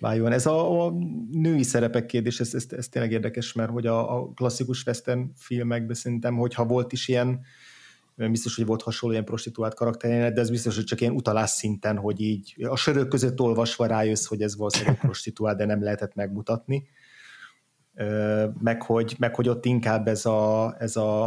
váljon. 0.00 0.32
Ez 0.32 0.46
a, 0.46 0.86
a 0.86 0.92
női 1.32 1.62
szerepek 1.62 2.06
kérdés, 2.06 2.40
ez, 2.40 2.54
ez, 2.54 2.66
ez 2.70 2.88
tényleg 2.88 3.12
érdekes, 3.12 3.52
mert 3.52 3.70
hogy 3.70 3.86
a, 3.86 4.16
a 4.16 4.32
klasszikus 4.34 4.86
western 4.86 5.30
filmekben 5.34 5.94
szerintem, 5.94 6.36
hogyha 6.36 6.64
volt 6.64 6.92
is 6.92 7.08
ilyen, 7.08 7.40
biztos, 8.16 8.56
hogy 8.56 8.66
volt 8.66 8.82
hasonló 8.82 9.14
ilyen 9.14 9.26
prostituált 9.26 9.74
karakter, 9.74 10.32
de 10.32 10.40
ez 10.40 10.50
biztos, 10.50 10.74
hogy 10.74 10.84
csak 10.84 11.00
ilyen 11.00 11.14
utalás 11.14 11.50
szinten, 11.50 11.96
hogy 11.96 12.20
így 12.20 12.66
a 12.68 12.76
sörök 12.76 13.08
között 13.08 13.40
olvasva 13.40 13.86
rájössz, 13.86 14.26
hogy 14.26 14.42
ez 14.42 14.56
valószínűleg 14.56 14.98
prostituált, 15.00 15.56
de 15.56 15.64
nem 15.64 15.82
lehetett 15.82 16.14
megmutatni. 16.14 16.88
Meg 18.58 18.82
hogy, 18.82 19.14
meg 19.18 19.34
hogy 19.34 19.48
ott 19.48 19.64
inkább 19.64 20.08
ez 20.08 20.26
a, 20.26 20.74
ez 20.78 20.96
a, 20.96 21.24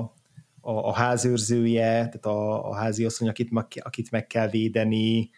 a, 0.61 0.71
a 0.71 0.93
házőrzője, 0.93 1.91
tehát 1.91 2.25
a, 2.25 2.69
a 2.69 2.75
házi 2.75 3.05
asszony, 3.05 3.27
akit, 3.27 3.49
akit 3.79 4.11
meg 4.11 4.27
kell 4.27 4.49
védeni, 4.49 5.29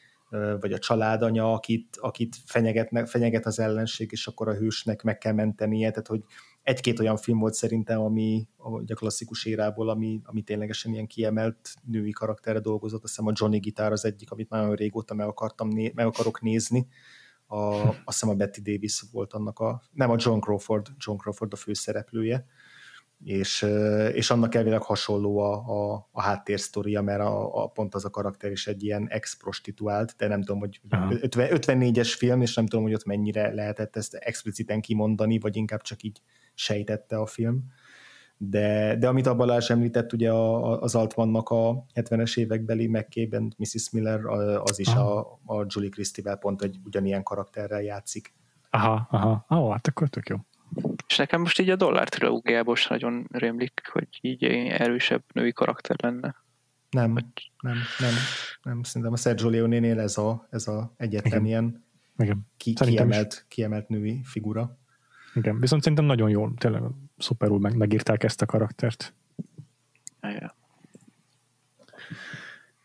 vagy 0.59 0.73
a 0.73 0.79
családanya, 0.79 1.53
akit, 1.53 1.97
akit 1.99 2.35
fenyeget, 2.45 3.09
fenyeget 3.09 3.45
az 3.45 3.59
ellenség, 3.59 4.11
és 4.11 4.27
akkor 4.27 4.47
a 4.47 4.55
hősnek 4.55 5.03
meg 5.03 5.17
kell 5.17 5.33
mentenie, 5.33 5.89
tehát 5.89 6.07
hogy 6.07 6.23
egy-két 6.63 6.99
olyan 6.99 7.17
film 7.17 7.39
volt 7.39 7.53
szerintem, 7.53 7.99
ami 7.99 8.47
a 8.57 8.93
klasszikus 8.93 9.45
érából, 9.45 9.89
ami, 9.89 10.21
ami 10.23 10.41
ténylegesen 10.41 10.91
ilyen 10.91 11.07
kiemelt 11.07 11.73
női 11.83 12.11
karakterre 12.11 12.59
dolgozott, 12.59 13.03
azt 13.03 13.15
hiszem 13.15 13.31
a 13.31 13.33
Johnny 13.35 13.59
Gitár 13.59 13.91
az 13.91 14.05
egyik, 14.05 14.31
amit 14.31 14.49
nagyon 14.49 14.75
régóta 14.75 15.13
meg, 15.13 15.27
akartam 15.27 15.69
meg 15.93 16.05
akarok 16.05 16.41
nézni, 16.41 16.87
a, 17.45 17.57
azt 17.87 18.03
hiszem 18.05 18.29
a 18.29 18.35
Betty 18.35 18.61
Davis 18.61 19.03
volt 19.11 19.33
annak 19.33 19.59
a, 19.59 19.81
nem 19.91 20.09
a 20.09 20.15
John 20.19 20.39
Crawford, 20.39 20.87
John 20.97 21.17
Crawford 21.17 21.53
a 21.53 21.55
főszereplője, 21.55 22.45
és, 23.23 23.61
és 24.14 24.30
annak 24.30 24.56
elvileg 24.56 24.81
hasonló 24.81 25.38
a, 25.38 25.53
a, 25.53 26.07
a 26.11 26.22
háttérsztoria, 26.22 27.02
mert 27.02 27.19
a, 27.19 27.64
a, 27.64 27.68
pont 27.68 27.95
az 27.95 28.06
a 28.06 28.10
karakter 28.10 28.52
is 28.52 28.68
egy 28.68 28.84
ilyen 28.84 29.07
ex-prostituált, 29.10 30.15
de 30.18 30.27
nem 30.27 30.39
tudom, 30.39 30.60
hogy 30.60 30.81
50, 31.22 31.48
54-es 31.52 32.14
film, 32.18 32.41
és 32.41 32.56
nem 32.56 32.65
tudom, 32.65 32.84
hogy 32.85 32.93
ott 32.93 33.06
mennyire 33.06 33.53
lehetett 33.53 33.95
ezt 33.95 34.14
expliciten 34.14 34.81
kimondani, 34.81 35.39
vagy 35.39 35.56
inkább 35.56 35.81
csak 35.81 36.03
így 36.03 36.22
sejtette 36.53 37.18
a 37.18 37.26
film. 37.26 37.64
De, 38.38 38.95
de 38.95 39.07
amit 39.07 39.26
a 39.26 39.35
Balázs 39.35 39.69
említett, 39.69 40.14
ugye 40.14 40.31
a, 40.31 40.81
az 40.81 40.95
Altmannak 40.95 41.49
a 41.49 41.85
70-es 41.93 42.38
évekbeli 42.38 42.88
megkében 42.88 43.53
Mrs. 43.57 43.89
Miller, 43.91 44.26
az 44.64 44.80
is 44.80 44.88
a, 44.88 45.19
a 45.45 45.65
Julie 45.68 45.89
Christie-vel 45.89 46.35
pont 46.35 46.61
egy 46.61 46.80
ugyanilyen 46.85 47.23
karakterrel 47.23 47.81
játszik. 47.81 48.34
Aha, 48.69 49.07
aha, 49.11 49.45
ó, 49.57 49.69
hát 49.69 49.88
akkor 49.88 50.10
tök 50.10 50.27
jó. 50.27 50.38
És 51.07 51.18
nekem 51.18 51.41
most 51.41 51.60
így 51.60 51.69
a 51.69 51.76
dollár 51.76 52.10
trilógiából 52.10 52.76
sem 52.76 52.88
nagyon 52.91 53.27
rémlik, 53.31 53.81
hogy 53.91 54.07
így 54.22 54.43
erősebb 54.43 55.23
női 55.34 55.53
karakter 55.53 55.95
lenne. 56.02 56.35
Nem, 56.89 57.11
hogy... 57.11 57.52
nem, 57.61 57.77
nem, 57.99 58.14
nem. 58.64 58.84
Szerintem 58.84 59.14
a 59.14 59.18
Sergio 59.18 59.49
Leone-nél 59.49 59.99
ez 59.99 60.18
a, 60.18 60.48
ez 60.49 60.68
a 60.68 60.93
egyetlen 60.98 61.31
Igen. 61.31 61.45
ilyen 61.45 61.84
Igen. 62.22 62.48
Ki, 62.57 62.73
kiemelt, 62.73 63.45
kiemelt 63.48 63.88
női 63.88 64.22
figura. 64.23 64.77
Igen, 65.34 65.60
viszont 65.60 65.81
szerintem 65.81 66.06
nagyon 66.06 66.30
jól, 66.30 66.53
tényleg 66.57 66.81
szuperul 67.18 67.60
meg, 67.60 67.76
megírták 67.76 68.23
ezt 68.23 68.41
a 68.41 68.45
karaktert. 68.45 69.14
Igen. 70.22 70.53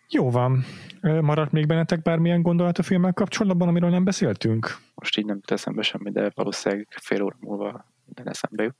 Jó 0.08 0.30
van. 0.30 0.64
Maradt 1.00 1.52
még 1.52 1.66
bennetek 1.66 2.02
bármilyen 2.02 2.42
gondolat 2.42 2.78
a 2.78 2.82
filmmel 2.82 3.12
kapcsolatban, 3.12 3.68
amiről 3.68 3.90
nem 3.90 4.04
beszéltünk? 4.04 4.76
Most 4.94 5.18
így 5.18 5.24
nem 5.24 5.36
jut 5.36 5.50
eszembe 5.50 5.82
semmi, 5.82 6.10
de 6.10 6.32
valószínűleg 6.34 6.86
fél 7.00 7.22
óra 7.22 7.36
múlva 7.40 7.86
minden 8.04 8.28
eszembe 8.28 8.62
jut. 8.62 8.76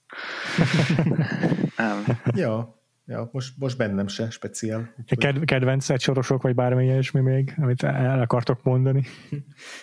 nem. 1.77 2.05
Ja, 2.35 2.77
Ja, 3.09 3.29
most, 3.33 3.55
most 3.59 3.77
bennem 3.77 4.07
se 4.07 4.31
speciál. 4.31 4.95
Ked, 5.07 5.45
kedvenc 5.45 5.91
egy 5.91 6.01
sorosok, 6.01 6.43
vagy 6.43 6.55
bármi 6.55 6.85
ilyesmi 6.85 7.21
még, 7.21 7.55
amit 7.57 7.83
el 7.83 8.21
akartok 8.21 8.63
mondani? 8.63 9.03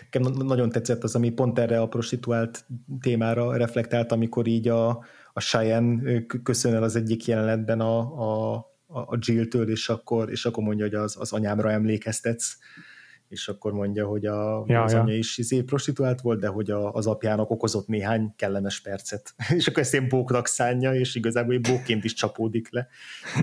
Nekem 0.02 0.45
nagyon 0.45 0.70
tetszett 0.70 1.03
az, 1.03 1.15
ami 1.15 1.30
pont 1.30 1.60
erre 1.60 1.82
a 1.82 1.88
prostituált 1.88 2.65
témára 2.99 3.57
reflektált, 3.57 4.11
amikor 4.11 4.48
így 4.48 4.68
a, 4.68 4.90
a 5.34 5.40
Cheyenne 5.40 6.26
köszön 6.44 6.74
el 6.74 6.84
az 6.84 6.95
egyik 6.95 7.26
jelenetben 7.26 7.80
a, 7.80 7.98
a, 7.99 8.65
a 8.99 9.18
Jill-től, 9.20 9.70
és 9.70 9.90
akkor, 9.90 10.32
és 10.32 10.45
akkor 10.45 10.64
mondja, 10.64 10.86
hogy 10.86 10.95
az, 10.95 11.15
az 11.20 11.34
anyámra 11.34 11.72
emlékeztetsz 11.72 12.57
és 13.34 13.48
akkor 13.48 13.74
mondja, 13.74 14.06
hogy 14.06 14.26
a, 14.26 14.64
ja, 14.68 14.84
az 14.84 14.91
ja. 14.91 14.99
anyja 14.99 15.15
is 15.15 15.38
izé 15.38 15.61
prostituált 15.61 16.22
volt, 16.22 16.40
de 16.40 16.48
hogy 16.48 16.72
a, 16.72 16.91
az 16.91 17.07
apjának 17.07 17.49
okozott 17.49 17.88
néhány 17.88 18.34
kellemes 18.36 18.82
percet. 18.82 19.34
és 19.57 19.68
akkor 19.68 19.84
ezt 19.84 19.94
én 19.94 20.07
bóknak 20.07 20.48
szánja, 20.48 20.94
és 20.94 21.15
igazából 21.15 21.60
bókként 21.60 22.03
is 22.03 22.14
csapódik 22.14 22.68
le. 22.72 22.88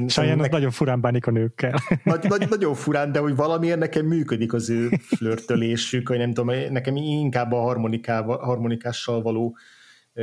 Sajnán 0.07 0.37
nek... 0.37 0.51
nagyon 0.51 0.71
furán 0.71 1.01
bánik 1.01 1.27
a 1.27 1.31
nőkkel. 1.31 1.81
nagy, 2.05 2.25
nagy, 2.29 2.49
nagyon 2.49 2.75
furán, 2.75 3.13
de 3.13 3.19
hogy 3.19 3.37
valamiért 3.37 3.79
nekem 3.79 4.07
működik 4.07 4.53
az 4.53 4.71
ő 4.71 4.91
flörtölésük, 5.17 6.09
hogy 6.09 6.19
nem 6.19 6.33
tudom, 6.33 6.57
nekem 6.71 6.97
inkább 6.97 7.53
a 7.53 7.61
harmonikással 8.27 9.23
való 9.23 9.57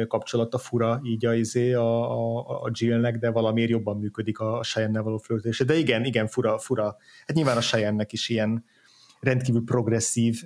kapcsolata 0.08 0.58
fura 0.58 1.00
így 1.04 1.26
a, 1.26 1.34
izé, 1.34 1.74
a, 1.74 2.12
a, 2.12 2.40
a 2.64 2.70
Jillnek, 2.72 3.18
de 3.18 3.32
valamiért 3.32 3.70
jobban 3.70 3.98
működik 3.98 4.40
a, 4.40 4.58
a 4.58 4.64
Cheyenne-nel 4.64 5.04
való 5.04 5.18
flörtölése. 5.18 5.64
De 5.64 5.78
igen, 5.78 6.06
igen, 6.06 6.28
fura, 6.28 6.60
fura. 6.60 6.84
Hát 7.26 7.36
nyilván 7.36 7.58
a 7.58 7.62
Cheyenne-nek 7.62 8.14
is 8.14 8.30
ilyen 8.30 8.66
rendkívül 9.20 9.64
progresszív 9.64 10.44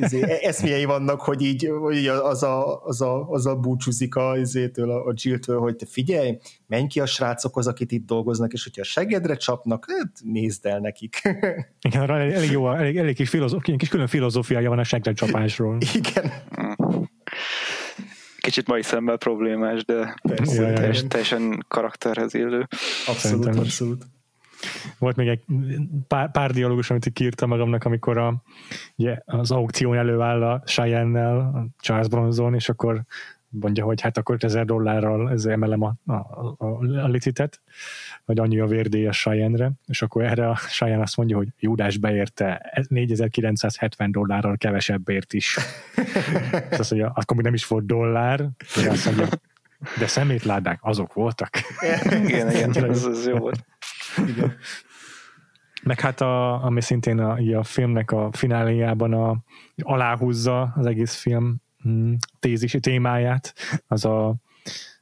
izé, 0.00 0.22
e, 0.22 0.38
eszmélyei 0.40 0.84
vannak, 0.84 1.20
hogy 1.20 1.42
így, 1.42 1.70
hogy 1.80 2.06
az, 2.06 2.42
a, 2.42 2.82
az, 2.84 3.00
a, 3.00 3.28
az 3.28 3.46
a 3.46 3.56
búcsúzik 3.56 4.14
a, 4.14 4.38
izétől, 4.38 4.90
a 4.90 5.12
Jill-től, 5.14 5.58
hogy 5.58 5.76
te 5.76 5.86
figyelj, 5.86 6.38
menj 6.66 6.86
ki 6.86 7.00
a 7.00 7.06
srácokhoz, 7.06 7.66
akik 7.66 7.92
itt 7.92 8.06
dolgoznak, 8.06 8.52
és 8.52 8.62
hogyha 8.64 8.80
a 8.80 8.84
segedre 8.84 9.36
csapnak, 9.36 9.84
hát 9.88 10.12
nézd 10.24 10.66
el 10.66 10.78
nekik. 10.78 11.20
Igen, 11.88 12.10
elég, 12.10 12.32
elég 12.32 12.50
jó, 12.50 12.72
elég, 12.72 12.96
elég 12.96 13.14
kis, 13.14 13.28
filozóf, 13.28 13.62
kis 13.76 13.88
külön 13.88 14.06
filozófiája 14.06 14.68
van 14.68 14.78
a 14.78 14.84
segre 14.84 15.12
csapásról. 15.12 15.78
Igen. 15.94 16.32
Kicsit 18.48 18.66
mai 18.66 18.82
szemmel 18.82 19.16
problémás, 19.16 19.84
de 19.84 20.14
Persze, 20.22 20.72
teljesen, 20.72 21.08
teljesen 21.08 21.64
karakterhez 21.68 22.34
illő. 22.34 22.68
Abszolút, 23.06 23.46
abszolút. 23.46 24.04
Volt 24.98 25.16
még 25.16 25.28
egy 25.28 25.44
pár, 26.06 26.30
pár 26.30 26.50
dialógus, 26.50 26.90
amit 26.90 27.12
kiírtam 27.12 27.48
magamnak, 27.48 27.84
amikor 27.84 28.18
a, 28.18 28.42
ugye, 28.96 29.18
az 29.24 29.50
aukción 29.50 29.96
előáll 29.96 30.42
a 30.42 30.62
Cheyenne-nel, 30.64 31.38
a 31.38 31.66
Charles 31.80 32.08
Bronson, 32.08 32.54
és 32.54 32.68
akkor 32.68 33.02
mondja, 33.48 33.84
hogy 33.84 34.00
hát 34.00 34.18
akkor 34.18 34.34
5000 34.34 34.64
dollárral 34.64 35.30
ez 35.30 35.44
emelem 35.44 35.82
a, 35.82 35.96
a, 36.06 36.14
a, 36.58 36.66
a 37.02 37.08
licitet, 37.08 37.60
vagy 38.24 38.38
annyi 38.38 38.58
a 38.58 38.66
vérdélyes 38.66 39.20
Cheyenne-re, 39.20 39.72
és 39.86 40.02
akkor 40.02 40.24
erre 40.24 40.48
a 40.48 40.54
Cheyenne 40.54 41.02
azt 41.02 41.16
mondja, 41.16 41.36
hogy 41.36 41.48
Júdás 41.58 41.96
beérte 41.96 42.72
4970 42.88 44.12
dollárral 44.12 44.56
kevesebbért 44.56 45.32
is. 45.32 45.58
azt 46.70 46.90
mondja, 46.90 47.12
akkor 47.14 47.36
még 47.36 47.44
nem 47.44 47.54
is 47.54 47.66
volt 47.66 47.86
dollár, 47.86 48.38
de 48.82 48.90
azt 48.90 49.04
mondja, 49.04 49.28
de 49.98 50.06
szemétládák 50.06 50.78
azok 50.82 51.12
voltak. 51.12 51.50
igen, 52.04 52.50
igen, 52.50 52.84
ez, 52.90 53.04
ez 53.04 53.26
jó 53.26 53.36
volt. 53.36 53.64
Igen. 54.26 54.56
Meg 55.82 56.00
hát, 56.00 56.20
a, 56.20 56.64
ami 56.64 56.80
szintén 56.80 57.18
a, 57.18 57.58
a 57.58 57.62
filmnek 57.62 58.10
a 58.10 58.28
fináléjában 58.32 59.12
a, 59.12 59.36
aláhúzza 59.76 60.72
az 60.76 60.86
egész 60.86 61.14
film 61.14 61.60
tézisi 62.38 62.80
témáját, 62.80 63.54
az 63.86 64.04
a 64.04 64.34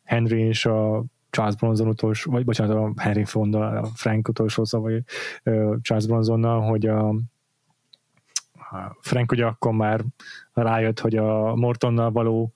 Henry 0.05 0.41
és 0.41 0.67
a 0.67 1.05
Charles 1.31 1.57
Bronson 1.57 1.89
utolsó, 1.89 2.31
vagy 2.31 2.45
bocsánat, 2.45 2.77
a 2.77 3.03
Henry 3.03 3.25
Fonda, 3.25 3.69
a 3.69 3.85
Frank 3.95 4.29
utolsó 4.29 4.65
vagy 4.71 5.03
uh, 5.45 5.77
Charles 5.83 6.07
Bronsonnal, 6.07 6.61
hogy 6.61 6.87
a, 6.87 7.15
Frank 9.01 9.33
ugye 9.33 9.45
akkor 9.45 9.73
már 9.73 10.05
rájött, 10.53 11.01
hogy 11.01 11.17
a 11.17 11.55
Mortonnal 11.55 12.11
való 12.11 12.53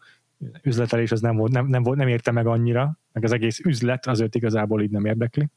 üzletelés 0.62 1.12
az 1.12 1.20
nem, 1.20 1.36
volt, 1.36 1.52
nem, 1.52 1.66
nem, 1.66 1.82
volt, 1.82 1.98
nem 1.98 2.08
érte 2.08 2.30
meg 2.30 2.46
annyira, 2.46 2.98
meg 3.12 3.24
az 3.24 3.32
egész 3.32 3.58
üzlet 3.58 4.06
azért 4.06 4.34
igazából 4.34 4.82
így 4.82 4.90
nem 4.90 5.04
érdekli 5.04 5.48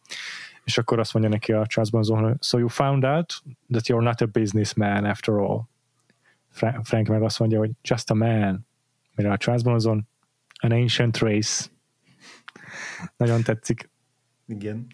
és 0.63 0.77
akkor 0.77 0.99
azt 0.99 1.13
mondja 1.13 1.31
neki 1.31 1.51
a 1.51 1.65
Charles 1.65 1.91
Bronson, 1.91 2.37
so 2.41 2.57
you 2.57 2.67
found 2.67 3.03
out 3.03 3.33
that 3.71 3.85
you're 3.85 4.03
not 4.03 4.21
a 4.21 4.25
businessman 4.25 5.05
after 5.05 5.33
all. 5.33 5.61
Frank 6.83 7.07
meg 7.07 7.21
azt 7.21 7.39
mondja, 7.39 7.59
hogy 7.59 7.71
just 7.81 8.09
a 8.09 8.13
man. 8.13 8.67
Mire 9.15 9.31
a 9.31 9.37
Charles 9.37 9.63
Bronson, 9.63 10.07
an 10.61 10.71
ancient 10.71 11.17
race. 11.17 11.65
Nagyon 13.17 13.43
tetszik. 13.43 13.89
Igen. 14.47 14.87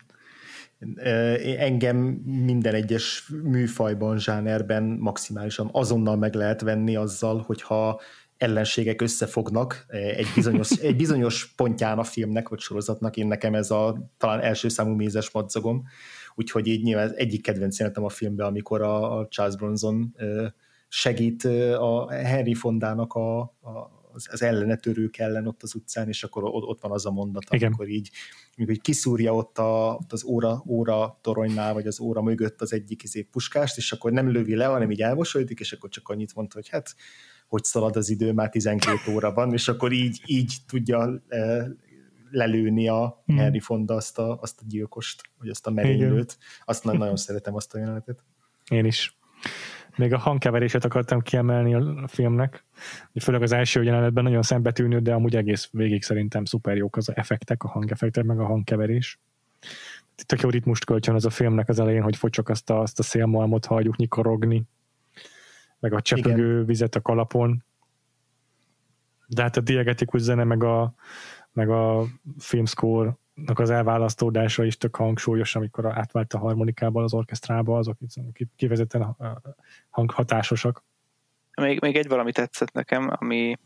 Engem 1.58 1.98
minden 2.24 2.74
egyes 2.74 3.32
műfajban, 3.44 4.20
zsánerben 4.20 4.84
maximálisan 4.84 5.70
azonnal 5.72 6.16
meg 6.16 6.34
lehet 6.34 6.62
venni 6.62 6.96
azzal, 6.96 7.42
hogyha 7.46 8.02
ellenségek 8.38 9.02
összefognak 9.02 9.86
egy 9.90 10.28
bizonyos, 10.36 10.72
egy 10.72 10.96
bizonyos 10.96 11.54
pontján 11.56 11.98
a 11.98 12.04
filmnek 12.04 12.50
vagy 12.50 12.60
sorozatnak. 12.60 13.18
Én 13.18 13.28
nekem 13.28 13.54
ez 13.56 13.72
a 13.72 14.12
talán 14.18 14.42
első 14.42 14.68
számú 14.68 14.96
mézes 14.96 15.32
madzagom, 15.32 15.84
úgyhogy 16.36 16.68
így 16.68 16.84
nyilván 16.84 17.14
egyik 17.16 17.42
kedvenc 17.42 17.78
jelenetem 17.78 18.04
a 18.04 18.10
filmben, 18.10 18.46
amikor 18.46 18.82
a, 18.82 19.20
a 19.20 19.28
Charles 19.28 19.56
Bronson 19.56 20.16
segít 20.90 21.44
a 21.80 22.12
Henry 22.12 22.54
Fondának 22.54 23.14
a, 23.14 23.40
a 23.40 23.98
az, 24.28 24.42
ellenetörők 24.42 25.18
ellen 25.18 25.48
ott 25.48 25.64
az 25.64 25.76
utcán, 25.76 26.08
és 26.08 26.24
akkor 26.24 26.44
ott 26.46 26.82
van 26.82 26.92
az 26.92 27.06
a 27.06 27.12
mondat, 27.12 27.44
Igen. 27.50 27.68
amikor 27.68 27.88
így, 27.88 28.10
amikor 28.58 28.74
így 28.74 28.82
kiszúrja 28.82 29.36
ott, 29.36 29.58
a, 29.58 29.98
ott 30.02 30.12
az 30.12 30.24
óra, 30.24 30.64
óra 30.68 31.20
toronynál, 31.22 31.74
vagy 31.74 31.88
az 31.88 32.00
óra 32.00 32.22
mögött 32.22 32.62
az 32.62 32.74
egyik 32.74 33.04
izé 33.04 33.22
puskást, 33.22 33.78
és 33.78 33.92
akkor 33.92 34.12
nem 34.12 34.32
lövi 34.32 34.56
le, 34.56 34.66
hanem 34.66 34.92
így 34.92 35.02
elmosolydik, 35.02 35.60
és 35.60 35.72
akkor 35.72 35.90
csak 35.90 36.10
annyit 36.10 36.36
mondta, 36.36 36.56
hogy 36.56 36.70
hát 36.70 36.96
hogy 37.48 37.64
szalad 37.64 37.96
az 37.96 38.10
idő, 38.10 38.34
már 38.34 38.50
12 38.50 39.14
óra 39.14 39.34
van, 39.34 39.54
és 39.54 39.68
akkor 39.68 39.92
így, 39.92 40.22
így 40.26 40.58
tudja 40.68 41.24
e, 41.28 41.68
lelőni 42.32 42.88
a 42.88 43.24
hmm. 43.26 43.38
Henry 43.38 43.60
Fonda 43.60 43.96
azt 43.96 44.20
a, 44.20 44.38
azt 44.42 44.60
a 44.62 44.64
gyilkost, 44.68 45.22
vagy 45.38 45.50
azt 45.50 45.68
a 45.68 45.72
merénylőt. 45.72 46.38
Azt 46.66 46.84
nagyon, 46.84 47.00
nagyon 47.00 47.16
szeretem 47.16 47.56
azt 47.56 47.74
a 47.74 47.78
jelenetet. 47.78 48.24
Én 48.70 48.86
is. 48.86 49.18
Még 50.00 50.14
a 50.14 50.18
hangkeverését 50.18 50.86
akartam 50.86 51.22
kiemelni 51.22 51.74
a 51.74 52.08
filmnek. 52.08 52.66
Főleg 53.22 53.42
az 53.42 53.52
első 53.52 53.84
jelenetben 53.84 54.24
nagyon 54.24 54.42
szembetűnő, 54.42 55.00
de 55.00 55.14
amúgy 55.14 55.36
egész 55.36 55.70
végig 55.72 56.04
szerintem 56.04 56.46
szuper 56.46 56.76
jók 56.76 56.98
az 56.98 57.16
effektek, 57.16 57.64
a 57.64 57.68
hangeffektek, 57.68 58.24
meg 58.24 58.40
a 58.40 58.46
hangkeverés. 58.46 59.20
Tök 60.26 60.42
jó 60.42 60.50
ritmust 60.50 60.86
kölcsön 60.86 61.16
az 61.16 61.26
a 61.26 61.30
filmnek 61.30 61.70
az 61.70 61.80
elején, 61.80 62.02
hogy 62.02 62.18
csak 62.30 62.50
azt 62.50 62.70
a, 62.70 62.82
azt 62.82 63.00
a 63.00 63.04
szélmalmot 63.04 63.66
halljuk 63.66 63.96
nyikorogni, 63.96 64.64
meg 65.80 65.94
a 65.94 66.02
csepegő 66.02 66.52
Igen. 66.52 66.66
vizet 66.66 66.96
a 66.96 67.02
kalapon. 67.02 67.64
De 69.28 69.42
hát 69.42 69.58
a 69.58 69.62
diegetikus 69.62 70.22
zene, 70.22 70.44
meg 70.44 70.64
a, 70.64 70.94
meg 71.52 71.70
a 71.70 72.06
filmscore 72.38 73.18
az 73.46 73.70
elválasztódása 73.70 74.64
is 74.64 74.78
tök 74.78 74.96
hangsúlyos, 74.96 75.56
amikor 75.56 75.98
átvált 75.98 76.34
a 76.34 76.38
harmonikával 76.38 77.04
az 77.04 77.14
orkesztrába, 77.14 77.78
azok 77.78 77.98
kivezetten 78.56 79.16
hanghatásosak. 79.90 80.84
Még, 81.62 81.82
még 81.82 81.96
egy 81.96 82.08
valami 82.08 82.32
tetszett 82.32 82.72
nekem, 82.72 83.10
ami 83.12 83.58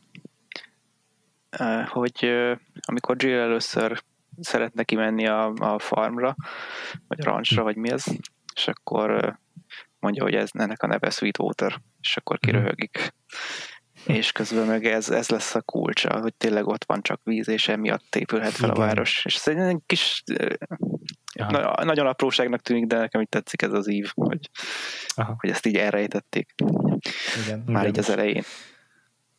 hogy 1.86 2.32
amikor 2.82 3.16
Jill 3.24 3.40
először 3.40 4.04
szeretne 4.42 4.84
kimenni 4.84 5.28
a, 5.28 5.54
a 5.56 5.80
farmra, 5.80 6.36
vagy 7.08 7.22
a 7.22 7.24
ranchra, 7.24 7.64
vagy 7.64 7.76
mi 7.76 7.92
ez, 7.92 8.04
és 8.56 8.68
akkor 8.68 9.38
mondja, 10.00 10.24
hogy 10.24 10.36
ez 10.36 10.50
ennek 10.54 10.84
a 10.84 10.88
neve 10.88 11.10
Sweetwater, 11.10 11.82
és 12.02 12.18
akkor 12.18 12.40
kiröhögik 12.40 13.14
és 14.18 14.32
közben 14.32 14.66
meg 14.66 14.86
ez, 14.86 15.10
ez 15.10 15.30
lesz 15.30 15.56
a 15.56 15.62
kulcsa, 15.62 16.20
hogy 16.20 16.34
tényleg 16.34 16.68
ott 16.68 16.84
van 16.86 17.02
csak 17.02 17.22
víz, 17.24 17.48
és 17.48 17.68
emiatt 17.68 18.16
épülhet 18.16 18.52
fel 18.52 18.70
Igen. 18.70 18.82
a 18.82 18.86
város. 18.86 19.26
És 19.26 19.36
ez 19.36 19.48
egy 19.48 19.78
kis 19.86 20.24
na, 21.34 21.84
nagyon 21.84 22.08
apróságnak 22.08 22.62
tűnik, 22.62 22.86
de 22.86 22.98
nekem 22.98 23.22
így 23.22 23.30
tetszik 23.30 23.62
ez 23.62 23.72
az 23.72 23.90
ív, 23.90 24.12
hogy, 24.14 24.50
Aha. 25.16 25.36
hogy 25.38 25.50
ezt 25.50 25.66
így 25.66 25.76
elrejtették. 25.76 26.54
Igen. 27.46 27.64
Már 27.66 27.84
Igen. 27.84 27.86
így 27.86 28.00
az 28.00 28.10
elején. 28.10 28.44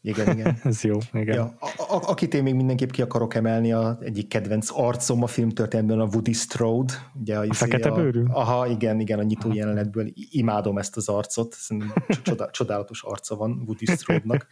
Igen, 0.04 0.38
igen. 0.38 0.58
Ez 0.64 0.82
jó, 0.82 0.98
igen. 1.12 1.34
Ja, 1.34 1.56
a, 1.58 1.94
a, 1.94 2.02
akit 2.06 2.34
én 2.34 2.42
még 2.42 2.54
mindenképp 2.54 2.90
ki 2.90 3.02
akarok 3.02 3.34
emelni, 3.34 3.72
a 3.72 3.98
egyik 4.00 4.28
kedvenc 4.28 4.68
arcom 4.72 5.22
a 5.22 5.26
filmtörténetben 5.26 6.00
a 6.00 6.04
Woody 6.04 6.32
Strode. 6.32 6.92
Ugye, 7.20 7.38
a, 7.38 7.44
a 7.48 7.52
fekete 7.52 7.88
a, 7.88 7.94
bőrű? 7.94 8.22
Aha, 8.26 8.66
igen, 8.66 9.00
igen, 9.00 9.18
a 9.18 9.22
nyitó 9.22 9.52
jelenetből. 9.52 10.06
Imádom 10.14 10.78
ezt 10.78 10.96
az 10.96 11.08
arcot, 11.08 11.56
csodá, 12.22 12.50
csodálatos 12.50 13.02
arca 13.02 13.36
van 13.36 13.62
Woody 13.66 13.84
Strode-nak. 13.84 14.46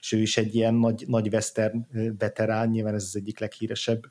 és 0.00 0.12
ő 0.12 0.20
is 0.20 0.36
egy 0.36 0.54
ilyen 0.54 0.74
nagy, 0.74 1.04
nagy 1.06 1.28
western 1.32 1.86
veterán, 2.18 2.68
nyilván 2.68 2.94
ez 2.94 3.02
az 3.02 3.16
egyik 3.16 3.38
leghíresebb 3.38 4.02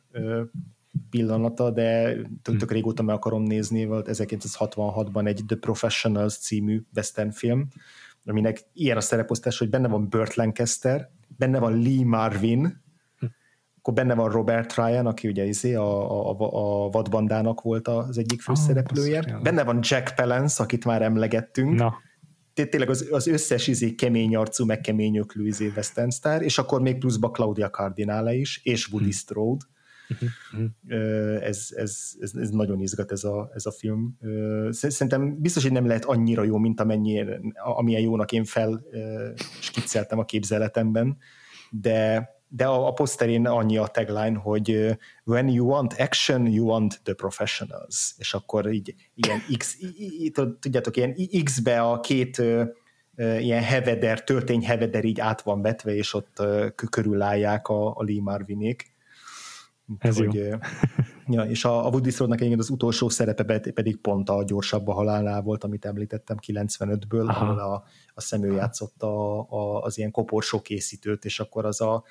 pillanata, 1.09 1.71
de 1.71 2.15
tök, 2.41 2.57
tök 2.57 2.71
régóta 2.71 3.03
meg 3.03 3.15
akarom 3.15 3.43
nézni, 3.43 3.85
volt 3.85 4.09
1966-ban 4.11 5.27
egy 5.27 5.43
The 5.47 5.55
Professionals 5.55 6.37
című 6.37 6.83
western 6.95 7.29
film, 7.29 7.67
aminek 8.25 8.63
ilyen 8.73 8.97
a 8.97 9.01
szereposztás, 9.01 9.57
hogy 9.57 9.69
benne 9.69 9.87
van 9.87 10.09
Burt 10.09 10.33
Lancaster, 10.33 11.09
benne 11.27 11.59
van 11.59 11.81
Lee 11.81 12.05
Marvin, 12.05 12.81
akkor 13.81 13.93
benne 13.93 14.13
van 14.13 14.29
Robert 14.29 14.75
Ryan, 14.75 15.05
aki 15.05 15.27
ugye 15.27 15.45
izé 15.45 15.73
a, 15.73 16.29
a, 16.29 16.35
a 16.39 16.89
vadbandának 16.89 17.61
volt 17.61 17.87
az 17.87 18.17
egyik 18.17 18.41
főszereplője. 18.41 19.23
Oh, 19.27 19.41
benne 19.41 19.63
van 19.63 19.79
Jack 19.81 20.15
Palance, 20.15 20.63
akit 20.63 20.85
már 20.85 21.01
emlegettünk. 21.01 21.75
Na. 21.75 21.97
Tényleg 22.53 22.89
az, 22.89 23.07
az 23.11 23.27
összes 23.27 23.67
izé 23.67 23.95
kemény 23.95 24.35
arcú, 24.35 24.65
meg 24.65 24.81
kemény 24.81 25.17
öklű 25.17 25.47
izé 25.47 25.71
Western 25.75 26.09
Star, 26.09 26.41
és 26.41 26.57
akkor 26.57 26.81
még 26.81 26.97
pluszba 26.97 27.31
Claudia 27.31 27.69
Cardinale 27.69 28.33
is, 28.33 28.61
és 28.63 28.87
Woody 28.87 29.03
hmm. 29.03 29.13
Strode. 29.13 29.65
Ez, 31.39 31.67
ez, 31.75 32.11
ez, 32.19 32.31
ez 32.35 32.49
nagyon 32.49 32.79
izgat 32.79 33.11
ez 33.11 33.23
a, 33.23 33.51
ez 33.53 33.65
a 33.65 33.71
film. 33.71 34.17
Szerintem 34.69 35.41
biztos, 35.41 35.63
hogy 35.63 35.71
nem 35.71 35.87
lehet 35.87 36.05
annyira 36.05 36.43
jó, 36.43 36.57
mint 36.57 36.79
amennyire, 36.79 37.39
amilyen 37.53 38.01
jónak 38.01 38.31
én 38.31 38.43
fel 38.43 38.83
skicceltem 39.61 40.19
a 40.19 40.25
képzeletemben, 40.25 41.17
de, 41.71 42.29
de 42.47 42.65
a, 42.65 42.87
a 42.87 42.93
poszterén 42.93 43.45
annyi 43.45 43.77
a 43.77 43.87
tagline, 43.87 44.37
hogy 44.37 44.97
when 45.23 45.47
you 45.47 45.67
want 45.67 45.93
action, 45.93 46.47
you 46.47 46.65
want 46.65 47.01
the 47.03 47.13
professionals. 47.13 48.13
És 48.17 48.33
akkor 48.33 48.71
így 48.71 48.95
ilyen 49.15 49.39
X, 49.57 49.77
tudjátok, 50.59 50.97
ilyen 50.97 51.15
X-be 51.43 51.81
a 51.81 51.99
két 51.99 52.41
ilyen 53.39 53.63
heveder, 53.63 54.23
töltény 54.23 54.65
heveder 54.65 55.03
így 55.03 55.19
át 55.19 55.41
van 55.41 55.61
vetve, 55.61 55.95
és 55.95 56.13
ott 56.13 56.41
körülállják 56.89 57.67
a, 57.67 57.95
a 57.95 58.03
Lee 58.03 58.21
Marvinék. 58.21 58.90
Ez 59.97 60.17
hogy, 60.17 60.33
jó. 60.33 60.57
ja, 61.27 61.43
és 61.43 61.65
a, 61.65 61.85
a 61.85 61.89
Woody 61.89 62.09
Strode-nak 62.09 62.59
az 62.59 62.69
utolsó 62.69 63.09
szerepe 63.09 63.59
pedig 63.73 63.97
pont 63.97 64.29
a 64.29 64.43
gyorsabb 64.43 64.87
a 64.87 64.93
halálnál 64.93 65.41
volt, 65.41 65.63
amit 65.63 65.85
említettem 65.85 66.37
95-ből, 66.47 67.27
Aha. 67.27 67.45
ahol 67.45 67.59
a, 67.59 67.83
a 68.13 68.21
szemő 68.21 68.53
játszott 68.53 69.03
a, 69.03 69.39
a, 69.49 69.81
az 69.81 69.97
ilyen 69.97 70.11
koporsó 70.11 70.61
készítőt, 70.61 71.25
és 71.25 71.39
akkor 71.39 71.65
az 71.65 71.81
a, 71.81 72.03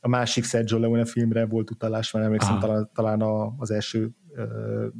a 0.00 0.08
másik 0.08 0.44
Sergio 0.44 0.78
Leone 0.78 1.04
filmre 1.04 1.46
volt 1.46 1.70
utalás, 1.70 2.10
mert 2.10 2.24
emlékszem 2.24 2.52
Aha. 2.52 2.60
talán, 2.60 2.90
talán 2.94 3.20
a, 3.20 3.54
az 3.58 3.70
első 3.70 4.10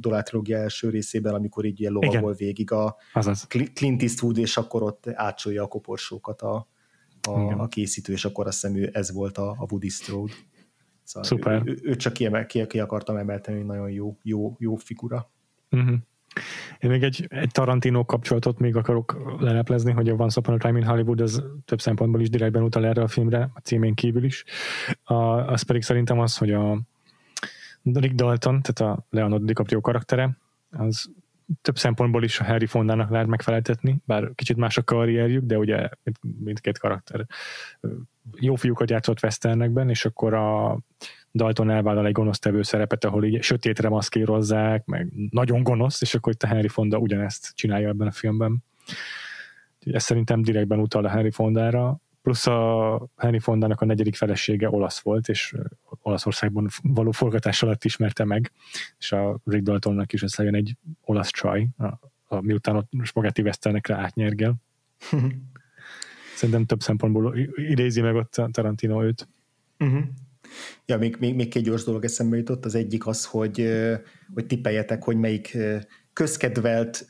uh, 0.03 0.49
első 0.49 0.89
részében, 0.89 1.33
amikor 1.33 1.65
így 1.65 1.79
ilyen 1.79 1.91
lovagol 1.91 2.33
végig 2.33 2.71
a 2.71 2.95
Azaz. 3.13 3.47
Clint 3.73 4.01
Eastwood, 4.01 4.37
és 4.37 4.57
akkor 4.57 4.83
ott 4.83 5.07
átsolja 5.07 5.63
a 5.63 5.67
koporsókat 5.67 6.41
a, 6.41 6.67
a, 7.21 7.61
a 7.61 7.67
készítő, 7.67 8.13
és 8.13 8.25
akkor 8.25 8.47
azt 8.47 8.61
hiszem 8.61 8.77
ő, 8.77 8.89
ez 8.93 9.11
volt 9.11 9.37
a, 9.37 9.49
a 9.49 9.65
Woody 9.69 9.89
Strode. 9.89 10.33
Szóval 11.11 11.23
Szuper. 11.23 11.61
Ő, 11.65 11.79
ő, 11.83 11.95
csak 11.95 12.13
ki, 12.13 12.29
ki, 12.47 12.67
ki 12.67 12.79
akartam 12.79 13.15
emelteni, 13.15 13.57
hogy 13.57 13.65
nagyon 13.65 13.89
jó, 13.89 14.17
jó, 14.23 14.55
jó 14.59 14.75
figura. 14.75 15.31
Uh-huh. 15.71 15.95
Én 16.79 16.89
még 16.89 17.03
egy, 17.03 17.25
egy 17.29 17.51
Tarantino 17.51 18.05
kapcsolatot 18.05 18.59
még 18.59 18.75
akarok 18.75 19.37
leleplezni, 19.39 19.91
hogy 19.91 20.09
a 20.09 20.13
Once 20.13 20.39
Upon 20.39 20.55
a 20.55 20.57
Time 20.57 20.77
in 20.77 20.85
Hollywood 20.85 21.21
az 21.21 21.43
több 21.65 21.81
szempontból 21.81 22.21
is 22.21 22.29
direktben 22.29 22.63
utal 22.63 22.85
erre 22.85 23.01
a 23.01 23.07
filmre, 23.07 23.49
a 23.53 23.59
címén 23.59 23.93
kívül 23.93 24.23
is. 24.23 24.43
A, 25.03 25.13
az 25.23 25.61
pedig 25.61 25.81
szerintem 25.81 26.19
az, 26.19 26.37
hogy 26.37 26.51
a 26.51 26.81
Rick 27.83 28.15
Dalton, 28.15 28.61
tehát 28.61 28.95
a 28.95 29.05
Leonardo 29.09 29.45
DiCaprio 29.45 29.81
karaktere, 29.81 30.37
az 30.69 31.09
több 31.61 31.77
szempontból 31.77 32.23
is 32.23 32.39
a 32.39 32.43
Harry 32.43 32.65
Fondának 32.65 33.09
lehet 33.09 33.27
megfeleltetni, 33.27 34.01
bár 34.05 34.31
kicsit 34.35 34.57
más 34.57 34.77
a 34.77 34.83
karrierjük, 34.83 35.43
de 35.43 35.57
ugye 35.57 35.89
mindkét 36.43 36.77
karakter 36.77 37.25
jó 38.39 38.55
fiúkat 38.55 38.89
játszott 38.89 39.23
westernekben, 39.23 39.89
és 39.89 40.05
akkor 40.05 40.33
a 40.33 40.79
Dalton 41.33 41.69
elvállal 41.69 42.05
egy 42.05 42.11
gonosztevő 42.11 42.61
szerepet, 42.61 43.05
ahol 43.05 43.25
így 43.25 43.43
sötétre 43.43 43.89
maszkírozzák, 43.89 44.85
meg 44.85 45.13
nagyon 45.29 45.63
gonosz, 45.63 46.01
és 46.01 46.15
akkor 46.15 46.33
itt 46.33 46.43
a 46.43 46.47
Henry 46.47 46.67
Fonda 46.67 46.97
ugyanezt 46.97 47.51
csinálja 47.55 47.87
ebben 47.87 48.07
a 48.07 48.11
filmben. 48.11 48.63
Ez 49.79 50.03
szerintem 50.03 50.41
direktben 50.41 50.79
utal 50.79 51.05
a 51.05 51.09
Henry 51.09 51.31
Fondára, 51.31 52.01
plusz 52.21 52.47
a 52.47 53.09
Henry 53.17 53.39
Fondának 53.39 53.81
a 53.81 53.85
negyedik 53.85 54.15
felesége 54.15 54.69
olasz 54.69 54.99
volt, 54.99 55.29
és 55.29 55.55
Olaszországban 56.01 56.67
való 56.83 57.11
forgatás 57.11 57.63
alatt 57.63 57.83
ismerte 57.83 58.25
meg, 58.25 58.51
és 58.97 59.11
a 59.11 59.39
Rick 59.45 59.63
Daltonnak 59.63 60.13
is 60.13 60.23
összejön 60.23 60.55
egy 60.55 60.77
olasz 61.01 61.31
csaj, 61.31 61.67
a, 61.77 61.85
a, 62.25 62.41
miután 62.41 62.75
ott 62.75 62.89
spagetti 63.03 63.41
westernekre 63.41 63.95
átnyergel. 63.95 64.55
Szerintem 66.41 66.65
több 66.65 66.81
szempontból 66.81 67.37
idézi 67.55 68.01
meg 68.01 68.15
ott 68.15 68.41
Tarantino 68.51 69.03
őt. 69.03 69.27
Uh-huh. 69.79 70.03
Ja, 70.85 70.97
még, 70.97 71.17
még, 71.19 71.35
még 71.35 71.47
két 71.47 71.63
gyors 71.63 71.83
dolog 71.83 72.03
eszembe 72.03 72.37
jutott. 72.37 72.65
Az 72.65 72.75
egyik 72.75 73.07
az, 73.07 73.25
hogy, 73.25 73.69
hogy 74.33 74.45
tippeljetek, 74.45 75.03
hogy 75.03 75.17
melyik 75.17 75.57
közkedvelt 76.13 77.05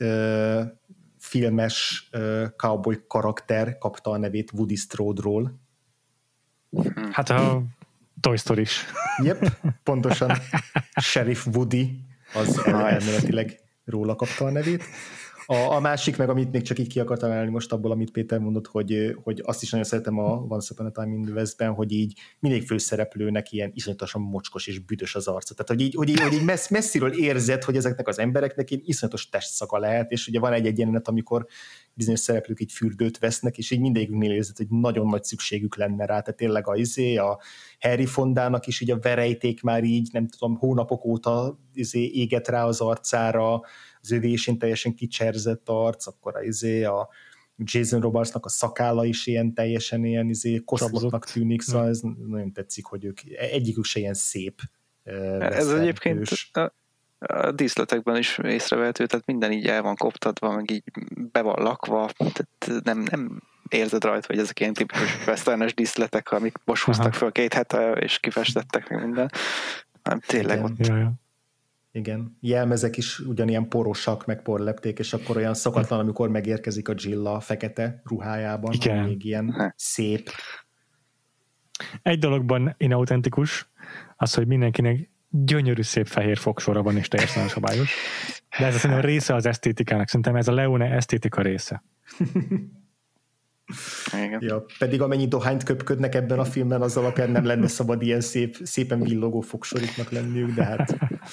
filmes 1.18 2.10
cowboy 2.56 3.03
karakter 3.08 3.78
kapta 3.78 4.12
a 4.12 4.18
nevét 4.18 4.52
Woody 4.53 4.76
Strode-ról. 4.76 5.60
Hát 7.12 7.30
a 7.30 7.64
Toy 8.20 8.38
Story 8.38 8.62
is. 8.62 8.86
Yep, 9.24 9.58
pontosan. 9.84 10.32
Sheriff 11.02 11.48
Woody 11.53 11.99
az 12.34 12.66
elméletileg 12.66 13.60
róla 13.86 14.16
kapta 14.16 14.45
a 14.45 14.52
nevét. 14.52 14.84
A, 15.45 15.55
a 15.55 15.80
másik, 15.80 16.18
meg 16.18 16.30
amit 16.30 16.51
még 16.51 16.61
csak 16.61 16.80
így 16.80 16.88
ki 16.88 16.99
akartam 16.99 17.31
elni 17.31 17.49
most 17.49 17.72
abból, 17.72 17.91
amit 17.91 18.11
Péter 18.11 18.39
mondott, 18.39 18.68
hogy, 18.68 19.15
hogy 19.23 19.41
azt 19.45 19.61
is 19.61 19.69
nagyon 19.69 19.85
szeretem 19.85 20.19
a 20.19 20.45
Once 20.47 20.73
Upon 20.73 20.85
a 20.85 20.91
Time 20.91 21.15
in 21.15 21.22
the 21.22 21.34
West-ben, 21.34 21.73
hogy 21.73 21.91
így 21.91 22.19
mindig 22.39 22.65
főszereplőnek 22.65 23.51
ilyen 23.51 23.72
iszonyatosan 23.73 24.22
mocskos 24.22 24.68
és 24.68 24.80
büdös 24.80 25.15
az 25.15 25.27
arca. 25.27 25.53
Tehát, 25.53 25.72
hogy 25.72 25.81
így, 25.81 25.95
hogy 25.95 26.09
így, 26.09 26.19
hogy 26.19 26.34
így 26.34 26.43
messz, 26.43 26.69
messziről 26.69 27.13
érzed, 27.13 27.63
hogy 27.63 27.76
ezeknek 27.76 28.07
az 28.07 28.19
embereknek 28.19 28.72
ilyen 28.72 28.84
iszonyatos 28.85 29.30
testszaka 29.30 29.77
lehet, 29.77 30.11
és 30.11 30.27
ugye 30.27 30.39
van 30.39 30.53
egy-egy 30.53 30.77
jelenet, 30.77 31.07
amikor 31.07 31.45
bizonyos 31.93 32.19
szereplők 32.19 32.61
így 32.61 32.72
fürdőt 32.72 33.18
vesznek, 33.18 33.57
és 33.57 33.72
így 33.72 33.80
mindegyiknél 33.80 34.31
érzed, 34.31 34.57
hogy 34.57 34.68
nagyon 34.69 35.07
nagy 35.07 35.23
szükségük 35.23 35.76
lenne 35.76 36.05
rá. 36.05 36.19
Tehát 36.19 36.35
tényleg 36.35 36.68
a, 36.68 36.76
izé, 36.76 37.15
a 37.15 37.39
Harry 37.80 38.05
Fondának 38.05 38.68
is 38.68 38.81
így 38.81 38.91
a 38.91 38.99
verejték 38.99 39.61
már 39.61 39.84
így, 39.84 40.09
nem 40.11 40.27
tudom, 40.27 40.55
hónapok 40.55 41.05
óta 41.05 41.59
izé, 41.73 42.05
éget 42.13 42.47
rá 42.47 42.65
az 42.65 42.81
arcára, 42.81 43.61
az 44.02 44.11
övésén 44.11 44.57
teljesen 44.57 44.94
kicserzett 44.94 45.69
arc, 45.69 46.07
akkor 46.07 46.36
a, 46.36 46.41
izé, 46.41 46.84
a 46.84 47.10
Jason 47.57 48.02
Robertsnak 48.02 48.45
a 48.45 48.49
szakála 48.49 49.06
is 49.06 49.28
ilyen 49.28 49.53
teljesen 49.53 50.06
ilyen 50.06 50.30
izé, 50.30 50.61
koszlottnak 50.65 51.26
tűnik, 51.26 51.61
szóval 51.61 51.88
ez 51.88 51.99
nagyon 52.28 52.52
tetszik, 52.53 52.86
hogy 52.86 53.06
ők 53.06 53.19
egyikük 53.38 53.84
se 53.84 53.99
ilyen 53.99 54.14
szép. 54.14 54.61
Ez 55.40 55.69
egyébként 55.69 56.30
a, 56.52 56.73
a 57.19 57.52
díszletekben 57.52 58.18
is 58.18 58.38
észrevehető, 58.44 59.06
tehát 59.06 59.26
minden 59.26 59.52
így 59.52 59.68
el 59.68 59.82
van 59.82 59.95
koptatva, 59.95 60.56
meg 60.56 60.72
így 60.72 60.84
be 61.32 61.41
van 61.41 61.64
lakva, 61.64 62.10
tehát 62.18 62.84
nem, 62.84 62.99
nem 62.99 63.41
érzed 63.69 64.03
rajta, 64.03 64.28
hogy 64.28 64.40
ezek 64.40 64.60
ilyen 64.60 64.73
tipikus 64.73 65.28
westernes 65.28 65.73
díszletek, 65.73 66.32
amik 66.32 66.57
most 66.65 66.84
húztak 66.84 67.14
fel 67.14 67.32
két 67.32 67.53
hete, 67.53 67.91
és 67.91 68.19
kifestettek 68.19 68.90
meg 68.90 69.02
minden. 69.02 69.32
Nem, 70.03 70.19
tényleg 70.19 70.57
Igen. 70.57 70.72
ott 70.72 70.88
Ja, 70.88 70.98
ja. 70.98 71.14
Igen, 71.93 72.38
jelmezek 72.39 72.97
is 72.97 73.19
ugyanilyen 73.19 73.68
porosak, 73.68 74.26
meg 74.26 74.41
porlepték, 74.41 74.99
és 74.99 75.13
akkor 75.13 75.38
olyan 75.38 75.53
szokatlan, 75.53 75.99
amikor 75.99 76.30
megérkezik 76.30 76.89
a 76.89 76.93
Jill 76.95 77.27
a 77.27 77.39
fekete 77.39 78.01
ruhájában, 78.03 78.73
Igen. 78.73 79.03
még 79.03 79.26
ilyen 79.26 79.73
szép. 79.76 80.30
Egy 82.01 82.19
dologban 82.19 82.76
inautentikus, 82.77 83.69
az, 84.15 84.34
hogy 84.34 84.47
mindenkinek 84.47 85.09
gyönyörű 85.30 85.81
szép 85.81 86.07
fehér 86.07 86.38
fogsora 86.38 86.81
van 86.81 86.97
és 86.97 87.07
teljesen 87.07 87.47
szabályos. 87.57 87.93
De 88.59 88.65
ez 88.65 88.76
szerintem 88.76 89.05
része 89.05 89.35
az 89.35 89.45
esztétikának. 89.45 90.07
Szerintem 90.07 90.35
ez 90.35 90.47
a 90.47 90.53
Leone 90.53 90.85
esztétika 90.85 91.41
része. 91.41 91.84
igen. 94.26 94.39
Ja, 94.41 94.65
pedig 94.77 95.01
amennyi 95.01 95.27
dohányt 95.27 95.63
köpködnek 95.63 96.15
ebben 96.15 96.39
a 96.39 96.45
filmben, 96.45 96.81
az 96.81 96.97
alapján 96.97 97.31
nem 97.31 97.45
lenne 97.45 97.68
szabad 97.68 98.01
ilyen 98.01 98.22
szép, 98.22 98.57
szépen 98.63 98.99
villogó 98.99 99.41
fogsoriknak 99.41 100.09
lenniük, 100.09 100.51
de 100.51 100.63
hát 100.63 100.97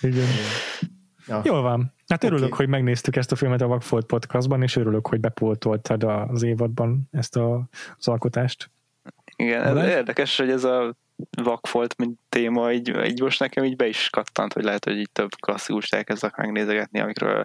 Igen. 0.00 0.26
ja. 1.26 1.40
Jól 1.44 1.62
van. 1.62 1.94
Hát 2.06 2.24
örülök, 2.24 2.44
Oké. 2.44 2.54
hogy 2.56 2.68
megnéztük 2.68 3.16
ezt 3.16 3.32
a 3.32 3.36
filmet 3.36 3.60
a 3.60 3.66
Vagfolt 3.66 4.06
podcastban, 4.06 4.62
és 4.62 4.76
örülök, 4.76 5.06
hogy 5.06 5.20
bepótoltad 5.20 6.02
az 6.02 6.42
évadban 6.42 7.08
ezt 7.10 7.36
a, 7.36 7.68
az 7.98 8.08
alkotást. 8.08 8.70
Igen, 9.36 9.62
ez 9.62 9.72
Balázs? 9.72 9.90
érdekes, 9.90 10.36
hogy 10.36 10.50
ez 10.50 10.64
a 10.64 10.96
vakfolt, 11.42 11.96
mint 11.96 12.18
téma, 12.28 12.72
így, 12.72 12.96
így 13.04 13.20
most 13.20 13.40
nekem 13.40 13.64
így 13.64 13.76
be 13.76 13.86
is 13.86 14.10
kattant, 14.10 14.52
hogy 14.52 14.64
lehet, 14.64 14.84
hogy 14.84 14.98
így 14.98 15.10
több 15.12 15.30
klasszikust 15.40 15.94
elkezdek 15.94 16.36
megnézegetni, 16.36 17.00
amikről 17.00 17.44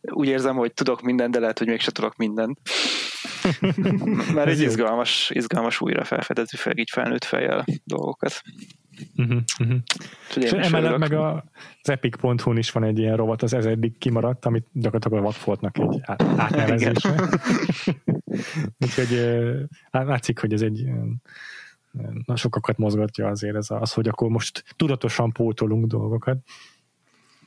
úgy 0.00 0.28
érzem, 0.28 0.56
hogy 0.56 0.72
tudok 0.72 1.02
mindent, 1.02 1.32
de 1.32 1.38
lehet, 1.38 1.58
hogy 1.58 1.66
mégsem 1.66 1.92
tudok 1.92 2.16
mindent. 2.16 2.58
Mert 4.34 4.48
Ez 4.48 4.58
egy 4.58 4.60
izgalmas, 4.60 5.30
izgalmas 5.34 5.80
újra 5.80 6.04
felfedezni, 6.04 6.58
fel, 6.58 6.76
így 6.76 6.90
felnőtt 6.90 7.24
fejjel 7.24 7.64
dolgokat. 7.84 8.42
Uh-huh, 9.16 9.42
uh-huh. 9.58 9.78
És 10.36 10.50
emellett 10.50 10.98
meg 10.98 11.12
a, 11.12 11.44
az 11.82 11.90
epic.hu-n 11.90 12.56
is 12.56 12.70
van 12.70 12.84
egy 12.84 12.98
ilyen 12.98 13.16
rovat, 13.16 13.42
az 13.42 13.54
ez 13.54 13.64
eddig 13.66 13.98
kimaradt, 13.98 14.44
amit 14.44 14.66
gyakorlatilag 14.72 15.18
a 15.18 15.22
Vagfoltnak 15.22 15.78
egy 15.78 16.00
át- 16.02 16.22
átnevezése. 16.22 17.14
Úgyhogy 18.84 19.10
lá- 19.90 20.06
látszik, 20.06 20.38
hogy 20.38 20.52
ez 20.52 20.62
egy 20.62 20.88
na, 22.26 22.36
sokakat 22.36 22.78
mozgatja 22.78 23.28
azért 23.28 23.56
ez 23.56 23.66
az, 23.70 23.92
hogy 23.92 24.08
akkor 24.08 24.28
most 24.28 24.64
tudatosan 24.76 25.32
pótolunk 25.32 25.86
dolgokat. 25.86 26.38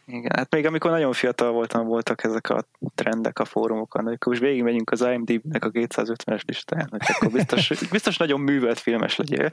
Igen, 0.05 0.31
hát 0.35 0.51
még 0.51 0.65
amikor 0.65 0.91
nagyon 0.91 1.13
fiatal 1.13 1.51
voltam, 1.51 1.85
voltak 1.85 2.23
ezek 2.23 2.49
a 2.49 2.63
trendek 2.95 3.39
a 3.39 3.45
fórumokon, 3.45 4.03
hogy 4.03 4.17
most 4.25 4.39
végigmegyünk 4.39 4.91
az 4.91 5.01
IMDb-nek 5.01 5.65
a 5.65 5.71
250-es 5.71 6.45
listáján, 6.45 6.87
hogy 6.89 7.01
akkor 7.07 7.31
biztos, 7.31 7.71
biztos 7.91 8.17
nagyon 8.17 8.39
művelt 8.39 8.79
filmes 8.79 9.15
legyél. 9.15 9.49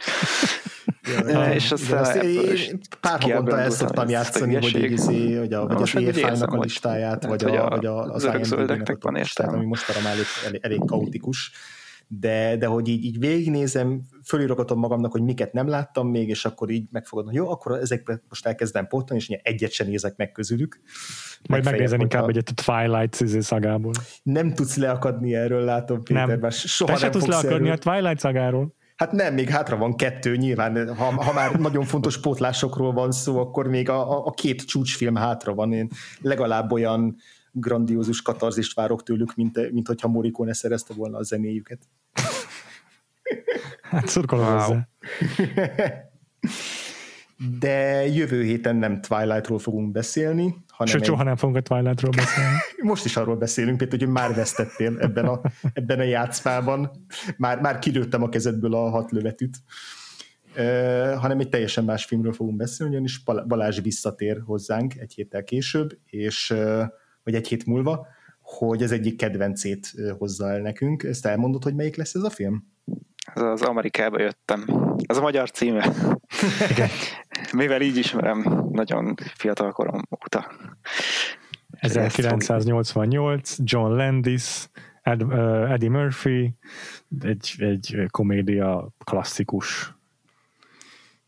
Ja, 1.27 1.53
és 1.59 1.73
aztán 1.73 1.99
azt 1.99 2.15
én 2.15 2.81
pár 3.01 3.21
havonta 3.21 3.59
el 3.59 3.71
szoktam 3.71 4.09
játszani, 4.09 4.55
hogy, 4.55 4.83
így, 5.11 5.39
hogy 5.39 5.53
a, 5.53 5.67
vagy 5.67 5.83
az 5.83 5.97
érzem, 5.97 6.53
a 6.53 6.59
listáját, 6.59 7.25
hát, 7.25 7.27
vagy, 7.27 7.45
a, 7.57 7.69
vagy 7.69 7.87
a, 7.87 8.03
az 8.03 8.25
IMDb-nek 8.25 9.05
a 9.05 9.19
értelme. 9.19 9.57
ami 9.57 9.67
mostanra 9.67 10.03
már 10.03 10.13
elég, 10.13 10.27
elég, 10.47 10.61
elég 10.63 10.81
kaotikus. 10.87 11.53
De, 12.13 12.57
de 12.57 12.67
hogy 12.67 12.89
így, 12.89 13.05
így 13.05 13.19
végignézem, 13.19 14.01
fölírogatom 14.25 14.79
magamnak, 14.79 15.13
hogy 15.13 15.23
miket 15.23 15.53
nem 15.53 15.69
láttam 15.69 16.09
még, 16.09 16.29
és 16.29 16.45
akkor 16.45 16.71
így 16.71 16.89
megfogadom, 16.91 17.33
jó, 17.33 17.51
akkor 17.51 17.79
ezekbe 17.79 18.23
most 18.29 18.47
elkezdem 18.47 18.87
pottani, 18.87 19.21
és 19.21 19.29
egyet 19.43 19.71
sem 19.71 19.87
nézek 19.87 20.17
meg 20.17 20.33
közülük. 20.33 20.81
Majd 21.49 21.65
megnézem 21.65 22.01
inkább 22.01 22.25
hogyha 22.25 22.41
egyet 22.41 22.53
a 22.59 22.63
Twilight 22.63 23.21
izé 23.21 23.41
szagából. 23.41 23.93
Nem 24.23 24.55
tudsz 24.55 24.77
leakadni 24.77 25.35
erről, 25.35 25.65
látom, 25.65 26.03
Péter, 26.03 26.27
Nem. 26.27 26.39
mert 26.39 26.55
soha 26.55 26.93
Te 26.93 26.99
se 26.99 27.03
nem 27.03 27.11
tudsz 27.11 27.25
fogsz 27.25 27.43
leakadni 27.43 27.69
erről. 27.69 27.81
a 27.85 27.91
Twilight 27.91 28.19
szagáról. 28.19 28.75
Hát 28.97 29.13
nem, 29.13 29.35
még 29.35 29.49
hátra 29.49 29.77
van 29.77 29.97
kettő, 29.97 30.37
nyilván, 30.37 30.97
ha, 30.97 31.23
ha 31.25 31.33
már 31.33 31.59
nagyon 31.59 31.85
fontos 31.85 32.21
pótlásokról 32.21 32.93
van 32.93 33.13
szó, 33.13 33.39
akkor 33.39 33.67
még 33.67 33.89
a, 33.89 34.11
a, 34.11 34.27
a 34.27 34.31
két 34.31 34.67
csúcsfilm 34.67 35.15
hátra 35.15 35.55
van. 35.55 35.73
Én 35.73 35.89
legalább 36.21 36.73
olyan 36.73 37.17
grandiózus 37.53 38.23
katarzist 38.23 38.75
várok 38.75 39.03
tőlük, 39.03 39.35
mint, 39.35 39.73
mint 39.73 39.87
hogyha 39.87 40.09
Morricone 40.09 40.53
szerezte 40.53 40.95
volna 40.95 41.19
a 41.19 41.23
zenéjüket. 41.23 41.79
Hát 43.83 44.09
szurkolom 44.09 44.47
Wow. 44.47 44.59
hozzá. 44.59 44.89
De 47.59 48.07
jövő 48.07 48.43
héten 48.43 48.77
nem 48.77 49.01
Twilightról 49.01 49.59
fogunk 49.59 49.93
beszélni, 49.93 50.43
hanem 50.69 50.93
Sőt, 50.93 51.01
egy, 51.01 51.07
soha 51.07 51.23
nem 51.23 51.37
fogunk 51.37 51.59
a 51.59 51.61
Twilightról 51.61 52.11
beszélni. 52.11 52.57
most 52.91 53.05
is 53.05 53.17
arról 53.17 53.37
beszélünk, 53.37 53.77
Péter, 53.77 53.99
hogy 53.99 54.09
már 54.09 54.35
vesztettél 54.35 54.99
ebben 54.99 55.25
a, 55.25 55.41
ebben 55.73 55.99
a 55.99 56.03
játszmában. 56.03 56.91
Már, 57.37 57.61
már 57.61 57.79
kilőttem 57.79 58.23
a 58.23 58.29
kezedből 58.29 58.75
a 58.75 58.91
hat 58.91 59.11
lövetűt. 59.11 59.57
Uh, 60.57 61.15
hanem 61.15 61.39
egy 61.41 61.49
teljesen 61.49 61.85
más 61.85 62.05
filmről 62.05 62.33
fogunk 62.33 62.57
beszélni, 62.57 62.93
ugyanis 62.93 63.23
Bal- 63.23 63.47
Balázs 63.47 63.81
visszatér 63.81 64.43
hozzánk 64.45 64.95
egy 64.97 65.13
héttel 65.15 65.45
később, 65.45 65.99
és, 66.05 66.51
uh, 66.51 66.85
vagy 67.25 67.35
egy 67.35 67.49
hét 67.49 67.67
múlva, 67.67 68.07
hogy 68.43 68.83
az 68.83 68.93
egyik 68.93 69.17
kedvencét 69.17 69.93
hozza 70.19 70.51
el 70.51 70.61
nekünk. 70.61 71.03
Ezt 71.03 71.27
elmondod, 71.27 71.63
hogy 71.63 71.75
melyik 71.75 71.97
lesz 71.97 72.15
ez 72.15 72.23
a 72.23 72.31
film? 72.31 72.65
Ez 73.35 73.43
az 73.43 73.63
Amerikába 73.63 74.21
jöttem. 74.21 74.65
Ez 75.07 75.17
a 75.17 75.21
magyar 75.21 75.51
címe. 75.51 75.93
Igen. 76.71 76.89
Mivel 77.53 77.81
így 77.81 77.97
ismerem 77.97 78.69
nagyon 78.73 79.15
fiatal 79.35 79.73
korom 79.73 80.03
óta. 80.23 80.53
1988, 81.71 83.57
John 83.65 83.93
Landis, 83.93 84.69
Ed, 85.03 85.23
uh, 85.23 85.73
Eddie 85.73 85.91
Murphy, 85.91 86.55
egy, 87.21 87.55
egy 87.59 88.07
komédia 88.11 88.89
klasszikus. 89.05 89.95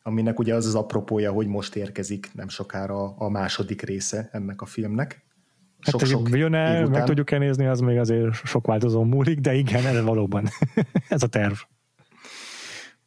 Aminek 0.03 0.39
ugye 0.39 0.55
az 0.55 0.67
az 0.67 0.75
apropója, 0.75 1.33
hogy 1.33 1.47
most 1.47 1.77
érkezik 1.77 2.31
nem 2.35 2.49
sokára 2.49 3.17
a 3.17 3.29
második 3.29 3.83
része 3.83 4.29
ennek 4.33 4.63
a 4.63 4.67
filmnek. 4.67 5.25
Hát 5.83 6.07
sok, 6.07 6.29
jön-e, 6.31 6.73
év 6.75 6.81
meg 6.81 6.89
után. 6.89 7.05
tudjuk-e 7.05 7.39
nézni, 7.39 7.67
az 7.67 7.81
még 7.81 7.99
azért 7.99 8.35
sok 8.35 8.67
változó 8.67 9.03
múlik, 9.03 9.39
de 9.39 9.55
igen, 9.55 9.87
ez 9.87 10.03
valóban. 10.03 10.49
ez 11.09 11.23
a 11.23 11.27
terv. 11.27 11.55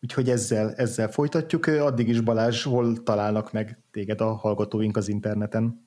Úgyhogy 0.01 0.29
ezzel, 0.29 0.73
ezzel 0.73 1.11
folytatjuk. 1.11 1.65
Addig 1.65 2.07
is 2.07 2.21
Balázs, 2.21 2.63
hol 2.63 3.03
találnak 3.03 3.51
meg 3.51 3.79
téged 3.91 4.21
a 4.21 4.33
hallgatóink 4.33 4.97
az 4.97 5.07
interneten? 5.07 5.83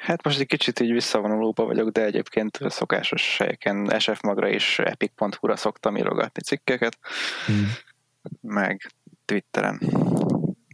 Hát 0.00 0.24
most 0.24 0.40
egy 0.40 0.46
kicsit 0.46 0.80
így 0.80 0.92
visszavonulóba 0.92 1.64
vagyok, 1.64 1.88
de 1.88 2.04
egyébként 2.04 2.58
szokásos 2.68 3.38
helyeken 3.38 3.94
SF 3.98 4.20
Magra 4.20 4.48
és 4.48 4.78
epic.hu-ra 4.78 5.56
szoktam 5.56 5.96
írogatni 5.96 6.42
cikkeket, 6.42 6.98
Hmm. 7.46 7.66
meg 8.40 8.92
Twitteren 9.24 9.80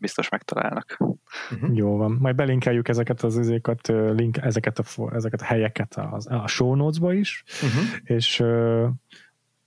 biztos 0.08 0.28
megtalálnak. 0.28 0.98
Jó 1.72 1.96
van. 1.96 2.16
Majd 2.20 2.34
belinkeljük 2.36 2.88
ezeket 2.88 3.22
az 3.22 3.38
izékat, 3.38 3.88
link, 3.88 4.36
ezeket, 4.36 4.78
a, 4.78 4.82
fo- 4.82 5.12
ezeket 5.12 5.40
a 5.40 5.44
helyeket 5.44 5.96
az, 6.10 6.26
a 6.30 6.46
show 6.46 6.74
notes-ba 6.74 7.12
is, 7.12 7.44
Uh-huh. 7.62 7.82
és 8.02 8.40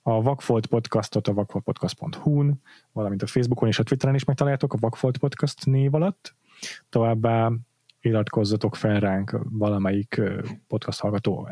a 0.01 0.21
Vakfolt 0.21 0.65
podcastot 0.65 1.27
a 1.27 1.33
vakfoltpodcast.hu-n, 1.33 2.61
valamint 2.91 3.21
a 3.21 3.27
Facebookon 3.27 3.67
és 3.67 3.79
a 3.79 3.83
Twitteren 3.83 4.15
is 4.15 4.23
megtaláljátok 4.23 4.73
a 4.73 4.77
Vakfolt 4.79 5.17
Podcast 5.17 5.65
név 5.65 5.93
alatt. 5.93 6.35
Továbbá 6.89 7.51
iratkozzatok 8.01 8.75
fel 8.75 8.99
ránk 8.99 9.39
valamelyik 9.49 10.21
podcast 10.67 10.99
hallgató 10.99 11.49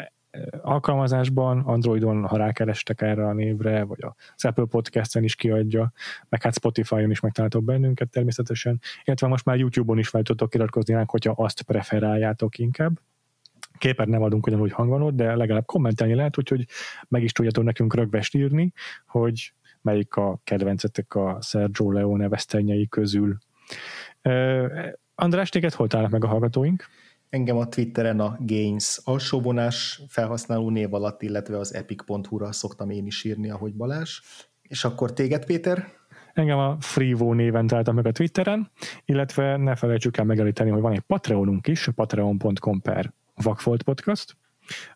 alkalmazásban, 0.61 1.59
Androidon, 1.59 2.25
ha 2.25 2.37
rákerestek 2.37 3.01
erre 3.01 3.27
a 3.27 3.33
névre, 3.33 3.83
vagy 3.83 3.99
az 4.35 4.45
Apple 4.45 4.65
Podcast-en 4.65 5.23
is 5.23 5.35
kiadja, 5.35 5.91
meg 6.29 6.41
hát 6.41 6.53
Spotify-on 6.53 7.11
is 7.11 7.19
megtaláltok 7.19 7.63
bennünket 7.63 8.09
természetesen, 8.09 8.81
illetve 9.03 9.27
most 9.27 9.45
már 9.45 9.57
YouTube-on 9.57 9.99
is 9.99 10.07
fel 10.07 10.23
tudtok 10.23 10.55
iratkozni 10.55 10.93
ránk, 10.93 11.09
hogyha 11.09 11.33
azt 11.37 11.61
preferáljátok 11.61 12.57
inkább. 12.57 12.99
képet 13.77 14.07
nem 14.07 14.21
adunk 14.21 14.47
ugyanúgy 14.47 14.71
hangvanot, 14.71 15.15
de 15.15 15.35
legalább 15.35 15.65
kommentelni 15.65 16.13
lehet, 16.13 16.37
úgyhogy 16.37 16.65
meg 17.07 17.23
is 17.23 17.31
tudjátok 17.31 17.63
nekünk 17.63 17.95
rögvest 17.95 18.35
írni, 18.35 18.73
hogy 19.07 19.53
melyik 19.81 20.15
a 20.15 20.39
kedvencetek 20.43 21.15
a 21.15 21.37
Sergio 21.41 21.91
Leone 21.91 22.27
vesztenyei 22.27 22.87
közül. 22.87 23.37
András, 25.15 25.49
téged 25.49 25.73
hol 25.73 25.87
találnak 25.87 26.13
meg 26.13 26.23
a 26.23 26.27
hallgatóink? 26.27 26.85
Engem 27.29 27.57
a 27.57 27.67
Twitteren 27.67 28.19
a 28.19 28.37
Gains 28.39 28.99
alsóvonás 29.03 30.01
felhasználó 30.07 30.69
név 30.69 30.93
alatt, 30.93 31.21
illetve 31.21 31.57
az 31.57 31.73
epic.hu-ra 31.73 32.51
szoktam 32.51 32.89
én 32.89 33.05
is 33.05 33.23
írni, 33.23 33.49
ahogy 33.49 33.73
Balázs. 33.73 34.19
És 34.61 34.83
akkor 34.83 35.13
téged, 35.13 35.45
Péter? 35.45 35.97
Engem 36.33 36.57
a 36.57 36.77
Freevo 36.79 37.33
néven 37.33 37.67
találtam 37.67 37.95
meg 37.95 38.05
a 38.05 38.11
Twitteren, 38.11 38.71
illetve 39.05 39.57
ne 39.57 39.75
felejtsük 39.75 40.17
el 40.17 40.25
megelíteni, 40.25 40.69
hogy 40.69 40.81
van 40.81 40.91
egy 40.91 40.99
Patreonunk 40.99 41.67
is, 41.67 41.89
patreon.com 41.95 42.81
per 42.81 43.13
Vakfolt 43.35 43.83
Podcast, 43.83 44.37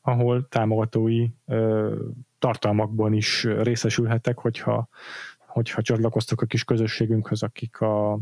ahol 0.02 0.48
támogatói 0.48 1.28
ö, 1.46 1.96
tartalmakban 2.40 3.14
is 3.14 3.44
részesülhettek, 3.44 4.40
hogyha, 4.40 4.88
hogyha 5.48 5.82
csatlakoztok 5.82 6.42
a 6.42 6.46
kis 6.46 6.64
közösségünkhöz, 6.64 7.44
akik 7.44 7.82
a 7.82 8.20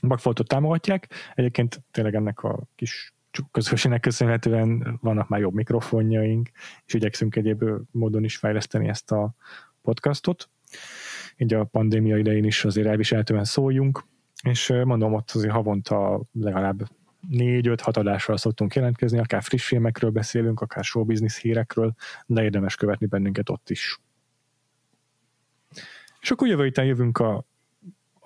Vakfoltot 0.00 0.48
támogatják. 0.48 1.08
Egyébként 1.34 1.82
tényleg 1.90 2.14
ennek 2.14 2.42
a 2.42 2.62
kis 2.74 3.12
közösségnek 3.50 4.00
köszönhetően 4.00 4.98
vannak 5.02 5.28
már 5.28 5.40
jobb 5.40 5.54
mikrofonjaink, 5.54 6.50
és 6.84 6.94
igyekszünk 6.94 7.36
egyéb 7.36 7.64
módon 7.90 8.24
is 8.24 8.36
fejleszteni 8.36 8.88
ezt 8.88 9.12
a 9.12 9.34
podcastot. 9.82 10.48
Így 11.36 11.54
a 11.54 11.64
pandémia 11.64 12.16
idején 12.16 12.44
is 12.44 12.64
azért 12.64 12.86
elviselhetően 12.86 13.44
szóljunk, 13.44 14.04
és 14.42 14.72
mondom, 14.84 15.14
ott 15.14 15.30
azért 15.30 15.52
havonta 15.52 16.22
legalább 16.32 16.88
négy-öt 17.28 17.80
hat 17.80 17.96
adásra 17.96 18.36
szoktunk 18.36 18.74
jelentkezni, 18.74 19.18
akár 19.18 19.42
friss 19.42 19.66
filmekről 19.66 20.10
beszélünk, 20.10 20.60
akár 20.60 20.84
showbiznisz 20.84 21.40
hírekről, 21.40 21.94
de 22.26 22.42
érdemes 22.42 22.76
követni 22.76 23.06
bennünket 23.06 23.50
ott 23.50 23.70
is. 23.70 24.00
És 26.20 26.30
akkor 26.30 26.48
jövő 26.48 26.64
héten 26.64 26.84
jövünk 26.84 27.18
a, 27.18 27.44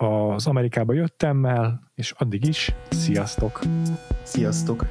az 0.03 0.47
Amerikába 0.47 0.93
jöttemmel, 0.93 1.91
és 1.95 2.13
addig 2.17 2.45
is 2.45 2.75
sziasztok! 2.89 3.59
Sziasztok! 4.23 4.85